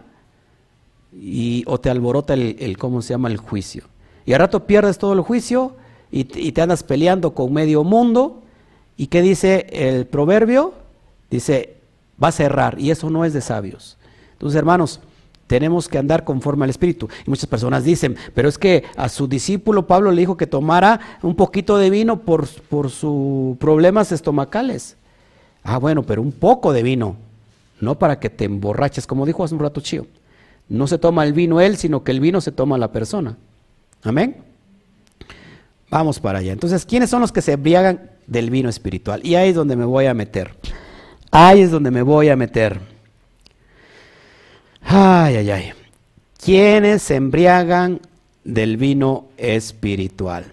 y, 1.12 1.64
o 1.66 1.78
te 1.81 1.90
alborota 1.90 2.35
el, 2.35 2.77
¿cómo 2.78 3.02
se 3.02 3.14
llama? 3.14 3.28
El 3.28 3.39
juicio. 3.39 3.85
Y 4.24 4.32
al 4.32 4.40
rato 4.40 4.66
pierdes 4.66 4.98
todo 4.98 5.12
el 5.12 5.20
juicio 5.20 5.77
y, 6.10 6.20
y 6.39 6.52
te 6.52 6.62
andas 6.62 6.82
peleando 6.82 7.32
con 7.35 7.52
medio 7.52 7.85
mundo. 7.85 8.43
¿Y 8.97 9.09
qué 9.09 9.23
dice 9.23 9.66
el 9.70 10.06
proverbio? 10.06 10.74
Dice, 11.31 11.76
va 12.22 12.28
a 12.28 12.32
cerrar. 12.32 12.78
Y 12.78 12.90
eso 12.90 13.10
no 13.10 13.24
es 13.24 13.32
de 13.32 13.40
sabios. 13.40 13.97
Entonces, 14.32 14.59
hermanos, 14.59 15.01
tenemos 15.47 15.88
que 15.88 15.98
andar 15.98 16.24
conforme 16.24 16.64
al 16.64 16.70
Espíritu. 16.70 17.09
Y 17.26 17.30
muchas 17.30 17.47
personas 17.47 17.84
dicen, 17.84 18.16
pero 18.34 18.48
es 18.48 18.59
que 18.59 18.84
a 18.97 19.09
su 19.09 19.28
discípulo 19.28 19.86
Pablo 19.86 20.10
le 20.10 20.20
dijo 20.20 20.36
que 20.36 20.47
tomara 20.47 21.01
un 21.22 21.34
poquito 21.34 21.78
de 21.78 21.90
vino 21.90 22.20
por, 22.20 22.48
por 22.68 22.90
sus 22.90 23.56
problemas 23.59 24.12
estomacales. 24.12 24.97
Ah, 25.62 25.78
bueno, 25.78 26.02
pero 26.02 26.22
un 26.22 26.32
poco 26.32 26.72
de 26.72 26.82
vino, 26.82 27.16
no 27.80 27.98
para 27.98 28.18
que 28.18 28.30
te 28.30 28.44
emborraches, 28.44 29.06
como 29.06 29.26
dijo 29.26 29.44
hace 29.44 29.55
un 29.55 29.60
rato 29.60 29.80
Chío. 29.80 30.06
No 30.68 30.86
se 30.86 30.98
toma 30.98 31.24
el 31.24 31.32
vino 31.32 31.60
él, 31.60 31.76
sino 31.76 32.02
que 32.02 32.10
el 32.10 32.20
vino 32.20 32.40
se 32.40 32.51
toma 32.51 32.76
la 32.78 32.90
persona. 32.90 33.36
Amén. 34.02 34.36
Vamos 35.90 36.18
para 36.18 36.40
allá. 36.40 36.52
Entonces, 36.52 36.84
¿quiénes 36.84 37.10
son 37.10 37.20
los 37.20 37.30
que 37.30 37.43
se 37.43 37.52
embriagan 37.52 38.10
del 38.26 38.51
vino 38.51 38.68
espiritual? 38.68 39.24
Y 39.24 39.36
ahí 39.36 39.51
es 39.51 39.55
donde 39.55 39.76
me 39.76 39.84
voy 39.84 40.06
a 40.06 40.14
meter. 40.14 40.56
Ahí 41.39 41.61
es 41.61 41.71
donde 41.71 41.91
me 41.91 42.01
voy 42.01 42.31
a 42.31 42.35
meter. 42.35 42.81
Ay, 44.81 45.37
ay, 45.37 45.51
ay. 45.51 45.73
¿Quiénes 46.43 47.03
se 47.03 47.17
embriagan 47.17 48.01
del 48.43 48.79
vino 48.79 49.27
espiritual? 49.37 50.51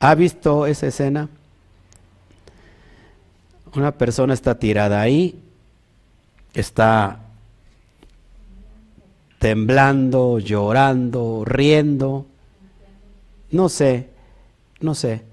¿Ha 0.00 0.16
visto 0.16 0.66
esa 0.66 0.88
escena? 0.88 1.28
Una 3.76 3.92
persona 3.92 4.34
está 4.34 4.58
tirada 4.58 5.00
ahí, 5.00 5.40
está 6.52 7.20
temblando, 9.38 10.40
llorando, 10.40 11.44
riendo. 11.44 12.26
No 13.52 13.68
sé, 13.68 14.08
no 14.80 14.96
sé. 14.96 15.27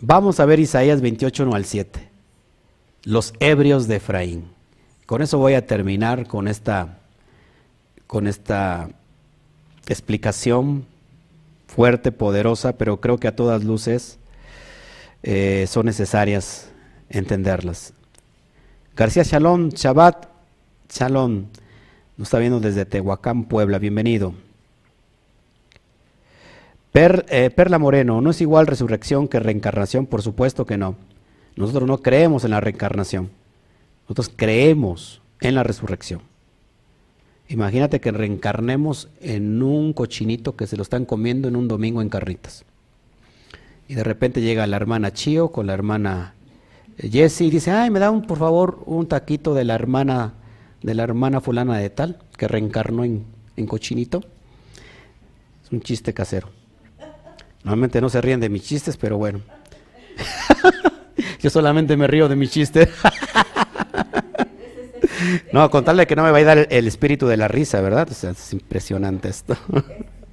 Vamos 0.00 0.40
a 0.40 0.44
ver 0.44 0.60
Isaías 0.60 1.00
28, 1.00 1.44
1 1.44 1.54
al 1.54 1.64
7. 1.64 2.08
Los 3.04 3.32
ebrios 3.40 3.88
de 3.88 3.96
Efraín. 3.96 4.44
Con 5.06 5.22
eso 5.22 5.38
voy 5.38 5.54
a 5.54 5.66
terminar 5.66 6.26
con 6.26 6.48
esta, 6.48 6.98
con 8.06 8.26
esta 8.26 8.90
explicación 9.86 10.84
fuerte, 11.66 12.12
poderosa, 12.12 12.76
pero 12.76 13.00
creo 13.00 13.16
que 13.16 13.28
a 13.28 13.36
todas 13.36 13.64
luces 13.64 14.18
eh, 15.22 15.66
son 15.66 15.86
necesarias 15.86 16.68
entenderlas. 17.08 17.94
García 18.96 19.22
Shalom, 19.22 19.70
Shabbat, 19.70 20.26
Shalom, 20.90 21.46
nos 22.18 22.28
está 22.28 22.38
viendo 22.38 22.60
desde 22.60 22.84
Tehuacán, 22.84 23.44
Puebla, 23.44 23.78
bienvenido. 23.78 24.34
Eh, 26.98 27.50
Perla 27.54 27.78
Moreno, 27.78 28.22
no 28.22 28.30
es 28.30 28.40
igual 28.40 28.66
resurrección 28.66 29.28
que 29.28 29.38
reencarnación, 29.38 30.06
por 30.06 30.22
supuesto 30.22 30.64
que 30.64 30.78
no. 30.78 30.96
Nosotros 31.54 31.86
no 31.86 31.98
creemos 31.98 32.42
en 32.44 32.52
la 32.52 32.60
reencarnación. 32.62 33.28
Nosotros 34.04 34.32
creemos 34.34 35.20
en 35.42 35.56
la 35.56 35.62
resurrección. 35.62 36.22
Imagínate 37.48 38.00
que 38.00 38.12
reencarnemos 38.12 39.10
en 39.20 39.62
un 39.62 39.92
cochinito 39.92 40.56
que 40.56 40.66
se 40.66 40.78
lo 40.78 40.82
están 40.82 41.04
comiendo 41.04 41.48
en 41.48 41.56
un 41.56 41.68
domingo 41.68 42.00
en 42.00 42.08
carritas. 42.08 42.64
Y 43.88 43.94
de 43.94 44.02
repente 44.02 44.40
llega 44.40 44.66
la 44.66 44.76
hermana 44.76 45.12
Chio 45.12 45.52
con 45.52 45.66
la 45.66 45.74
hermana 45.74 46.34
eh, 46.96 47.10
Jessie 47.10 47.48
y 47.48 47.50
dice, 47.50 47.72
ay, 47.72 47.90
me 47.90 47.98
da 47.98 48.10
un, 48.10 48.22
por 48.22 48.38
favor 48.38 48.82
un 48.86 49.06
taquito 49.06 49.52
de 49.52 49.64
la 49.64 49.74
hermana, 49.74 50.32
de 50.82 50.94
la 50.94 51.02
hermana 51.02 51.42
fulana 51.42 51.76
de 51.76 51.90
tal, 51.90 52.20
que 52.38 52.48
reencarnó 52.48 53.04
en, 53.04 53.26
en 53.54 53.66
cochinito. 53.66 54.22
Es 55.62 55.70
un 55.70 55.82
chiste 55.82 56.14
casero. 56.14 56.55
Normalmente 57.66 58.00
no 58.00 58.08
se 58.08 58.20
ríen 58.20 58.38
de 58.38 58.48
mis 58.48 58.62
chistes, 58.62 58.96
pero 58.96 59.18
bueno. 59.18 59.40
Yo 61.42 61.50
solamente 61.50 61.96
me 61.96 62.06
río 62.06 62.28
de 62.28 62.36
mis 62.36 62.50
chistes. 62.52 62.88
No, 65.50 65.70
contarle 65.70 66.06
que 66.06 66.14
no 66.14 66.22
me 66.22 66.30
va 66.30 66.38
a 66.38 66.44
dar 66.44 66.68
el, 66.70 66.86
espíritu 66.86 67.26
de 67.26 67.36
la 67.36 67.48
risa, 67.48 67.80
¿verdad? 67.80 68.06
es 68.10 68.52
impresionante 68.52 69.28
esto. 69.28 69.56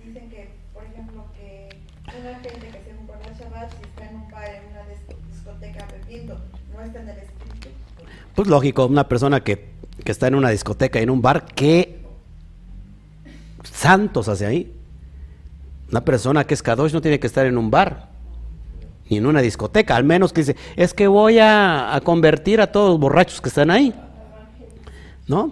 Dicen 0.06 0.30
que, 0.30 0.50
por 0.74 0.84
ejemplo, 0.84 1.26
que 1.34 1.70
una 2.06 2.34
gente 2.36 2.50
que 2.50 2.84
se 2.84 2.90
emborracha 2.92 3.44
Shabbat, 3.44 3.72
si 3.72 3.84
está 3.84 4.10
en 4.10 4.16
un 4.16 4.30
bar, 4.30 4.50
en 4.50 4.72
una 4.72 4.84
discoteca 5.32 5.88
bebiendo, 5.88 6.42
no 6.74 6.82
está 6.82 7.02
en 7.02 7.10
el 7.10 7.18
espíritu. 7.18 7.70
Pues 8.36 8.48
lógico, 8.48 8.86
una 8.86 9.08
persona 9.08 9.44
que, 9.44 9.72
que 10.04 10.12
está 10.12 10.28
en 10.28 10.36
una 10.36 10.50
discoteca 10.50 11.00
en 11.00 11.10
un 11.10 11.22
bar, 11.22 11.46
¿qué 11.46 12.02
santos 13.64 14.28
hace 14.28 14.46
ahí? 14.46 14.83
Una 15.90 16.04
persona 16.04 16.46
que 16.46 16.54
es 16.54 16.64
Kadosh 16.64 16.94
no 16.94 17.02
tiene 17.02 17.20
que 17.20 17.28
estar 17.28 17.46
en 17.46 17.58
un 17.58 17.70
bar 17.70 18.10
ni 19.10 19.18
en 19.18 19.26
una 19.26 19.42
discoteca, 19.42 19.96
al 19.96 20.04
menos 20.04 20.32
que 20.32 20.42
dice, 20.42 20.56
es 20.76 20.94
que 20.94 21.08
voy 21.08 21.38
a, 21.40 22.00
convertir 22.04 22.62
a 22.62 22.72
todos 22.72 22.92
los 22.92 23.00
borrachos 23.00 23.42
que 23.42 23.50
están 23.50 23.70
ahí. 23.70 23.94
¿No? 25.28 25.52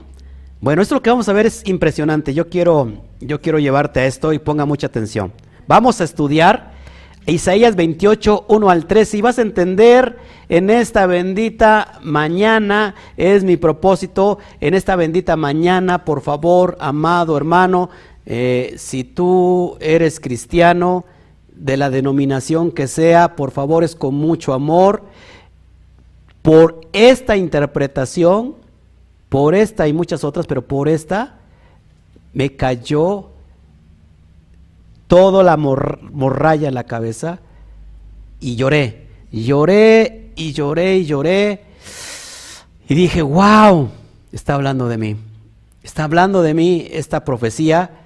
Bueno, 0.60 0.82
esto 0.82 0.96
lo 0.96 1.02
que 1.02 1.10
vamos 1.10 1.28
a 1.28 1.34
ver 1.34 1.46
es 1.46 1.64
impresionante. 1.66 2.34
Yo 2.34 2.50
quiero, 2.50 2.92
yo 3.20 3.42
quiero 3.42 3.60
llevarte 3.60 4.00
a 4.00 4.06
esto 4.06 4.32
y 4.34 4.40
ponga 4.40 4.66
mucha 4.66 4.88
atención. 4.88 5.34
Vamos 5.68 6.02
a 6.02 6.04
estudiar 6.04 6.72
Isaías 7.28 7.76
28, 7.76 8.46
1 8.48 8.70
al 8.70 8.88
3 8.88 9.14
y 9.14 9.22
vas 9.22 9.38
a 9.38 9.44
entender 9.44 10.18
en 10.50 10.70
esta 10.70 11.06
bendita 11.06 12.00
mañana, 12.02 12.96
es 13.16 13.44
mi 13.44 13.58
propósito, 13.58 14.40
en 14.60 14.74
esta 14.74 14.96
bendita 14.96 15.36
mañana, 15.38 16.04
por 16.04 16.22
favor, 16.22 16.78
amado 16.80 17.38
hermano, 17.38 17.90
eh, 18.26 18.76
si 18.78 19.04
tú 19.04 19.78
eres 19.80 20.20
cristiano, 20.20 21.06
de 21.62 21.78
la 21.78 21.92
denominación 21.92 22.72
que 22.72 22.88
sea, 22.88 23.36
por 23.36 23.52
favor 23.52 23.84
es 23.84 23.96
con 23.96 24.16
mucho 24.16 24.54
amor. 24.54 25.04
Por 26.42 26.82
esta 26.92 27.38
interpretación, 27.38 28.56
por 29.30 29.54
esta 29.54 29.88
y 29.88 29.94
muchas 29.94 30.24
otras, 30.24 30.48
pero 30.48 30.64
por 30.68 30.90
esta, 30.90 31.38
me 32.34 32.56
cayó 32.56 33.30
toda 35.08 35.44
la 35.44 35.56
morralla 35.56 36.68
en 36.68 36.74
la 36.74 36.86
cabeza 36.86 37.40
y 38.40 38.56
lloré, 38.56 39.08
lloré 39.32 40.32
y 40.36 40.54
lloré 40.54 40.98
y 40.98 41.06
lloré. 41.06 41.64
Y 42.90 42.96
dije, 42.96 43.22
wow, 43.22 43.90
está 44.32 44.56
hablando 44.56 44.88
de 44.88 44.98
mí. 44.98 45.16
Está 45.84 46.06
hablando 46.06 46.42
de 46.42 46.56
mí 46.56 46.88
esta 46.90 47.24
profecía 47.24 48.01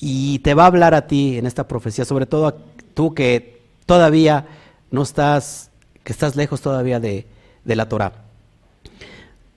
y 0.00 0.38
te 0.40 0.54
va 0.54 0.64
a 0.64 0.66
hablar 0.66 0.94
a 0.94 1.06
ti 1.06 1.38
en 1.38 1.46
esta 1.46 1.66
profecía, 1.66 2.04
sobre 2.04 2.26
todo 2.26 2.56
tú 2.94 3.14
que 3.14 3.62
todavía 3.86 4.46
no 4.90 5.02
estás, 5.02 5.70
que 6.04 6.12
estás 6.12 6.36
lejos 6.36 6.60
todavía 6.60 7.00
de, 7.00 7.26
de 7.64 7.76
la 7.76 7.88
Torah. 7.88 8.12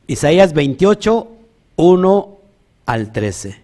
Isaías 0.07 0.53
28, 0.53 1.27
1 1.75 2.37
al 2.85 3.11
13. 3.11 3.61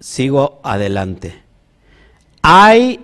Sigo 0.00 0.60
adelante. 0.62 1.42
Hay 2.42 3.00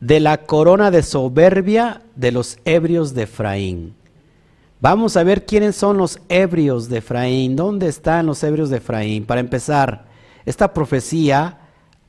de 0.00 0.18
la 0.18 0.38
corona 0.38 0.90
de 0.90 1.02
soberbia 1.02 2.02
de 2.16 2.32
los 2.32 2.58
ebrios 2.64 3.14
de 3.14 3.22
Efraín. 3.22 3.94
Vamos 4.80 5.16
a 5.18 5.24
ver 5.24 5.44
quiénes 5.44 5.76
son 5.76 5.98
los 5.98 6.20
ebrios 6.30 6.88
de 6.88 6.96
Efraín. 6.98 7.54
¿Dónde 7.54 7.86
están 7.86 8.24
los 8.24 8.42
ebrios 8.42 8.70
de 8.70 8.78
Efraín? 8.78 9.26
Para 9.26 9.40
empezar, 9.40 10.06
esta 10.46 10.72
profecía 10.72 11.58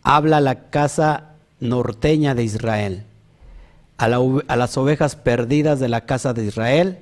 habla 0.04 0.38
a 0.38 0.42
la 0.42 0.70
casa 0.70 1.32
norteña 1.60 2.34
de 2.34 2.46
Israel, 2.46 3.04
a, 3.98 4.06
a 4.06 4.56
las 4.56 4.78
ovejas 4.78 5.18
perdidas 5.18 5.82
de 5.82 5.90
la 5.90 6.06
casa 6.06 6.34
de 6.34 6.46
Israel, 6.46 7.00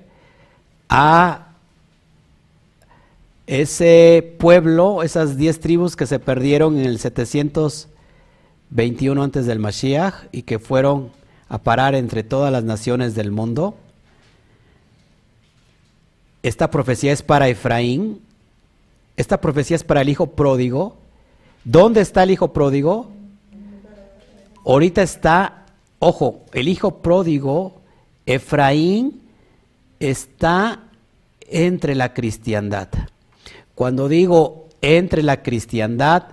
a 0.90 1.50
ese 3.46 4.36
pueblo, 4.40 5.04
esas 5.04 5.38
diez 5.38 5.60
tribus 5.60 5.96
que 5.96 6.08
se 6.08 6.18
perdieron 6.18 6.80
en 6.80 6.86
el 6.86 6.98
721 6.98 9.22
antes 9.22 9.46
del 9.46 9.60
Mashiach 9.60 10.16
y 10.32 10.41
que 10.41 10.58
fueron 10.58 11.12
a 11.48 11.60
parar 11.60 11.94
entre 11.94 12.24
todas 12.24 12.52
las 12.52 12.64
naciones 12.64 13.14
del 13.14 13.32
mundo. 13.32 13.78
Esta 16.41 16.72
profecía 16.72 17.11
es 17.11 17.22
para 17.22 17.49
Efraín. 17.49 18.22
Esta 19.18 19.41
profecía 19.41 19.76
es 19.76 19.84
para 19.84 20.02
el 20.02 20.10
hijo 20.10 20.28
pródigo. 20.28 20.95
¿Dónde 21.64 22.02
está 22.02 22.24
el 22.24 22.32
hijo 22.32 22.53
pródigo? 22.53 23.10
Ahorita 24.66 25.02
está, 25.02 25.66
ojo, 25.99 26.45
el 26.53 26.68
hijo 26.68 26.98
pródigo, 27.02 27.82
Efraín, 28.26 29.22
está 29.99 30.84
entre 31.41 31.95
la 31.95 32.14
cristiandad. 32.14 32.90
Cuando 33.76 34.07
digo 34.07 34.68
entre 34.82 35.24
la 35.24 35.41
cristiandad, 35.41 36.28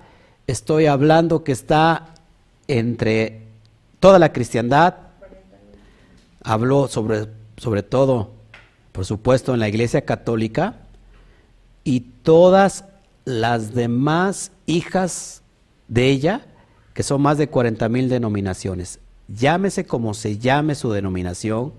estoy 0.47 0.87
hablando 0.87 1.43
que 1.45 1.53
está 1.53 2.15
entre 2.69 3.43
toda 4.01 4.19
la 4.19 4.33
cristiandad. 4.33 4.95
Habló 6.43 6.89
sobre, 6.89 7.27
sobre 7.57 7.83
todo, 7.83 8.36
por 8.97 9.05
supuesto, 9.05 9.53
en 9.53 9.61
la 9.61 9.69
iglesia 9.69 10.07
católica 10.07 10.77
y 11.85 12.01
todas 12.01 12.87
las 13.27 13.75
demás 13.75 14.53
hijas 14.65 15.43
de 15.87 16.09
ella, 16.09 16.47
que 16.95 17.03
son 17.03 17.21
más 17.21 17.37
de 17.37 17.49
40 17.49 17.91
mil 17.91 18.09
denominaciones. 18.09 18.99
Llámese 19.29 19.85
como 19.85 20.15
se 20.15 20.39
llame 20.39 20.75
su 20.75 20.91
denominación, 20.93 21.75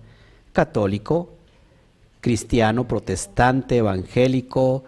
católico, 0.53 1.33
cristiano, 2.21 2.87
protestante, 2.87 3.77
evangélico, 3.77 4.83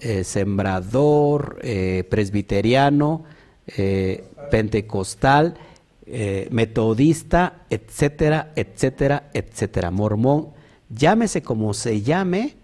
eh, 0.00 0.22
sembrador, 0.22 1.58
eh, 1.62 2.04
presbiteriano, 2.08 3.24
eh, 3.66 4.24
pentecostal, 4.52 5.56
metodista, 6.50 7.64
etcétera, 7.68 8.52
etcétera, 8.54 9.30
etcétera. 9.34 9.90
Mormón, 9.90 10.54
llámese 10.88 11.42
como 11.42 11.74
se 11.74 12.02
llame, 12.02 12.56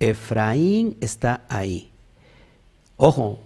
Efraín 0.00 0.96
está 1.00 1.42
ahí. 1.48 1.90
Ojo, 2.96 3.40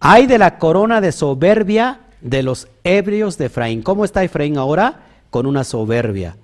hay 0.00 0.26
de 0.26 0.38
la 0.38 0.58
corona 0.58 1.00
de 1.00 1.12
soberbia 1.12 2.00
de 2.20 2.42
los 2.42 2.68
ebrios 2.84 3.38
de 3.38 3.46
Efraín. 3.46 3.82
¿Cómo 3.82 4.04
está 4.04 4.24
Efraín 4.24 4.58
ahora? 4.58 5.00
Con 5.30 5.46
una 5.46 5.64
soberbia. 5.64 6.36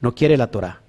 No 0.00 0.14
quiere 0.14 0.36
la 0.36 0.48
Torah. 0.48 0.80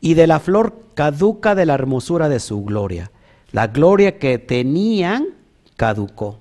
Y 0.00 0.14
de 0.14 0.26
la 0.26 0.40
flor 0.40 0.74
caduca 0.94 1.54
de 1.54 1.66
la 1.66 1.74
hermosura 1.74 2.28
de 2.28 2.40
su 2.40 2.64
gloria. 2.64 3.10
La 3.52 3.68
gloria 3.68 4.18
que 4.18 4.38
tenían 4.38 5.26
caducó. 5.76 6.38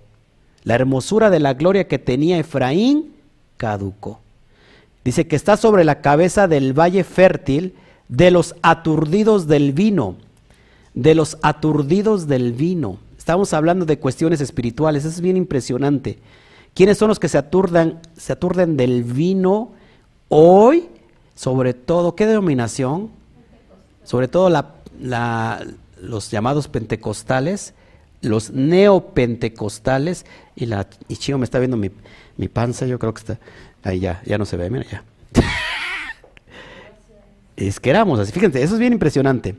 La 0.64 0.76
hermosura 0.76 1.30
de 1.30 1.40
la 1.40 1.54
gloria 1.54 1.88
que 1.88 2.00
tenía 2.00 2.38
Efraín 2.38 3.16
caducó. 3.58 4.20
Dice 5.04 5.28
que 5.28 5.36
está 5.36 5.58
sobre 5.58 5.84
la 5.84 6.02
cabeza 6.02 6.48
del 6.48 6.78
valle 6.78 7.04
fértil 7.04 7.74
de 8.12 8.30
los 8.30 8.56
aturdidos 8.62 9.48
del 9.48 9.72
vino. 9.72 10.16
De 10.94 11.16
los 11.16 11.38
aturdidos 11.42 12.28
del 12.28 12.52
vino. 12.54 12.98
Estamos 13.18 13.54
hablando 13.54 13.86
de 13.86 13.98
cuestiones 13.98 14.42
espirituales. 14.42 15.06
Es 15.06 15.22
bien 15.22 15.38
impresionante. 15.38 16.20
¿Quiénes 16.76 16.98
son 16.98 17.08
los 17.08 17.20
que 17.20 17.30
se 17.30 17.38
aturdan, 17.38 18.00
se 18.16 18.34
aturden 18.34 18.78
del 18.78 19.04
vino 19.04 19.72
hoy? 20.30 20.90
Sobre 21.36 21.74
todo, 21.74 22.16
¿qué 22.16 22.26
denominación? 22.26 23.10
Sobre 24.04 24.28
todo 24.28 24.50
los 26.02 26.32
llamados 26.32 26.68
pentecostales, 26.68 27.74
los 28.22 28.52
neopentecostales, 28.52 30.26
y 30.56 30.66
la 30.66 30.88
y 31.08 31.16
Chio 31.16 31.38
me 31.38 31.46
está 31.46 31.60
viendo 31.60 31.78
mi, 31.78 31.92
mi, 32.38 32.48
panza, 32.48 32.86
yo 32.86 33.00
creo 33.00 33.14
que 33.14 33.20
está, 33.22 33.40
ahí 33.84 34.00
ya, 34.00 34.22
ya 34.26 34.38
no 34.38 34.46
se 34.46 34.58
ve, 34.58 34.70
mira 34.70 34.86
ya. 34.92 35.04
Es 37.68 37.80
que 37.80 37.90
éramos 37.90 38.20
así, 38.20 38.32
fíjense, 38.32 38.62
eso 38.64 38.74
es 38.76 38.80
bien 38.80 38.94
impresionante. 38.94 39.56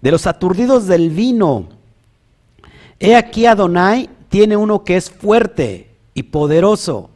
De 0.00 0.10
los 0.10 0.26
aturdidos 0.26 0.86
del 0.86 1.10
vino, 1.10 1.68
he 3.00 3.16
aquí 3.16 3.46
Adonai 3.46 4.10
tiene 4.28 4.56
uno 4.56 4.84
que 4.84 4.96
es 4.96 5.10
fuerte 5.10 5.90
y 6.14 6.24
poderoso, 6.24 7.10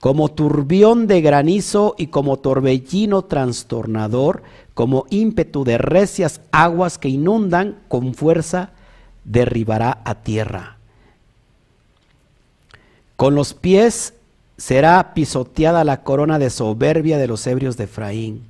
como 0.00 0.28
turbión 0.28 1.06
de 1.06 1.20
granizo 1.20 1.94
y 1.98 2.06
como 2.08 2.38
torbellino 2.38 3.22
trastornador, 3.22 4.42
como 4.74 5.06
ímpetu 5.10 5.64
de 5.64 5.76
recias 5.76 6.40
aguas 6.52 6.98
que 6.98 7.08
inundan, 7.08 7.78
con 7.88 8.14
fuerza 8.14 8.70
derribará 9.24 10.00
a 10.04 10.14
tierra. 10.16 10.78
Con 13.16 13.34
los 13.34 13.54
pies 13.54 14.14
será 14.56 15.12
pisoteada 15.14 15.84
la 15.84 16.02
corona 16.02 16.38
de 16.38 16.50
soberbia 16.50 17.18
de 17.18 17.26
los 17.26 17.46
ebrios 17.46 17.76
de 17.76 17.84
Efraín. 17.84 18.47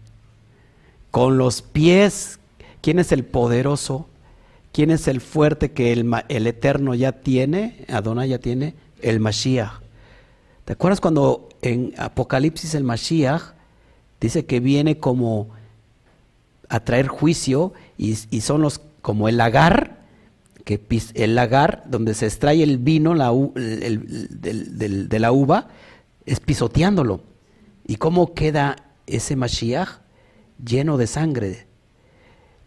Con 1.11 1.39
los 1.39 1.63
pies, 1.63 2.39
¿quién 2.81 2.99
es 2.99 3.13
el 3.13 3.25
poderoso? 3.25 4.09
¿Quién 4.73 4.91
es 4.91 5.09
el 5.09 5.21
fuerte 5.21 5.73
que 5.73 5.93
el, 5.93 6.11
el 6.29 6.47
Eterno 6.47 6.95
ya 6.95 7.13
tiene? 7.13 7.85
Adonai 7.89 8.29
ya 8.29 8.39
tiene, 8.39 8.75
el 9.01 9.21
Mashiach. 9.21 9.81
¿Te 10.65 10.75
acuerdas 10.75 11.01
cuando 11.01 11.49
en 11.63 11.95
Apocalipsis 11.97 12.75
el 12.75 12.85
Mashiach 12.85 13.55
dice 14.21 14.45
que 14.47 14.61
viene 14.61 14.99
como 14.99 15.49
a 16.69 16.81
traer 16.81 17.09
juicio 17.09 17.73
y, 17.97 18.15
son 18.15 18.61
los 18.61 18.81
como 19.01 19.29
el 19.29 19.39
lagar, 19.39 20.05
que 20.65 20.81
el 21.15 21.35
lagar 21.35 21.85
donde 21.87 22.13
se 22.15 22.27
extrae 22.27 22.63
el 22.63 22.79
vino 22.79 23.15
la, 23.15 23.33
de 23.55 25.19
la 25.19 25.33
uva, 25.33 25.69
es 26.27 26.41
pisoteándolo. 26.41 27.23
¿Y 27.87 27.97
cómo 27.97 28.35
queda 28.35 28.77
ese 29.07 29.35
Mashiach? 29.35 30.01
Lleno 30.65 30.97
de 30.97 31.07
sangre. 31.07 31.67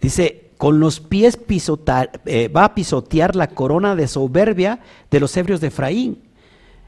Dice, 0.01 0.51
con 0.57 0.80
los 0.80 0.99
pies 0.99 1.38
pisotar, 1.38 2.22
eh, 2.26 2.47
va 2.47 2.65
a 2.65 2.76
pisotear 2.76 3.35
la 3.35 3.47
corona 3.47 3.95
de 3.95 4.07
soberbia 4.07 4.80
de 5.09 5.19
los 5.19 5.35
ebrios 5.35 5.59
de 5.59 5.68
Efraín. 5.68 6.19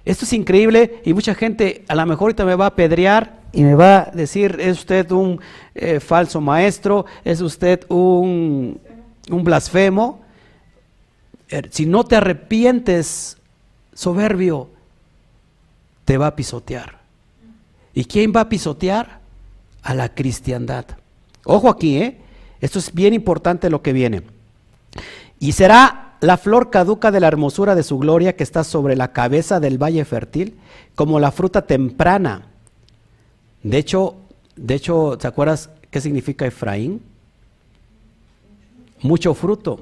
Esto 0.06 0.26
es 0.26 0.34
increíble 0.34 1.02
y 1.06 1.14
mucha 1.14 1.34
gente 1.34 1.86
a 1.88 1.96
lo 1.96 2.06
mejor 2.06 2.26
ahorita 2.26 2.46
me 2.46 2.56
va 2.56 2.66
a 2.66 2.68
apedrear 2.70 3.42
y 3.52 3.64
me 3.64 3.76
va 3.76 4.00
a 4.00 4.12
decir, 4.12 4.58
es 4.60 4.80
usted 4.80 5.10
un 5.12 5.40
eh, 5.76 6.00
falso 6.00 6.42
maestro, 6.42 7.06
es 7.24 7.40
usted 7.40 7.86
un, 7.90 8.80
blasfemo. 9.28 10.22
Er, 11.50 11.70
si 11.72 11.86
no 11.86 12.04
te 12.04 12.16
arrepientes, 12.16 13.38
soberbio, 13.94 14.70
te 16.04 16.18
va 16.18 16.28
a 16.28 16.36
pisotear. 16.36 17.00
¿Y 17.94 18.06
quién 18.06 18.34
va 18.36 18.42
a 18.42 18.50
pisotear? 18.50 19.23
A 19.84 19.94
la 19.94 20.10
cristiandad. 20.10 20.86
Ojo 21.46 21.70
aquí, 21.70 21.98
¿eh? 21.98 22.18
Esto 22.62 22.80
es 22.80 22.94
bien 22.94 23.14
importante 23.14 23.70
lo 23.70 23.82
que 23.82 23.94
viene. 23.94 24.24
Y 25.40 25.52
será 25.52 26.16
la 26.22 26.38
flor 26.38 26.70
caduca 26.70 27.12
de 27.12 27.20
la 27.20 27.28
hermosura 27.28 27.76
de 27.76 27.84
su 27.84 28.00
gloria 28.00 28.36
que 28.38 28.44
está 28.44 28.64
sobre 28.64 28.96
la 28.96 29.12
cabeza 29.12 29.60
del 29.60 29.78
valle 29.78 30.06
fértil, 30.06 30.58
como 30.96 31.20
la 31.20 31.32
fruta 31.32 31.64
temprana. 31.64 32.48
De 33.62 33.78
hecho, 33.78 34.16
de 34.56 34.76
hecho, 34.76 35.18
¿te 35.18 35.28
acuerdas 35.28 35.70
qué 35.90 36.00
significa 36.00 36.46
Efraín? 36.46 37.02
Mucho 39.02 39.34
fruto. 39.34 39.82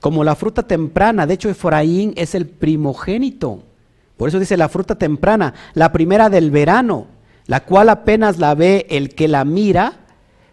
Como 0.00 0.22
la 0.22 0.36
fruta 0.36 0.62
temprana. 0.62 1.26
De 1.26 1.34
hecho, 1.34 1.48
Efraín 1.48 2.12
es 2.16 2.34
el 2.34 2.46
primogénito. 2.46 3.62
Por 4.16 4.28
eso 4.28 4.38
dice 4.38 4.56
la 4.56 4.68
fruta 4.68 4.94
temprana, 4.94 5.54
la 5.74 5.90
primera 5.90 6.30
del 6.30 6.52
verano, 6.52 7.08
la 7.46 7.64
cual 7.64 7.88
apenas 7.88 8.38
la 8.38 8.54
ve 8.54 8.86
el 8.90 9.14
que 9.14 9.28
la 9.28 9.44
mira 9.44 10.00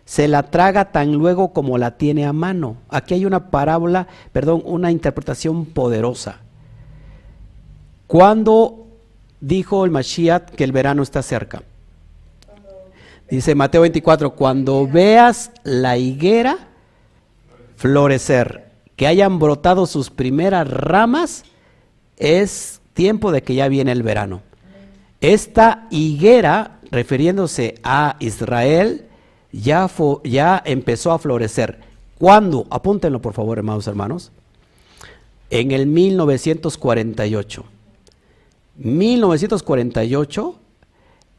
se 0.05 0.27
la 0.27 0.43
traga 0.43 0.91
tan 0.91 1.13
luego 1.13 1.53
como 1.53 1.77
la 1.77 1.97
tiene 1.97 2.25
a 2.25 2.33
mano. 2.33 2.77
Aquí 2.89 3.13
hay 3.13 3.25
una 3.25 3.49
parábola, 3.49 4.07
perdón, 4.33 4.61
una 4.65 4.91
interpretación 4.91 5.65
poderosa. 5.65 6.39
¿Cuándo 8.07 8.87
dijo 9.39 9.85
el 9.85 9.91
Mashiach 9.91 10.49
que 10.51 10.65
el 10.65 10.73
verano 10.73 11.01
está 11.01 11.21
cerca? 11.21 11.63
Dice 13.29 13.55
Mateo 13.55 13.81
24, 13.81 14.35
cuando 14.35 14.85
veas 14.85 15.51
la 15.63 15.95
higuera 15.95 16.57
florecer, 17.77 18.69
que 18.97 19.07
hayan 19.07 19.39
brotado 19.39 19.85
sus 19.85 20.09
primeras 20.09 20.69
ramas, 20.69 21.45
es 22.17 22.81
tiempo 22.93 23.31
de 23.31 23.41
que 23.41 23.55
ya 23.55 23.69
viene 23.69 23.93
el 23.93 24.03
verano. 24.03 24.41
Esta 25.21 25.87
higuera, 25.89 26.80
refiriéndose 26.91 27.75
a 27.83 28.17
Israel, 28.19 29.05
ya, 29.51 29.89
ya 30.23 30.61
empezó 30.65 31.11
a 31.11 31.19
florecer. 31.19 31.79
¿Cuándo? 32.19 32.67
Apúntenlo 32.69 33.21
por 33.21 33.33
favor, 33.33 33.57
hermanos 33.57 33.87
hermanos. 33.87 34.31
En 35.49 35.71
el 35.71 35.87
1948. 35.87 37.65
1948 38.77 40.55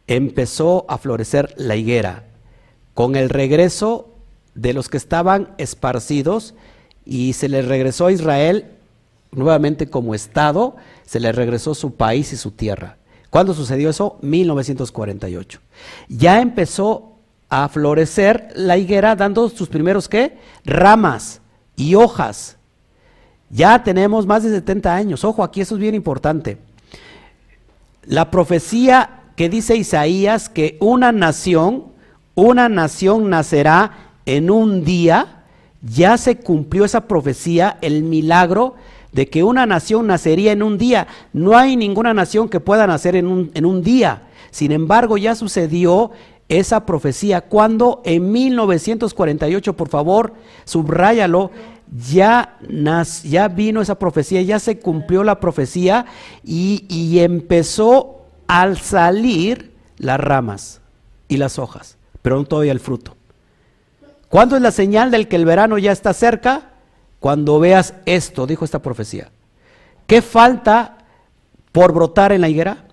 empezó 0.06 0.84
a 0.88 0.98
florecer 0.98 1.54
la 1.56 1.76
higuera 1.76 2.24
con 2.94 3.16
el 3.16 3.30
regreso 3.30 4.08
de 4.54 4.74
los 4.74 4.88
que 4.88 4.96
estaban 4.96 5.54
esparcidos 5.58 6.54
y 7.04 7.32
se 7.32 7.48
les 7.48 7.66
regresó 7.66 8.06
a 8.06 8.12
Israel 8.12 8.66
nuevamente 9.32 9.88
como 9.88 10.14
Estado, 10.14 10.76
se 11.06 11.20
les 11.20 11.34
regresó 11.34 11.74
su 11.74 11.94
país 11.94 12.32
y 12.32 12.36
su 12.36 12.50
tierra. 12.50 12.98
¿Cuándo 13.32 13.54
sucedió 13.54 13.88
eso? 13.88 14.18
1948. 14.20 15.58
Ya 16.10 16.42
empezó 16.42 17.12
a 17.48 17.66
florecer 17.70 18.50
la 18.56 18.76
higuera 18.76 19.16
dando 19.16 19.48
sus 19.48 19.70
primeros 19.70 20.06
qué? 20.06 20.36
Ramas 20.66 21.40
y 21.74 21.94
hojas. 21.94 22.58
Ya 23.48 23.82
tenemos 23.82 24.26
más 24.26 24.42
de 24.42 24.50
70 24.50 24.94
años. 24.94 25.24
Ojo, 25.24 25.42
aquí 25.42 25.62
eso 25.62 25.76
es 25.76 25.80
bien 25.80 25.94
importante. 25.94 26.58
La 28.04 28.30
profecía 28.30 29.22
que 29.34 29.48
dice 29.48 29.76
Isaías 29.76 30.50
que 30.50 30.76
una 30.78 31.10
nación, 31.10 31.84
una 32.34 32.68
nación 32.68 33.30
nacerá 33.30 34.10
en 34.26 34.50
un 34.50 34.84
día, 34.84 35.44
ya 35.80 36.18
se 36.18 36.36
cumplió 36.36 36.84
esa 36.84 37.08
profecía, 37.08 37.78
el 37.80 38.02
milagro 38.02 38.74
de 39.12 39.28
que 39.28 39.44
una 39.44 39.66
nación 39.66 40.06
nacería 40.06 40.52
en 40.52 40.62
un 40.62 40.78
día. 40.78 41.06
No 41.32 41.56
hay 41.56 41.76
ninguna 41.76 42.14
nación 42.14 42.48
que 42.48 42.60
pueda 42.60 42.86
nacer 42.86 43.14
en 43.16 43.26
un, 43.26 43.50
en 43.54 43.66
un 43.66 43.82
día. 43.82 44.28
Sin 44.50 44.72
embargo, 44.72 45.16
ya 45.18 45.34
sucedió 45.34 46.10
esa 46.48 46.84
profecía 46.84 47.42
cuando 47.42 48.02
en 48.04 48.32
1948, 48.32 49.74
por 49.74 49.88
favor, 49.88 50.34
subráyalo, 50.64 51.50
ya, 52.08 52.58
ya 53.24 53.48
vino 53.48 53.82
esa 53.82 53.98
profecía, 53.98 54.42
ya 54.42 54.58
se 54.58 54.78
cumplió 54.78 55.24
la 55.24 55.40
profecía 55.40 56.06
y, 56.42 56.86
y 56.88 57.20
empezó 57.20 58.22
al 58.46 58.78
salir 58.78 59.72
las 59.98 60.18
ramas 60.18 60.80
y 61.28 61.36
las 61.36 61.58
hojas, 61.58 61.96
pero 62.22 62.36
no 62.36 62.44
todavía 62.44 62.72
el 62.72 62.80
fruto. 62.80 63.16
¿Cuándo 64.28 64.56
es 64.56 64.62
la 64.62 64.70
señal 64.70 65.10
del 65.10 65.28
que 65.28 65.36
el 65.36 65.44
verano 65.44 65.76
ya 65.76 65.92
está 65.92 66.14
cerca? 66.14 66.71
Cuando 67.22 67.60
veas 67.60 67.94
esto, 68.04 68.48
dijo 68.48 68.64
esta 68.64 68.82
profecía. 68.82 69.30
¿Qué 70.08 70.20
falta 70.20 70.98
por 71.70 71.92
brotar 71.92 72.32
en 72.32 72.40
la 72.40 72.48
higuera? 72.48 72.88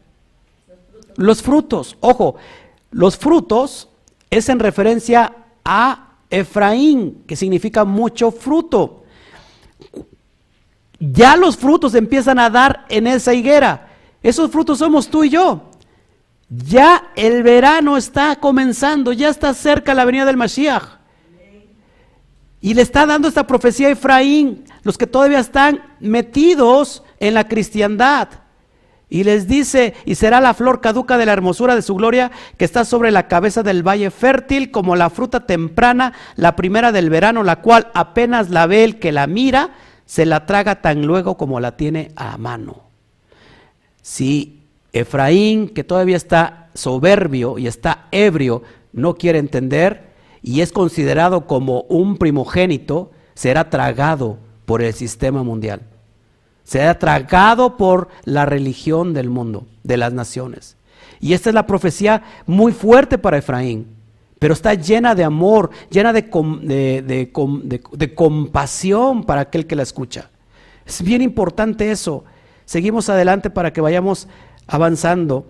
Los 1.16 1.42
frutos. 1.42 1.98
Ojo, 2.00 2.36
los 2.92 3.18
frutos 3.18 3.90
es 4.30 4.48
en 4.50 4.60
referencia 4.60 5.34
a 5.66 6.10
Efraín, 6.30 7.24
que 7.26 7.36
significa 7.36 7.86
mucho 7.86 8.30
fruto. 8.30 9.04
Ya 11.00 11.36
los 11.36 11.58
frutos 11.58 11.96
empiezan 11.96 12.38
a 12.38 12.52
dar 12.52 12.86
en 12.90 13.08
esa 13.08 13.34
higuera. 13.34 13.88
Esos 14.22 14.52
frutos 14.52 14.78
somos 14.78 15.08
tú 15.08 15.24
y 15.24 15.32
yo. 15.32 15.72
Ya 16.50 17.14
el 17.16 17.42
verano 17.42 17.98
está 17.98 18.36
comenzando, 18.36 19.12
ya 19.12 19.30
está 19.30 19.56
cerca 19.56 19.96
la 19.96 20.06
venida 20.06 20.26
del 20.26 20.38
Mashiach. 20.38 20.99
Y 22.62 22.74
le 22.74 22.82
está 22.82 23.06
dando 23.06 23.28
esta 23.28 23.48
profecía 23.48 23.88
a 23.88 23.92
Efraín, 23.92 24.66
los 24.84 24.98
que 24.98 25.08
todavía 25.08 25.40
están 25.40 25.82
metidos 26.00 27.04
en 27.20 27.34
la 27.34 27.48
cristiandad. 27.48 28.30
Y 29.10 29.24
les 29.24 29.48
dice, 29.48 29.96
y 30.06 30.16
será 30.16 30.40
la 30.40 30.54
flor 30.54 30.82
caduca 30.82 31.18
de 31.18 31.26
la 31.26 31.34
hermosura 31.34 31.74
de 31.74 31.82
su 31.82 31.96
gloria 31.96 32.32
que 32.58 32.66
está 32.66 32.86
sobre 32.86 33.10
la 33.10 33.28
cabeza 33.28 33.64
del 33.64 33.82
valle 33.82 34.12
fértil 34.12 34.70
como 34.70 34.96
la 34.96 35.10
fruta 35.10 35.48
temprana, 35.48 36.14
la 36.36 36.56
primera 36.56 36.92
del 36.92 37.10
verano, 37.10 37.44
la 37.44 37.62
cual 37.62 37.88
apenas 37.96 38.52
la 38.52 38.68
ve 38.68 38.84
el 38.84 39.00
que 39.00 39.12
la 39.12 39.26
mira, 39.26 39.72
se 40.06 40.26
la 40.26 40.46
traga 40.46 40.82
tan 40.82 41.08
luego 41.08 41.38
como 41.38 41.60
la 41.60 41.76
tiene 41.76 42.12
a 42.16 42.38
mano. 42.38 42.84
Si 44.02 44.62
Efraín, 44.94 45.70
que 45.70 45.84
todavía 45.84 46.18
está 46.18 46.70
soberbio 46.76 47.58
y 47.58 47.68
está 47.68 48.08
ebrio, 48.12 48.64
no 48.94 49.16
quiere 49.16 49.40
entender 49.40 50.09
y 50.42 50.62
es 50.62 50.72
considerado 50.72 51.48
como 51.48 51.82
un 51.84 52.18
primogénito, 52.18 53.12
será 53.34 53.70
tragado 53.70 54.38
por 54.66 54.82
el 54.82 54.94
sistema 54.94 55.44
mundial 55.44 55.82
será 56.70 57.00
tragado 57.00 57.78
por 57.78 58.10
la 58.26 58.46
religión 58.46 59.12
del 59.12 59.28
mundo, 59.28 59.66
de 59.84 59.98
las 59.98 60.14
naciones. 60.14 60.78
Y 61.20 61.34
esta 61.34 61.50
es 61.50 61.56
la 61.56 61.66
profecía 61.66 62.22
muy 62.46 62.74
fuerte 62.74 63.18
para 63.18 63.40
Efraín, 63.40 63.88
pero 64.38 64.54
está 64.54 64.76
llena 64.76 65.16
de 65.16 65.24
amor, 65.24 65.72
llena 65.90 66.14
de, 66.14 66.22
de, 66.22 68.14
compasión 68.14 69.24
para 69.24 69.42
aquel 69.42 69.66
que 69.66 69.76
la 69.76 69.82
escucha. 69.82 70.30
Es 70.86 71.02
bien 71.02 71.24
importante 71.24 71.90
eso. 71.90 72.24
Seguimos 72.66 73.10
adelante 73.10 73.50
para 73.50 73.74
que 73.74 73.82
vayamos 73.82 74.28
avanzando. 74.68 75.48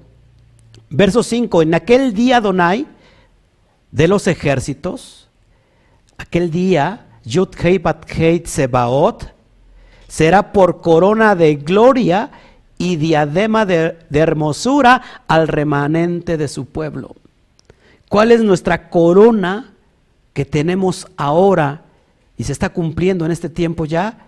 Verso 0.90 1.22
5, 1.22 1.64
en 1.64 1.74
aquel 1.74 2.14
día 2.14 2.40
Donai 2.40 2.88
de 3.92 4.08
los 4.08 4.28
ejércitos, 4.28 5.28
aquel 6.18 6.52
día, 6.52 7.08
Yud 7.24 7.50
Hei 7.62 7.78
Bat 7.78 8.06
Sebaot, 8.46 9.34
será 10.08 10.52
por 10.52 10.82
corona 10.82 11.36
de 11.36 11.56
gloria 11.56 12.32
y 12.78 12.96
diadema 12.96 13.66
de, 13.66 13.98
hermosura 14.12 15.02
al 15.28 15.48
remanente 15.48 16.38
de 16.38 16.48
su 16.48 16.66
pueblo. 16.66 17.16
¿Cuál 18.08 18.32
es 18.32 18.42
nuestra 18.42 18.90
corona 18.90 19.74
que 20.34 20.46
tenemos 20.46 21.08
ahora 21.18 21.84
y 22.38 22.46
se 22.46 22.54
está 22.54 22.70
cumpliendo 22.70 23.26
en 23.26 23.32
este 23.32 23.50
tiempo 23.50 23.86
ya? 23.86 24.26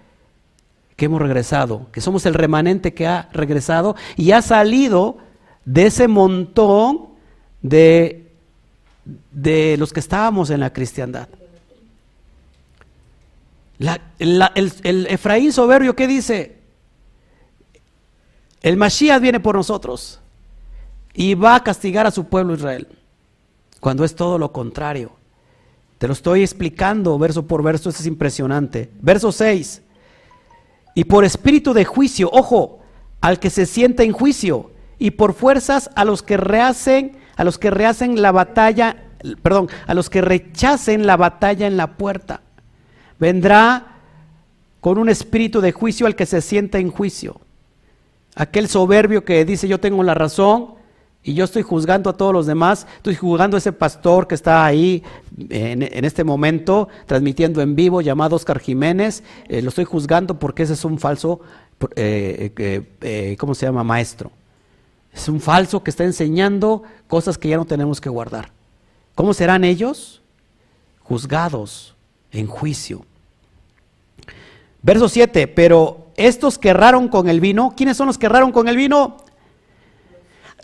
Que 0.95 1.05
hemos 1.05 1.21
regresado, 1.21 1.87
que 1.91 2.01
somos 2.01 2.25
el 2.25 2.33
remanente 2.33 2.93
que 2.93 3.07
ha 3.07 3.29
regresado 3.31 3.95
y 4.17 4.33
ha 4.33 4.41
salido 4.41 5.17
de 5.65 5.87
ese 5.87 6.07
montón 6.07 7.07
de, 7.61 8.30
de 9.05 9.77
los 9.77 9.93
que 9.93 9.99
estábamos 9.99 10.49
en 10.49 10.59
la 10.59 10.71
cristiandad 10.71 11.27
el, 14.19 15.07
Efraín 15.09 15.51
soberbio, 15.51 15.95
¿qué 15.95 16.07
dice? 16.07 16.57
El 18.61 18.77
Mashiach 18.77 19.21
viene 19.21 19.39
por 19.39 19.55
nosotros 19.55 20.19
y 21.13 21.33
va 21.33 21.55
a 21.55 21.63
castigar 21.63 22.05
a 22.05 22.11
su 22.11 22.25
pueblo 22.25 22.53
Israel, 22.53 22.87
cuando 23.79 24.03
es 24.03 24.15
todo 24.15 24.37
lo 24.37 24.51
contrario. 24.51 25.11
Te 25.97 26.07
lo 26.07 26.13
estoy 26.13 26.41
explicando 26.41 27.17
verso 27.17 27.45
por 27.45 27.63
verso, 27.63 27.89
esto 27.89 28.01
es 28.01 28.07
impresionante. 28.07 28.89
Verso 29.01 29.31
6. 29.31 29.81
Y 30.95 31.03
por 31.05 31.25
espíritu 31.25 31.73
de 31.73 31.85
juicio, 31.85 32.29
ojo, 32.31 32.79
al 33.19 33.39
que 33.39 33.49
se 33.49 33.65
sienta 33.65 34.03
en 34.03 34.11
juicio, 34.11 34.71
y 34.97 35.11
por 35.11 35.33
fuerzas 35.33 35.89
a 35.95 36.05
los 36.05 36.21
que 36.21 36.37
rehacen, 36.37 37.17
a 37.41 37.43
los 37.43 37.57
que 37.57 37.71
rehacen 37.71 38.21
la 38.21 38.31
batalla, 38.31 38.97
perdón, 39.41 39.67
a 39.87 39.95
los 39.95 40.11
que 40.11 40.21
rechacen 40.21 41.07
la 41.07 41.17
batalla 41.17 41.65
en 41.65 41.75
la 41.75 41.97
puerta. 41.97 42.41
Vendrá 43.19 43.95
con 44.79 44.99
un 44.99 45.09
espíritu 45.09 45.59
de 45.59 45.71
juicio 45.71 46.05
al 46.05 46.15
que 46.15 46.27
se 46.27 46.41
sienta 46.41 46.77
en 46.77 46.91
juicio. 46.91 47.41
Aquel 48.35 48.67
soberbio 48.67 49.25
que 49.25 49.43
dice 49.43 49.67
yo 49.67 49.79
tengo 49.79 50.03
la 50.03 50.13
razón 50.13 50.75
y 51.23 51.33
yo 51.33 51.45
estoy 51.45 51.63
juzgando 51.63 52.11
a 52.11 52.13
todos 52.13 52.31
los 52.31 52.45
demás, 52.45 52.85
estoy 52.97 53.15
juzgando 53.15 53.57
a 53.57 53.59
ese 53.59 53.73
pastor 53.73 54.27
que 54.27 54.35
está 54.35 54.63
ahí 54.63 55.01
en, 55.49 55.81
este 56.05 56.23
momento 56.23 56.89
transmitiendo 57.07 57.63
en 57.63 57.75
vivo, 57.75 58.01
llamado 58.01 58.35
Oscar 58.35 58.59
Jiménez, 58.59 59.23
eh, 59.47 59.63
lo 59.63 59.69
estoy 59.69 59.85
juzgando 59.85 60.37
porque 60.37 60.61
ese 60.61 60.73
es 60.73 60.85
un 60.85 60.99
falso, 60.99 61.39
eh, 61.95 62.51
eh, 63.01 63.35
¿cómo 63.39 63.55
se 63.55 63.65
llama? 63.65 63.83
Maestro. 63.83 64.31
Es 65.13 65.27
un 65.27 65.41
falso 65.41 65.83
que 65.83 65.89
está 65.89 66.03
enseñando 66.03 66.83
cosas 67.07 67.37
que 67.37 67.49
ya 67.49 67.57
no 67.57 67.65
tenemos 67.65 67.99
que 67.99 68.09
guardar. 68.09 68.51
¿Cómo 69.15 69.33
serán 69.33 69.63
ellos? 69.63 70.21
Juzgados 71.03 71.95
en 72.31 72.47
juicio. 72.47 73.05
Verso 74.81 75.09
7, 75.09 75.47
pero 75.47 76.07
estos 76.15 76.57
que 76.57 76.69
erraron 76.69 77.07
con 77.07 77.29
el 77.29 77.39
vino, 77.39 77.73
¿quiénes 77.75 77.97
son 77.97 78.07
los 78.07 78.17
que 78.17 78.25
erraron 78.25 78.51
con 78.51 78.67
el 78.67 78.77
vino? 78.77 79.17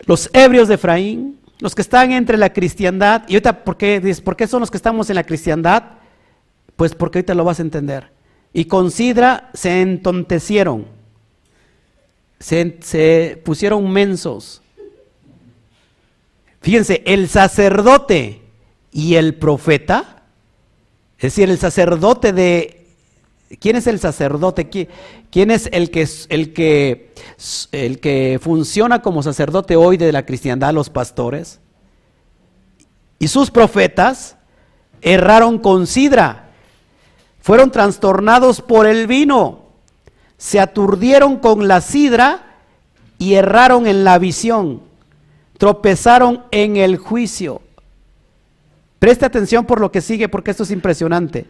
los 0.06 0.30
ebrios 0.32 0.68
de 0.68 0.74
Efraín, 0.74 1.38
los 1.60 1.74
que 1.74 1.82
están 1.82 2.12
entre 2.12 2.36
la 2.36 2.52
cristiandad. 2.52 3.24
Y 3.28 3.34
ahorita, 3.34 3.64
¿por 3.64 3.76
qué, 3.76 4.16
¿por 4.24 4.36
qué 4.36 4.46
son 4.46 4.60
los 4.60 4.70
que 4.70 4.76
estamos 4.76 5.10
en 5.10 5.16
la 5.16 5.24
cristiandad? 5.24 5.82
Pues 6.76 6.94
porque 6.94 7.18
ahorita 7.18 7.34
lo 7.34 7.44
vas 7.44 7.58
a 7.58 7.62
entender. 7.62 8.10
Y 8.52 8.64
con 8.64 8.90
Sidra 8.90 9.50
se 9.52 9.82
entontecieron, 9.82 10.86
se, 12.38 13.40
pusieron 13.44 13.90
mensos. 13.90 14.62
Fíjense, 16.60 17.02
el 17.06 17.28
sacerdote 17.28 18.42
y 18.92 19.14
el 19.14 19.34
profeta, 19.34 20.22
es 21.18 21.22
decir, 21.22 21.50
el 21.50 21.58
sacerdote 21.58 22.32
de 22.32 22.78
¿Quién 23.60 23.76
es 23.76 23.86
el 23.86 23.98
sacerdote? 23.98 24.68
¿Quién 25.30 25.50
es 25.50 25.70
el 25.72 25.90
que, 25.90 26.06
el 26.28 26.52
que, 26.52 27.14
el 27.72 27.98
que 27.98 28.38
funciona 28.42 29.00
como 29.00 29.22
sacerdote 29.22 29.74
hoy 29.74 29.96
de 29.96 30.12
la 30.12 30.26
cristiandad? 30.26 30.74
Los 30.74 30.90
pastores. 30.90 31.58
Y 33.18 33.28
sus 33.28 33.50
profetas 33.50 34.36
erraron 35.00 35.58
con 35.58 35.86
sidra, 35.86 36.50
fueron 37.40 37.70
trastornados 37.70 38.60
por 38.60 38.86
el 38.86 39.06
vino, 39.06 39.67
se 40.38 40.58
aturdieron 40.60 41.36
con 41.36 41.68
la 41.68 41.82
sidra 41.82 42.56
y 43.18 43.34
erraron 43.34 43.86
en 43.86 44.04
la 44.04 44.18
visión, 44.18 44.80
tropezaron 45.58 46.44
en 46.52 46.78
el 46.78 46.96
juicio. 46.96 47.60
Preste 48.98 49.26
atención 49.26 49.66
por 49.66 49.80
lo 49.80 49.92
que 49.92 50.00
sigue 50.00 50.28
porque 50.30 50.52
esto 50.52 50.62
es 50.62 50.70
impresionante 50.70 51.46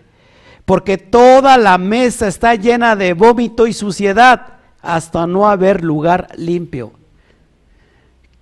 porque 0.68 0.98
toda 0.98 1.56
la 1.56 1.78
mesa 1.78 2.28
está 2.28 2.54
llena 2.54 2.94
de 2.94 3.14
vómito 3.14 3.66
y 3.66 3.72
suciedad 3.72 4.58
hasta 4.82 5.26
no 5.26 5.48
haber 5.48 5.82
lugar 5.82 6.28
limpio. 6.36 6.92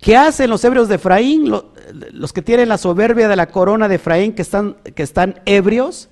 ¿Qué 0.01 0.17
hacen 0.17 0.49
los 0.49 0.61
hebreos 0.65 0.89
de 0.89 0.95
Efraín? 0.95 1.49
Los, 2.11 2.33
que 2.33 2.41
tienen 2.41 2.67
la 2.67 2.77
soberbia 2.77 3.29
de 3.29 3.37
la 3.37 3.47
corona 3.47 3.87
de 3.87 3.95
Efraín, 3.95 4.33
que 4.33 4.41
están, 4.41 4.75
que 4.93 5.03
están 5.03 5.39
ebrios, 5.45 6.09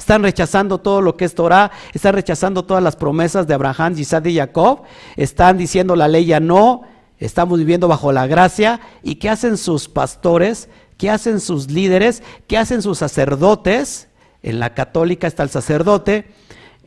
están 0.00 0.22
rechazando 0.22 0.78
todo 0.78 1.02
lo 1.02 1.18
que 1.18 1.26
es 1.26 1.34
Torah, 1.34 1.70
están 1.92 2.14
rechazando 2.14 2.64
todas 2.64 2.82
las 2.82 2.96
promesas 2.96 3.46
de 3.46 3.52
Abraham, 3.52 3.96
Isaac 3.98 4.26
y 4.26 4.36
Jacob, 4.36 4.84
están 5.14 5.58
diciendo 5.58 5.94
la 5.94 6.08
ley 6.08 6.24
ya 6.24 6.40
no, 6.40 6.84
estamos 7.18 7.58
viviendo 7.58 7.86
bajo 7.86 8.10
la 8.10 8.26
gracia. 8.26 8.80
¿Y 9.02 9.16
qué 9.16 9.28
hacen 9.28 9.58
sus 9.58 9.90
pastores? 9.90 10.70
¿Qué 10.96 11.10
hacen 11.10 11.38
sus 11.38 11.70
líderes? 11.70 12.22
¿Qué 12.46 12.56
hacen 12.56 12.80
sus 12.80 12.96
sacerdotes? 12.96 14.08
En 14.42 14.58
la 14.58 14.72
católica 14.72 15.26
está 15.26 15.42
el 15.42 15.50
sacerdote, 15.50 16.32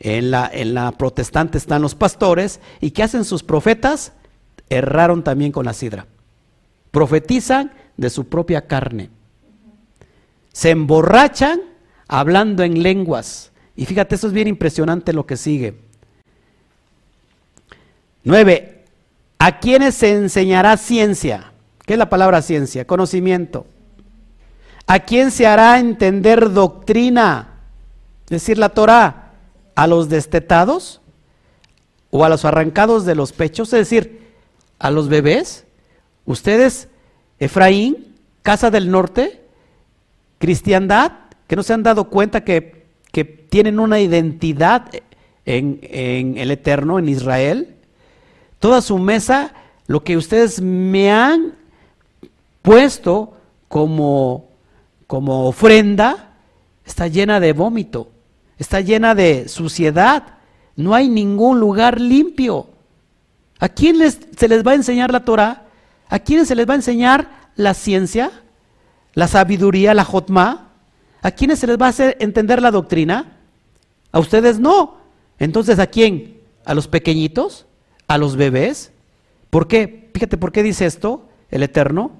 en 0.00 0.32
la, 0.32 0.50
en 0.52 0.74
la 0.74 0.90
protestante 0.90 1.56
están 1.56 1.82
los 1.82 1.94
pastores. 1.94 2.58
¿Y 2.80 2.90
qué 2.90 3.04
hacen 3.04 3.24
sus 3.24 3.44
profetas? 3.44 4.12
Erraron 4.68 5.22
también 5.22 5.52
con 5.52 5.66
la 5.66 5.72
sidra. 5.72 6.08
Profetizan 6.90 7.72
de 7.96 8.10
su 8.10 8.26
propia 8.26 8.66
carne. 8.66 9.08
Se 10.52 10.70
emborrachan 10.70 11.60
hablando 12.08 12.62
en 12.62 12.82
lenguas. 12.82 13.52
Y 13.76 13.86
fíjate, 13.86 14.14
eso 14.14 14.26
es 14.26 14.32
bien 14.32 14.48
impresionante 14.48 15.12
lo 15.12 15.26
que 15.26 15.36
sigue. 15.36 15.74
Nueve, 18.22 18.84
¿a 19.38 19.58
quiénes 19.58 19.94
se 19.94 20.12
enseñará 20.12 20.76
ciencia? 20.76 21.52
¿Qué 21.84 21.94
es 21.94 21.98
la 21.98 22.08
palabra 22.08 22.40
ciencia? 22.40 22.86
Conocimiento. 22.86 23.66
¿A 24.86 25.00
quién 25.00 25.30
se 25.30 25.46
hará 25.46 25.78
entender 25.78 26.52
doctrina? 26.52 27.60
Es 28.24 28.30
decir, 28.30 28.58
la 28.58 28.70
Torah, 28.70 29.32
a 29.74 29.86
los 29.86 30.08
destetados 30.08 31.00
o 32.10 32.24
a 32.24 32.28
los 32.28 32.44
arrancados 32.44 33.04
de 33.04 33.14
los 33.14 33.32
pechos, 33.32 33.72
es 33.72 33.80
decir, 33.80 34.32
a 34.78 34.90
los 34.90 35.08
bebés. 35.08 35.64
Ustedes, 36.24 36.88
Efraín, 37.38 38.14
Casa 38.42 38.70
del 38.70 38.90
Norte, 38.90 39.42
cristiandad, 40.38 41.12
que 41.46 41.56
no 41.56 41.62
se 41.62 41.72
han 41.72 41.82
dado 41.82 42.04
cuenta 42.08 42.44
que, 42.44 42.84
tienen 43.48 43.78
una 43.78 44.00
identidad 44.00 44.90
en, 45.44 45.78
el 46.36 46.50
Eterno, 46.50 46.98
en 46.98 47.08
Israel. 47.08 47.76
Toda 48.58 48.82
su 48.82 48.98
mesa, 48.98 49.54
lo 49.86 50.02
que 50.02 50.16
ustedes 50.16 50.60
me 50.60 51.12
han 51.12 51.52
puesto 52.62 53.34
como 53.68 54.48
como 55.06 55.46
ofrenda 55.46 56.30
está 56.84 57.06
llena 57.06 57.40
de 57.40 57.52
vómito, 57.52 58.08
está 58.58 58.80
llena 58.80 59.14
de 59.14 59.48
suciedad. 59.48 60.24
No 60.76 60.94
hay 60.94 61.08
ningún 61.08 61.60
lugar 61.60 62.00
limpio. 62.00 62.68
¿A 63.60 63.68
quién 63.68 63.96
se 64.10 64.48
les 64.48 64.66
va 64.66 64.72
a 64.72 64.74
enseñar 64.74 65.12
la 65.12 65.24
Torah? 65.24 65.66
¿A 66.08 66.18
quién 66.18 66.46
se 66.46 66.54
les 66.54 66.68
va 66.68 66.72
a 66.72 66.76
enseñar 66.76 67.30
la 67.54 67.74
ciencia, 67.74 68.32
la 69.14 69.28
sabiduría, 69.28 69.94
la 69.94 70.04
jotma? 70.04 70.72
¿A 71.24 71.30
quiénes 71.30 71.58
se 71.58 71.66
les 71.66 71.80
va 71.80 71.86
a 71.86 71.88
hacer 71.88 72.18
entender 72.20 72.60
la 72.60 72.70
doctrina? 72.70 73.38
A 74.12 74.18
ustedes 74.18 74.60
no. 74.60 74.98
Entonces, 75.38 75.78
¿a 75.78 75.86
quién? 75.86 76.38
¿A 76.66 76.74
los 76.74 76.86
pequeñitos? 76.86 77.64
¿A 78.06 78.18
los 78.18 78.36
bebés? 78.36 78.92
¿Por 79.48 79.66
qué? 79.66 80.10
Fíjate, 80.12 80.36
¿por 80.36 80.52
qué 80.52 80.62
dice 80.62 80.84
esto 80.84 81.26
el 81.50 81.62
Eterno? 81.62 82.10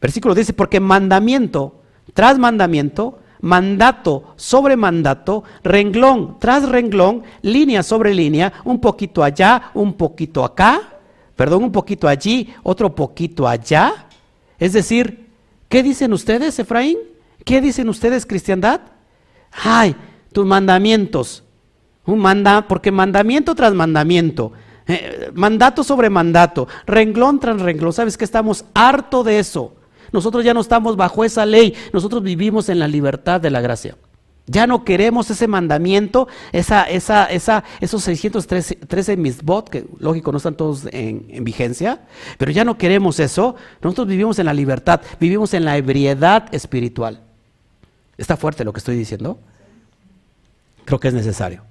Versículo 0.00 0.34
dice, 0.34 0.52
porque 0.52 0.80
mandamiento 0.80 1.80
tras 2.12 2.36
mandamiento, 2.36 3.20
mandato 3.40 4.34
sobre 4.34 4.76
mandato, 4.76 5.44
renglón 5.62 6.40
tras 6.40 6.68
renglón, 6.68 7.22
línea 7.42 7.84
sobre 7.84 8.14
línea, 8.14 8.52
un 8.64 8.80
poquito 8.80 9.22
allá, 9.22 9.70
un 9.74 9.94
poquito 9.94 10.44
acá, 10.44 10.98
perdón, 11.36 11.62
un 11.62 11.72
poquito 11.72 12.08
allí, 12.08 12.52
otro 12.64 12.96
poquito 12.96 13.46
allá. 13.46 14.06
Es 14.58 14.72
decir, 14.72 15.28
¿qué 15.68 15.84
dicen 15.84 16.12
ustedes, 16.12 16.58
Efraín? 16.58 17.13
¿Qué 17.44 17.60
dicen 17.60 17.88
ustedes, 17.88 18.26
cristiandad? 18.26 18.80
Ay, 19.52 19.94
tus 20.32 20.46
mandamientos. 20.46 21.44
Un 22.06 22.18
manda, 22.18 22.66
porque 22.68 22.90
mandamiento 22.90 23.54
tras 23.54 23.72
mandamiento, 23.72 24.52
eh, 24.86 25.30
mandato 25.34 25.82
sobre 25.82 26.10
mandato, 26.10 26.68
renglón 26.86 27.40
tras 27.40 27.60
renglón. 27.60 27.92
¿Sabes 27.92 28.18
que 28.18 28.24
estamos 28.24 28.66
harto 28.74 29.24
de 29.24 29.38
eso? 29.38 29.74
Nosotros 30.12 30.44
ya 30.44 30.52
no 30.52 30.60
estamos 30.60 30.96
bajo 30.96 31.24
esa 31.24 31.46
ley, 31.46 31.74
nosotros 31.92 32.22
vivimos 32.22 32.68
en 32.68 32.78
la 32.78 32.88
libertad 32.88 33.40
de 33.40 33.50
la 33.50 33.60
gracia. 33.60 33.96
Ya 34.46 34.66
no 34.66 34.84
queremos 34.84 35.30
ese 35.30 35.48
mandamiento, 35.48 36.28
esa, 36.52 36.84
esa, 36.84 37.24
esa, 37.24 37.64
esos 37.80 38.04
613 38.04 39.16
misbot, 39.16 39.70
que 39.70 39.86
lógico 39.98 40.30
no 40.32 40.36
están 40.36 40.54
todos 40.54 40.84
en, 40.92 41.24
en, 41.30 41.44
vigencia, 41.44 42.02
pero 42.36 42.52
ya 42.52 42.62
no 42.62 42.76
queremos 42.76 43.18
eso. 43.20 43.56
Nosotros 43.80 44.06
vivimos 44.06 44.38
en 44.38 44.44
la 44.44 44.52
libertad, 44.52 45.00
vivimos 45.18 45.54
en 45.54 45.64
la 45.64 45.78
ebriedad 45.78 46.54
espiritual. 46.54 47.23
¿Está 48.16 48.36
fuerte 48.36 48.64
lo 48.64 48.72
que 48.72 48.78
estoy 48.78 48.96
diciendo? 48.96 49.38
Creo 50.84 51.00
que 51.00 51.08
es 51.08 51.14
necesario. 51.14 51.62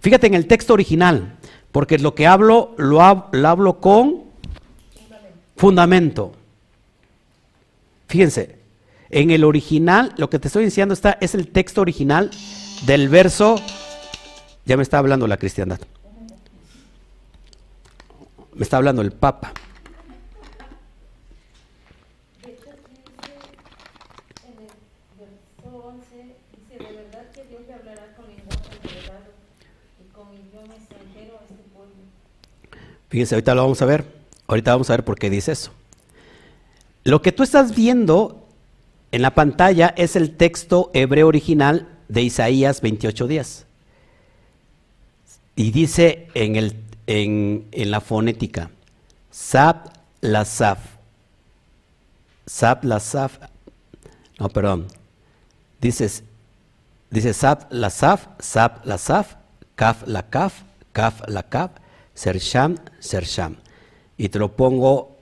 Fíjate 0.00 0.26
en 0.26 0.34
el 0.34 0.46
texto 0.46 0.72
original, 0.72 1.38
porque 1.70 1.98
lo 1.98 2.14
que 2.14 2.26
hablo 2.26 2.74
lo, 2.76 3.00
hablo 3.02 3.80
con 3.80 4.24
fundamento. 5.56 6.32
Fíjense, 8.08 8.58
en 9.10 9.30
el 9.30 9.44
original, 9.44 10.12
lo 10.16 10.28
que 10.28 10.38
te 10.38 10.48
estoy 10.48 10.64
diciendo 10.64 10.94
está, 10.94 11.18
es 11.20 11.34
el 11.34 11.48
texto 11.48 11.80
original 11.80 12.30
del 12.84 13.08
verso, 13.08 13.60
ya 14.64 14.76
me 14.76 14.82
está 14.82 14.98
hablando 14.98 15.26
la 15.26 15.36
cristiandad, 15.36 15.80
me 18.54 18.62
está 18.62 18.78
hablando 18.78 19.02
el 19.02 19.12
Papa. 19.12 19.52
Fíjense, 33.12 33.34
ahorita 33.34 33.54
lo 33.54 33.60
vamos 33.60 33.82
a 33.82 33.84
ver. 33.84 34.06
Ahorita 34.46 34.72
vamos 34.72 34.88
a 34.88 34.94
ver 34.94 35.04
por 35.04 35.18
qué 35.18 35.28
dice 35.28 35.52
eso. 35.52 35.70
Lo 37.04 37.20
que 37.20 37.30
tú 37.30 37.42
estás 37.42 37.76
viendo 37.76 38.48
en 39.10 39.20
la 39.20 39.34
pantalla 39.34 39.92
es 39.98 40.16
el 40.16 40.34
texto 40.34 40.90
hebreo 40.94 41.28
original 41.28 41.90
de 42.08 42.22
Isaías 42.22 42.82
28.10. 42.82 43.64
Y 45.56 45.72
dice 45.72 46.28
en, 46.32 46.56
el, 46.56 46.74
en, 47.06 47.90
la 47.90 48.00
fonética, 48.00 48.70
Sab 49.30 49.92
la 50.22 50.46
Saf. 50.46 50.78
Sab 52.46 52.82
la 52.82 52.98
Saf. 52.98 53.40
No, 54.38 54.48
perdón. 54.48 54.86
Dices, 55.82 56.24
dice 57.10 57.34
Sab 57.34 57.66
la 57.68 57.90
Saf, 57.90 58.28
Sab 58.38 58.86
la 58.86 58.96
Saf, 58.96 59.36
Kaf 59.74 60.06
la 60.06 60.22
Kaf, 60.30 60.62
Kaf 60.94 61.20
la 61.28 61.42
Kaf, 61.42 61.72
Sersham, 62.14 62.76
Sersham. 62.98 63.56
Y 64.16 64.28
te 64.28 64.38
lo 64.38 64.56
pongo 64.56 65.16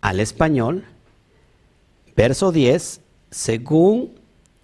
al 0.00 0.20
español. 0.20 0.84
Verso 2.16 2.52
10, 2.52 3.00
según 3.30 4.18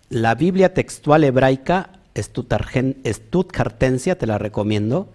la 0.08 0.34
Biblia 0.34 0.74
textual 0.74 1.24
hebraica, 1.24 1.90
Stuttgartensia, 2.16 4.16
te 4.16 4.26
la 4.26 4.38
recomiendo. 4.38 5.08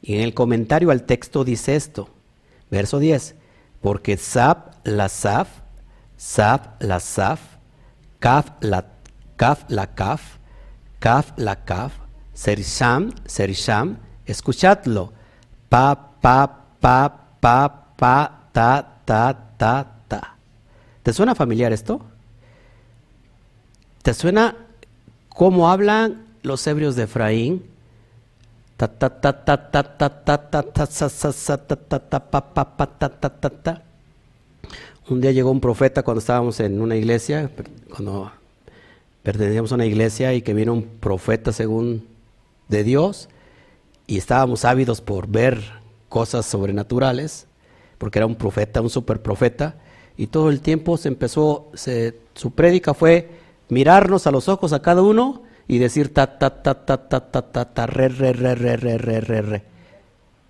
Y 0.00 0.14
en 0.14 0.22
el 0.22 0.34
comentario 0.34 0.90
al 0.90 1.04
texto 1.04 1.44
dice 1.44 1.76
esto, 1.76 2.08
verso 2.70 2.98
10, 2.98 3.36
porque 3.80 4.16
Sab 4.16 4.72
la 4.84 5.08
Saf, 5.08 5.48
Sab 6.16 6.76
la 6.80 6.98
Saf, 6.98 7.40
Kaf 8.18 8.50
la 8.60 8.86
Kaf 9.36 9.64
la 9.68 9.94
Kaf, 9.94 10.38
Kaf 10.98 11.32
la 11.36 11.64
Kaf, 11.64 11.92
Serisham, 12.32 13.12
Serisham, 13.26 13.98
escuchadlo, 14.26 15.12
pa, 15.72 15.96
pa, 16.20 16.66
pa, 16.80 17.08
pa, 17.40 17.56
pa, 17.96 18.16
ta, 18.52 19.00
ta, 19.06 19.32
ta, 19.56 19.86
ta. 20.06 20.36
¿Te 21.02 21.14
suena 21.14 21.34
familiar 21.34 21.72
esto? 21.72 22.02
¿Te 24.02 24.12
suena 24.12 24.54
cómo 25.30 25.70
hablan 25.70 26.26
los 26.42 26.66
ebrios 26.66 26.94
de 26.94 27.04
Efraín? 27.04 27.62
Un 35.08 35.22
día 35.22 35.32
llegó 35.32 35.50
un 35.50 35.60
profeta 35.60 36.02
cuando 36.02 36.18
estábamos 36.18 36.60
en 36.60 36.82
una 36.82 36.96
iglesia, 36.96 37.50
cuando 37.88 38.30
pertenecíamos 39.22 39.72
a 39.72 39.76
una 39.76 39.86
iglesia 39.86 40.34
y 40.34 40.42
que 40.42 40.52
vino 40.52 40.74
un 40.74 40.82
profeta 40.82 41.50
según 41.50 42.06
de 42.68 42.84
Dios 42.84 43.30
y 44.12 44.18
estábamos 44.18 44.66
ávidos 44.66 45.00
por 45.00 45.26
ver 45.26 45.58
cosas 46.10 46.44
sobrenaturales, 46.44 47.46
porque 47.96 48.18
era 48.18 48.26
un 48.26 48.34
profeta, 48.34 48.82
un 48.82 48.90
super 48.90 49.22
profeta, 49.22 49.76
y 50.18 50.26
todo 50.26 50.50
el 50.50 50.60
tiempo 50.60 50.98
se 50.98 51.08
empezó, 51.08 51.70
su 52.34 52.50
prédica 52.50 52.92
fue 52.92 53.30
mirarnos 53.70 54.26
a 54.26 54.30
los 54.30 54.50
ojos 54.50 54.74
a 54.74 54.82
cada 54.82 55.00
uno 55.00 55.44
y 55.66 55.78
decir 55.78 56.12
ta 56.12 56.38
ta 56.38 56.62
ta 56.62 56.84
ta 56.84 57.08
ta 57.08 57.30
ta 57.30 57.52
ta 57.52 57.64
ta 57.64 57.86
re 57.86 58.10
re 58.10 58.34
re 58.34 58.54
re 58.54 58.76
re 58.76 58.98
re 58.98 59.20
re 59.22 59.40
re. 59.40 59.62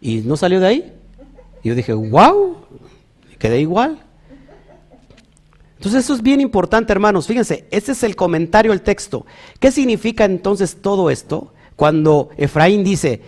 Y 0.00 0.22
no 0.22 0.36
salió 0.36 0.58
de 0.58 0.66
ahí. 0.66 0.92
Yo 1.62 1.76
dije, 1.76 1.92
wow, 1.92 2.56
quedé 3.38 3.60
igual. 3.60 4.02
Entonces 5.76 6.02
eso 6.02 6.14
es 6.14 6.22
bien 6.22 6.40
importante, 6.40 6.92
hermanos. 6.92 7.28
Fíjense, 7.28 7.68
este 7.70 7.92
es 7.92 8.02
el 8.02 8.16
comentario 8.16 8.72
al 8.72 8.82
texto. 8.82 9.24
¿Qué 9.60 9.70
significa 9.70 10.24
entonces 10.24 10.78
todo 10.82 11.10
esto? 11.10 11.52
Cuando 11.76 12.30
Efraín 12.36 12.84
dice, 12.84 13.22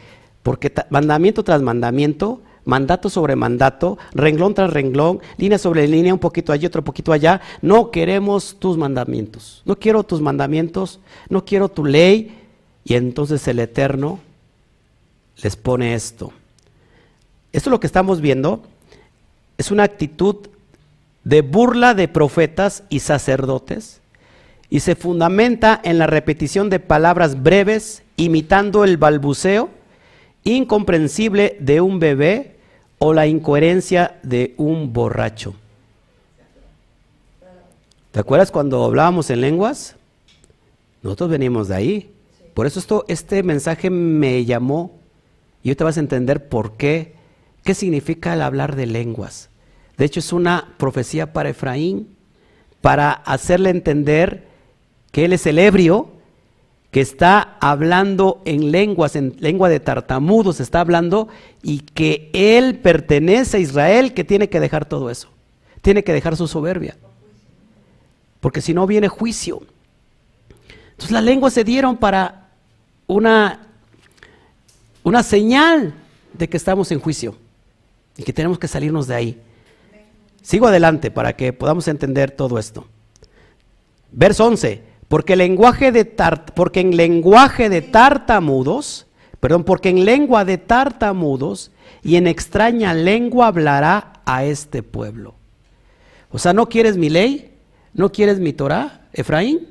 porque 0.45 0.71
mandamiento 0.91 1.43
tras 1.43 1.62
mandamiento, 1.62 2.43
mandato 2.66 3.09
sobre 3.09 3.35
mandato, 3.35 3.97
renglón 4.12 4.53
tras 4.53 4.71
renglón, 4.71 5.21
línea 5.39 5.59
sobre 5.59 5.89
línea, 5.89 6.12
un 6.12 6.21
poquito 6.21 6.53
allí, 6.53 6.66
otro 6.66 6.85
poquito 6.85 7.15
allá. 7.15 7.41
No 7.62 7.91
queremos 7.91 8.57
tus 8.59 8.77
mandamientos. 8.77 9.62
No 9.65 9.77
quiero 9.77 10.05
tus 10.05 10.21
mandamientos, 10.21 11.01
no 11.31 11.47
quiero 11.47 11.71
tu 11.71 11.87
ley. 11.87 12.39
Y 12.85 12.95
entonces 12.95 13.49
el 13.49 13.59
Eterno 13.59 14.21
les 15.43 15.57
pone 15.57 15.95
esto. 15.95 16.31
Esto 17.51 17.71
es 17.71 17.73
lo 17.73 17.81
que 17.81 17.87
estamos 17.87 18.21
viendo. 18.21 18.62
Es 19.57 19.71
una 19.71 19.85
actitud 19.85 20.37
de 21.25 21.41
burla 21.41 21.95
de 21.95 22.07
profetas 22.07 22.83
y 22.91 23.01
sacerdotes 23.01 24.03
y 24.69 24.81
se 24.81 24.95
fundamenta 24.95 25.81
en 25.83 25.97
la 25.97 26.07
repetición 26.07 26.69
de 26.69 26.81
palabras 26.81 27.43
breves, 27.43 28.03
imitando 28.19 28.85
el 28.85 28.99
balbuceo 28.99 29.71
incomprensible 30.45 31.57
de 31.61 31.81
un 31.81 31.99
bebé 31.99 32.57
o 32.99 33.12
la 33.12 33.27
incoherencia 33.27 34.19
de 34.23 34.55
un 34.57 34.93
borracho. 34.93 35.55
¿Te 38.12 38.21
acuerdas 38.21 38.53
cuando 38.53 38.85
hablábamos 38.85 39.29
en 39.31 39.41
lenguas? 39.41 39.97
Nosotros 41.03 41.31
venimos 41.31 41.69
de 41.69 41.75
ahí. 41.75 42.11
Por 42.55 42.66
eso 42.66 42.79
esto, 42.79 43.05
este 43.09 43.43
mensaje 43.43 43.91
me 43.91 44.45
llamó 44.45 44.93
y 45.62 45.71
hoy 45.71 45.75
te 45.75 45.83
vas 45.83 45.97
a 45.97 46.01
entender 46.01 46.49
por 46.49 46.77
qué, 46.77 47.15
qué 47.65 47.75
significa 47.75 48.35
el 48.35 48.43
hablar 48.43 48.77
de 48.77 48.87
lenguas. 48.87 49.49
De 49.97 50.05
hecho, 50.05 50.21
es 50.21 50.33
una 50.33 50.75
profecía 50.77 51.33
para 51.33 51.49
Efraín, 51.49 52.16
para 52.81 53.11
hacerle 53.12 53.71
entender 53.71 54.45
que 55.11 55.25
él 55.25 55.33
es 55.33 55.47
el 55.47 55.59
ebrio 55.59 56.14
que 56.95 57.01
está 57.01 57.57
hablando 57.59 58.41
en 58.45 58.71
lenguas, 58.71 59.16
en 59.16 59.35
lengua 59.41 59.69
de 59.69 59.81
tartamudos, 59.81 60.61
está 60.61 60.79
hablando 60.79 61.27
y 61.61 61.81
que 61.81 62.31
él 62.33 62.79
pertenece 62.79 63.57
a 63.57 63.61
Israel, 63.61 64.15
que 64.15 64.23
tiene 64.23 64.49
que 64.49 64.61
dejar 64.61 64.85
todo 64.85 65.11
eso. 65.11 65.29
Tiene 65.83 66.05
que 66.05 66.12
dejar 66.12 66.37
su 66.37 66.47
soberbia. 66.47 66.97
Porque 68.39 68.61
si 68.61 68.75
no 68.75 68.87
viene 68.87 69.09
juicio. 69.09 69.62
Entonces 70.93 71.11
las 71.11 71.25
lenguas 71.25 71.53
se 71.53 71.65
dieron 71.65 71.97
para 71.97 72.51
una, 73.09 73.66
una 75.03 75.25
señal 75.25 75.95
de 76.33 76.49
que 76.49 76.57
estamos 76.57 76.93
en 76.93 77.01
juicio 77.01 77.35
y 78.16 78.23
que 78.23 78.33
tenemos 78.33 78.57
que 78.57 78.69
salirnos 78.69 79.09
de 79.09 79.16
ahí. 79.16 79.43
Sigo 80.43 80.69
adelante 80.69 81.11
para 81.11 81.35
que 81.35 81.53
podamos 81.53 81.89
entender 81.89 82.31
todo 82.31 82.57
esto. 82.57 82.87
Verso 84.12 84.47
11. 84.47 84.94
Porque, 85.09 85.36
lenguaje 85.36 85.93
de 85.93 86.05
porque 86.55 86.81
en 86.81 86.97
lenguaje 86.97 87.68
de 87.68 87.82
tartamudos, 87.82 89.06
perdón, 89.40 89.64
porque 89.64 89.90
en 89.90 90.05
lengua 90.05 90.44
de 90.44 90.59
tartamudos 90.59 91.70
y 92.02 92.16
en 92.16 92.26
extraña 92.26 92.94
lengua 92.94 93.48
hablará 93.48 94.20
a 94.24 94.44
este 94.44 94.82
pueblo. 94.82 95.35
O 96.31 96.39
sea, 96.39 96.52
¿no 96.52 96.68
quieres 96.68 96.97
mi 96.97 97.10
ley? 97.10 97.52
¿No 97.93 98.10
quieres 98.10 98.40
mi 98.40 98.52
Torah, 98.52 99.02
Efraín? 99.12 99.68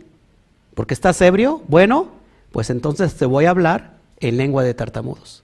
Porque 0.75 0.93
estás 0.93 1.21
ebrio. 1.21 1.61
Bueno, 1.67 2.07
pues 2.51 2.69
entonces 2.69 3.15
te 3.15 3.25
voy 3.25 3.45
a 3.45 3.49
hablar 3.49 3.93
en 4.19 4.37
lengua 4.37 4.63
de 4.63 4.73
tartamudos. 4.73 5.43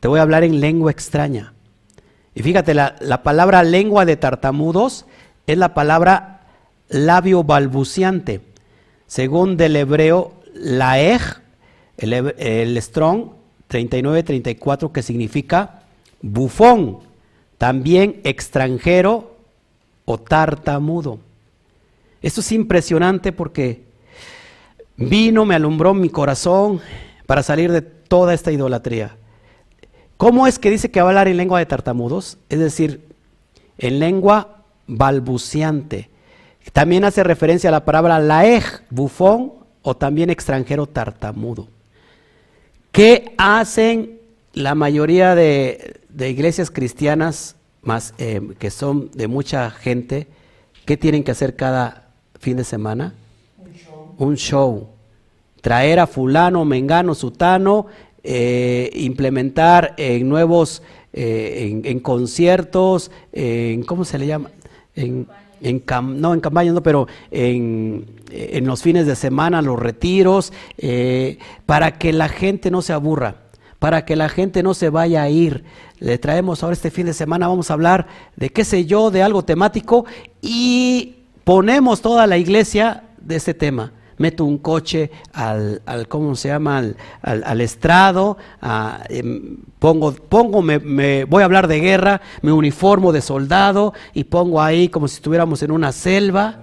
Te 0.00 0.08
voy 0.08 0.18
a 0.18 0.22
hablar 0.22 0.42
en 0.42 0.60
lengua 0.60 0.90
extraña. 0.90 1.52
Y 2.34 2.42
fíjate, 2.42 2.74
la, 2.74 2.96
la 3.00 3.22
palabra 3.22 3.62
lengua 3.62 4.04
de 4.04 4.16
tartamudos 4.16 5.06
es 5.46 5.58
la 5.58 5.74
palabra 5.74 6.40
labio 6.88 7.44
balbuciante. 7.44 8.40
Según 9.06 9.56
del 9.56 9.76
hebreo 9.76 10.32
laej, 10.54 11.42
el, 11.98 12.12
el 12.12 12.82
strong 12.82 13.30
39-34, 13.70 14.92
que 14.92 15.02
significa 15.02 15.82
bufón, 16.22 16.98
también 17.58 18.20
extranjero 18.24 19.36
o 20.04 20.18
tartamudo. 20.18 21.18
Esto 22.22 22.40
es 22.40 22.52
impresionante 22.52 23.32
porque 23.32 23.84
vino, 24.96 25.44
me 25.44 25.54
alumbró 25.54 25.94
mi 25.94 26.08
corazón 26.08 26.80
para 27.26 27.42
salir 27.42 27.70
de 27.72 27.82
toda 27.82 28.34
esta 28.34 28.52
idolatría. 28.52 29.16
¿Cómo 30.16 30.46
es 30.46 30.58
que 30.58 30.70
dice 30.70 30.90
que 30.90 31.00
va 31.00 31.08
a 31.08 31.10
hablar 31.10 31.28
en 31.28 31.36
lengua 31.36 31.58
de 31.58 31.66
tartamudos? 31.66 32.38
Es 32.48 32.58
decir, 32.58 33.06
en 33.78 33.98
lengua 33.98 34.62
balbuciante. 34.86 36.08
También 36.72 37.04
hace 37.04 37.22
referencia 37.22 37.68
a 37.68 37.72
la 37.72 37.84
palabra 37.84 38.18
laej, 38.18 38.82
bufón 38.90 39.52
o 39.82 39.96
también 39.96 40.30
extranjero 40.30 40.86
tartamudo. 40.86 41.68
¿Qué 42.92 43.34
hacen 43.38 44.18
la 44.52 44.74
mayoría 44.74 45.34
de, 45.34 46.00
iglesias 46.18 46.70
cristianas 46.70 47.56
más, 47.82 48.14
eh, 48.18 48.40
que 48.58 48.70
son 48.70 49.10
de 49.12 49.28
mucha 49.28 49.70
gente? 49.70 50.26
¿Qué 50.84 50.96
tienen 50.96 51.22
que 51.22 51.30
hacer 51.30 51.56
cada 51.56 52.08
fin 52.38 52.56
de 52.56 52.64
semana? 52.64 53.14
Un 53.58 53.74
show. 53.74 54.14
Un 54.18 54.36
show. 54.36 54.88
Traer 55.60 56.00
a 56.00 56.06
fulano, 56.06 56.64
mengano, 56.64 57.14
sutano, 57.14 57.86
eh, 58.22 58.90
implementar 58.94 59.94
en 59.98 60.28
nuevos, 60.28 60.82
eh, 61.12 61.80
en, 61.84 62.00
conciertos, 62.00 63.10
en, 63.32 63.82
¿cómo 63.84 64.04
se 64.04 64.18
le 64.18 64.26
llama? 64.26 64.50
En, 64.94 65.26
en 65.60 65.82
no 66.20 66.34
en 66.34 66.40
campañas, 66.40 66.74
no, 66.74 66.82
pero 66.82 67.06
en, 67.30 68.06
los 68.62 68.82
fines 68.82 69.06
de 69.06 69.16
semana, 69.16 69.62
los 69.62 69.78
retiros, 69.78 70.52
eh, 70.78 71.38
para 71.64 71.98
que 71.98 72.12
la 72.12 72.28
gente 72.28 72.70
no 72.70 72.82
se 72.82 72.92
aburra, 72.92 73.36
para 73.78 74.04
que 74.04 74.16
la 74.16 74.28
gente 74.28 74.62
no 74.62 74.74
se 74.74 74.90
vaya 74.90 75.22
a 75.22 75.28
ir. 75.28 75.64
Le 75.98 76.18
traemos 76.18 76.62
ahora 76.62 76.74
este 76.74 76.90
fin 76.90 77.06
de 77.06 77.14
semana, 77.14 77.48
vamos 77.48 77.70
a 77.70 77.74
hablar 77.74 78.06
de 78.36 78.50
qué 78.50 78.64
sé 78.64 78.84
yo, 78.84 79.10
de 79.10 79.22
algo 79.22 79.44
temático 79.44 80.04
y 80.42 81.16
ponemos 81.44 82.00
toda 82.00 82.26
la 82.26 82.36
iglesia 82.36 83.04
de 83.18 83.36
ese 83.36 83.54
tema. 83.54 83.92
Meto 84.18 84.44
un 84.44 84.58
coche 84.58 85.10
al, 85.32 85.82
al 85.86 86.08
¿cómo 86.08 86.34
se 86.36 86.48
llama? 86.48 86.78
Al, 86.78 86.96
al, 87.22 87.60
estrado, 87.60 88.36
em, 89.08 89.58
pongo, 89.78 90.12
pongo 90.12 90.62
me, 90.62 91.24
voy 91.24 91.42
a 91.42 91.44
hablar 91.44 91.68
de 91.68 91.80
guerra, 91.80 92.20
me 92.42 92.52
uniformo 92.52 93.12
de 93.12 93.20
soldado 93.20 93.92
y 94.14 94.24
pongo 94.24 94.60
ahí 94.60 94.88
como 94.88 95.08
si 95.08 95.16
estuviéramos 95.16 95.62
en 95.62 95.70
una 95.70 95.92
selva. 95.92 96.60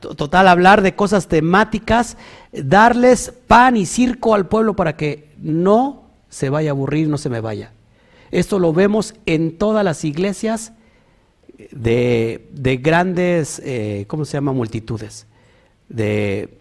Total, 0.00 0.46
hablar 0.46 0.82
de 0.82 0.94
cosas 0.94 1.26
temáticas, 1.26 2.16
darles 2.52 3.32
pan 3.48 3.76
y 3.76 3.86
circo 3.86 4.34
al 4.34 4.46
pueblo 4.46 4.76
para 4.76 4.96
que 4.96 5.32
no 5.38 6.04
se 6.28 6.48
vaya 6.48 6.70
a 6.70 6.72
aburrir, 6.72 7.08
no 7.08 7.18
se 7.18 7.28
me 7.28 7.40
vaya. 7.40 7.72
Esto 8.30 8.60
lo 8.60 8.72
vemos 8.72 9.14
en 9.26 9.58
todas 9.58 9.84
las 9.84 10.04
iglesias 10.04 10.72
de, 11.70 12.48
de 12.52 12.76
grandes, 12.76 13.60
eh, 13.64 14.04
¿cómo 14.08 14.24
se 14.24 14.34
llama? 14.34 14.52
Multitudes, 14.52 15.26
de, 15.88 16.58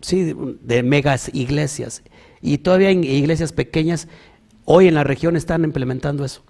sí, 0.00 0.34
de 0.62 0.82
megas 0.82 1.30
iglesias. 1.32 2.02
Y 2.40 2.58
todavía 2.58 2.90
en 2.90 3.04
iglesias 3.04 3.52
pequeñas, 3.52 4.08
hoy 4.64 4.88
en 4.88 4.94
la 4.94 5.04
región 5.04 5.36
están 5.36 5.64
implementando 5.64 6.24
eso. 6.24 6.42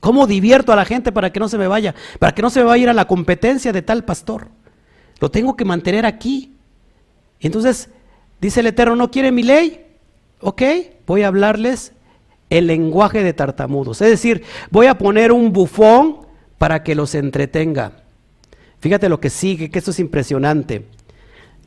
¿Cómo 0.00 0.26
divierto 0.26 0.72
a 0.72 0.76
la 0.76 0.84
gente 0.84 1.12
para 1.12 1.32
que 1.32 1.40
no 1.40 1.48
se 1.48 1.58
me 1.58 1.68
vaya? 1.68 1.94
Para 2.18 2.34
que 2.34 2.42
no 2.42 2.50
se 2.50 2.60
me 2.60 2.66
vaya 2.66 2.80
a 2.80 2.82
ir 2.82 2.88
a 2.88 2.94
la 2.94 3.06
competencia 3.06 3.72
de 3.72 3.82
tal 3.82 4.04
pastor. 4.04 4.48
Lo 5.20 5.30
tengo 5.30 5.56
que 5.56 5.64
mantener 5.64 6.06
aquí. 6.06 6.54
Entonces, 7.40 7.88
dice 8.40 8.60
el 8.60 8.66
Eterno, 8.66 8.96
¿no 8.96 9.10
quiere 9.10 9.32
mi 9.32 9.42
ley? 9.42 9.86
Ok, 10.40 10.62
voy 11.06 11.22
a 11.22 11.28
hablarles 11.28 11.92
el 12.50 12.66
lenguaje 12.66 13.22
de 13.22 13.32
tartamudos. 13.32 14.00
Es 14.02 14.10
decir, 14.10 14.42
voy 14.70 14.86
a 14.86 14.98
poner 14.98 15.32
un 15.32 15.52
bufón 15.52 16.26
para 16.58 16.82
que 16.82 16.94
los 16.94 17.14
entretenga. 17.14 18.04
Fíjate 18.80 19.08
lo 19.08 19.20
que 19.20 19.30
sigue, 19.30 19.70
que 19.70 19.78
esto 19.78 19.90
es 19.90 19.98
impresionante. 19.98 20.86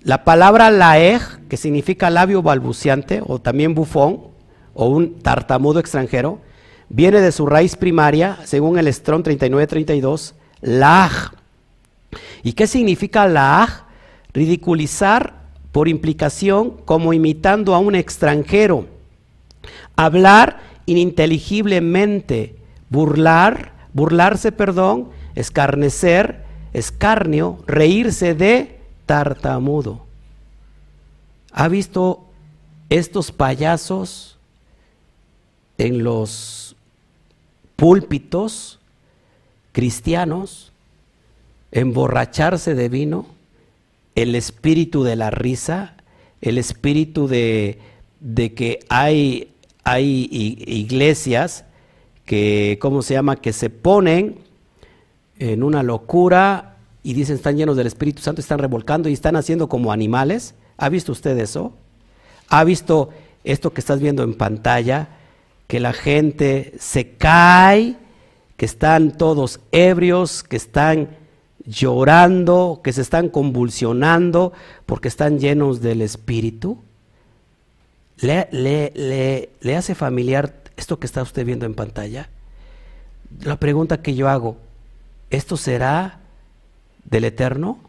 La 0.01 0.23
palabra 0.23 0.71
laej, 0.71 1.21
que 1.49 1.57
significa 1.57 2.09
labio 2.09 2.41
balbuciante 2.41 3.21
o 3.25 3.39
también 3.39 3.75
bufón 3.75 4.27
o 4.73 4.87
un 4.87 5.19
tartamudo 5.19 5.79
extranjero, 5.79 6.39
viene 6.87 7.19
de 7.19 7.33
su 7.33 7.45
raíz 7.45 7.75
primaria, 7.75 8.37
según 8.45 8.79
el 8.79 8.91
Strong 8.93 9.23
3932, 9.23 10.35
laj. 10.61 11.33
¿Y 12.43 12.53
qué 12.53 12.65
significa 12.65 13.27
laj? 13.27 13.83
Ridiculizar 14.31 15.33
por 15.73 15.89
implicación 15.89 16.77
como 16.85 17.11
imitando 17.11 17.75
a 17.75 17.79
un 17.79 17.93
extranjero. 17.93 18.87
Hablar 19.97 20.61
ininteligiblemente, 20.85 22.55
burlar, 22.89 23.73
burlarse, 23.93 24.53
perdón, 24.53 25.09
escarnecer, 25.35 26.45
escarnio, 26.71 27.59
reírse 27.67 28.33
de 28.33 28.78
tartamudo. 29.09 30.05
¿Ha 31.51 31.67
visto 31.67 32.25
estos 32.91 33.31
payasos 33.31 34.37
en 35.79 36.03
los 36.03 36.75
púlpitos 37.75 38.77
cristianos 39.71 40.71
emborracharse 41.71 42.75
de 42.75 42.87
vino? 42.87 43.25
El 44.13 44.35
espíritu 44.35 45.03
de 45.03 45.15
la 45.15 45.31
risa, 45.31 45.95
el 46.41 46.59
espíritu 46.59 47.27
de, 47.27 47.79
de 48.19 48.53
que 48.53 48.77
hay, 48.89 49.49
hay 49.83 50.27
iglesias 50.67 51.65
que, 52.25 52.77
¿cómo 52.79 53.01
se 53.01 53.15
llama?, 53.15 53.37
que 53.37 53.53
se 53.53 53.71
ponen 53.71 54.37
en 55.39 55.63
una 55.63 55.81
locura 55.81 56.75
y 57.03 57.13
dicen 57.13 57.35
están 57.35 57.57
llenos 57.57 57.77
del 57.77 57.87
Espíritu 57.87 58.21
Santo, 58.21 58.41
están 58.41 58.59
revolcando 58.59 59.09
y 59.09 59.13
están 59.13 59.35
haciendo 59.35 59.69
como 59.69 59.91
animales. 59.91 60.55
¿Ha 60.77 60.89
visto 60.89 61.11
usted 61.11 61.37
eso? 61.37 61.73
¿Ha 62.49 62.63
visto 62.63 63.09
esto 63.43 63.73
que 63.73 63.81
estás 63.81 63.99
viendo 63.99 64.23
en 64.23 64.33
pantalla? 64.33 65.09
Que 65.67 65.79
la 65.79 65.93
gente 65.93 66.73
se 66.79 67.11
cae, 67.11 67.95
que 68.57 68.65
están 68.65 69.17
todos 69.17 69.59
ebrios, 69.71 70.43
que 70.43 70.57
están 70.57 71.17
llorando, 71.65 72.81
que 72.83 72.91
se 72.91 73.01
están 73.01 73.29
convulsionando 73.29 74.53
porque 74.85 75.07
están 75.07 75.39
llenos 75.39 75.81
del 75.81 76.01
Espíritu. 76.01 76.79
¿Le, 78.17 78.49
le, 78.51 79.75
hace 79.77 79.95
familiar 79.95 80.53
esto 80.75 80.99
que 80.99 81.05
está 81.05 81.21
usted 81.21 81.45
viendo 81.45 81.65
en 81.65 81.73
pantalla, 81.73 82.29
la 83.41 83.57
pregunta 83.57 84.01
que 84.01 84.15
yo 84.15 84.27
hago, 84.27 84.57
¿esto 85.29 85.55
será 85.55 86.18
del 87.05 87.25
Eterno? 87.25 87.79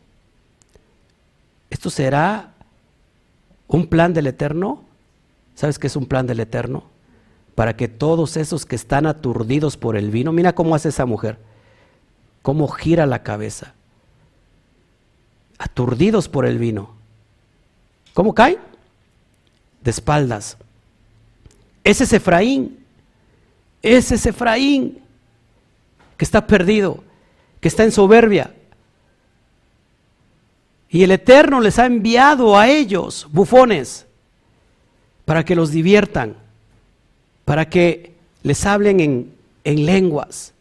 ¿Esto 1.70 1.90
será 1.90 2.52
un 3.68 3.86
plan 3.86 4.12
del 4.12 4.26
Eterno? 4.26 4.82
¿Sabes 5.54 5.78
qué 5.78 5.86
es 5.86 5.96
un 5.96 6.06
plan 6.06 6.26
del 6.26 6.40
Eterno? 6.40 6.84
Para 7.54 7.76
que 7.76 7.88
todos 7.88 8.36
esos 8.36 8.66
que 8.66 8.76
están 8.76 9.06
aturdidos 9.06 9.76
por 9.76 9.96
el 9.96 10.10
vino, 10.10 10.32
mira 10.32 10.54
cómo 10.54 10.74
hace 10.74 10.88
esa 10.88 11.06
mujer, 11.06 11.38
cómo 12.42 12.68
gira 12.68 13.06
la 13.06 13.22
cabeza, 13.22 13.74
aturdidos 15.58 16.28
por 16.28 16.46
el 16.46 16.58
vino. 16.58 16.94
¿Cómo 18.14 18.34
caen? 18.34 18.58
De 19.82 19.90
espaldas. 19.90 20.56
Ese 21.84 22.04
es 22.04 22.12
Efraín. 22.12 22.84
Ese 23.82 24.14
es 24.16 24.26
Efraín 24.26 25.00
que 26.20 26.24
está 26.26 26.46
perdido, 26.46 27.02
que 27.60 27.68
está 27.68 27.82
en 27.82 27.92
soberbia. 27.92 28.54
Y 30.90 31.04
el 31.04 31.12
Eterno 31.12 31.60
les 31.60 31.78
ha 31.78 31.86
enviado 31.86 32.58
a 32.58 32.68
ellos, 32.68 33.28
bufones, 33.30 34.06
para 35.24 35.44
que 35.44 35.54
los 35.54 35.70
diviertan, 35.70 36.34
para 37.44 37.68
que 37.68 38.14
les 38.42 38.66
hablen 38.66 38.98
en, 38.98 39.34
en 39.62 39.86
lenguas, 39.86 40.52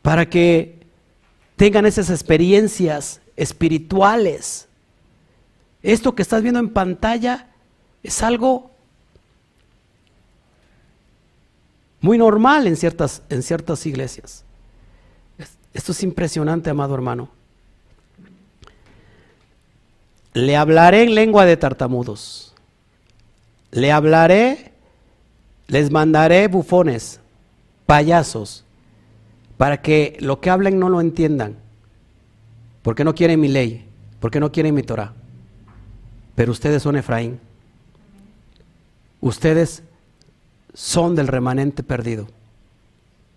para 0.00 0.28
que 0.30 0.78
tengan 1.56 1.84
esas 1.84 2.08
experiencias 2.08 3.20
espirituales. 3.36 4.66
Esto 5.82 6.14
que 6.14 6.22
estás 6.22 6.42
viendo 6.42 6.60
en 6.60 6.70
pantalla 6.70 7.48
es 8.02 8.22
algo 8.22 8.70
muy 12.00 12.16
normal 12.16 12.66
en 12.66 12.76
ciertas, 12.76 13.22
en 13.28 13.42
ciertas 13.42 13.84
iglesias. 13.84 14.44
Esto 15.74 15.92
es 15.92 16.02
impresionante, 16.02 16.70
amado 16.70 16.94
hermano. 16.94 17.28
Le 20.36 20.54
hablaré 20.54 21.02
en 21.02 21.14
lengua 21.14 21.46
de 21.46 21.56
tartamudos. 21.56 22.52
Le 23.70 23.90
hablaré, 23.90 24.70
les 25.66 25.90
mandaré 25.90 26.46
bufones, 26.48 27.20
payasos, 27.86 28.62
para 29.56 29.80
que 29.80 30.18
lo 30.20 30.38
que 30.42 30.50
hablen 30.50 30.78
no 30.78 30.90
lo 30.90 31.00
entiendan. 31.00 31.56
Porque 32.82 33.02
no 33.02 33.14
quieren 33.14 33.40
mi 33.40 33.48
ley, 33.48 33.88
porque 34.20 34.38
no 34.38 34.52
quieren 34.52 34.74
mi 34.74 34.82
Torah. 34.82 35.14
Pero 36.34 36.52
ustedes 36.52 36.82
son 36.82 36.96
Efraín. 36.96 37.40
Ustedes 39.22 39.84
son 40.74 41.14
del 41.14 41.28
remanente 41.28 41.82
perdido. 41.82 42.26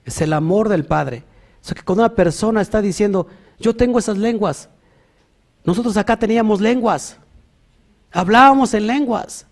Es 0.04 0.20
el 0.20 0.34
amor 0.34 0.68
del 0.68 0.84
Padre. 0.84 1.24
O 1.62 1.66
sea 1.66 1.76
que 1.76 1.84
cuando 1.84 2.04
una 2.04 2.14
persona 2.14 2.60
está 2.60 2.82
diciendo, 2.82 3.28
yo 3.58 3.74
tengo 3.74 4.00
esas 4.00 4.18
lenguas, 4.18 4.68
nosotros 5.64 5.98
acá 5.98 6.18
teníamos 6.18 6.62
lenguas, 6.62 7.18
hablábamos 8.12 8.74
en 8.74 8.88
lenguas. 8.88 9.46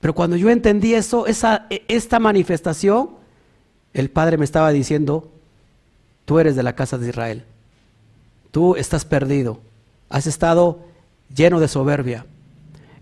Pero 0.00 0.14
cuando 0.14 0.36
yo 0.36 0.48
entendí 0.50 0.94
eso, 0.94 1.26
esa, 1.26 1.66
esta 1.88 2.18
manifestación, 2.18 3.10
el 3.92 4.10
Padre 4.10 4.38
me 4.38 4.44
estaba 4.44 4.70
diciendo, 4.70 5.30
tú 6.24 6.38
eres 6.38 6.56
de 6.56 6.62
la 6.62 6.74
casa 6.74 6.96
de 6.96 7.08
Israel, 7.08 7.44
tú 8.50 8.76
estás 8.76 9.04
perdido, 9.04 9.60
has 10.08 10.26
estado 10.26 10.80
lleno 11.34 11.60
de 11.60 11.68
soberbia. 11.68 12.26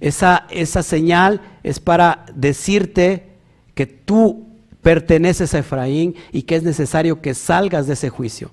Esa, 0.00 0.46
esa 0.50 0.82
señal 0.82 1.40
es 1.62 1.80
para 1.80 2.26
decirte 2.34 3.28
que 3.74 3.86
tú 3.86 4.46
perteneces 4.82 5.54
a 5.54 5.58
Efraín 5.58 6.14
y 6.32 6.42
que 6.42 6.56
es 6.56 6.62
necesario 6.62 7.20
que 7.20 7.34
salgas 7.34 7.86
de 7.86 7.94
ese 7.94 8.08
juicio. 8.10 8.50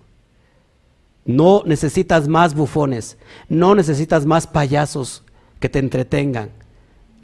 No 1.26 1.64
necesitas 1.66 2.28
más 2.28 2.54
bufones, 2.54 3.18
no 3.50 3.74
necesitas 3.74 4.26
más 4.26 4.46
payasos 4.46 5.24
que 5.60 5.70
te 5.70 5.80
entretengan. 5.80 6.52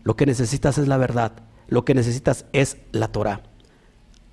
Lo 0.03 0.15
que 0.15 0.25
necesitas 0.25 0.79
es 0.79 0.87
la 0.87 0.97
verdad, 0.97 1.33
lo 1.67 1.85
que 1.85 1.93
necesitas 1.93 2.45
es 2.51 2.77
la 2.91 3.09
Torah. 3.09 3.43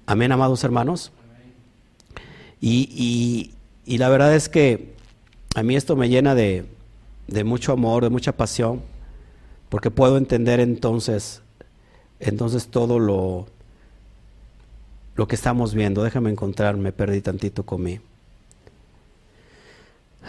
Amén, 0.07 0.33
amados 0.33 0.65
hermanos. 0.65 1.13
Y, 2.61 3.53
la 3.87 4.09
verdad 4.09 4.35
es 4.35 4.49
que 4.49 4.95
a 5.55 5.63
mí 5.63 5.77
esto 5.77 5.97
me 5.97 6.09
llena 6.09 6.35
de, 6.35 6.67
de 7.27 7.45
mucho 7.45 7.73
amor, 7.73 8.05
de 8.05 8.11
mucha 8.11 8.33
pasión, 8.33 8.83
porque 9.69 9.91
puedo 9.91 10.17
entender 10.17 10.61
entonces, 10.61 11.43
entonces 12.21 12.69
todo 12.69 12.99
lo, 12.99 13.47
lo 15.15 15.29
que 15.29 15.35
estamos 15.35 15.75
viendo. 15.75 16.03
Déjame 16.03 16.31
encontrar, 16.31 16.77
me 16.77 16.93
perdí 16.93 17.21
tantito 17.21 17.67
con 17.67 17.83
mí. 17.83 18.01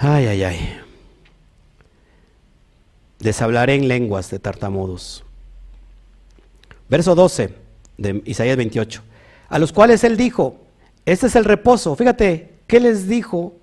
Ay, 0.02 0.28
ay, 0.28 0.44
ay. 0.44 0.80
les 3.20 3.42
hablaré 3.42 3.76
en 3.76 3.90
lenguas 3.90 4.30
de 4.32 4.40
tartamudos. 4.40 5.26
Verso 6.88 7.16
12 7.16 7.54
de 7.98 8.22
Isaías 8.26 8.56
28. 8.56 9.04
A 9.50 9.60
los 9.60 9.74
cuales 9.74 10.06
él 10.06 10.16
dijo, 10.16 10.56
este 11.06 11.28
es 11.28 11.36
el 11.36 11.44
reposo. 11.44 11.98
Fíjate, 11.98 12.60
¿qué 12.66 12.80
les 12.80 13.10
dijo 13.10 13.58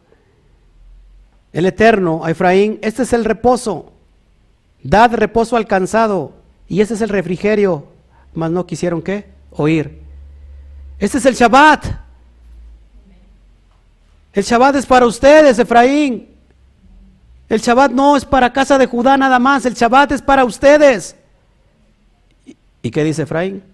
el 1.54 1.64
Eterno 1.64 2.22
a 2.22 2.30
Efraín? 2.32 2.78
Este 2.82 3.04
es 3.04 3.14
el 3.14 3.24
reposo. 3.24 3.94
Dad 4.82 5.14
reposo 5.14 5.56
al 5.56 5.66
cansado. 5.66 6.34
Y 6.68 6.82
este 6.82 6.94
es 6.94 7.00
el 7.00 7.08
refrigerio. 7.08 7.86
Mas 8.34 8.50
no 8.50 8.66
quisieron 8.66 9.00
qué? 9.00 9.24
Oír. 9.52 10.02
Este 10.98 11.16
es 11.16 11.24
el 11.24 11.34
Shabbat. 11.34 12.05
El 14.36 14.44
Shabbat 14.44 14.76
es 14.76 14.84
para 14.84 15.06
ustedes, 15.06 15.58
Efraín. 15.58 16.28
El 17.48 17.58
Shabbat 17.58 17.90
no 17.90 18.18
es 18.18 18.24
para 18.26 18.52
casa 18.52 18.76
de 18.76 18.84
Judá 18.84 19.16
nada 19.16 19.38
más. 19.38 19.64
El 19.64 19.72
Shabbat 19.72 20.12
es 20.12 20.20
para 20.20 20.44
ustedes. 20.44 21.16
¿Y 22.82 22.90
qué 22.90 23.02
dice 23.02 23.22
Efraín? 23.22 23.64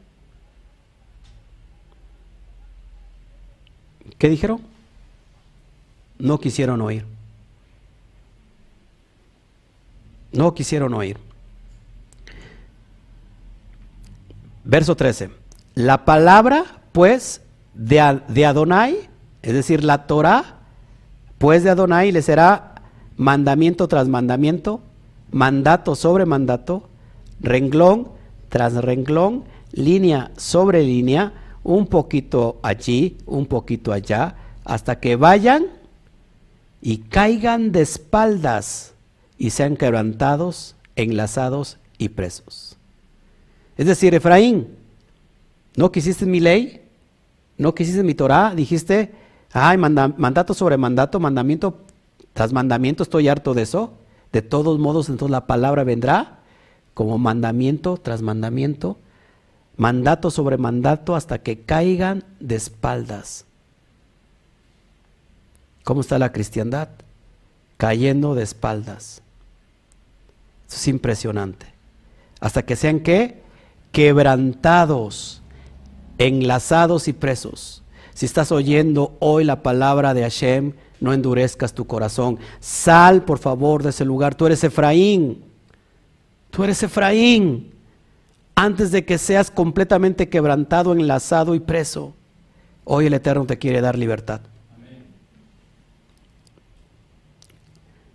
¿Qué 4.18 4.28
dijeron? 4.28 4.60
No 6.16 6.38
quisieron 6.38 6.80
oír. 6.80 7.04
No 10.30 10.54
quisieron 10.54 10.94
oír. 10.94 11.18
Verso 14.62 14.94
13. 14.94 15.30
La 15.74 16.04
palabra, 16.04 16.82
pues, 16.92 17.40
de, 17.74 17.98
Adonai, 18.46 19.10
es 19.42 19.52
decir, 19.52 19.84
la 19.84 20.06
Torah, 20.06 20.60
pues 21.38 21.64
de 21.64 21.70
Adonai 21.70 22.12
le 22.12 22.22
será 22.22 22.74
mandamiento 23.16 23.88
tras 23.88 24.08
mandamiento, 24.08 24.80
mandato 25.30 25.94
sobre 25.94 26.26
mandato, 26.26 26.88
renglón 27.40 28.08
tras 28.48 28.74
renglón, 28.74 29.44
línea 29.72 30.30
sobre 30.36 30.82
línea, 30.82 31.32
un 31.64 31.86
poquito 31.86 32.58
allí, 32.62 33.16
un 33.26 33.46
poquito 33.46 33.92
allá, 33.92 34.36
hasta 34.64 35.00
que 35.00 35.16
vayan 35.16 35.66
y 36.80 36.98
caigan 36.98 37.72
de 37.72 37.80
espaldas 37.80 38.92
y 39.38 39.50
sean 39.50 39.76
quebrantados, 39.76 40.76
enlazados 40.96 41.78
y 41.98 42.10
presos. 42.10 42.76
Es 43.76 43.86
decir, 43.86 44.14
Efraín, 44.14 44.68
¿no 45.76 45.90
quisiste 45.90 46.26
mi 46.26 46.40
ley? 46.40 46.82
¿No 47.56 47.74
quisiste 47.74 48.02
mi 48.02 48.14
Torah? 48.14 48.54
Dijiste, 48.54 49.12
ay, 49.52 49.78
mandato 49.78 50.54
sobre 50.54 50.76
mandato, 50.76 51.20
mandamiento 51.20 51.78
tras 52.32 52.52
mandamiento, 52.52 53.02
estoy 53.02 53.28
harto 53.28 53.54
de 53.54 53.62
eso. 53.62 53.94
De 54.32 54.40
todos 54.40 54.78
modos, 54.78 55.08
entonces 55.10 55.30
la 55.30 55.46
palabra 55.46 55.84
vendrá 55.84 56.38
como 56.94 57.18
mandamiento 57.18 57.98
tras 57.98 58.22
mandamiento 58.22 58.96
mandato 59.76 60.30
sobre 60.30 60.58
mandato 60.58 61.16
hasta 61.16 61.38
que 61.38 61.60
caigan 61.60 62.24
de 62.40 62.56
espaldas. 62.56 63.44
¿Cómo 65.84 66.00
está 66.00 66.18
la 66.18 66.32
cristiandad? 66.32 66.88
Cayendo 67.76 68.34
de 68.34 68.44
espaldas. 68.44 69.22
Es 70.70 70.88
impresionante. 70.88 71.66
Hasta 72.40 72.64
que 72.64 72.76
sean 72.76 73.00
qué? 73.00 73.42
Quebrantados, 73.90 75.42
enlazados 76.18 77.08
y 77.08 77.12
presos. 77.12 77.81
Si 78.14 78.26
estás 78.26 78.52
oyendo 78.52 79.16
hoy 79.20 79.44
la 79.44 79.62
palabra 79.62 80.14
de 80.14 80.22
Hashem, 80.22 80.72
no 81.00 81.12
endurezcas 81.12 81.74
tu 81.74 81.86
corazón. 81.86 82.38
Sal, 82.60 83.24
por 83.24 83.38
favor, 83.38 83.82
de 83.82 83.90
ese 83.90 84.04
lugar. 84.04 84.34
Tú 84.34 84.46
eres 84.46 84.62
Efraín. 84.64 85.42
Tú 86.50 86.64
eres 86.64 86.82
Efraín 86.82 87.72
antes 88.54 88.90
de 88.90 89.04
que 89.04 89.18
seas 89.18 89.50
completamente 89.50 90.28
quebrantado, 90.28 90.92
enlazado 90.92 91.54
y 91.54 91.60
preso. 91.60 92.14
Hoy 92.84 93.06
el 93.06 93.14
Eterno 93.14 93.46
te 93.46 93.58
quiere 93.58 93.80
dar 93.80 93.96
libertad. 93.96 94.40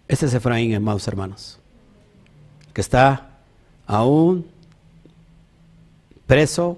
Este 0.07 0.27
es 0.27 0.33
Efraín, 0.33 0.71
hermanos, 0.71 1.07
hermanos, 1.07 1.59
que 2.71 2.79
está 2.79 3.29
aún 3.85 4.45
preso 6.25 6.77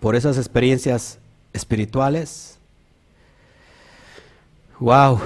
por 0.00 0.14
esas 0.14 0.36
experiencias 0.36 1.18
espirituales. 1.56 2.58
Wow. 4.78 5.20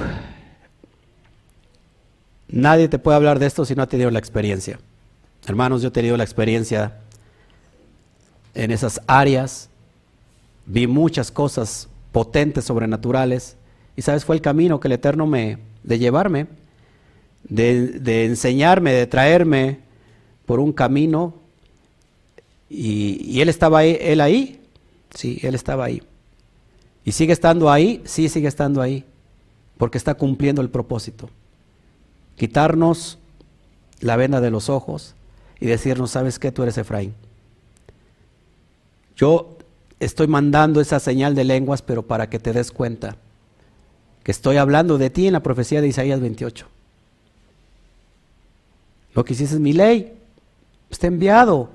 Nadie 2.48 2.88
te 2.88 2.98
puede 2.98 3.16
hablar 3.16 3.38
de 3.38 3.46
esto 3.46 3.64
si 3.64 3.74
no 3.74 3.82
ha 3.82 3.86
tenido 3.86 4.10
la 4.10 4.18
experiencia. 4.18 4.78
Hermanos, 5.46 5.82
yo 5.82 5.88
he 5.88 5.92
tenido 5.92 6.16
la 6.16 6.24
experiencia 6.24 6.98
en 8.54 8.70
esas 8.70 9.00
áreas, 9.06 9.68
vi 10.66 10.86
muchas 10.86 11.30
cosas 11.30 11.88
potentes, 12.12 12.64
sobrenaturales, 12.64 13.56
y 13.96 14.02
sabes, 14.02 14.24
fue 14.24 14.36
el 14.36 14.42
camino 14.42 14.80
que 14.80 14.88
el 14.88 14.92
Eterno 14.92 15.26
me, 15.26 15.58
de 15.82 15.98
llevarme, 15.98 16.46
de, 17.44 18.24
enseñarme, 18.24 18.92
de 18.92 19.06
traerme 19.06 19.78
por 20.46 20.60
un 20.60 20.72
camino, 20.72 21.34
y, 22.68 23.20
y, 23.24 23.40
Él 23.40 23.48
estaba 23.48 23.80
ahí, 23.80 23.96
Él 24.00 24.20
ahí, 24.20 24.60
sí, 25.14 25.38
Él 25.42 25.54
estaba 25.54 25.84
ahí. 25.84 26.02
Y 27.04 27.12
sigue 27.12 27.32
estando 27.32 27.70
ahí, 27.70 28.02
sí, 28.04 28.28
sigue 28.28 28.48
estando 28.48 28.82
ahí, 28.82 29.04
porque 29.78 29.98
está 29.98 30.14
cumpliendo 30.14 30.62
el 30.62 30.70
propósito. 30.70 31.30
Quitarnos 32.36 33.18
la 34.00 34.16
venda 34.16 34.40
de 34.40 34.50
los 34.50 34.68
ojos, 34.68 35.14
y 35.60 35.66
decirnos, 35.66 36.10
¿sabes 36.10 36.38
qué? 36.38 36.50
Tú 36.50 36.62
eres 36.62 36.78
Efraín. 36.78 37.14
Yo 39.14 39.58
estoy 40.00 40.26
mandando 40.26 40.80
esa 40.80 40.98
señal 40.98 41.34
de 41.34 41.44
lenguas, 41.44 41.82
pero 41.82 42.02
para 42.02 42.30
que 42.30 42.38
te 42.38 42.54
des 42.54 42.72
cuenta 42.72 43.16
que 44.22 44.32
estoy 44.32 44.56
hablando 44.56 44.96
de 44.96 45.10
ti 45.10 45.26
en 45.26 45.34
la 45.34 45.42
profecía 45.42 45.82
de 45.82 45.88
Isaías 45.88 46.20
28. 46.20 46.66
Lo 49.14 49.24
que 49.24 49.34
hiciste 49.34 49.56
es 49.56 49.60
mi 49.60 49.74
ley. 49.74 50.16
Está 50.88 51.06
enviado 51.06 51.70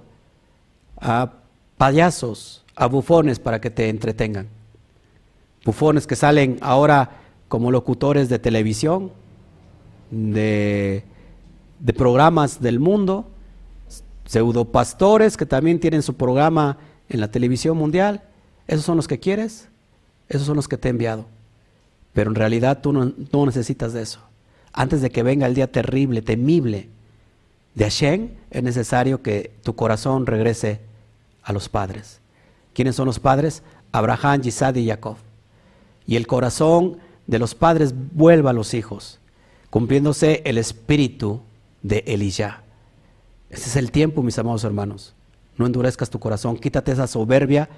a 0.97 1.31
payasos, 1.77 2.63
a 2.75 2.87
bufones 2.87 3.37
para 3.39 3.61
que 3.61 3.69
te 3.69 3.89
entretengan. 3.89 4.47
Bufones 5.65 6.05
que 6.05 6.15
salen 6.15 6.59
ahora 6.61 7.17
como 7.47 7.71
locutores 7.71 8.29
de 8.29 8.37
televisión, 8.37 9.11
de, 10.11 11.03
programas 11.97 12.61
del 12.61 12.79
mundo, 12.79 13.25
pseudopastores 14.25 15.37
que 15.37 15.47
también 15.47 15.79
tienen 15.79 16.03
su 16.03 16.13
programa 16.13 16.77
en 17.09 17.19
la 17.19 17.31
televisión 17.31 17.77
mundial. 17.77 18.21
¿Esos 18.67 18.85
son 18.85 18.95
los 18.95 19.07
que 19.07 19.19
quieres? 19.19 19.67
Esos 20.29 20.45
son 20.45 20.55
los 20.55 20.67
que 20.67 20.77
te 20.77 20.87
he 20.87 20.91
enviado. 20.91 21.25
Pero 22.13 22.29
en 22.29 22.35
realidad 22.35 22.81
tú 22.81 22.93
no, 22.93 23.45
necesitas 23.45 23.91
de 23.93 24.03
eso. 24.03 24.19
Antes 24.71 25.01
de 25.01 25.09
que 25.09 25.23
venga 25.23 25.47
el 25.47 25.55
día 25.55 25.71
terrible, 25.71 26.21
temible 26.21 26.89
de 27.73 27.85
Hashem, 27.85 28.29
es 28.51 28.63
necesario 28.63 29.23
que 29.23 29.51
tu 29.63 29.75
corazón 29.75 30.27
regrese 30.27 30.79
a 31.41 31.53
los 31.53 31.69
padres. 31.69 32.19
¿Quiénes 32.73 32.95
son 32.95 33.07
los 33.07 33.19
padres? 33.19 33.63
Abraham, 33.91 34.41
Isaac 34.43 34.77
y 34.77 34.87
Jacob. 34.87 35.17
Y 36.07 36.15
el 36.15 36.27
corazón 36.27 36.97
de 37.27 37.39
los 37.39 37.55
padres 37.55 37.93
vuelva 38.13 38.51
a 38.51 38.53
los 38.53 38.73
hijos, 38.73 39.19
cumpliéndose 39.69 40.41
el 40.45 40.57
espíritu 40.57 41.41
de 41.81 42.03
Elijah. 42.07 42.61
Este 43.49 43.69
es 43.69 43.75
el 43.75 43.91
tiempo, 43.91 44.21
mis 44.23 44.37
amados 44.39 44.63
hermanos. 44.63 45.13
No 45.57 45.65
endurezcas 45.65 46.09
tu 46.09 46.19
corazón, 46.19 46.57
quítate 46.57 46.91
esa 46.91 47.07
soberbia, 47.07 47.69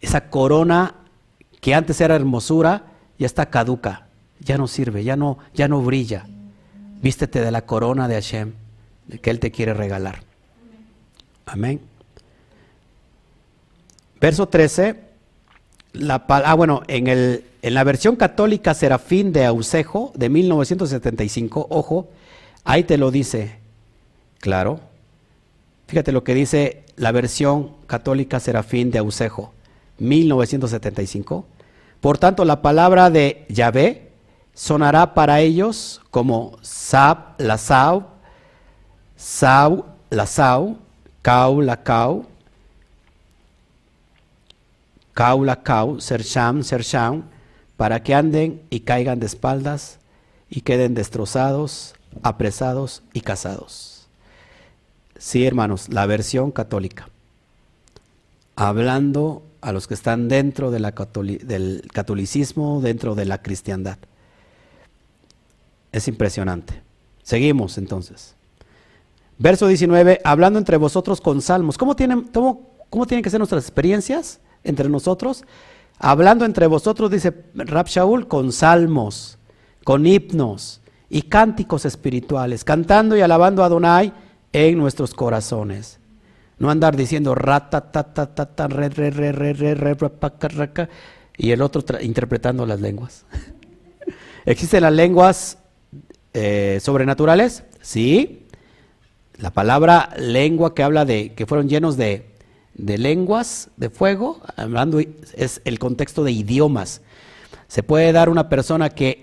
esa 0.00 0.28
corona 0.28 0.94
que 1.60 1.74
antes 1.74 2.00
era 2.00 2.16
hermosura, 2.16 2.86
ya 3.18 3.26
está 3.26 3.48
caduca, 3.48 4.08
ya 4.40 4.58
no 4.58 4.66
sirve, 4.66 5.04
ya 5.04 5.16
no, 5.16 5.38
ya 5.54 5.68
no 5.68 5.80
brilla. 5.80 6.26
Vístete 7.00 7.40
de 7.40 7.50
la 7.50 7.62
corona 7.66 8.08
de 8.08 8.14
Hashem, 8.14 8.52
que 9.20 9.30
Él 9.30 9.40
te 9.40 9.50
quiere 9.50 9.74
regalar. 9.74 10.22
Amén. 11.46 11.80
Verso 14.20 14.46
13, 14.48 15.11
ah, 16.08 16.54
bueno, 16.54 16.82
en, 16.88 17.06
el, 17.06 17.44
en 17.62 17.74
la 17.74 17.84
versión 17.84 18.16
católica 18.16 18.74
Serafín 18.74 19.32
de 19.32 19.44
Ausejo 19.46 20.12
de 20.14 20.28
1975, 20.28 21.66
ojo, 21.70 22.08
ahí 22.64 22.84
te 22.84 22.98
lo 22.98 23.10
dice, 23.10 23.62
Claro. 24.42 24.80
Fíjate 25.86 26.10
lo 26.10 26.24
que 26.24 26.34
dice 26.34 26.82
la 26.96 27.12
versión 27.12 27.70
católica 27.86 28.40
Serafín 28.40 28.90
de 28.90 28.98
Ausejo, 28.98 29.52
1975. 29.98 31.46
Por 32.00 32.18
tanto, 32.18 32.44
la 32.44 32.60
palabra 32.60 33.08
de 33.08 33.46
Yahvé 33.48 34.10
sonará 34.52 35.14
para 35.14 35.40
ellos 35.40 36.00
como 36.10 36.58
Sab, 36.60 37.36
la 37.38 37.56
Sau, 37.56 38.08
Sau, 39.14 39.84
la 40.10 40.26
Sau, 40.26 40.76
Kau, 41.22 41.60
la 41.60 41.84
Kau, 41.84 42.26
Kau, 45.14 45.44
la 45.44 45.62
Kau, 45.62 46.00
Sersham, 46.00 46.62
Sersham, 46.62 47.24
para 47.76 48.02
que 48.02 48.14
anden 48.14 48.62
y 48.70 48.80
caigan 48.80 49.20
de 49.20 49.26
espaldas 49.26 49.98
y 50.48 50.62
queden 50.62 50.94
destrozados, 50.94 51.94
apresados 52.22 53.02
y 53.12 53.20
casados. 53.20 54.08
Sí, 55.18 55.46
hermanos, 55.46 55.88
la 55.88 56.06
versión 56.06 56.50
católica. 56.50 57.08
Hablando 58.56 59.42
a 59.60 59.72
los 59.72 59.86
que 59.86 59.94
están 59.94 60.28
dentro 60.28 60.70
del 60.70 61.82
catolicismo, 61.92 62.80
dentro 62.80 63.14
de 63.14 63.24
la 63.24 63.40
cristiandad. 63.40 63.98
Es 65.92 66.08
impresionante. 66.08 66.82
Seguimos 67.22 67.78
entonces. 67.78 68.34
Verso 69.38 69.66
19, 69.68 70.20
hablando 70.24 70.58
entre 70.58 70.76
vosotros 70.76 71.20
con 71.20 71.40
salmos. 71.40 71.78
¿Cómo 71.78 71.94
tienen, 71.94 72.28
cómo 72.32 73.06
tienen 73.06 73.22
que 73.22 73.30
ser 73.30 73.38
nuestras 73.38 73.64
experiencias 73.64 74.40
entre 74.64 74.88
nosotros? 74.88 75.44
Hablando 75.98 76.44
entre 76.44 76.66
vosotros, 76.66 77.10
dice 77.10 77.32
Rab 77.54 77.86
Shaul, 77.86 78.26
con 78.26 78.52
salmos, 78.52 79.38
con 79.84 80.06
himnos 80.06 80.80
y 81.08 81.22
cánticos 81.22 81.84
espirituales, 81.84 82.64
cantando 82.64 83.16
y 83.16 83.20
alabando 83.20 83.62
a 83.62 83.66
Adonai 83.66 84.12
en 84.52 84.78
nuestros 84.78 85.14
corazones. 85.14 86.00
No 86.58 86.70
andar 86.70 86.96
diciendo 86.96 87.34
rata, 87.34 87.92
ta, 87.92 88.12
ta, 88.14 88.34
ta, 88.34 88.46
ta, 88.46 88.66
re, 88.66 88.88
re, 88.88 89.10
re, 89.10 89.32
re, 89.32 89.52
re, 89.52 89.74
re, 89.74 90.88
y 91.36 91.50
el 91.50 91.62
otro 91.62 91.82
interpretando 92.00 92.66
las 92.66 92.80
lenguas. 92.80 93.24
¿Existen 94.44 94.82
las 94.82 94.92
lenguas 94.92 95.58
eh, 96.34 96.78
sobrenaturales? 96.80 97.64
Sí. 97.80 98.46
La 99.36 99.50
palabra 99.50 100.10
lengua 100.18 100.74
que 100.74 100.82
habla 100.82 101.04
de 101.04 101.34
que 101.34 101.46
fueron 101.46 101.68
llenos 101.68 101.96
de, 101.96 102.31
de 102.74 102.98
lenguas 102.98 103.70
de 103.76 103.90
fuego, 103.90 104.40
hablando 104.56 105.00
es 105.34 105.60
el 105.64 105.78
contexto 105.78 106.24
de 106.24 106.32
idiomas. 106.32 107.02
¿Se 107.68 107.82
puede 107.82 108.12
dar 108.12 108.28
una 108.28 108.48
persona 108.48 108.90
que 108.90 109.22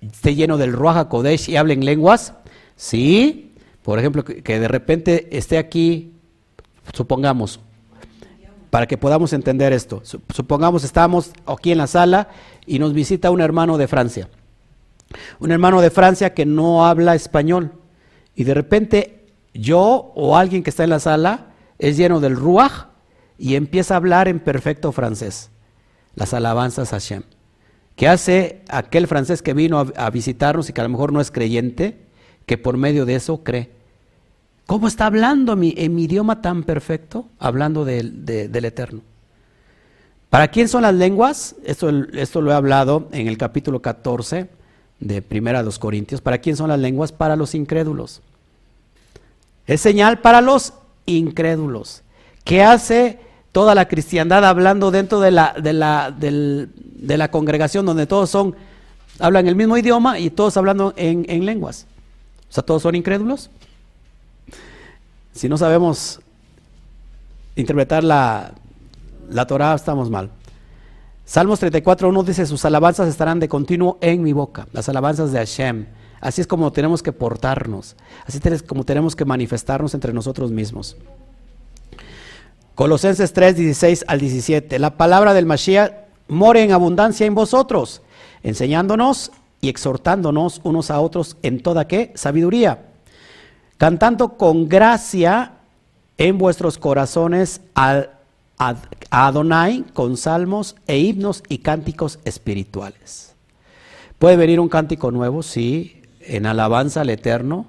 esté 0.00 0.34
lleno 0.34 0.58
del 0.58 0.72
Ruach 0.72 1.08
Kodesh 1.08 1.48
y 1.48 1.56
hable 1.56 1.74
en 1.74 1.84
lenguas? 1.84 2.34
Sí. 2.76 3.52
Por 3.82 3.98
ejemplo, 3.98 4.24
que 4.24 4.60
de 4.60 4.68
repente 4.68 5.36
esté 5.36 5.58
aquí 5.58 6.12
supongamos, 6.92 7.60
para 8.70 8.86
que 8.86 8.96
podamos 8.96 9.32
entender 9.32 9.72
esto, 9.72 10.02
supongamos 10.34 10.84
estamos 10.84 11.32
aquí 11.46 11.72
en 11.72 11.78
la 11.78 11.86
sala 11.86 12.28
y 12.66 12.78
nos 12.78 12.92
visita 12.92 13.30
un 13.30 13.40
hermano 13.40 13.78
de 13.78 13.88
Francia, 13.88 14.28
un 15.38 15.52
hermano 15.52 15.80
de 15.80 15.90
Francia 15.90 16.34
que 16.34 16.46
no 16.46 16.86
habla 16.86 17.14
español 17.14 17.72
y 18.34 18.44
de 18.44 18.54
repente 18.54 19.26
yo 19.52 20.12
o 20.14 20.36
alguien 20.36 20.62
que 20.62 20.70
está 20.70 20.84
en 20.84 20.90
la 20.90 21.00
sala 21.00 21.51
es 21.82 21.96
lleno 21.96 22.20
del 22.20 22.36
ruaj 22.36 22.86
y 23.38 23.56
empieza 23.56 23.94
a 23.94 23.96
hablar 23.96 24.28
en 24.28 24.38
perfecto 24.38 24.92
francés, 24.92 25.50
las 26.14 26.32
alabanzas 26.32 26.92
a 26.92 26.96
Hashem. 26.96 27.24
¿Qué 27.96 28.06
hace 28.06 28.62
aquel 28.68 29.08
francés 29.08 29.42
que 29.42 29.52
vino 29.52 29.84
a 29.96 30.10
visitarnos 30.10 30.70
y 30.70 30.72
que 30.72 30.80
a 30.80 30.84
lo 30.84 30.90
mejor 30.90 31.12
no 31.12 31.20
es 31.20 31.32
creyente, 31.32 31.98
que 32.46 32.56
por 32.56 32.76
medio 32.76 33.04
de 33.04 33.16
eso 33.16 33.42
cree? 33.42 33.70
¿Cómo 34.66 34.86
está 34.86 35.06
hablando 35.06 35.54
en 35.54 35.94
mi 35.94 36.04
idioma 36.04 36.40
tan 36.40 36.62
perfecto? 36.62 37.26
Hablando 37.40 37.84
del 37.84 38.64
Eterno. 38.64 39.00
¿Para 40.30 40.48
quién 40.48 40.68
son 40.68 40.82
las 40.82 40.94
lenguas? 40.94 41.56
Esto, 41.64 41.90
esto 42.12 42.40
lo 42.40 42.52
he 42.52 42.54
hablado 42.54 43.08
en 43.10 43.26
el 43.26 43.36
capítulo 43.36 43.82
14 43.82 44.48
de 45.00 45.20
Primera 45.20 45.58
de 45.58 45.64
los 45.64 45.80
Corintios. 45.80 46.20
¿Para 46.20 46.38
quién 46.38 46.56
son 46.56 46.68
las 46.68 46.78
lenguas? 46.78 47.10
Para 47.10 47.34
los 47.34 47.56
incrédulos. 47.56 48.22
Es 49.66 49.80
señal 49.80 50.20
para 50.20 50.40
los 50.40 50.74
incrédulos. 51.06 52.02
¿Qué 52.44 52.62
hace 52.62 53.18
toda 53.52 53.74
la 53.74 53.86
cristiandad 53.86 54.44
hablando 54.44 54.90
dentro 54.90 55.20
de 55.20 55.30
la, 55.30 55.54
de 55.60 55.72
la, 55.72 56.10
de 56.10 57.16
la 57.18 57.30
congregación 57.30 57.86
donde 57.86 58.06
todos 58.06 58.30
son, 58.30 58.56
hablan 59.18 59.46
el 59.46 59.56
mismo 59.56 59.76
idioma 59.76 60.18
y 60.18 60.30
todos 60.30 60.56
hablando 60.56 60.94
en, 60.96 61.26
en 61.28 61.44
lenguas? 61.44 61.86
O 62.48 62.52
sea, 62.52 62.62
todos 62.62 62.82
son 62.82 62.94
incrédulos. 62.94 63.50
Si 65.32 65.48
no 65.48 65.56
sabemos 65.56 66.20
interpretar 67.56 68.04
la, 68.04 68.52
la 69.30 69.46
Torah, 69.46 69.74
estamos 69.74 70.10
mal. 70.10 70.30
Salmos 71.24 71.62
34.1 71.62 72.24
dice, 72.24 72.46
sus 72.46 72.64
alabanzas 72.64 73.08
estarán 73.08 73.40
de 73.40 73.48
continuo 73.48 73.98
en 74.00 74.22
mi 74.22 74.32
boca, 74.32 74.66
las 74.72 74.88
alabanzas 74.88 75.32
de 75.32 75.38
Hashem. 75.38 75.86
Así 76.22 76.40
es 76.40 76.46
como 76.46 76.72
tenemos 76.72 77.02
que 77.02 77.12
portarnos, 77.12 77.96
así 78.24 78.40
es 78.42 78.62
como 78.62 78.84
tenemos 78.84 79.14
que 79.14 79.26
manifestarnos 79.26 79.92
entre 79.92 80.14
nosotros 80.14 80.50
mismos. 80.50 80.96
Colosenses 82.74 83.34
3, 83.34 83.56
16 83.56 84.04
al 84.08 84.20
17. 84.20 84.78
La 84.78 84.96
palabra 84.96 85.34
del 85.34 85.44
Mashiach 85.44 85.92
more 86.28 86.62
en 86.62 86.72
abundancia 86.72 87.26
en 87.26 87.34
vosotros, 87.34 88.00
enseñándonos 88.42 89.32
y 89.60 89.68
exhortándonos 89.68 90.62
unos 90.64 90.90
a 90.90 90.98
otros 91.00 91.36
en 91.42 91.62
toda 91.62 91.86
qué 91.86 92.12
sabiduría 92.14 92.86
cantando 93.82 94.36
con 94.36 94.68
gracia 94.68 95.54
en 96.16 96.38
vuestros 96.38 96.78
corazones 96.78 97.62
a, 97.74 98.06
Adonai 99.10 99.84
con 99.92 100.16
salmos 100.16 100.76
e 100.86 100.98
himnos 100.98 101.42
y 101.48 101.58
cánticos 101.58 102.20
espirituales. 102.24 103.34
Puede 104.20 104.36
venir 104.36 104.60
un 104.60 104.68
cántico 104.68 105.10
nuevo, 105.10 105.42
sí, 105.42 106.00
en 106.26 106.46
alabanza 106.46 107.02
al 107.02 107.10
Eterno. 107.10 107.66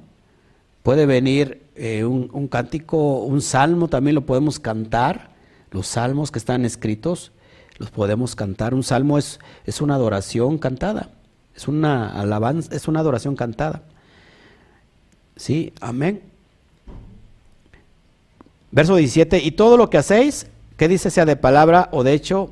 Puede 0.83 1.05
venir 1.05 1.63
eh, 1.75 2.05
un, 2.05 2.47
cántico, 2.47 3.19
un 3.23 3.41
salmo, 3.41 3.87
también 3.87 4.15
lo 4.15 4.25
podemos 4.25 4.59
cantar. 4.59 5.29
Los 5.71 5.87
salmos 5.87 6.31
que 6.31 6.39
están 6.39 6.65
escritos 6.65 7.31
los 7.77 7.89
podemos 7.89 8.35
cantar. 8.35 8.73
Un 8.73 8.83
salmo 8.83 9.17
es, 9.17 9.39
es 9.65 9.81
una 9.81 9.95
adoración 9.95 10.57
cantada, 10.57 11.09
es 11.55 11.67
una 11.67 12.19
alabanza, 12.19 12.75
es 12.75 12.87
una 12.87 12.99
adoración 12.99 13.35
cantada. 13.35 13.81
Sí, 15.35 15.73
amén. 15.81 16.21
Verso 18.71 18.95
17, 18.95 19.39
y 19.39 19.51
todo 19.51 19.77
lo 19.77 19.89
que 19.89 19.97
hacéis, 19.97 20.47
que 20.77 20.87
dice 20.87 21.11
sea 21.11 21.25
de 21.25 21.35
palabra 21.35 21.89
o 21.91 22.03
de 22.03 22.13
hecho, 22.13 22.51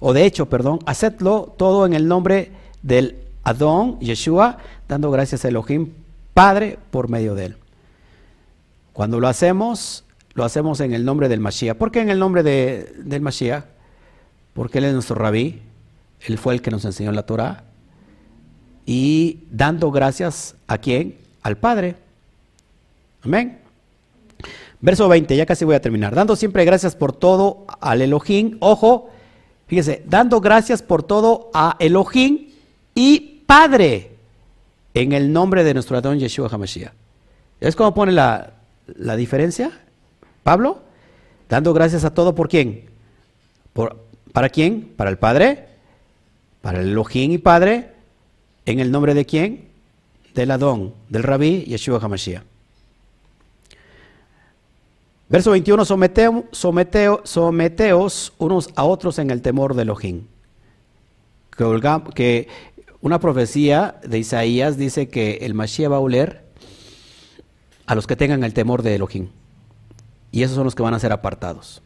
o 0.00 0.12
de 0.12 0.24
hecho, 0.24 0.48
perdón, 0.48 0.80
hacedlo 0.86 1.54
todo 1.56 1.84
en 1.86 1.92
el 1.92 2.08
nombre 2.08 2.52
del 2.82 3.16
Adón, 3.42 3.98
Yeshua, 4.00 4.58
dando 4.90 5.12
gracias 5.12 5.44
a 5.44 5.48
Elohim, 5.48 5.92
Padre, 6.34 6.76
por 6.90 7.08
medio 7.08 7.36
de 7.36 7.46
él. 7.46 7.56
Cuando 8.92 9.20
lo 9.20 9.28
hacemos, 9.28 10.04
lo 10.34 10.44
hacemos 10.44 10.80
en 10.80 10.92
el 10.92 11.04
nombre 11.04 11.28
del 11.28 11.38
Mashiach. 11.38 11.76
¿Por 11.76 11.92
qué 11.92 12.00
en 12.00 12.10
el 12.10 12.18
nombre 12.18 12.42
de, 12.42 12.92
del 12.98 13.22
Mashiach? 13.22 13.64
Porque 14.52 14.78
él 14.78 14.84
es 14.86 14.92
nuestro 14.92 15.14
rabí, 15.14 15.62
él 16.22 16.38
fue 16.38 16.54
el 16.54 16.60
que 16.60 16.72
nos 16.72 16.84
enseñó 16.84 17.12
la 17.12 17.22
Torah, 17.22 17.62
y 18.84 19.44
dando 19.52 19.92
gracias 19.92 20.56
a 20.66 20.78
quién? 20.78 21.16
Al 21.42 21.56
Padre. 21.56 21.94
Amén. 23.22 23.60
Verso 24.80 25.08
20, 25.08 25.36
ya 25.36 25.46
casi 25.46 25.64
voy 25.64 25.76
a 25.76 25.80
terminar. 25.80 26.16
Dando 26.16 26.34
siempre 26.34 26.64
gracias 26.64 26.96
por 26.96 27.12
todo 27.12 27.64
al 27.80 28.02
Elohim. 28.02 28.56
Ojo, 28.58 29.08
fíjese, 29.68 30.02
dando 30.06 30.40
gracias 30.40 30.82
por 30.82 31.04
todo 31.04 31.48
a 31.54 31.76
Elohim 31.78 32.48
y 32.92 33.44
Padre 33.46 34.10
en 34.94 35.12
el 35.12 35.32
nombre 35.32 35.64
de 35.64 35.74
nuestro 35.74 35.96
Adón 35.96 36.18
Yeshua 36.18 36.48
HaMashiach. 36.50 36.92
¿Es 37.60 37.76
como 37.76 37.94
pone 37.94 38.12
la, 38.12 38.54
la, 38.86 39.16
diferencia? 39.16 39.70
Pablo, 40.42 40.82
dando 41.48 41.74
gracias 41.74 42.04
a 42.04 42.14
todo 42.14 42.34
por 42.34 42.48
quién? 42.48 42.86
Por, 43.72 44.04
¿Para 44.32 44.48
quién? 44.48 44.92
Para 44.96 45.10
el 45.10 45.18
Padre, 45.18 45.68
para 46.62 46.80
el 46.80 46.90
Elohim 46.90 47.32
y 47.32 47.38
Padre, 47.38 47.92
en 48.66 48.80
el 48.80 48.90
nombre 48.90 49.14
de 49.14 49.26
quién? 49.26 49.68
Del 50.34 50.50
Adón, 50.50 50.94
del 51.08 51.22
Rabí 51.22 51.64
Yeshua 51.64 52.00
HaMashiach. 52.00 52.42
Verso 55.28 55.52
21, 55.52 55.84
someteos 55.84 58.32
unos 58.38 58.70
a 58.74 58.84
otros 58.84 59.18
en 59.20 59.30
el 59.30 59.42
temor 59.42 59.74
de 59.74 59.82
Elohim. 59.82 60.26
Que 61.56 62.48
una 63.02 63.18
profecía 63.18 63.98
de 64.02 64.18
Isaías 64.18 64.76
dice 64.76 65.08
que 65.08 65.38
el 65.42 65.54
Mashiach 65.54 65.90
va 65.90 65.96
a 65.96 66.00
oler 66.00 66.44
a 67.86 67.94
los 67.94 68.06
que 68.06 68.16
tengan 68.16 68.44
el 68.44 68.54
temor 68.54 68.82
de 68.82 68.94
Elohim. 68.94 69.30
Y 70.32 70.42
esos 70.42 70.54
son 70.54 70.64
los 70.64 70.74
que 70.74 70.82
van 70.82 70.94
a 70.94 71.00
ser 71.00 71.12
apartados. 71.12 71.82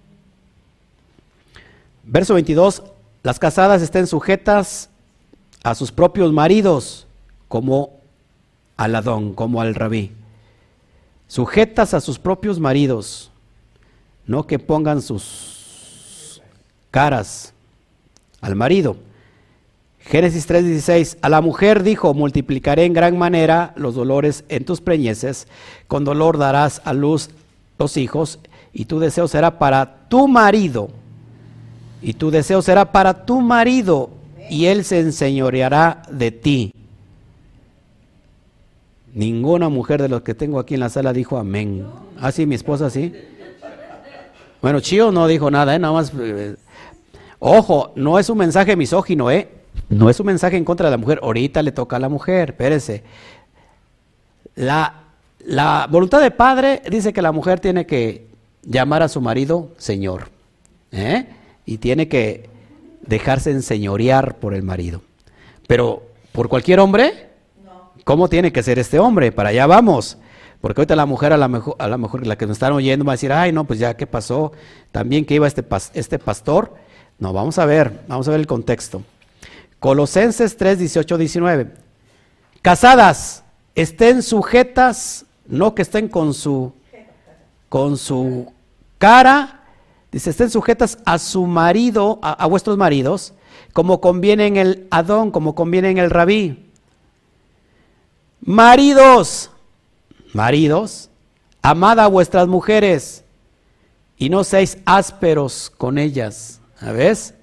Verso 2.03 2.35
22, 2.35 2.83
las 3.23 3.39
casadas 3.39 3.81
estén 3.81 4.07
sujetas 4.07 4.91
a 5.63 5.75
sus 5.75 5.93
propios 5.93 6.33
maridos 6.33 7.07
como 7.49 8.01
al 8.77 8.95
Adón, 8.95 9.33
como 9.33 9.61
al 9.61 9.75
Rabí. 9.75 10.13
Sujetas 11.29 11.95
a 11.95 12.01
sus 12.01 12.19
propios 12.19 12.61
maridos 12.61 13.31
no 14.27 14.47
que 14.47 14.59
pongan 14.59 15.01
sus 15.01 16.43
caras 16.91 17.53
al 18.41 18.57
marido. 18.57 18.97
Génesis 20.07 20.47
3:16, 20.47 21.17
a 21.23 21.29
la 21.29 21.41
mujer 21.41 21.83
dijo, 21.83 22.13
multiplicaré 22.13 22.85
en 22.85 22.93
gran 22.93 23.17
manera 23.17 23.73
los 23.77 23.95
dolores 23.95 24.45
en 24.49 24.65
tus 24.65 24.81
preñeces, 24.81 25.49
con 25.89 26.05
dolor 26.05 26.37
darás 26.37 26.83
a 26.85 26.93
luz 26.93 27.31
los 27.79 27.97
hijos, 27.97 28.39
y 28.73 28.85
tu 28.85 28.99
deseo 28.99 29.29
será 29.29 29.59
para 29.59 30.09
tu 30.09 30.29
marido, 30.29 30.91
y 32.03 32.13
tu 32.15 32.31
deseo 32.31 32.61
será 32.61 32.93
para 32.93 33.25
tu 33.25 33.41
marido, 33.41 34.11
y 34.51 34.67
él 34.67 34.85
se 34.85 35.01
enseñoreará 35.01 36.03
de 36.11 36.31
ti. 36.31 36.73
Ninguna 39.15 39.71
mujer 39.71 40.03
de 40.03 40.09
los 40.09 40.21
que 40.21 40.35
tengo 40.35 40.59
aquí 40.59 40.75
en 40.75 40.81
la 40.81 40.91
sala 40.91 41.15
dijo 41.15 41.39
amén. 41.39 41.87
Ah, 42.21 42.31
sí, 42.31 42.45
mi 42.45 42.57
esposa 42.57 42.91
sí. 42.91 43.15
Bueno, 44.61 44.81
Chío 44.81 45.13
no 45.13 45.27
dijo 45.27 45.51
nada, 45.51 45.75
¿eh? 45.75 45.79
Nada 45.79 45.95
más. 45.95 46.13
Eh, 46.19 46.57
ojo, 47.39 47.93
no 47.97 48.19
es 48.19 48.29
un 48.29 48.39
mensaje 48.39 48.77
misógino, 48.77 49.31
¿eh? 49.31 49.64
No 49.89 50.11
es 50.11 50.19
un 50.21 50.27
mensaje 50.27 50.57
en 50.57 50.65
contra 50.65 50.87
de 50.87 50.93
la 50.93 50.99
mujer. 50.99 51.21
Ahorita 51.23 51.63
le 51.63 51.73
toca 51.73 51.97
a 51.97 52.01
la 52.01 52.09
mujer, 52.09 52.51
espérese. 52.51 53.03
La, 54.55 55.05
la 55.41 55.87
voluntad 55.91 56.21
de 56.21 56.31
padre 56.31 56.83
dice 56.91 57.13
que 57.13 57.23
la 57.23 57.33
mujer 57.33 57.61
tiene 57.61 57.87
que 57.87 58.27
llamar 58.63 59.03
a 59.03 59.09
su 59.09 59.21
marido 59.21 59.71
Señor. 59.79 60.29
¿eh? 60.93 61.27
Y 61.67 61.79
tiene 61.79 62.09
que 62.09 62.49
dejarse 63.03 63.51
enseñorear 63.51 64.37
por 64.37 64.55
el 64.55 64.63
marido. 64.63 65.03
Pero, 65.67 66.03
¿por 66.33 66.49
cualquier 66.49 66.81
hombre? 66.81 67.29
¿Cómo 68.05 68.29
tiene 68.29 68.53
que 68.53 68.63
ser 68.63 68.79
este 68.79 68.99
hombre? 68.99 69.33
Para 69.33 69.51
allá 69.51 69.67
vamos. 69.67 70.19
Porque 70.61 70.81
ahorita 70.81 70.97
la 70.97 71.07
mujer, 71.07 71.33
a 71.33 71.37
la 71.37 71.49
mejor, 71.49 71.77
a 71.79 71.89
la, 71.89 71.99
mejor, 71.99 72.27
la 72.27 72.37
que 72.37 72.47
nos 72.47 72.57
están 72.57 72.73
oyendo, 72.73 73.05
va 73.05 73.13
a 73.13 73.17
decir, 73.17 73.33
ay, 73.33 73.53
no, 73.53 73.65
pues 73.65 73.79
ya, 73.79 73.97
¿qué 73.97 74.07
pasó? 74.07 74.53
También 74.93 75.25
que 75.25 75.35
iba 75.35 75.47
este, 75.47 75.65
este 75.95 76.19
pastor. 76.19 76.75
No, 77.19 77.33
vamos 77.33 77.59
a 77.59 77.67
ver, 77.67 78.01
vamos 78.09 78.29
a 78.29 78.31
ver 78.31 78.41
el 78.41 78.47
contexto. 78.47 79.03
Colosenses 79.85 80.57
3, 80.57 80.79
18, 80.79 81.19
19. 81.19 81.75
Casadas, 82.63 83.45
estén 83.75 84.23
sujetas, 84.23 85.27
no 85.47 85.75
que 85.75 85.83
estén 85.83 86.09
con 86.09 86.33
su, 86.33 86.73
con 87.69 87.99
su 87.99 88.51
cara, 88.97 89.61
dice, 90.11 90.31
estén 90.31 90.49
sujetas 90.49 90.97
a 91.05 91.19
su 91.19 91.47
marido, 91.47 92.19
a, 92.23 92.47
vuestros 92.47 92.79
maridos, 92.79 93.35
como 93.75 94.01
conviene 94.01 94.47
en 94.47 94.57
el 94.57 94.87
Adón, 94.91 95.31
como 95.31 95.55
conviene 95.55 95.91
en 95.91 95.99
el 95.99 96.09
Rabí. 96.09 96.73
Maridos, 98.41 99.51
maridos, 100.33 101.11
amad 101.61 102.01
a 102.01 102.07
vuestras 102.07 102.49
mujeres 102.49 103.23
y 104.17 104.31
no 104.31 104.45
seáis 104.45 104.79
ásperos 104.87 105.71
con 105.77 105.99
ellas. 105.99 106.63
¿Ves? 106.81 107.35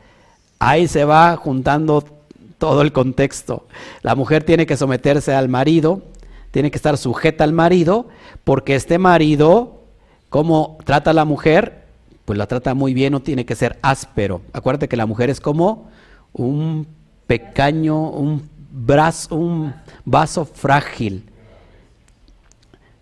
Ahí 0.58 0.88
se 0.88 1.06
va 1.06 1.38
juntando 1.38 2.21
todo 2.62 2.84
el 2.84 2.92
contexto. 2.92 3.66
La 4.04 4.14
mujer 4.14 4.44
tiene 4.44 4.68
que 4.68 4.78
someterse 4.78 5.34
al 5.34 5.50
marido, 5.50 6.04
tiene 6.52 6.70
que 6.70 6.78
estar 6.78 6.96
sujeta 6.96 7.44
al 7.44 7.54
marido, 7.54 8.08
porque 8.44 8.76
este 8.76 9.00
marido, 9.00 9.82
como 10.30 10.78
trata 10.86 11.10
a 11.10 11.14
la 11.16 11.26
mujer, 11.26 11.86
pues 12.24 12.38
la 12.38 12.46
trata 12.46 12.76
muy 12.76 12.94
bien, 12.94 13.14
no 13.14 13.20
tiene 13.20 13.48
que 13.48 13.56
ser 13.56 13.80
áspero. 13.82 14.44
Acuérdate 14.54 14.88
que 14.88 14.96
la 14.96 15.08
mujer 15.08 15.32
es 15.32 15.42
como 15.42 15.90
un 16.34 16.86
pequeño, 17.26 18.12
un 18.12 18.48
brazo, 18.72 19.36
un 19.36 19.74
vaso 20.06 20.46
frágil. 20.46 21.24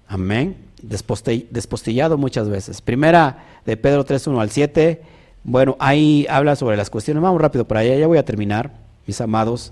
Amén. 0.07 0.55
Despostillado 0.81 2.17
muchas 2.17 2.47
veces. 2.47 2.79
Primera 2.79 3.43
de 3.65 3.75
Pedro 3.75 4.05
3, 4.05 4.25
1 4.25 4.39
al 4.39 4.51
7. 4.51 5.01
Bueno, 5.43 5.75
ahí 5.79 6.25
habla 6.29 6.55
sobre 6.55 6.77
las 6.77 6.89
cuestiones. 6.89 7.21
Vamos 7.21 7.41
rápido 7.41 7.67
para 7.67 7.81
allá, 7.81 7.97
ya 7.97 8.07
voy 8.07 8.19
a 8.19 8.23
terminar 8.23 8.87
mis 9.09 9.21
amados. 9.21 9.71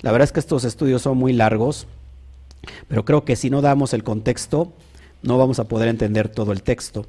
La 0.00 0.10
verdad 0.10 0.24
es 0.24 0.32
que 0.32 0.40
estos 0.40 0.64
estudios 0.64 1.02
son 1.02 1.16
muy 1.16 1.32
largos, 1.32 1.86
pero 2.88 3.04
creo 3.04 3.24
que 3.24 3.36
si 3.36 3.48
no 3.48 3.60
damos 3.60 3.94
el 3.94 4.02
contexto, 4.02 4.72
no 5.22 5.38
vamos 5.38 5.60
a 5.60 5.64
poder 5.64 5.86
entender 5.86 6.28
todo 6.28 6.50
el 6.50 6.64
texto. 6.64 7.06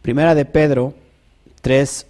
Primera 0.00 0.34
de 0.34 0.46
Pedro 0.46 0.94
3, 1.60 2.06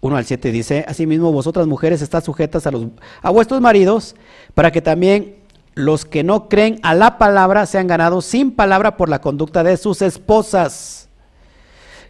1 0.00 0.16
al 0.16 0.24
7 0.24 0.50
dice, 0.50 0.84
asimismo 0.88 1.30
vosotras 1.30 1.68
mujeres 1.68 2.02
estás 2.02 2.24
sujetas 2.24 2.66
a, 2.66 2.72
los, 2.72 2.86
a 3.22 3.30
vuestros 3.30 3.60
maridos, 3.60 4.16
para 4.54 4.72
que 4.72 4.82
también 4.82 5.36
los 5.76 6.04
que 6.04 6.24
no 6.24 6.48
creen 6.48 6.80
a 6.82 6.96
la 6.96 7.16
palabra 7.16 7.64
sean 7.66 7.86
ganados 7.86 8.24
sin 8.24 8.50
palabra 8.50 8.96
por 8.96 9.08
la 9.08 9.20
conducta 9.20 9.62
de 9.62 9.76
sus 9.76 10.02
esposas, 10.02 11.08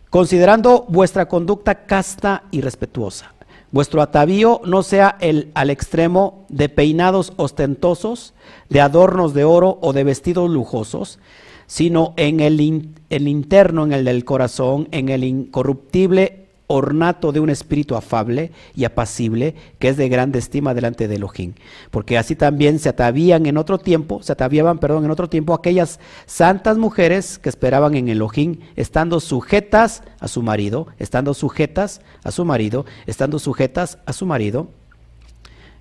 considerando 0.08 0.86
vuestra 0.88 1.28
conducta 1.28 1.84
casta 1.84 2.44
y 2.50 2.62
respetuosa. 2.62 3.35
Vuestro 3.76 4.00
atavío 4.00 4.62
no 4.64 4.82
sea 4.82 5.18
el 5.20 5.50
al 5.52 5.68
extremo 5.68 6.46
de 6.48 6.70
peinados 6.70 7.34
ostentosos, 7.36 8.32
de 8.70 8.80
adornos 8.80 9.34
de 9.34 9.44
oro 9.44 9.78
o 9.82 9.92
de 9.92 10.02
vestidos 10.02 10.48
lujosos, 10.48 11.18
sino 11.66 12.14
en 12.16 12.40
el, 12.40 12.94
el 13.10 13.28
interno, 13.28 13.84
en 13.84 13.92
el 13.92 14.06
del 14.06 14.24
corazón, 14.24 14.88
en 14.92 15.10
el 15.10 15.24
incorruptible 15.24 16.45
ornato 16.68 17.32
de 17.32 17.40
un 17.40 17.50
espíritu 17.50 17.94
afable 17.94 18.50
y 18.74 18.84
apacible, 18.84 19.54
que 19.78 19.88
es 19.88 19.96
de 19.96 20.08
grande 20.08 20.38
estima 20.38 20.74
delante 20.74 21.08
de 21.08 21.16
Elohim. 21.16 21.54
Porque 21.90 22.18
así 22.18 22.34
también 22.34 22.78
se 22.78 22.88
atavían 22.88 23.46
en 23.46 23.56
otro 23.56 23.78
tiempo, 23.78 24.22
se 24.22 24.32
ataviaban, 24.32 24.78
perdón, 24.78 25.04
en 25.04 25.10
otro 25.10 25.28
tiempo 25.28 25.54
aquellas 25.54 26.00
santas 26.26 26.76
mujeres 26.76 27.38
que 27.38 27.48
esperaban 27.48 27.94
en 27.94 28.08
Elohim, 28.08 28.60
estando 28.74 29.20
sujetas 29.20 30.02
a 30.18 30.28
su 30.28 30.42
marido, 30.42 30.88
estando 30.98 31.34
sujetas 31.34 32.00
a 32.24 32.30
su 32.30 32.44
marido, 32.44 32.84
estando 33.06 33.38
sujetas 33.38 33.98
a 34.06 34.12
su 34.12 34.26
marido. 34.26 34.68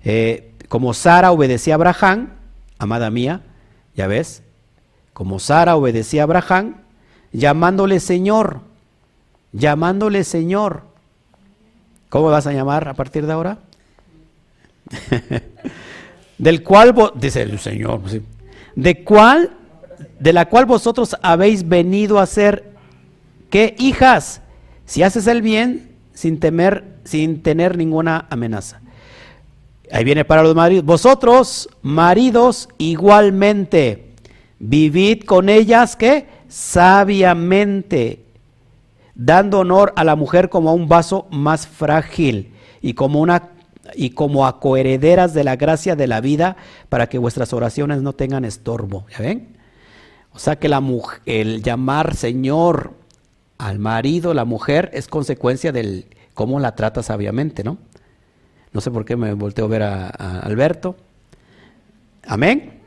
Eh, 0.04 0.52
como 0.68 0.94
Sara 0.94 1.32
obedecía 1.32 1.74
a 1.74 1.76
Abraham, 1.76 2.30
amada 2.78 3.10
mía, 3.10 3.42
ya 3.96 4.06
ves, 4.06 4.42
como 5.12 5.38
Sara 5.40 5.76
obedecía 5.76 6.22
a 6.22 6.24
Abraham, 6.24 6.76
llamándole 7.32 7.98
Señor, 8.00 8.60
llamándole 9.56 10.24
Señor. 10.24 10.82
¿Cómo 12.08 12.26
vas 12.30 12.46
a 12.46 12.52
llamar 12.52 12.88
a 12.88 12.94
partir 12.94 13.26
de 13.26 13.32
ahora? 13.32 13.58
Del 16.38 16.62
cual, 16.62 16.94
dice 17.14 17.42
el 17.42 17.58
Señor, 17.58 18.00
de 18.74 19.04
cuál, 19.04 19.52
de 20.20 20.32
la 20.32 20.46
cual 20.46 20.66
vosotros 20.66 21.16
habéis 21.22 21.66
venido 21.66 22.18
a 22.18 22.26
ser, 22.26 22.72
¿qué 23.50 23.74
hijas? 23.78 24.42
Si 24.84 25.02
haces 25.02 25.26
el 25.26 25.40
bien 25.40 25.96
sin 26.12 26.38
temer, 26.38 26.84
sin 27.04 27.42
tener 27.42 27.76
ninguna 27.78 28.26
amenaza. 28.28 28.80
Ahí 29.90 30.04
viene 30.04 30.24
para 30.24 30.42
los 30.42 30.54
maridos. 30.54 30.84
Vosotros, 30.84 31.68
maridos, 31.80 32.68
igualmente, 32.76 34.12
vivid 34.58 35.22
con 35.24 35.48
ellas 35.48 35.96
que 35.96 36.26
sabiamente, 36.48 38.25
dando 39.16 39.60
honor 39.60 39.92
a 39.96 40.04
la 40.04 40.14
mujer 40.14 40.50
como 40.50 40.70
a 40.70 40.74
un 40.74 40.88
vaso 40.88 41.26
más 41.30 41.66
frágil 41.66 42.52
y 42.82 42.94
como 42.94 43.20
una 43.20 43.50
y 43.94 44.10
como 44.10 44.46
a 44.46 44.60
coherederas 44.60 45.32
de 45.32 45.44
la 45.44 45.56
gracia 45.56 45.96
de 45.96 46.06
la 46.06 46.20
vida 46.20 46.56
para 46.88 47.08
que 47.08 47.18
vuestras 47.18 47.52
oraciones 47.52 48.02
no 48.02 48.12
tengan 48.12 48.44
estorbo. 48.44 49.06
¿Ya 49.10 49.20
ven? 49.20 49.56
O 50.32 50.38
sea 50.38 50.56
que 50.56 50.68
la 50.68 50.80
mujer, 50.80 51.20
el 51.24 51.62
llamar 51.62 52.14
Señor 52.14 52.94
al 53.58 53.78
marido, 53.78 54.34
la 54.34 54.44
mujer, 54.44 54.90
es 54.92 55.08
consecuencia 55.08 55.72
del 55.72 56.06
cómo 56.34 56.60
la 56.60 56.74
trata 56.74 57.02
sabiamente, 57.02 57.64
¿no? 57.64 57.78
No 58.72 58.80
sé 58.82 58.90
por 58.90 59.04
qué 59.04 59.16
me 59.16 59.32
volteo 59.32 59.64
a 59.64 59.68
ver 59.68 59.82
a 59.82 60.08
Alberto. 60.40 60.96
Amén. 62.26 62.80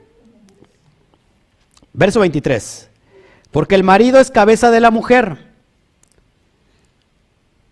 Verso 1.93 2.19
23. 2.19 2.89
Porque 3.49 3.73
el 3.73 3.83
marido 3.83 4.19
es 4.19 4.29
cabeza 4.29 4.69
de 4.69 4.81
la 4.81 4.91
mujer 4.91 5.48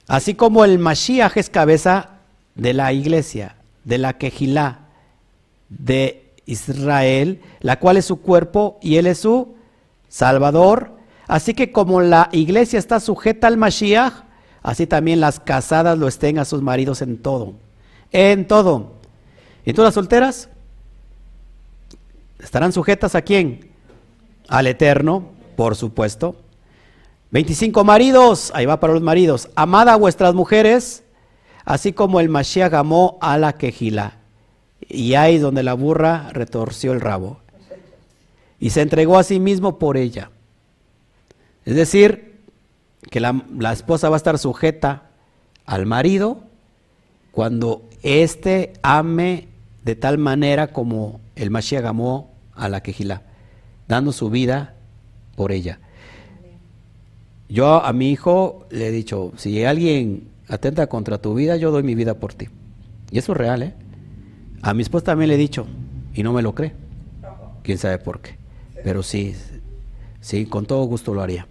Así 0.08 0.36
como 0.36 0.64
el 0.64 0.80
Mashiach 0.80 1.36
es 1.36 1.50
cabeza 1.50 2.12
de 2.56 2.74
la 2.74 2.94
iglesia, 2.94 3.56
de 3.84 3.98
la 3.98 4.14
Quejilá, 4.18 4.80
de 5.70 6.34
Israel, 6.46 7.42
la 7.60 7.80
cual 7.80 7.98
es 7.98 8.06
su 8.06 8.22
cuerpo 8.22 8.80
y 8.82 8.96
él 8.96 9.06
es 9.06 9.20
su 9.20 9.56
Salvador. 10.08 10.92
Así 11.28 11.54
que 11.54 11.74
como 11.74 12.02
la 12.02 12.30
iglesia 12.32 12.80
está 12.80 13.02
sujeta 13.02 13.48
al 13.48 13.58
Mashiach, 13.58 14.14
así 14.64 14.88
también 14.88 15.20
las 15.20 15.42
casadas 15.42 15.98
lo 15.98 16.08
estén 16.08 16.40
a 16.40 16.46
sus 16.46 16.62
maridos 16.62 17.02
en 17.02 17.18
todo. 17.18 17.56
En 18.14 18.48
todo. 18.48 18.94
¿Y 19.66 19.74
todas 19.74 19.90
las 19.90 19.96
solteras? 19.96 20.50
¿Estarán 22.40 22.72
sujetas 22.72 23.14
a 23.16 23.22
quién? 23.22 23.72
Al 24.48 24.68
Eterno, 24.68 25.32
por 25.58 25.76
supuesto. 25.76 26.38
25 27.32 27.84
maridos, 27.84 28.52
ahí 28.56 28.66
va 28.66 28.80
para 28.80 28.94
los 28.94 29.02
maridos, 29.02 29.50
amad 29.56 29.90
a 29.90 29.96
vuestras 29.98 30.34
mujeres, 30.34 31.04
así 31.66 31.92
como 31.92 32.20
el 32.20 32.30
Mashiach 32.30 32.74
amó 32.74 33.18
a 33.22 33.38
la 33.38 33.54
quejila. 33.54 34.18
Y 34.88 35.16
ahí 35.16 35.38
donde 35.38 35.64
la 35.64 35.74
burra 35.74 36.30
retorció 36.32 36.94
el 36.94 37.02
rabo. 37.02 37.40
Y 38.60 38.70
se 38.70 38.82
entregó 38.82 39.18
a 39.18 39.24
sí 39.24 39.40
mismo 39.40 39.78
por 39.78 39.98
ella. 39.98 40.32
Es 41.66 41.76
decir, 41.76 42.40
que 43.12 43.20
la, 43.20 43.44
la 43.58 43.74
esposa 43.74 44.10
va 44.10 44.16
a 44.16 44.18
estar 44.18 44.38
sujeta 44.38 45.10
al 45.66 45.86
marido 45.86 46.44
cuando 47.32 47.84
éste 48.04 48.74
ame 48.82 49.50
de 49.84 49.96
tal 49.96 50.18
manera 50.18 50.68
como 50.68 51.20
el 51.36 51.52
Mashiach 51.52 51.86
amó 51.86 52.32
a 52.56 52.70
la 52.70 52.82
quejila, 52.82 53.24
dando 53.88 54.14
su 54.14 54.30
vida 54.30 54.76
por 55.36 55.52
ella. 55.52 55.80
Yo 57.50 57.84
a 57.84 57.94
mi 57.94 58.12
hijo 58.12 58.66
le 58.70 58.88
he 58.88 58.92
dicho, 58.92 59.32
si 59.38 59.64
alguien 59.64 60.28
atenta 60.48 60.88
contra 60.88 61.18
tu 61.20 61.34
vida, 61.34 61.56
yo 61.58 61.72
doy 61.72 61.84
mi 61.84 61.96
vida 61.96 62.16
por 62.16 62.34
ti. 62.34 62.48
Y 63.12 63.20
eso 63.20 63.32
es 63.32 63.38
real, 63.38 63.64
¿eh? 63.64 63.74
A 64.62 64.74
mi 64.74 64.82
esposa 64.82 65.06
también 65.06 65.30
le 65.30 65.36
he 65.36 65.38
dicho, 65.38 65.66
y 66.14 66.24
no 66.24 66.34
me 66.34 66.42
lo 66.42 66.54
cree. 66.54 66.74
¿Quién 67.64 67.78
sabe 67.78 68.00
por 68.00 68.22
qué? 68.22 68.38
pero 68.84 69.04
sí, 69.04 69.36
sí, 70.22 70.46
con 70.46 70.66
todo 70.66 70.84
gusto 70.86 71.14
lo 71.14 71.22
haría. 71.22 71.48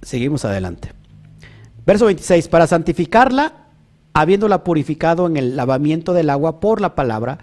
Seguimos 0.00 0.44
adelante. 0.46 0.92
Verso 1.84 2.06
26, 2.06 2.48
para 2.48 2.66
santificarla, 2.66 3.52
habiéndola 4.14 4.64
purificado 4.64 5.26
en 5.26 5.36
el 5.36 5.56
lavamiento 5.56 6.14
del 6.14 6.30
agua 6.30 6.58
por 6.58 6.80
la 6.80 6.94
palabra. 6.94 7.38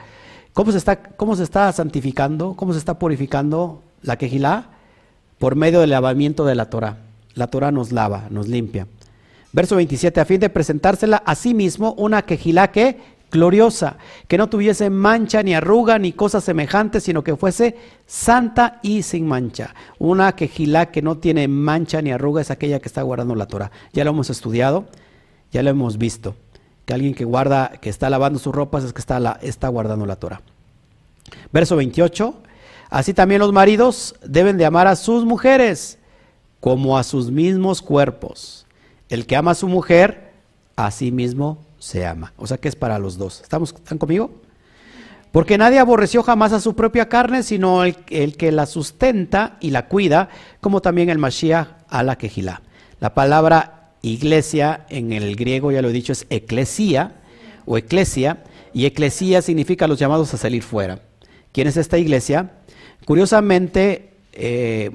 ¿Cómo 0.54 0.72
se 0.72 0.80
está, 0.80 1.04
cómo 1.04 1.36
se 1.36 1.44
está 1.44 1.72
santificando? 1.72 2.56
¿Cómo 2.56 2.74
se 2.74 2.80
está 2.80 2.98
purificando 2.98 3.84
la 4.02 4.18
quejilá? 4.18 4.70
Por 5.38 5.56
medio 5.56 5.82
del 5.82 5.92
lavamiento 5.92 6.46
de 6.46 6.56
la 6.56 6.70
Torah. 6.72 6.98
La 7.36 7.48
Torah 7.48 7.72
nos 7.72 7.92
lava, 7.92 8.28
nos 8.30 8.48
limpia. 8.48 8.88
Verso 9.52 9.76
27, 9.76 10.20
a 10.20 10.26
fin 10.26 10.40
de 10.40 10.50
presentársela 10.50 11.18
a 11.18 11.36
sí 11.36 11.54
mismo 11.54 11.94
una 11.98 12.24
quejilá 12.24 12.72
que 12.72 12.98
gloriosa, 13.34 13.98
que 14.28 14.38
no 14.38 14.48
tuviese 14.48 14.90
mancha 14.90 15.44
ni 15.44 15.54
arruga 15.54 16.00
ni 16.00 16.14
cosas 16.14 16.44
semejantes, 16.44 17.04
sino 17.04 17.24
que 17.24 17.36
fuese 17.36 17.76
santa 18.06 18.80
y 18.84 19.02
sin 19.02 19.28
mancha. 19.28 19.74
Una 20.00 20.36
quejilá 20.36 20.92
que 20.92 21.02
no 21.02 21.18
tiene 21.18 21.48
mancha 21.48 22.02
ni 22.02 22.12
arruga 22.12 22.42
es 22.42 22.52
aquella 22.52 22.80
que 22.80 22.88
está 22.88 23.02
guardando 23.02 23.36
la 23.36 23.48
Torah. 23.48 23.72
Ya 23.92 24.04
lo 24.04 24.12
hemos 24.12 24.30
estudiado, 24.30 24.86
ya 25.52 25.64
lo 25.64 25.72
hemos 25.72 25.98
visto. 25.98 26.36
Que 26.86 26.94
alguien 26.94 27.16
que 27.16 27.26
guarda, 27.26 27.74
que 27.82 27.90
está 27.90 28.10
lavando 28.10 28.40
sus 28.40 28.54
ropas 28.54 28.84
es 28.84 28.94
que 28.94 29.02
está, 29.02 29.40
está 29.42 29.68
guardando 29.68 30.06
la 30.06 30.16
Torah. 30.16 30.42
Verso 31.52 31.76
28, 31.76 32.36
así 32.90 33.14
también 33.14 33.40
los 33.40 33.52
maridos 33.52 34.16
deben 34.24 34.58
de 34.58 34.66
amar 34.66 34.88
a 34.88 34.96
sus 34.96 35.26
mujeres 35.26 35.98
como 36.64 36.98
a 36.98 37.04
sus 37.04 37.30
mismos 37.30 37.82
cuerpos. 37.82 38.66
El 39.10 39.26
que 39.26 39.36
ama 39.36 39.52
a 39.52 39.54
su 39.54 39.68
mujer, 39.68 40.32
a 40.78 40.92
sí 40.92 41.12
mismo 41.12 41.58
se 41.78 42.06
ama. 42.06 42.32
O 42.38 42.48
sea 42.48 42.56
que 42.56 42.70
es 42.70 42.76
para 42.78 43.00
los 43.00 43.18
dos. 43.18 43.42
¿Estamos, 43.42 43.74
¿Están 43.74 43.98
conmigo? 43.98 44.32
Porque 45.34 45.58
nadie 45.58 45.80
aborreció 45.80 46.24
jamás 46.24 46.54
a 46.54 46.62
su 46.62 46.74
propia 46.74 47.10
carne, 47.10 47.44
sino 47.44 47.84
el, 47.84 47.98
que 48.38 48.54
la 48.54 48.66
sustenta 48.66 49.58
y 49.60 49.72
la 49.72 49.90
cuida, 49.90 50.30
como 50.62 50.82
también 50.82 51.10
el 51.10 51.18
Mashiach 51.18 51.68
a 51.90 52.02
la 52.02 52.18
quejilá. 52.18 52.62
La 53.02 53.14
palabra 53.14 53.92
iglesia 54.02 54.86
en 54.88 55.12
el 55.12 55.36
griego, 55.36 55.70
ya 55.74 55.82
lo 55.82 55.90
he 55.90 55.94
dicho, 55.94 56.14
es 56.14 56.26
eclesia 56.30 57.16
o 57.66 57.78
eclesia, 57.78 58.42
y 58.74 58.86
eclesia 58.86 59.42
significa 59.42 59.86
los 59.86 60.00
llamados 60.00 60.34
a 60.34 60.38
salir 60.38 60.64
fuera. 60.64 61.02
¿Quién 61.52 61.68
es 61.68 61.76
esta 61.76 61.98
iglesia? 61.98 62.52
Curiosamente, 63.04 64.14
eh, 64.32 64.92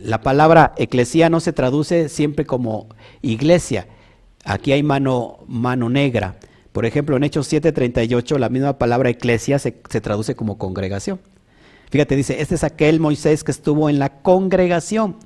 la 0.00 0.22
palabra 0.22 0.74
eclesia 0.76 1.28
no 1.28 1.40
se 1.40 1.52
traduce 1.52 2.08
siempre 2.08 2.46
como 2.46 2.88
iglesia. 3.22 3.86
Aquí 4.44 4.72
hay 4.72 4.82
mano, 4.82 5.40
mano 5.46 5.88
negra. 5.88 6.36
Por 6.72 6.86
ejemplo, 6.86 7.16
en 7.16 7.24
Hechos 7.24 7.52
7:38 7.52 8.38
la 8.38 8.48
misma 8.48 8.78
palabra 8.78 9.10
eclesia 9.10 9.58
se, 9.58 9.80
se, 9.88 10.00
traduce 10.00 10.34
como 10.36 10.58
congregación. 10.58 11.20
Fíjate, 11.90 12.16
dice, 12.16 12.40
este 12.40 12.54
es 12.54 12.64
aquel 12.64 13.00
Moisés 13.00 13.44
que 13.44 13.50
estuvo 13.50 13.88
en 13.88 13.98
la 13.98 14.20
congregación, 14.20 15.16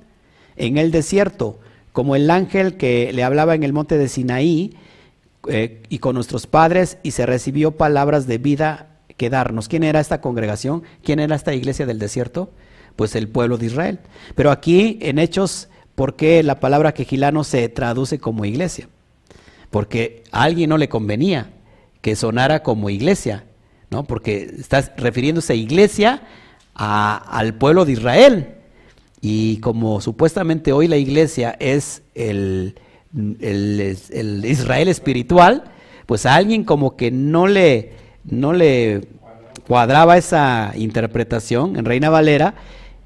en 0.56 0.78
el 0.78 0.90
desierto, 0.90 1.58
como 1.92 2.16
el 2.16 2.30
ángel 2.30 2.76
que 2.76 3.12
le 3.12 3.24
hablaba 3.24 3.54
en 3.54 3.64
el 3.64 3.72
monte 3.72 3.98
de 3.98 4.08
Sinaí 4.08 4.76
eh, 5.48 5.82
y 5.88 5.98
con 5.98 6.14
nuestros 6.14 6.46
padres 6.46 6.98
y 7.02 7.10
se 7.10 7.26
recibió 7.26 7.72
palabras 7.72 8.26
de 8.26 8.38
vida 8.38 9.00
que 9.16 9.28
darnos. 9.28 9.68
¿Quién 9.68 9.82
era 9.82 10.00
esta 10.00 10.20
congregación? 10.20 10.84
¿Quién 11.02 11.18
era 11.18 11.34
esta 11.34 11.52
iglesia 11.52 11.84
del 11.84 11.98
desierto? 11.98 12.50
Pues 12.96 13.14
el 13.16 13.28
pueblo 13.28 13.58
de 13.58 13.66
Israel. 13.66 13.98
Pero 14.34 14.50
aquí 14.50 14.98
en 15.02 15.18
Hechos, 15.18 15.68
¿por 15.94 16.16
qué 16.16 16.42
la 16.42 16.60
palabra 16.60 16.92
quejilano 16.92 17.44
se 17.44 17.68
traduce 17.68 18.18
como 18.18 18.44
iglesia? 18.44 18.88
Porque 19.70 20.24
a 20.32 20.42
alguien 20.42 20.70
no 20.70 20.78
le 20.78 20.88
convenía 20.88 21.50
que 22.00 22.16
sonara 22.16 22.62
como 22.62 22.90
iglesia, 22.90 23.44
¿no? 23.90 24.04
Porque 24.04 24.54
estás 24.58 24.92
refiriéndose 24.96 25.52
a 25.54 25.56
iglesia 25.56 26.22
al 26.74 27.54
pueblo 27.54 27.84
de 27.84 27.92
Israel. 27.92 28.54
Y 29.20 29.58
como 29.58 30.00
supuestamente 30.00 30.72
hoy 30.72 30.88
la 30.88 30.96
iglesia 30.96 31.56
es 31.60 32.02
el, 32.14 32.74
el, 33.14 34.44
Israel 34.44 34.88
espiritual, 34.88 35.64
pues 36.06 36.26
a 36.26 36.34
alguien 36.34 36.64
como 36.64 36.96
que 36.96 37.10
no 37.10 37.46
le, 37.46 37.92
no 38.24 38.52
le 38.52 39.06
cuadraba 39.66 40.18
esa 40.18 40.72
interpretación 40.74 41.76
en 41.76 41.84
Reina 41.84 42.10
Valera 42.10 42.54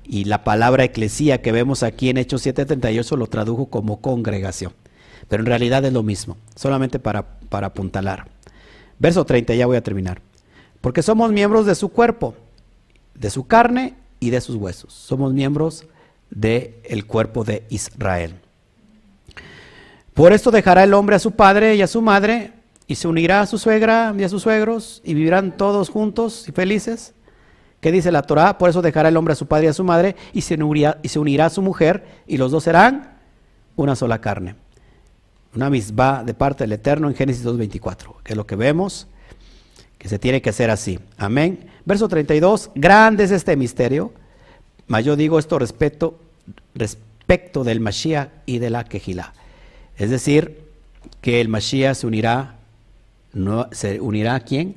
y 0.08 0.24
la 0.24 0.44
palabra 0.44 0.84
eclesía 0.84 1.42
que 1.42 1.52
vemos 1.52 1.82
aquí 1.82 2.10
en 2.10 2.18
Hechos 2.18 2.46
7:38 2.46 3.16
lo 3.16 3.26
tradujo 3.26 3.66
como 3.66 4.00
congregación. 4.00 4.72
Pero 5.28 5.42
en 5.42 5.46
realidad 5.46 5.84
es 5.84 5.92
lo 5.92 6.02
mismo, 6.02 6.36
solamente 6.54 6.98
para, 6.98 7.38
para 7.48 7.68
apuntalar. 7.68 8.28
Verso 8.98 9.24
30, 9.24 9.54
ya 9.54 9.66
voy 9.66 9.76
a 9.76 9.82
terminar. 9.82 10.20
Porque 10.80 11.02
somos 11.02 11.32
miembros 11.32 11.66
de 11.66 11.74
su 11.74 11.88
cuerpo, 11.88 12.34
de 13.14 13.30
su 13.30 13.46
carne 13.46 13.94
y 14.20 14.30
de 14.30 14.40
sus 14.40 14.56
huesos. 14.56 14.92
Somos 14.92 15.32
miembros 15.32 15.86
del 16.30 17.06
cuerpo 17.06 17.44
de 17.44 17.64
Israel. 17.70 18.34
Por 20.14 20.32
esto 20.32 20.50
dejará 20.50 20.84
el 20.84 20.94
hombre 20.94 21.16
a 21.16 21.18
su 21.18 21.32
padre 21.32 21.74
y 21.76 21.82
a 21.82 21.86
su 21.86 22.00
madre 22.00 22.52
y 22.86 22.94
se 22.94 23.08
unirá 23.08 23.40
a 23.40 23.46
su 23.46 23.58
suegra 23.58 24.14
y 24.16 24.22
a 24.22 24.28
sus 24.28 24.42
suegros 24.42 25.02
y 25.04 25.14
vivirán 25.14 25.56
todos 25.56 25.90
juntos 25.90 26.48
y 26.48 26.52
felices. 26.52 27.12
¿Qué 27.86 27.92
dice 27.92 28.10
la 28.10 28.22
Torah? 28.22 28.58
Por 28.58 28.68
eso 28.68 28.82
dejará 28.82 29.10
el 29.10 29.16
hombre 29.16 29.30
a 29.30 29.36
su 29.36 29.46
padre 29.46 29.66
y 29.66 29.68
a 29.68 29.72
su 29.72 29.84
madre 29.84 30.16
y 30.32 30.40
se, 30.40 30.56
unirá, 30.56 30.98
y 31.04 31.08
se 31.08 31.20
unirá 31.20 31.46
a 31.46 31.50
su 31.50 31.62
mujer 31.62 32.04
y 32.26 32.36
los 32.36 32.50
dos 32.50 32.64
serán 32.64 33.16
una 33.76 33.94
sola 33.94 34.20
carne. 34.20 34.56
Una 35.54 35.70
misma 35.70 36.24
de 36.24 36.34
parte 36.34 36.64
del 36.64 36.72
Eterno 36.72 37.06
en 37.06 37.14
Génesis 37.14 37.46
2.24, 37.46 38.22
que 38.24 38.32
es 38.32 38.36
lo 38.36 38.44
que 38.44 38.56
vemos, 38.56 39.06
que 39.98 40.08
se 40.08 40.18
tiene 40.18 40.42
que 40.42 40.50
hacer 40.50 40.68
así. 40.68 40.98
Amén. 41.16 41.70
Verso 41.84 42.08
32, 42.08 42.72
grande 42.74 43.22
es 43.22 43.30
este 43.30 43.54
misterio, 43.54 44.10
mas 44.88 45.04
yo 45.04 45.14
digo 45.14 45.38
esto 45.38 45.56
respecto, 45.56 46.18
respecto 46.74 47.62
del 47.62 47.78
Mashiach 47.78 48.30
y 48.46 48.58
de 48.58 48.70
la 48.70 48.82
Kejilá. 48.82 49.32
Es 49.96 50.10
decir, 50.10 50.60
que 51.20 51.40
el 51.40 51.48
Mashiach 51.48 51.94
se 51.94 52.08
unirá, 52.08 52.56
no, 53.32 53.68
se 53.70 54.00
unirá 54.00 54.34
a 54.34 54.40
quién? 54.40 54.74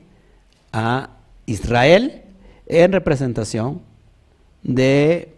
A 0.71 1.09
Israel 1.47 2.25
en 2.69 2.91
representación 2.91 3.81
de, 4.63 5.33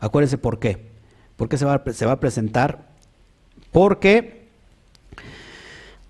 acuérdense 0.00 0.36
por 0.36 0.58
qué, 0.58 0.78
por 1.36 1.48
qué 1.48 1.56
se 1.56 1.64
va, 1.64 1.82
se 1.92 2.04
va 2.04 2.12
a 2.12 2.20
presentar, 2.20 2.90
porque 3.72 4.48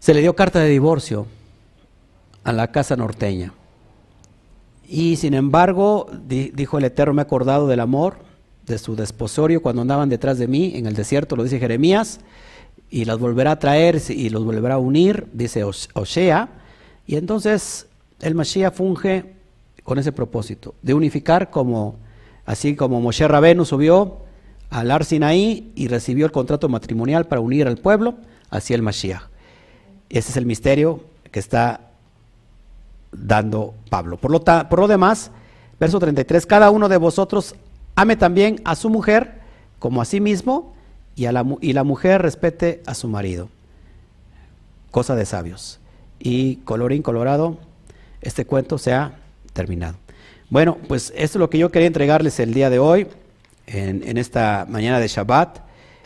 se 0.00 0.14
le 0.14 0.20
dio 0.20 0.34
carta 0.34 0.60
de 0.60 0.68
divorcio 0.68 1.26
a 2.42 2.52
la 2.52 2.72
casa 2.72 2.96
norteña. 2.96 3.52
Y 4.86 5.16
sin 5.16 5.34
embargo, 5.34 6.10
dijo 6.26 6.78
el 6.78 6.84
Eterno, 6.84 7.14
me 7.14 7.22
he 7.22 7.24
acordado 7.24 7.66
del 7.66 7.80
amor 7.80 8.16
de 8.66 8.78
su 8.78 8.96
desposorio 8.96 9.62
cuando 9.62 9.82
andaban 9.82 10.08
detrás 10.08 10.38
de 10.38 10.48
mí 10.48 10.72
en 10.74 10.86
el 10.86 10.94
desierto, 10.94 11.36
lo 11.36 11.44
dice 11.44 11.58
Jeremías, 11.58 12.20
y 12.90 13.04
los 13.04 13.18
volverá 13.18 13.52
a 13.52 13.58
traer 13.58 14.00
y 14.08 14.28
los 14.28 14.44
volverá 14.44 14.74
a 14.74 14.78
unir, 14.78 15.26
dice 15.32 15.64
Osea. 15.64 16.48
Y 17.06 17.16
entonces 17.16 17.86
el 18.20 18.34
Mashiach 18.34 18.74
funge 18.74 19.34
con 19.84 19.98
ese 19.98 20.10
propósito, 20.10 20.74
de 20.82 20.94
unificar 20.94 21.50
como, 21.50 21.96
así 22.46 22.74
como 22.74 23.00
Moshe 23.00 23.28
Rabenu 23.28 23.64
subió 23.64 24.18
al 24.70 24.90
Ar 24.90 25.04
Sinaí 25.04 25.70
y 25.76 25.88
recibió 25.88 26.26
el 26.26 26.32
contrato 26.32 26.68
matrimonial 26.68 27.26
para 27.26 27.40
unir 27.40 27.68
al 27.68 27.76
pueblo, 27.76 28.14
así 28.50 28.74
el 28.74 28.82
Mashiach. 28.82 29.22
Ese 30.08 30.30
es 30.30 30.36
el 30.36 30.46
misterio 30.46 31.04
que 31.30 31.38
está 31.38 31.92
dando 33.12 33.74
Pablo. 33.90 34.16
Por 34.16 34.30
lo, 34.30 34.88
demás, 34.88 35.30
verso 35.78 36.00
33, 36.00 36.46
cada 36.46 36.70
uno 36.70 36.88
de 36.88 36.96
vosotros 36.96 37.54
ame 37.94 38.16
también 38.16 38.60
a 38.64 38.74
su 38.74 38.88
mujer 38.90 39.40
como 39.78 40.00
a 40.00 40.04
sí 40.06 40.20
mismo 40.20 40.74
y, 41.14 41.26
la, 41.26 41.44
y 41.60 41.72
la 41.74 41.84
mujer 41.84 42.22
respete 42.22 42.82
a 42.86 42.94
su 42.94 43.06
marido. 43.06 43.48
Cosa 44.90 45.14
de 45.14 45.26
sabios. 45.26 45.78
Y 46.18 46.56
colorín 46.56 47.02
colorado, 47.02 47.58
este 48.22 48.46
cuento 48.46 48.78
se 48.78 48.94
ha 48.94 49.23
terminado. 49.54 49.96
Bueno, 50.50 50.76
pues 50.86 51.12
esto 51.16 51.38
es 51.38 51.40
lo 51.40 51.48
que 51.48 51.58
yo 51.58 51.70
quería 51.70 51.86
entregarles 51.86 52.38
el 52.38 52.52
día 52.52 52.68
de 52.68 52.78
hoy, 52.78 53.06
en, 53.66 54.18
esta 54.18 54.66
mañana 54.68 55.00
de 55.00 55.08
Shabbat. 55.08 55.60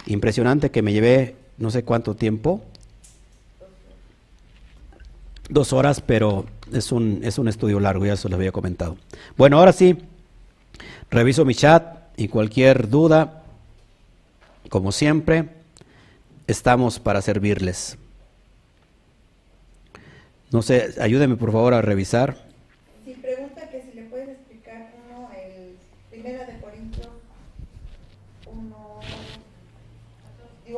Impresionante 0.06 0.70
que 0.70 0.82
me 0.82 0.92
llevé 0.92 1.34
no 1.58 1.70
sé 1.70 1.82
cuánto 1.82 2.14
tiempo, 2.14 2.62
dos 5.50 5.72
horas, 5.72 6.00
pero 6.00 6.46
es 6.72 6.92
un, 6.92 7.20
es 7.24 7.38
un 7.38 7.48
estudio 7.48 7.80
largo, 7.80 8.06
ya 8.06 8.16
se 8.16 8.28
lo 8.28 8.36
había 8.36 8.52
comentado. 8.52 8.96
Bueno, 9.36 9.58
ahora 9.58 9.72
sí, 9.72 9.98
reviso 11.10 11.44
mi 11.44 11.54
chat 11.54 11.98
y 12.16 12.28
cualquier 12.28 12.88
duda, 12.88 13.42
como 14.68 14.92
siempre, 14.92 15.48
estamos 16.46 17.00
para 17.00 17.22
servirles. 17.22 17.98
No 20.50 20.62
sé, 20.62 20.94
ayúdeme 21.00 21.36
por 21.36 21.52
favor 21.52 21.74
a 21.74 21.82
revisar. 21.82 22.47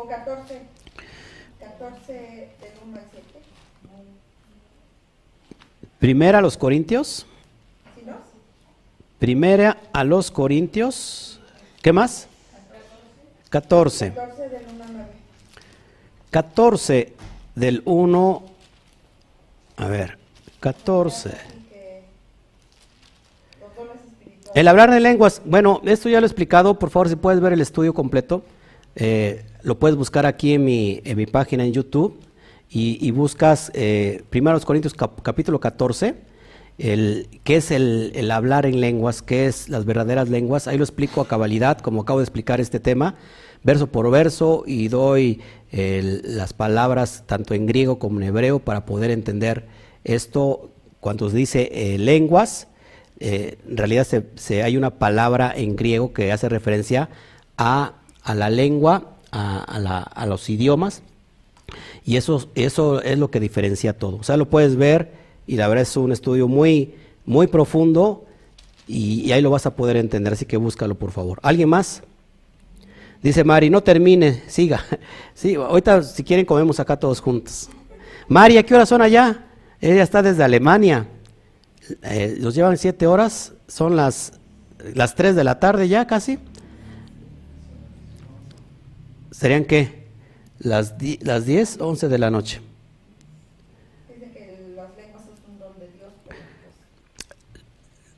Digo 0.01 0.09
14, 0.09 0.63
14 1.61 2.13
del 2.13 2.73
1 2.87 2.97
al 2.97 3.05
7. 3.11 3.25
Primera 5.99 6.39
a 6.39 6.41
los 6.41 6.57
Corintios. 6.57 7.27
¿Sí, 7.95 8.03
no? 8.07 8.15
Primera 9.19 9.77
a 9.93 10.05
los 10.05 10.31
Corintios. 10.31 11.41
¿Qué 11.83 11.93
más? 11.93 12.29
14. 13.51 14.15
14 14.15 14.49
del 14.49 14.63
1 14.75 14.85
al 14.85 14.93
9. 14.93 15.11
14 16.31 17.13
del 17.57 17.83
1. 17.85 18.43
A 19.77 19.87
ver, 19.87 20.19
14. 20.61 21.29
Y 21.29 21.63
que 21.69 22.05
los 23.61 23.77
dones 23.77 23.97
espirituales. 23.97 24.53
El 24.55 24.69
hablar 24.69 24.91
de 24.91 25.01
lenguas, 25.01 25.43
bueno, 25.45 25.83
esto 25.85 26.09
ya 26.09 26.21
lo 26.21 26.27
he 26.27 26.29
explicado, 26.29 26.79
por 26.79 26.89
favor, 26.89 27.11
si 27.11 27.17
puedes 27.17 27.41
ver 27.41 27.53
el 27.53 27.61
estudio 27.61 27.93
completo, 27.93 28.43
eh, 28.95 29.45
lo 29.63 29.79
puedes 29.79 29.97
buscar 29.97 30.27
aquí 30.27 30.55
en 30.55 30.65
mi, 30.65 31.01
en 31.05 31.17
mi 31.17 31.27
página 31.27 31.65
en 31.65 31.73
YouTube 31.73 32.19
y, 32.71 33.11
buscas 33.11 33.71
eh, 33.75 34.23
1 34.33 34.61
Corintios 34.61 34.95
cap- 34.95 35.21
capítulo 35.23 35.59
14, 35.61 36.15
el, 36.79 37.29
qué 37.45 37.57
es 37.57 37.71
el, 37.73 38.13
el 38.15 38.31
hablar 38.31 38.65
en 38.65 38.81
lenguas, 38.81 39.23
qué 39.23 39.47
es 39.47 39.69
las 39.69 39.85
verdaderas 39.85 40.29
lenguas, 40.29 40.69
ahí 40.69 40.79
lo 40.79 40.85
explico 40.85 41.21
a 41.21 41.29
cabalidad, 41.29 41.79
como 41.79 42.03
acabo 42.03 42.21
de 42.21 42.25
explicar 42.25 42.61
este 42.61 42.79
tema, 42.81 43.17
verso 43.65 43.89
por 43.89 44.11
verso, 44.11 44.63
y 44.67 44.89
doy 44.89 45.41
las 45.73 46.53
palabras 46.53 47.25
tanto 47.27 47.55
en 47.55 47.67
griego 47.67 47.99
como 47.99 48.21
en 48.21 48.29
hebreo 48.29 48.61
para 48.61 48.87
poder 48.87 49.11
entender 49.11 49.67
esto. 50.05 50.71
Cuando 51.01 51.29
dice 51.31 51.69
eh, 51.73 51.99
lenguas, 51.99 52.69
eh, 53.19 53.59
en 53.69 53.77
realidad 53.77 54.05
se, 54.07 54.25
se- 54.37 54.63
hay 54.63 54.77
una 54.77 54.99
palabra 54.99 55.53
en 55.55 55.77
griego 55.77 56.13
que 56.13 56.31
hace 56.33 56.49
referencia 56.49 57.09
a, 57.59 57.95
a 58.23 58.35
la 58.35 58.49
lengua, 58.49 59.17
a, 59.33 60.27
los 60.27 60.49
idiomas, 60.51 61.03
y 62.05 62.17
eso, 62.17 62.49
eso 62.55 63.03
es 63.03 63.19
lo 63.19 63.31
que 63.31 63.41
diferencia 63.41 63.97
todo. 63.97 64.17
O 64.17 64.23
sea, 64.23 64.37
lo 64.37 64.49
puedes 64.49 64.77
ver 64.77 65.13
y 65.47 65.57
la 65.57 65.69
verdad 65.69 65.83
es 65.83 65.97
un 65.97 66.13
estudio 66.13 66.49
muy, 66.49 66.95
muy 67.25 67.47
profundo 67.47 68.25
y, 68.87 69.31
ahí 69.33 69.41
lo 69.41 69.51
vas 69.51 69.67
a 69.67 69.77
poder 69.77 69.97
entender, 69.97 70.33
así 70.33 70.45
que 70.45 70.57
búscalo 70.57 70.97
por 70.97 71.13
favor. 71.13 71.39
¿Alguien 71.43 71.69
más? 71.69 72.03
Dice 73.23 73.45
Mari, 73.45 73.71
no 73.71 73.83
termine, 73.83 74.43
siga. 74.47 74.85
Sí, 75.35 75.55
ahorita 75.55 76.03
si 76.03 76.23
quieren 76.23 76.45
comemos 76.45 76.81
acá 76.81 76.99
todos 76.99 77.21
juntos. 77.21 77.71
Mari, 78.29 78.59
¿a 78.59 78.63
qué 78.63 78.75
horas 78.75 78.89
son 78.89 79.01
allá? 79.01 79.47
Ella 79.81 80.03
está 80.03 80.23
desde 80.23 80.45
Alemania. 80.45 81.07
Eh, 82.03 82.37
los 82.39 82.55
llevan 82.55 82.77
siete 82.77 83.07
horas, 83.07 83.55
son 83.67 83.97
las, 83.97 84.35
las 84.95 85.15
tres 85.15 85.35
de 85.35 85.45
la 85.45 85.59
tarde 85.59 85.89
ya 85.89 86.07
casi. 86.07 86.39
¿Serían 89.41 89.65
qué? 89.65 90.05
Las, 90.59 90.99
di- 90.99 91.19
las 91.23 91.47
10, 91.47 91.79
11 91.81 92.09
de 92.09 92.19
la 92.19 92.31
noche. 92.31 92.61
Dice 94.15 94.31
que 94.33 94.75
las 94.77 94.95
lenguas 94.99 95.23
es 95.33 95.49
un 95.49 95.59
don 95.59 95.79
de 95.79 95.89
Dios. 95.93 96.13
pues, 96.27 96.37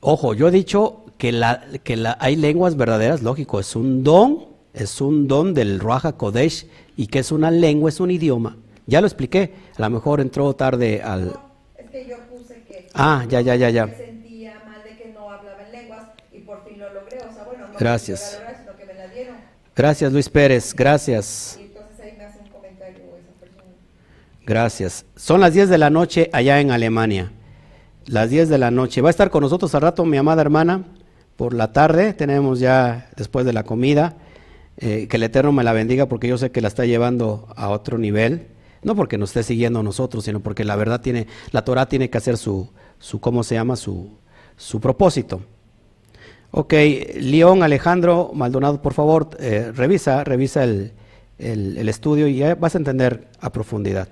Ojo, 0.01 0.33
yo 0.33 0.49
he 0.49 0.51
dicho 0.51 1.05
que, 1.17 1.31
la, 1.31 1.63
que 1.85 1.95
la, 1.95 2.17
hay 2.19 2.35
lenguas 2.35 2.75
verdaderas, 2.75 3.21
lógico, 3.23 3.61
es 3.61 3.73
un 3.77 4.03
don, 4.03 4.47
es 4.73 4.99
un 4.99 5.29
don 5.29 5.53
del 5.53 5.79
Ruaja 5.79 6.17
Kodesh 6.17 6.67
y 6.97 7.07
que 7.07 7.19
es 7.19 7.31
una 7.31 7.51
lengua, 7.51 7.87
es 7.87 8.01
un 8.01 8.11
idioma. 8.11 8.57
Ya 8.85 8.99
lo 8.99 9.07
expliqué, 9.07 9.53
a 9.77 9.81
lo 9.81 9.89
mejor 9.91 10.19
entró 10.19 10.53
tarde 10.57 11.01
al... 11.01 11.27
no, 11.27 11.33
es 11.77 11.89
que 11.89 12.05
yo 12.05 12.17
puse 12.29 12.61
que 12.67 12.89
Ah, 12.93 13.25
ya, 13.29 13.39
ya, 13.39 13.55
ya, 13.55 13.67
me 13.67 13.71
ya. 13.71 13.87
sentía 13.95 14.61
mal 14.67 14.83
de 14.83 14.97
que 14.97 15.13
no 15.13 15.31
hablaba 15.31 15.63
en 15.67 15.71
lenguas 15.71 16.01
y 16.33 16.39
por 16.39 16.65
fin 16.67 16.79
lo 16.79 16.93
logré. 16.93 17.15
O 17.19 17.33
sea, 17.33 17.45
bueno, 17.45 17.65
no 17.69 17.77
Gracias. 17.79 18.19
que 18.19 18.35
lo 18.35 18.39
lograra, 18.41 18.59
sino 18.65 18.77
que 18.77 18.85
me 18.85 18.93
la 18.95 19.07
dieron. 19.07 19.35
Gracias 19.75 20.13
Luis 20.13 20.29
Pérez, 20.29 20.73
gracias, 20.75 21.59
gracias. 24.45 25.05
Son 25.15 25.41
las 25.41 25.53
10 25.53 25.69
de 25.69 25.77
la 25.79 25.89
noche 25.89 26.29
allá 26.31 26.59
en 26.59 26.69
Alemania. 26.69 27.31
Las 28.05 28.29
10 28.29 28.49
de 28.49 28.57
la 28.59 28.69
noche. 28.69 29.01
Va 29.01 29.09
a 29.09 29.11
estar 29.11 29.31
con 29.31 29.41
nosotros 29.41 29.73
al 29.73 29.81
rato 29.81 30.05
mi 30.05 30.17
amada 30.17 30.41
hermana 30.41 30.83
por 31.37 31.53
la 31.53 31.71
tarde. 31.71 32.13
Tenemos 32.13 32.59
ya 32.59 33.09
después 33.15 33.45
de 33.45 33.53
la 33.53 33.63
comida. 33.63 34.15
Eh, 34.77 35.07
que 35.07 35.17
el 35.17 35.23
Eterno 35.23 35.51
me 35.51 35.63
la 35.63 35.73
bendiga 35.73 36.07
porque 36.07 36.27
yo 36.27 36.37
sé 36.37 36.51
que 36.51 36.61
la 36.61 36.67
está 36.67 36.85
llevando 36.85 37.47
a 37.55 37.69
otro 37.69 37.97
nivel. 37.97 38.47
No 38.83 38.95
porque 38.95 39.17
nos 39.17 39.29
esté 39.29 39.43
siguiendo 39.43 39.79
a 39.79 39.83
nosotros, 39.83 40.25
sino 40.25 40.41
porque 40.41 40.65
la 40.65 40.75
verdad 40.75 41.01
tiene, 41.01 41.27
la 41.51 41.63
Torah 41.63 41.87
tiene 41.87 42.09
que 42.09 42.17
hacer 42.17 42.37
su, 42.37 42.69
su 42.99 43.19
¿cómo 43.19 43.43
se 43.43 43.55
llama? 43.55 43.75
Su, 43.75 44.09
su 44.57 44.79
propósito. 44.81 45.41
Ok, 46.55 46.71
León 47.15 47.63
Alejandro 47.63 48.29
Maldonado, 48.31 48.79
por 48.79 48.93
favor, 48.93 49.29
eh, 49.39 49.71
revisa, 49.73 50.23
revisa 50.23 50.63
el, 50.63 50.91
el- 51.39 51.77
el 51.79 51.89
estudio 51.89 52.27
y 52.27 52.35
ya 52.37 52.53
vas 52.53 52.75
a 52.75 52.77
entender 52.77 53.27
a 53.41 53.51
profundidad. 53.51 54.07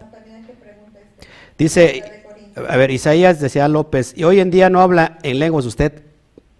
Dice, 1.55 2.01
a 2.67 2.77
ver, 2.77 2.89
Isaías 2.89 3.39
decía 3.39 3.67
López, 3.67 4.13
¿y 4.17 4.23
hoy 4.23 4.39
en 4.39 4.49
día 4.49 4.71
no 4.71 4.81
habla 4.81 5.19
en 5.21 5.37
lenguas 5.37 5.67
usted? 5.67 6.01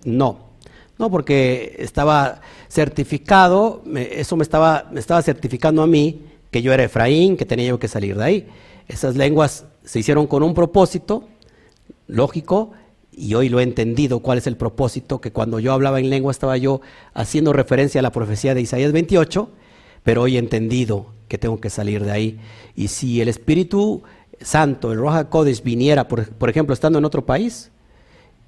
No, 0.03 0.51
no, 0.99 1.09
porque 1.09 1.75
estaba 1.79 2.41
certificado, 2.69 3.81
me- 3.83 4.19
eso 4.19 4.35
me 4.35 4.43
estaba, 4.43 4.87
me 4.91 4.99
estaba 4.99 5.23
certificando 5.23 5.81
a 5.81 5.87
mí 5.87 6.21
que 6.51 6.61
yo 6.61 6.73
era 6.73 6.83
Efraín, 6.83 7.35
que 7.37 7.45
tenía 7.47 7.69
yo 7.69 7.79
que 7.79 7.87
salir 7.87 8.15
de 8.17 8.23
ahí. 8.23 8.47
Esas 8.87 9.15
lenguas 9.15 9.65
se 9.83 9.97
hicieron 9.97 10.27
con 10.27 10.43
un 10.43 10.53
propósito 10.53 11.23
lógico 12.05 12.71
y 13.21 13.35
hoy 13.35 13.49
lo 13.49 13.59
he 13.59 13.63
entendido 13.63 14.19
cuál 14.19 14.39
es 14.39 14.47
el 14.47 14.57
propósito, 14.57 15.21
que 15.21 15.31
cuando 15.31 15.59
yo 15.59 15.73
hablaba 15.73 15.99
en 15.99 16.09
lengua 16.09 16.31
estaba 16.31 16.57
yo 16.57 16.81
haciendo 17.13 17.53
referencia 17.53 17.99
a 17.99 18.01
la 18.01 18.11
profecía 18.11 18.55
de 18.55 18.61
Isaías 18.61 18.91
28, 18.91 19.47
pero 20.01 20.23
hoy 20.23 20.37
he 20.37 20.39
entendido 20.39 21.05
que 21.27 21.37
tengo 21.37 21.61
que 21.61 21.69
salir 21.69 22.03
de 22.03 22.11
ahí. 22.11 22.39
Y 22.75 22.87
si 22.87 23.21
el 23.21 23.27
Espíritu 23.27 24.01
Santo, 24.39 24.91
el 24.91 24.97
Roja 24.97 25.29
Kodesh, 25.29 25.61
viniera, 25.61 26.07
por, 26.07 26.49
ejemplo, 26.49 26.73
estando 26.73 26.97
en 26.97 27.05
otro 27.05 27.23
país, 27.23 27.69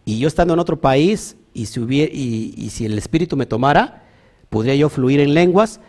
y 0.05 0.17
yo 0.17 0.27
estando 0.27 0.55
en 0.55 0.59
otro 0.59 0.81
país, 0.81 1.37
y 1.53 1.67
si 1.67 2.85
el 2.85 2.97
Espíritu 2.97 3.37
me 3.37 3.45
tomara, 3.45 4.05
podría 4.49 4.73
yo 4.73 4.89
fluir 4.89 5.19
en 5.19 5.35
lenguas, 5.35 5.81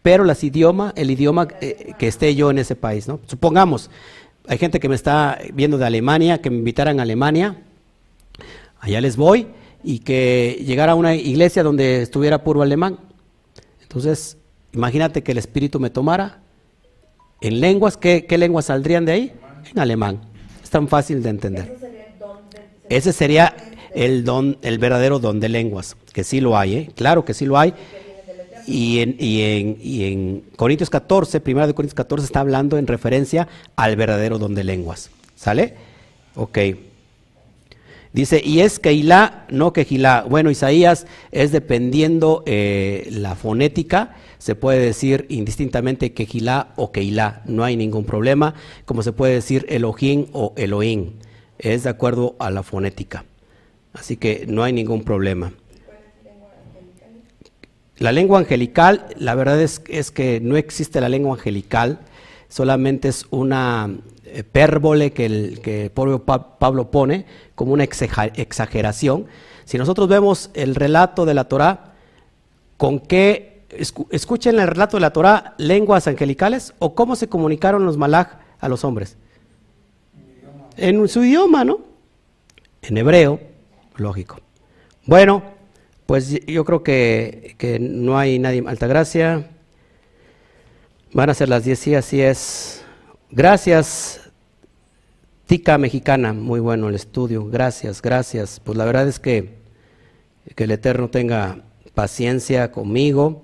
pero 0.00 0.24
las 0.24 0.42
idioma, 0.42 0.94
el 0.96 1.10
idioma 1.10 1.46
eh, 1.60 1.92
que 1.98 2.08
esté 2.08 2.34
yo 2.34 2.50
en 2.50 2.58
ese 2.58 2.74
país, 2.74 3.06
¿no? 3.06 3.20
Supongamos, 3.26 3.90
hay 4.48 4.56
gente 4.56 4.80
que 4.80 4.88
me 4.88 4.94
está 4.94 5.38
viendo 5.52 5.76
de 5.76 5.84
Alemania, 5.84 6.40
que 6.40 6.48
me 6.48 6.56
invitaran 6.56 7.00
a 7.00 7.02
Alemania, 7.02 7.64
allá 8.80 9.00
les 9.00 9.16
voy, 9.16 9.46
y 9.82 10.00
que 10.00 10.62
llegara 10.66 10.92
a 10.92 10.94
una 10.94 11.14
iglesia 11.14 11.62
donde 11.62 12.02
estuviera 12.02 12.42
puro 12.44 12.62
alemán. 12.62 12.98
Entonces, 13.82 14.36
imagínate 14.72 15.22
que 15.22 15.32
el 15.32 15.38
Espíritu 15.38 15.80
me 15.80 15.90
tomara 15.90 16.40
en 17.40 17.60
lenguas, 17.60 17.96
¿qué, 17.96 18.26
qué 18.26 18.38
lenguas 18.38 18.66
saldrían 18.66 19.04
de 19.04 19.12
ahí? 19.12 19.32
En 19.72 19.78
alemán. 19.78 20.20
Es 20.62 20.70
tan 20.70 20.88
fácil 20.88 21.22
de 21.22 21.30
entender. 21.30 21.64
Ese 21.68 21.78
sería 21.78 22.04
el 22.04 22.18
don 22.18 22.38
del 22.48 22.88
Ese 22.88 23.12
sería 23.12 23.56
el 23.94 24.24
don, 24.24 24.58
el 24.62 24.78
verdadero 24.78 25.18
don 25.18 25.40
de 25.40 25.48
lenguas, 25.48 25.96
que 26.12 26.22
sí 26.22 26.40
lo 26.40 26.56
hay, 26.56 26.74
¿eh? 26.74 26.90
claro 26.94 27.24
que 27.24 27.34
sí 27.34 27.46
lo 27.46 27.58
hay. 27.58 27.74
Y 28.66 29.00
en, 29.00 29.16
y 29.18 29.40
en, 29.40 29.78
y 29.80 30.04
en 30.04 30.44
Corintios 30.54 30.90
14, 30.90 31.40
primera 31.40 31.66
de 31.66 31.74
Corintios 31.74 31.94
14, 31.94 32.26
está 32.26 32.40
hablando 32.40 32.78
en 32.78 32.86
referencia 32.86 33.48
al 33.74 33.96
verdadero 33.96 34.38
don 34.38 34.54
de 34.54 34.64
lenguas. 34.64 35.10
¿Sale? 35.34 35.74
Ok. 36.36 36.58
Dice, 38.12 38.42
y 38.44 38.60
es 38.60 38.80
Keilah, 38.80 39.46
no 39.50 39.72
Kejilá. 39.72 40.26
Bueno, 40.28 40.50
Isaías 40.50 41.06
es 41.30 41.52
dependiendo 41.52 42.42
eh, 42.44 43.06
la 43.12 43.36
fonética, 43.36 44.16
se 44.38 44.56
puede 44.56 44.80
decir 44.80 45.26
indistintamente 45.28 46.12
Kejilá 46.12 46.72
o 46.74 46.90
Keilah, 46.90 47.42
no 47.46 47.62
hay 47.62 47.76
ningún 47.76 48.04
problema, 48.04 48.54
como 48.84 49.02
se 49.02 49.12
puede 49.12 49.34
decir 49.34 49.64
Elohim 49.68 50.26
o 50.32 50.54
Elohim, 50.56 51.12
es 51.58 51.84
de 51.84 51.90
acuerdo 51.90 52.34
a 52.40 52.50
la 52.50 52.64
fonética. 52.64 53.24
Así 53.92 54.16
que 54.16 54.44
no 54.48 54.64
hay 54.64 54.72
ningún 54.72 55.04
problema. 55.04 55.52
La 57.98 58.12
lengua 58.12 58.38
angelical, 58.38 59.06
la 59.18 59.34
verdad 59.34 59.60
es, 59.60 59.82
es 59.88 60.10
que 60.10 60.40
no 60.40 60.56
existe 60.56 61.00
la 61.00 61.08
lengua 61.08 61.34
angelical, 61.34 62.00
solamente 62.48 63.08
es 63.08 63.26
una 63.30 63.90
eh, 64.32 64.44
pérbole 64.44 65.12
que 65.12 65.26
el 65.26 65.60
que 65.62 65.84
el 65.84 65.90
propio 65.90 66.24
Pa- 66.24 66.58
Pablo 66.58 66.90
pone 66.90 67.26
como 67.54 67.72
una 67.72 67.84
exageración. 67.84 69.26
Si 69.64 69.78
nosotros 69.78 70.08
vemos 70.08 70.50
el 70.54 70.74
relato 70.74 71.24
de 71.26 71.34
la 71.34 71.44
Torá, 71.44 71.92
¿con 72.76 72.98
qué 73.00 73.62
escu- 73.70 74.06
escuchen 74.10 74.58
el 74.58 74.66
relato 74.66 74.96
de 74.96 75.00
la 75.02 75.12
Torá 75.12 75.54
lenguas 75.58 76.06
angelicales 76.08 76.74
o 76.78 76.94
cómo 76.94 77.14
se 77.16 77.28
comunicaron 77.28 77.84
los 77.84 77.96
malaj 77.96 78.38
a 78.58 78.68
los 78.68 78.84
hombres? 78.84 79.16
En 80.76 81.06
su 81.08 81.22
idioma, 81.24 81.64
¿no? 81.64 81.80
En 82.82 82.96
hebreo, 82.96 83.40
lógico. 83.96 84.40
Bueno, 85.06 85.42
pues 86.06 86.32
y- 86.32 86.40
yo 86.52 86.64
creo 86.64 86.82
que, 86.82 87.54
que 87.58 87.78
no 87.78 88.18
hay 88.18 88.38
nadie. 88.38 88.64
Altagracia. 88.66 89.50
Van 91.12 91.28
a 91.28 91.34
ser 91.34 91.48
las 91.48 91.64
10, 91.64 91.78
sí, 91.78 91.94
así 91.94 92.20
es. 92.22 92.79
Gracias, 93.32 94.28
Tica 95.46 95.78
Mexicana, 95.78 96.32
muy 96.32 96.58
bueno 96.58 96.88
el 96.88 96.96
estudio, 96.96 97.46
gracias, 97.46 98.02
gracias. 98.02 98.58
Pues 98.58 98.76
la 98.76 98.84
verdad 98.84 99.06
es 99.06 99.20
que, 99.20 99.60
el 100.56 100.70
Eterno 100.72 101.08
tenga 101.10 101.62
paciencia 101.94 102.72
conmigo 102.72 103.42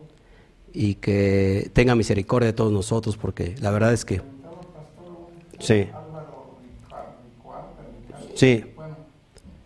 y 0.72 0.96
que 0.96 1.70
tenga 1.72 1.94
misericordia 1.94 2.48
de 2.48 2.52
todos 2.52 2.72
nosotros, 2.72 3.16
porque 3.16 3.54
la 3.60 3.70
verdad 3.70 3.92
es 3.92 4.04
que... 4.04 4.22
Sí. 5.60 5.88
Sí. 8.34 8.64
Bueno, 8.74 8.96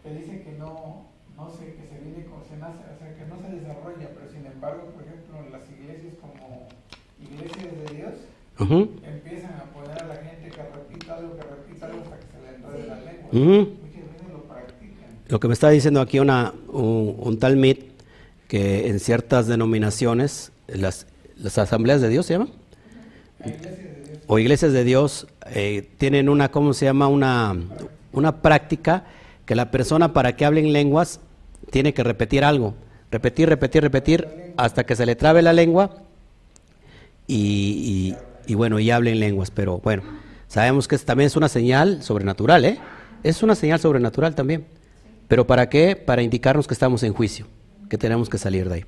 te 0.02 0.14
dice 0.14 0.42
que 0.42 0.54
no, 0.58 1.06
no 1.34 1.50
sé, 1.50 1.74
que 1.76 1.88
se 1.88 1.98
viene, 2.04 2.26
se 2.46 2.56
nace, 2.58 2.84
o 2.94 2.98
sea, 2.98 3.16
que 3.16 3.24
no 3.24 3.40
se 3.40 3.56
desarrolla, 3.56 4.10
pero 4.14 4.30
sin 4.30 4.44
embargo, 4.44 4.82
por 4.94 5.02
ejemplo, 5.02 5.50
las 5.50 5.62
iglesias 5.70 6.14
como 6.20 6.68
iglesias 7.18 7.88
de 7.88 7.96
Dios, 7.96 8.12
uh. 8.70 8.99
Lo 15.28 15.38
que 15.40 15.46
me 15.48 15.54
está 15.54 15.68
diciendo 15.70 16.00
aquí 16.00 16.18
una, 16.18 16.52
un, 16.68 17.14
un 17.18 17.38
tal 17.38 17.56
Mit, 17.56 17.80
que 18.48 18.88
en 18.88 18.98
ciertas 18.98 19.46
denominaciones, 19.46 20.50
las, 20.66 21.06
las 21.36 21.56
asambleas 21.58 22.00
de 22.00 22.08
Dios 22.08 22.26
se 22.26 22.34
llaman, 22.34 22.48
o 24.26 24.38
iglesias 24.38 24.72
de 24.72 24.84
Dios, 24.84 25.26
eh, 25.54 25.88
tienen 25.98 26.28
una, 26.28 26.50
¿cómo 26.50 26.72
se 26.74 26.84
llama? 26.86 27.06
Una, 27.08 27.56
una 28.12 28.42
práctica 28.42 29.04
que 29.46 29.54
la 29.54 29.70
persona 29.70 30.12
para 30.12 30.36
que 30.36 30.44
hable 30.44 30.60
en 30.60 30.72
lenguas 30.72 31.20
tiene 31.70 31.94
que 31.94 32.02
repetir 32.04 32.44
algo, 32.44 32.74
repetir, 33.10 33.48
repetir, 33.48 33.82
repetir, 33.82 34.28
hasta 34.56 34.84
que 34.84 34.96
se 34.96 35.06
le 35.06 35.14
trabe 35.16 35.42
la 35.42 35.52
lengua 35.52 36.02
y, 37.26 38.16
y- 38.46 38.54
bueno, 38.54 38.78
y 38.80 38.90
hable 38.90 39.12
en 39.12 39.20
lenguas. 39.20 39.50
Pero 39.52 39.78
bueno, 39.78 40.02
sabemos 40.48 40.88
que 40.88 40.98
también 40.98 41.28
es 41.28 41.36
una 41.36 41.48
señal 41.48 42.02
sobrenatural, 42.02 42.64
¿eh? 42.64 42.78
Es 43.22 43.42
una 43.42 43.54
señal 43.54 43.80
sobrenatural 43.80 44.34
también. 44.34 44.64
¿Pero 45.28 45.46
para 45.46 45.68
qué? 45.68 45.94
Para 45.96 46.22
indicarnos 46.22 46.66
que 46.66 46.74
estamos 46.74 47.02
en 47.02 47.12
juicio, 47.12 47.46
que 47.88 47.98
tenemos 47.98 48.28
que 48.28 48.38
salir 48.38 48.68
de 48.68 48.76
ahí. 48.76 48.84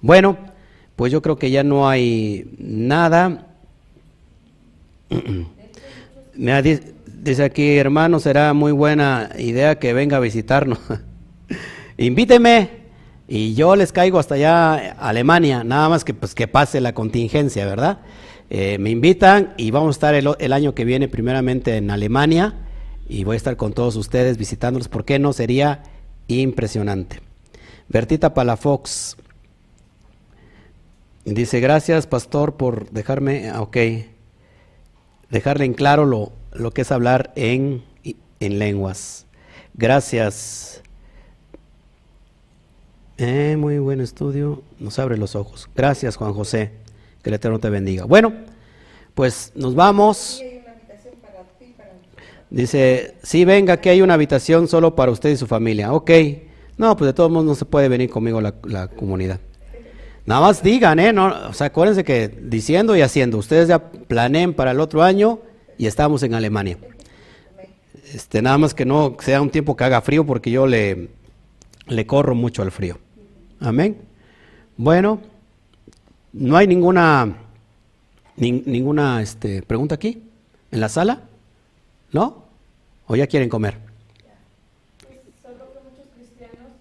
Bueno, 0.00 0.36
pues 0.96 1.12
yo 1.12 1.22
creo 1.22 1.36
que 1.36 1.50
ya 1.50 1.62
no 1.62 1.88
hay 1.88 2.50
nada. 2.58 3.46
Di- 6.34 6.80
dice 7.22 7.44
aquí, 7.44 7.76
hermano, 7.76 8.18
será 8.20 8.52
muy 8.52 8.72
buena 8.72 9.30
idea 9.38 9.78
que 9.78 9.92
venga 9.92 10.16
a 10.16 10.20
visitarnos. 10.20 10.78
Invíteme 11.98 12.70
y 13.28 13.54
yo 13.54 13.74
les 13.76 13.92
caigo 13.92 14.18
hasta 14.18 14.34
allá 14.34 14.92
Alemania, 14.98 15.64
nada 15.64 15.88
más 15.88 16.04
que 16.04 16.14
pues 16.14 16.34
que 16.34 16.46
pase 16.48 16.80
la 16.80 16.92
contingencia, 16.94 17.64
¿verdad? 17.66 17.98
Eh, 18.50 18.78
me 18.78 18.90
invitan 18.90 19.54
y 19.56 19.70
vamos 19.70 19.88
a 19.88 19.96
estar 19.96 20.14
el, 20.14 20.28
el 20.38 20.52
año 20.52 20.74
que 20.74 20.84
viene 20.84 21.08
primeramente 21.08 21.76
en 21.76 21.90
Alemania 21.90 22.54
y 23.08 23.24
voy 23.24 23.34
a 23.34 23.36
estar 23.36 23.56
con 23.56 23.72
todos 23.72 23.96
ustedes 23.96 24.36
visitándolos, 24.38 24.88
¿por 24.88 25.04
qué 25.04 25.18
no? 25.18 25.32
Sería 25.32 25.82
impresionante. 26.28 27.20
Bertita 27.88 28.34
Palafox 28.34 29.16
dice, 31.24 31.60
gracias 31.60 32.06
pastor 32.06 32.56
por 32.56 32.90
dejarme, 32.90 33.48
ah, 33.50 33.62
ok, 33.62 33.76
dejarle 35.30 35.64
en 35.64 35.74
claro 35.74 36.04
lo, 36.04 36.32
lo 36.52 36.72
que 36.72 36.82
es 36.82 36.92
hablar 36.92 37.32
en, 37.36 37.84
en 38.40 38.58
lenguas. 38.58 39.26
Gracias. 39.74 40.82
Eh, 43.18 43.56
muy 43.58 43.78
buen 43.78 44.00
estudio, 44.00 44.62
nos 44.78 44.98
abre 44.98 45.16
los 45.16 45.36
ojos. 45.36 45.70
Gracias 45.74 46.16
Juan 46.16 46.34
José, 46.34 46.72
que 47.22 47.30
el 47.30 47.34
Eterno 47.34 47.58
te 47.58 47.70
bendiga. 47.70 48.04
Bueno, 48.04 48.32
pues 49.14 49.52
nos 49.54 49.74
vamos. 49.74 50.38
Y 50.40 50.44
hay 50.44 50.58
una 50.58 50.72
habitación 50.72 51.14
para 51.22 51.42
ti, 51.58 51.74
para 51.76 51.92
Dice, 52.50 53.14
sí, 53.22 53.44
venga, 53.44 53.78
que 53.80 53.90
hay 53.90 54.02
una 54.02 54.14
habitación 54.14 54.68
solo 54.68 54.94
para 54.94 55.10
usted 55.10 55.30
y 55.30 55.36
su 55.36 55.46
familia. 55.46 55.92
Ok. 55.92 56.10
No, 56.78 56.96
pues 56.96 57.08
de 57.08 57.12
todos 57.12 57.30
modos 57.30 57.46
no 57.46 57.54
se 57.54 57.64
puede 57.64 57.88
venir 57.88 58.10
conmigo 58.10 58.40
la, 58.40 58.52
comunidad. 58.88 59.40
Nada 60.26 60.40
más 60.42 60.62
digan, 60.62 60.98
¿eh? 60.98 61.12
No, 61.12 61.26
o 61.48 61.52
sea, 61.52 61.68
acuérdense 61.68 62.04
que 62.04 62.28
diciendo 62.28 62.96
y 62.96 63.00
haciendo. 63.02 63.38
Ustedes 63.38 63.68
ya 63.68 63.90
planeen 63.90 64.54
para 64.54 64.72
el 64.72 64.80
otro 64.80 65.02
año 65.02 65.40
y 65.78 65.86
estamos 65.86 66.22
en 66.22 66.34
Alemania. 66.34 66.78
Este, 68.12 68.42
nada 68.42 68.58
más 68.58 68.74
que 68.74 68.84
no 68.84 69.16
sea 69.20 69.40
un 69.42 69.50
tiempo 69.50 69.76
que 69.76 69.84
haga 69.84 70.00
frío 70.00 70.24
porque 70.24 70.50
yo 70.50 70.66
le, 70.66 71.08
le 71.88 72.06
corro 72.06 72.34
mucho 72.34 72.62
al 72.62 72.70
frío. 72.70 72.98
Amén. 73.60 73.96
Bueno, 74.76 75.20
no 76.32 76.56
hay 76.56 76.66
ninguna, 76.66 77.36
nin- 78.36 78.62
ninguna 78.66 79.22
este, 79.22 79.62
pregunta 79.62 79.94
aquí 79.96 80.22
en 80.70 80.80
la 80.80 80.88
sala. 80.88 81.22
¿No? 82.12 82.45
¿O 83.06 83.16
ya 83.16 83.26
quieren 83.26 83.48
comer? 83.48 83.74
Solo 85.42 85.72
que 85.72 85.80
muchos 85.88 86.06
cristianos 86.16 86.72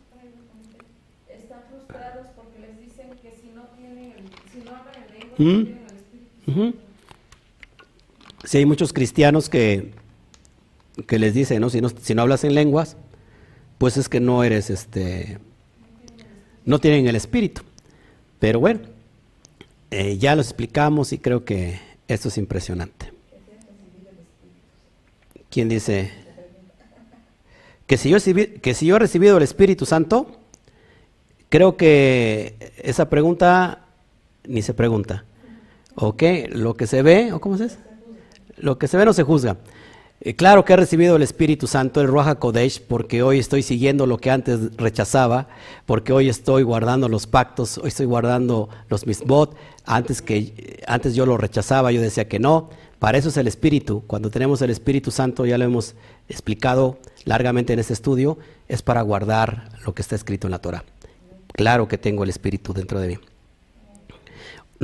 están 1.30 1.62
frustrados 1.70 2.28
porque 2.36 2.60
les 2.60 2.80
dicen 2.80 3.10
que 3.22 3.32
si 3.40 3.50
no 3.56 3.64
tienen, 3.78 4.14
si 4.52 4.60
no 4.60 4.76
hablan 4.76 4.96
en 5.04 5.20
lengua, 5.20 5.36
¿Mm? 5.38 5.60
no 5.60 5.66
tienen 5.66 5.86
el 5.88 5.96
Espíritu 5.98 6.52
Ujú. 6.52 6.76
Sí, 8.46 8.58
hay 8.58 8.66
muchos 8.66 8.94
cristianos 8.94 9.50
que, 9.50 9.92
que 11.08 11.20
les 11.20 11.34
dicen, 11.34 11.62
¿no? 11.62 11.70
Si, 11.70 11.82
¿no? 11.82 11.90
si 11.90 12.16
no 12.16 12.22
hablas 12.24 12.44
en 12.44 12.56
lenguas, 12.56 12.98
pues 13.78 13.98
es 13.98 14.10
que 14.10 14.20
no 14.20 14.44
eres, 14.44 14.70
este, 14.70 15.40
no 16.66 16.80
tienen 16.80 17.08
el 17.08 17.16
espíritu. 17.16 17.62
Pero 18.40 18.60
bueno, 18.60 18.82
eh, 19.92 20.18
ya 20.18 20.36
lo 20.36 20.42
explicamos 20.42 21.14
y 21.14 21.20
creo 21.20 21.46
que 21.46 21.80
esto 22.08 22.30
es 22.30 22.38
impresionante. 22.38 23.15
¿Quién 25.56 25.70
dice? 25.70 26.12
Que 27.88 27.96
si, 27.96 28.10
yo, 28.10 28.18
que 28.62 28.74
si 28.74 28.88
yo 28.88 28.98
he 28.98 29.00
recibido 29.00 29.38
el 29.38 29.44
Espíritu 29.44 29.86
Santo, 29.86 30.28
creo 31.48 31.78
que 31.78 32.74
esa 32.84 33.10
pregunta 33.10 33.86
ni 34.46 34.62
se 34.62 34.74
pregunta. 34.74 35.24
¿Ok? 35.96 36.24
Lo 36.50 36.74
que 36.74 36.88
se 36.88 37.02
ve, 37.04 37.32
¿o 37.32 37.40
cómo 37.40 37.58
se 37.58 37.64
dice? 37.64 37.78
Lo 38.58 38.78
que 38.78 38.90
se 38.90 38.98
ve 38.98 39.06
no 39.06 39.14
se 39.14 39.24
juzga. 39.24 39.56
Eh, 40.20 40.36
claro 40.36 40.66
que 40.66 40.74
he 40.74 40.76
recibido 40.76 41.16
el 41.16 41.22
Espíritu 41.22 41.68
Santo, 41.68 42.02
el 42.02 42.10
Ruach 42.10 42.38
Kodesh, 42.38 42.82
porque 42.82 43.24
hoy 43.24 43.40
estoy 43.40 43.64
siguiendo 43.64 44.08
lo 44.08 44.18
que 44.18 44.32
antes 44.32 44.76
rechazaba, 44.76 45.48
porque 45.86 46.12
hoy 46.12 46.28
estoy 46.28 46.64
guardando 46.64 47.08
los 47.08 47.28
pactos, 47.28 47.78
hoy 47.78 47.88
estoy 47.88 48.08
guardando 48.08 48.68
los 48.90 49.08
misbot. 49.08 49.56
Antes 49.86 50.22
que 50.22 50.84
antes 50.86 51.16
yo 51.16 51.26
lo 51.26 51.38
rechazaba, 51.38 51.94
yo 51.94 52.02
decía 52.02 52.28
que 52.28 52.40
no. 52.40 52.72
Para 53.06 53.20
eso 53.20 53.30
es 53.30 53.38
el 53.38 53.46
Espíritu. 53.46 54.04
Cuando 54.08 54.32
tenemos 54.32 54.64
el 54.64 54.72
Espíritu 54.72 55.12
Santo, 55.12 55.46
ya 55.46 55.60
lo 55.60 55.64
hemos 55.64 55.94
explicado 56.28 56.98
largamente 57.24 57.72
en 57.72 57.78
este 57.78 57.94
estudio, 57.94 58.40
es 58.68 58.82
para 58.82 59.04
guardar 59.04 59.70
lo 59.86 59.94
que 59.94 60.02
está 60.02 60.16
escrito 60.16 60.48
en 60.48 60.52
la 60.52 60.58
Torah. 60.58 60.84
Claro 61.54 61.88
que 61.88 62.00
tengo 62.00 62.24
el 62.24 62.32
Espíritu 62.32 62.74
dentro 62.74 63.00
de 63.00 63.10
mí. 63.10 63.20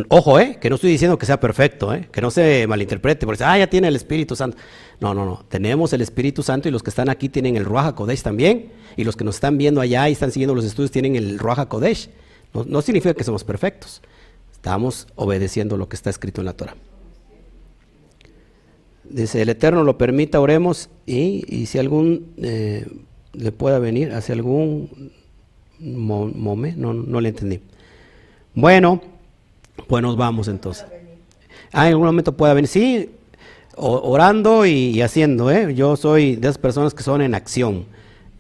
Ojo, 0.08 0.40
¿eh? 0.40 0.60
Que 0.62 0.70
no 0.70 0.76
estoy 0.76 0.92
diciendo 0.92 1.18
que 1.18 1.26
sea 1.26 1.40
perfecto, 1.40 1.96
¿eh? 1.96 2.10
Que 2.12 2.22
no 2.22 2.30
se 2.30 2.68
malinterprete, 2.68 3.26
porque 3.26 3.44
ah, 3.44 3.58
ya 3.58 3.66
tiene 3.66 3.88
el 3.88 3.96
Espíritu 3.96 4.36
Santo. 4.36 4.56
No, 5.00 5.16
no, 5.16 5.26
no. 5.26 5.44
Tenemos 5.50 5.92
el 5.94 6.02
Espíritu 6.02 6.44
Santo 6.44 6.70
y 6.70 6.72
los 6.72 6.84
que 6.84 6.92
están 6.92 7.10
aquí 7.10 7.28
tienen 7.28 7.56
el 7.56 7.66
Ruach 7.66 7.88
HaKodesh 7.88 8.22
también. 8.22 8.72
Y 8.98 9.04
los 9.04 9.16
que 9.16 9.24
nos 9.24 9.34
están 9.34 9.58
viendo 9.58 9.82
allá 9.82 10.08
y 10.10 10.12
están 10.12 10.32
siguiendo 10.32 10.54
los 10.54 10.66
estudios 10.66 10.92
tienen 10.92 11.16
el 11.16 11.40
Ruach 11.40 11.58
HaKodesh. 11.58 12.12
No, 12.54 12.66
no 12.66 12.84
significa 12.84 13.16
que 13.16 13.24
somos 13.24 13.44
perfectos. 13.44 14.04
Estamos 14.52 15.08
obedeciendo 15.16 15.76
lo 15.76 15.90
que 15.90 15.96
está 15.96 16.12
escrito 16.12 16.42
en 16.42 16.46
la 16.46 16.54
Torah. 16.54 16.76
Dice, 19.14 19.42
el 19.42 19.50
Eterno 19.50 19.84
lo 19.84 19.98
permita, 19.98 20.40
oremos 20.40 20.90
y, 21.06 21.44
y 21.48 21.66
si 21.66 21.80
algún 21.80 22.28
eh, 22.38 22.88
le 23.34 23.52
pueda 23.52 23.78
venir, 23.80 24.14
hacia 24.14 24.34
algún 24.36 25.12
mo- 25.80 26.32
mome, 26.34 26.74
no, 26.78 26.94
no 26.94 27.20
le 27.20 27.30
entendí. 27.30 27.60
Bueno, 28.54 29.02
pues 29.88 30.02
nos 30.02 30.16
vamos 30.16 30.48
entonces. 30.48 30.86
Ah, 31.74 31.88
en 31.88 31.94
algún 31.94 32.06
momento 32.06 32.36
pueda 32.38 32.54
venir, 32.54 32.70
sí, 32.70 33.10
orando 33.76 34.66
y, 34.66 34.72
y 34.92 35.02
haciendo, 35.02 35.52
¿eh? 35.52 35.74
Yo 35.74 35.96
soy 35.98 36.36
de 36.36 36.48
esas 36.48 36.58
personas 36.58 36.94
que 36.94 37.04
son 37.04 37.22
en 37.22 37.36
acción. 37.36 37.86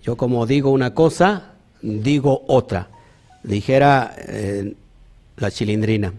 Yo 0.03 0.15
como 0.15 0.45
digo 0.45 0.71
una 0.71 0.93
cosa, 0.93 1.53
digo 1.81 2.43
otra. 2.47 2.89
Dijera 3.43 4.13
eh, 4.27 4.73
la 5.37 5.51
chilindrina. 5.51 6.13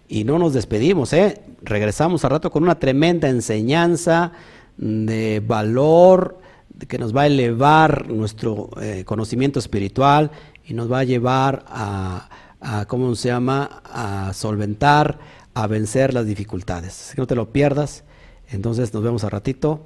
Y 0.09 0.23
no 0.23 0.39
nos 0.39 0.53
despedimos, 0.53 1.11
¿eh? 1.13 1.41
Regresamos 1.61 2.23
al 2.23 2.31
rato 2.31 2.49
con 2.49 2.63
una 2.63 2.79
tremenda 2.79 3.27
enseñanza 3.29 4.31
de 4.77 5.41
valor 5.45 6.39
que 6.87 6.97
nos 6.97 7.13
va 7.15 7.23
a 7.23 7.27
elevar 7.27 8.07
nuestro 8.09 8.69
eh, 8.81 9.03
conocimiento 9.05 9.59
espiritual 9.59 10.31
y 10.65 10.73
nos 10.75 10.89
va 10.89 10.99
a 10.99 11.03
llevar 11.03 11.65
a, 11.67 12.29
a, 12.61 12.85
¿cómo 12.85 13.13
se 13.15 13.29
llama?, 13.29 13.81
a 13.83 14.31
solventar, 14.33 15.17
a 15.55 15.67
vencer 15.67 16.13
las 16.13 16.25
dificultades. 16.25 17.01
Así 17.01 17.15
que 17.15 17.21
no 17.21 17.27
te 17.27 17.35
lo 17.35 17.49
pierdas. 17.51 18.03
Entonces 18.49 18.93
nos 18.93 19.03
vemos 19.03 19.23
al 19.23 19.31
ratito. 19.31 19.85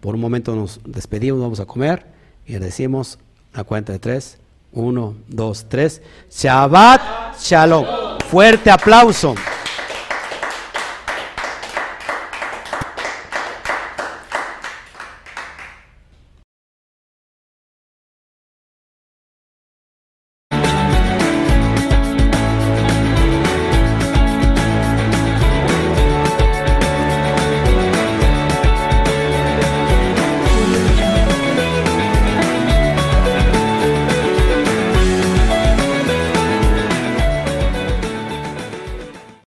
Por 0.00 0.14
un 0.14 0.20
momento 0.20 0.54
nos 0.54 0.80
despedimos, 0.84 1.40
vamos 1.40 1.60
a 1.60 1.66
comer 1.66 2.06
y 2.46 2.54
decimos 2.54 3.18
a 3.52 3.64
cuenta 3.64 3.92
de 3.92 3.98
tres. 3.98 4.38
Uno, 4.72 5.14
dos, 5.28 5.66
tres. 5.68 6.02
Shabbat 6.30 7.38
Shalom. 7.40 7.86
Fuerte 8.30 8.70
aplauso. 8.70 9.34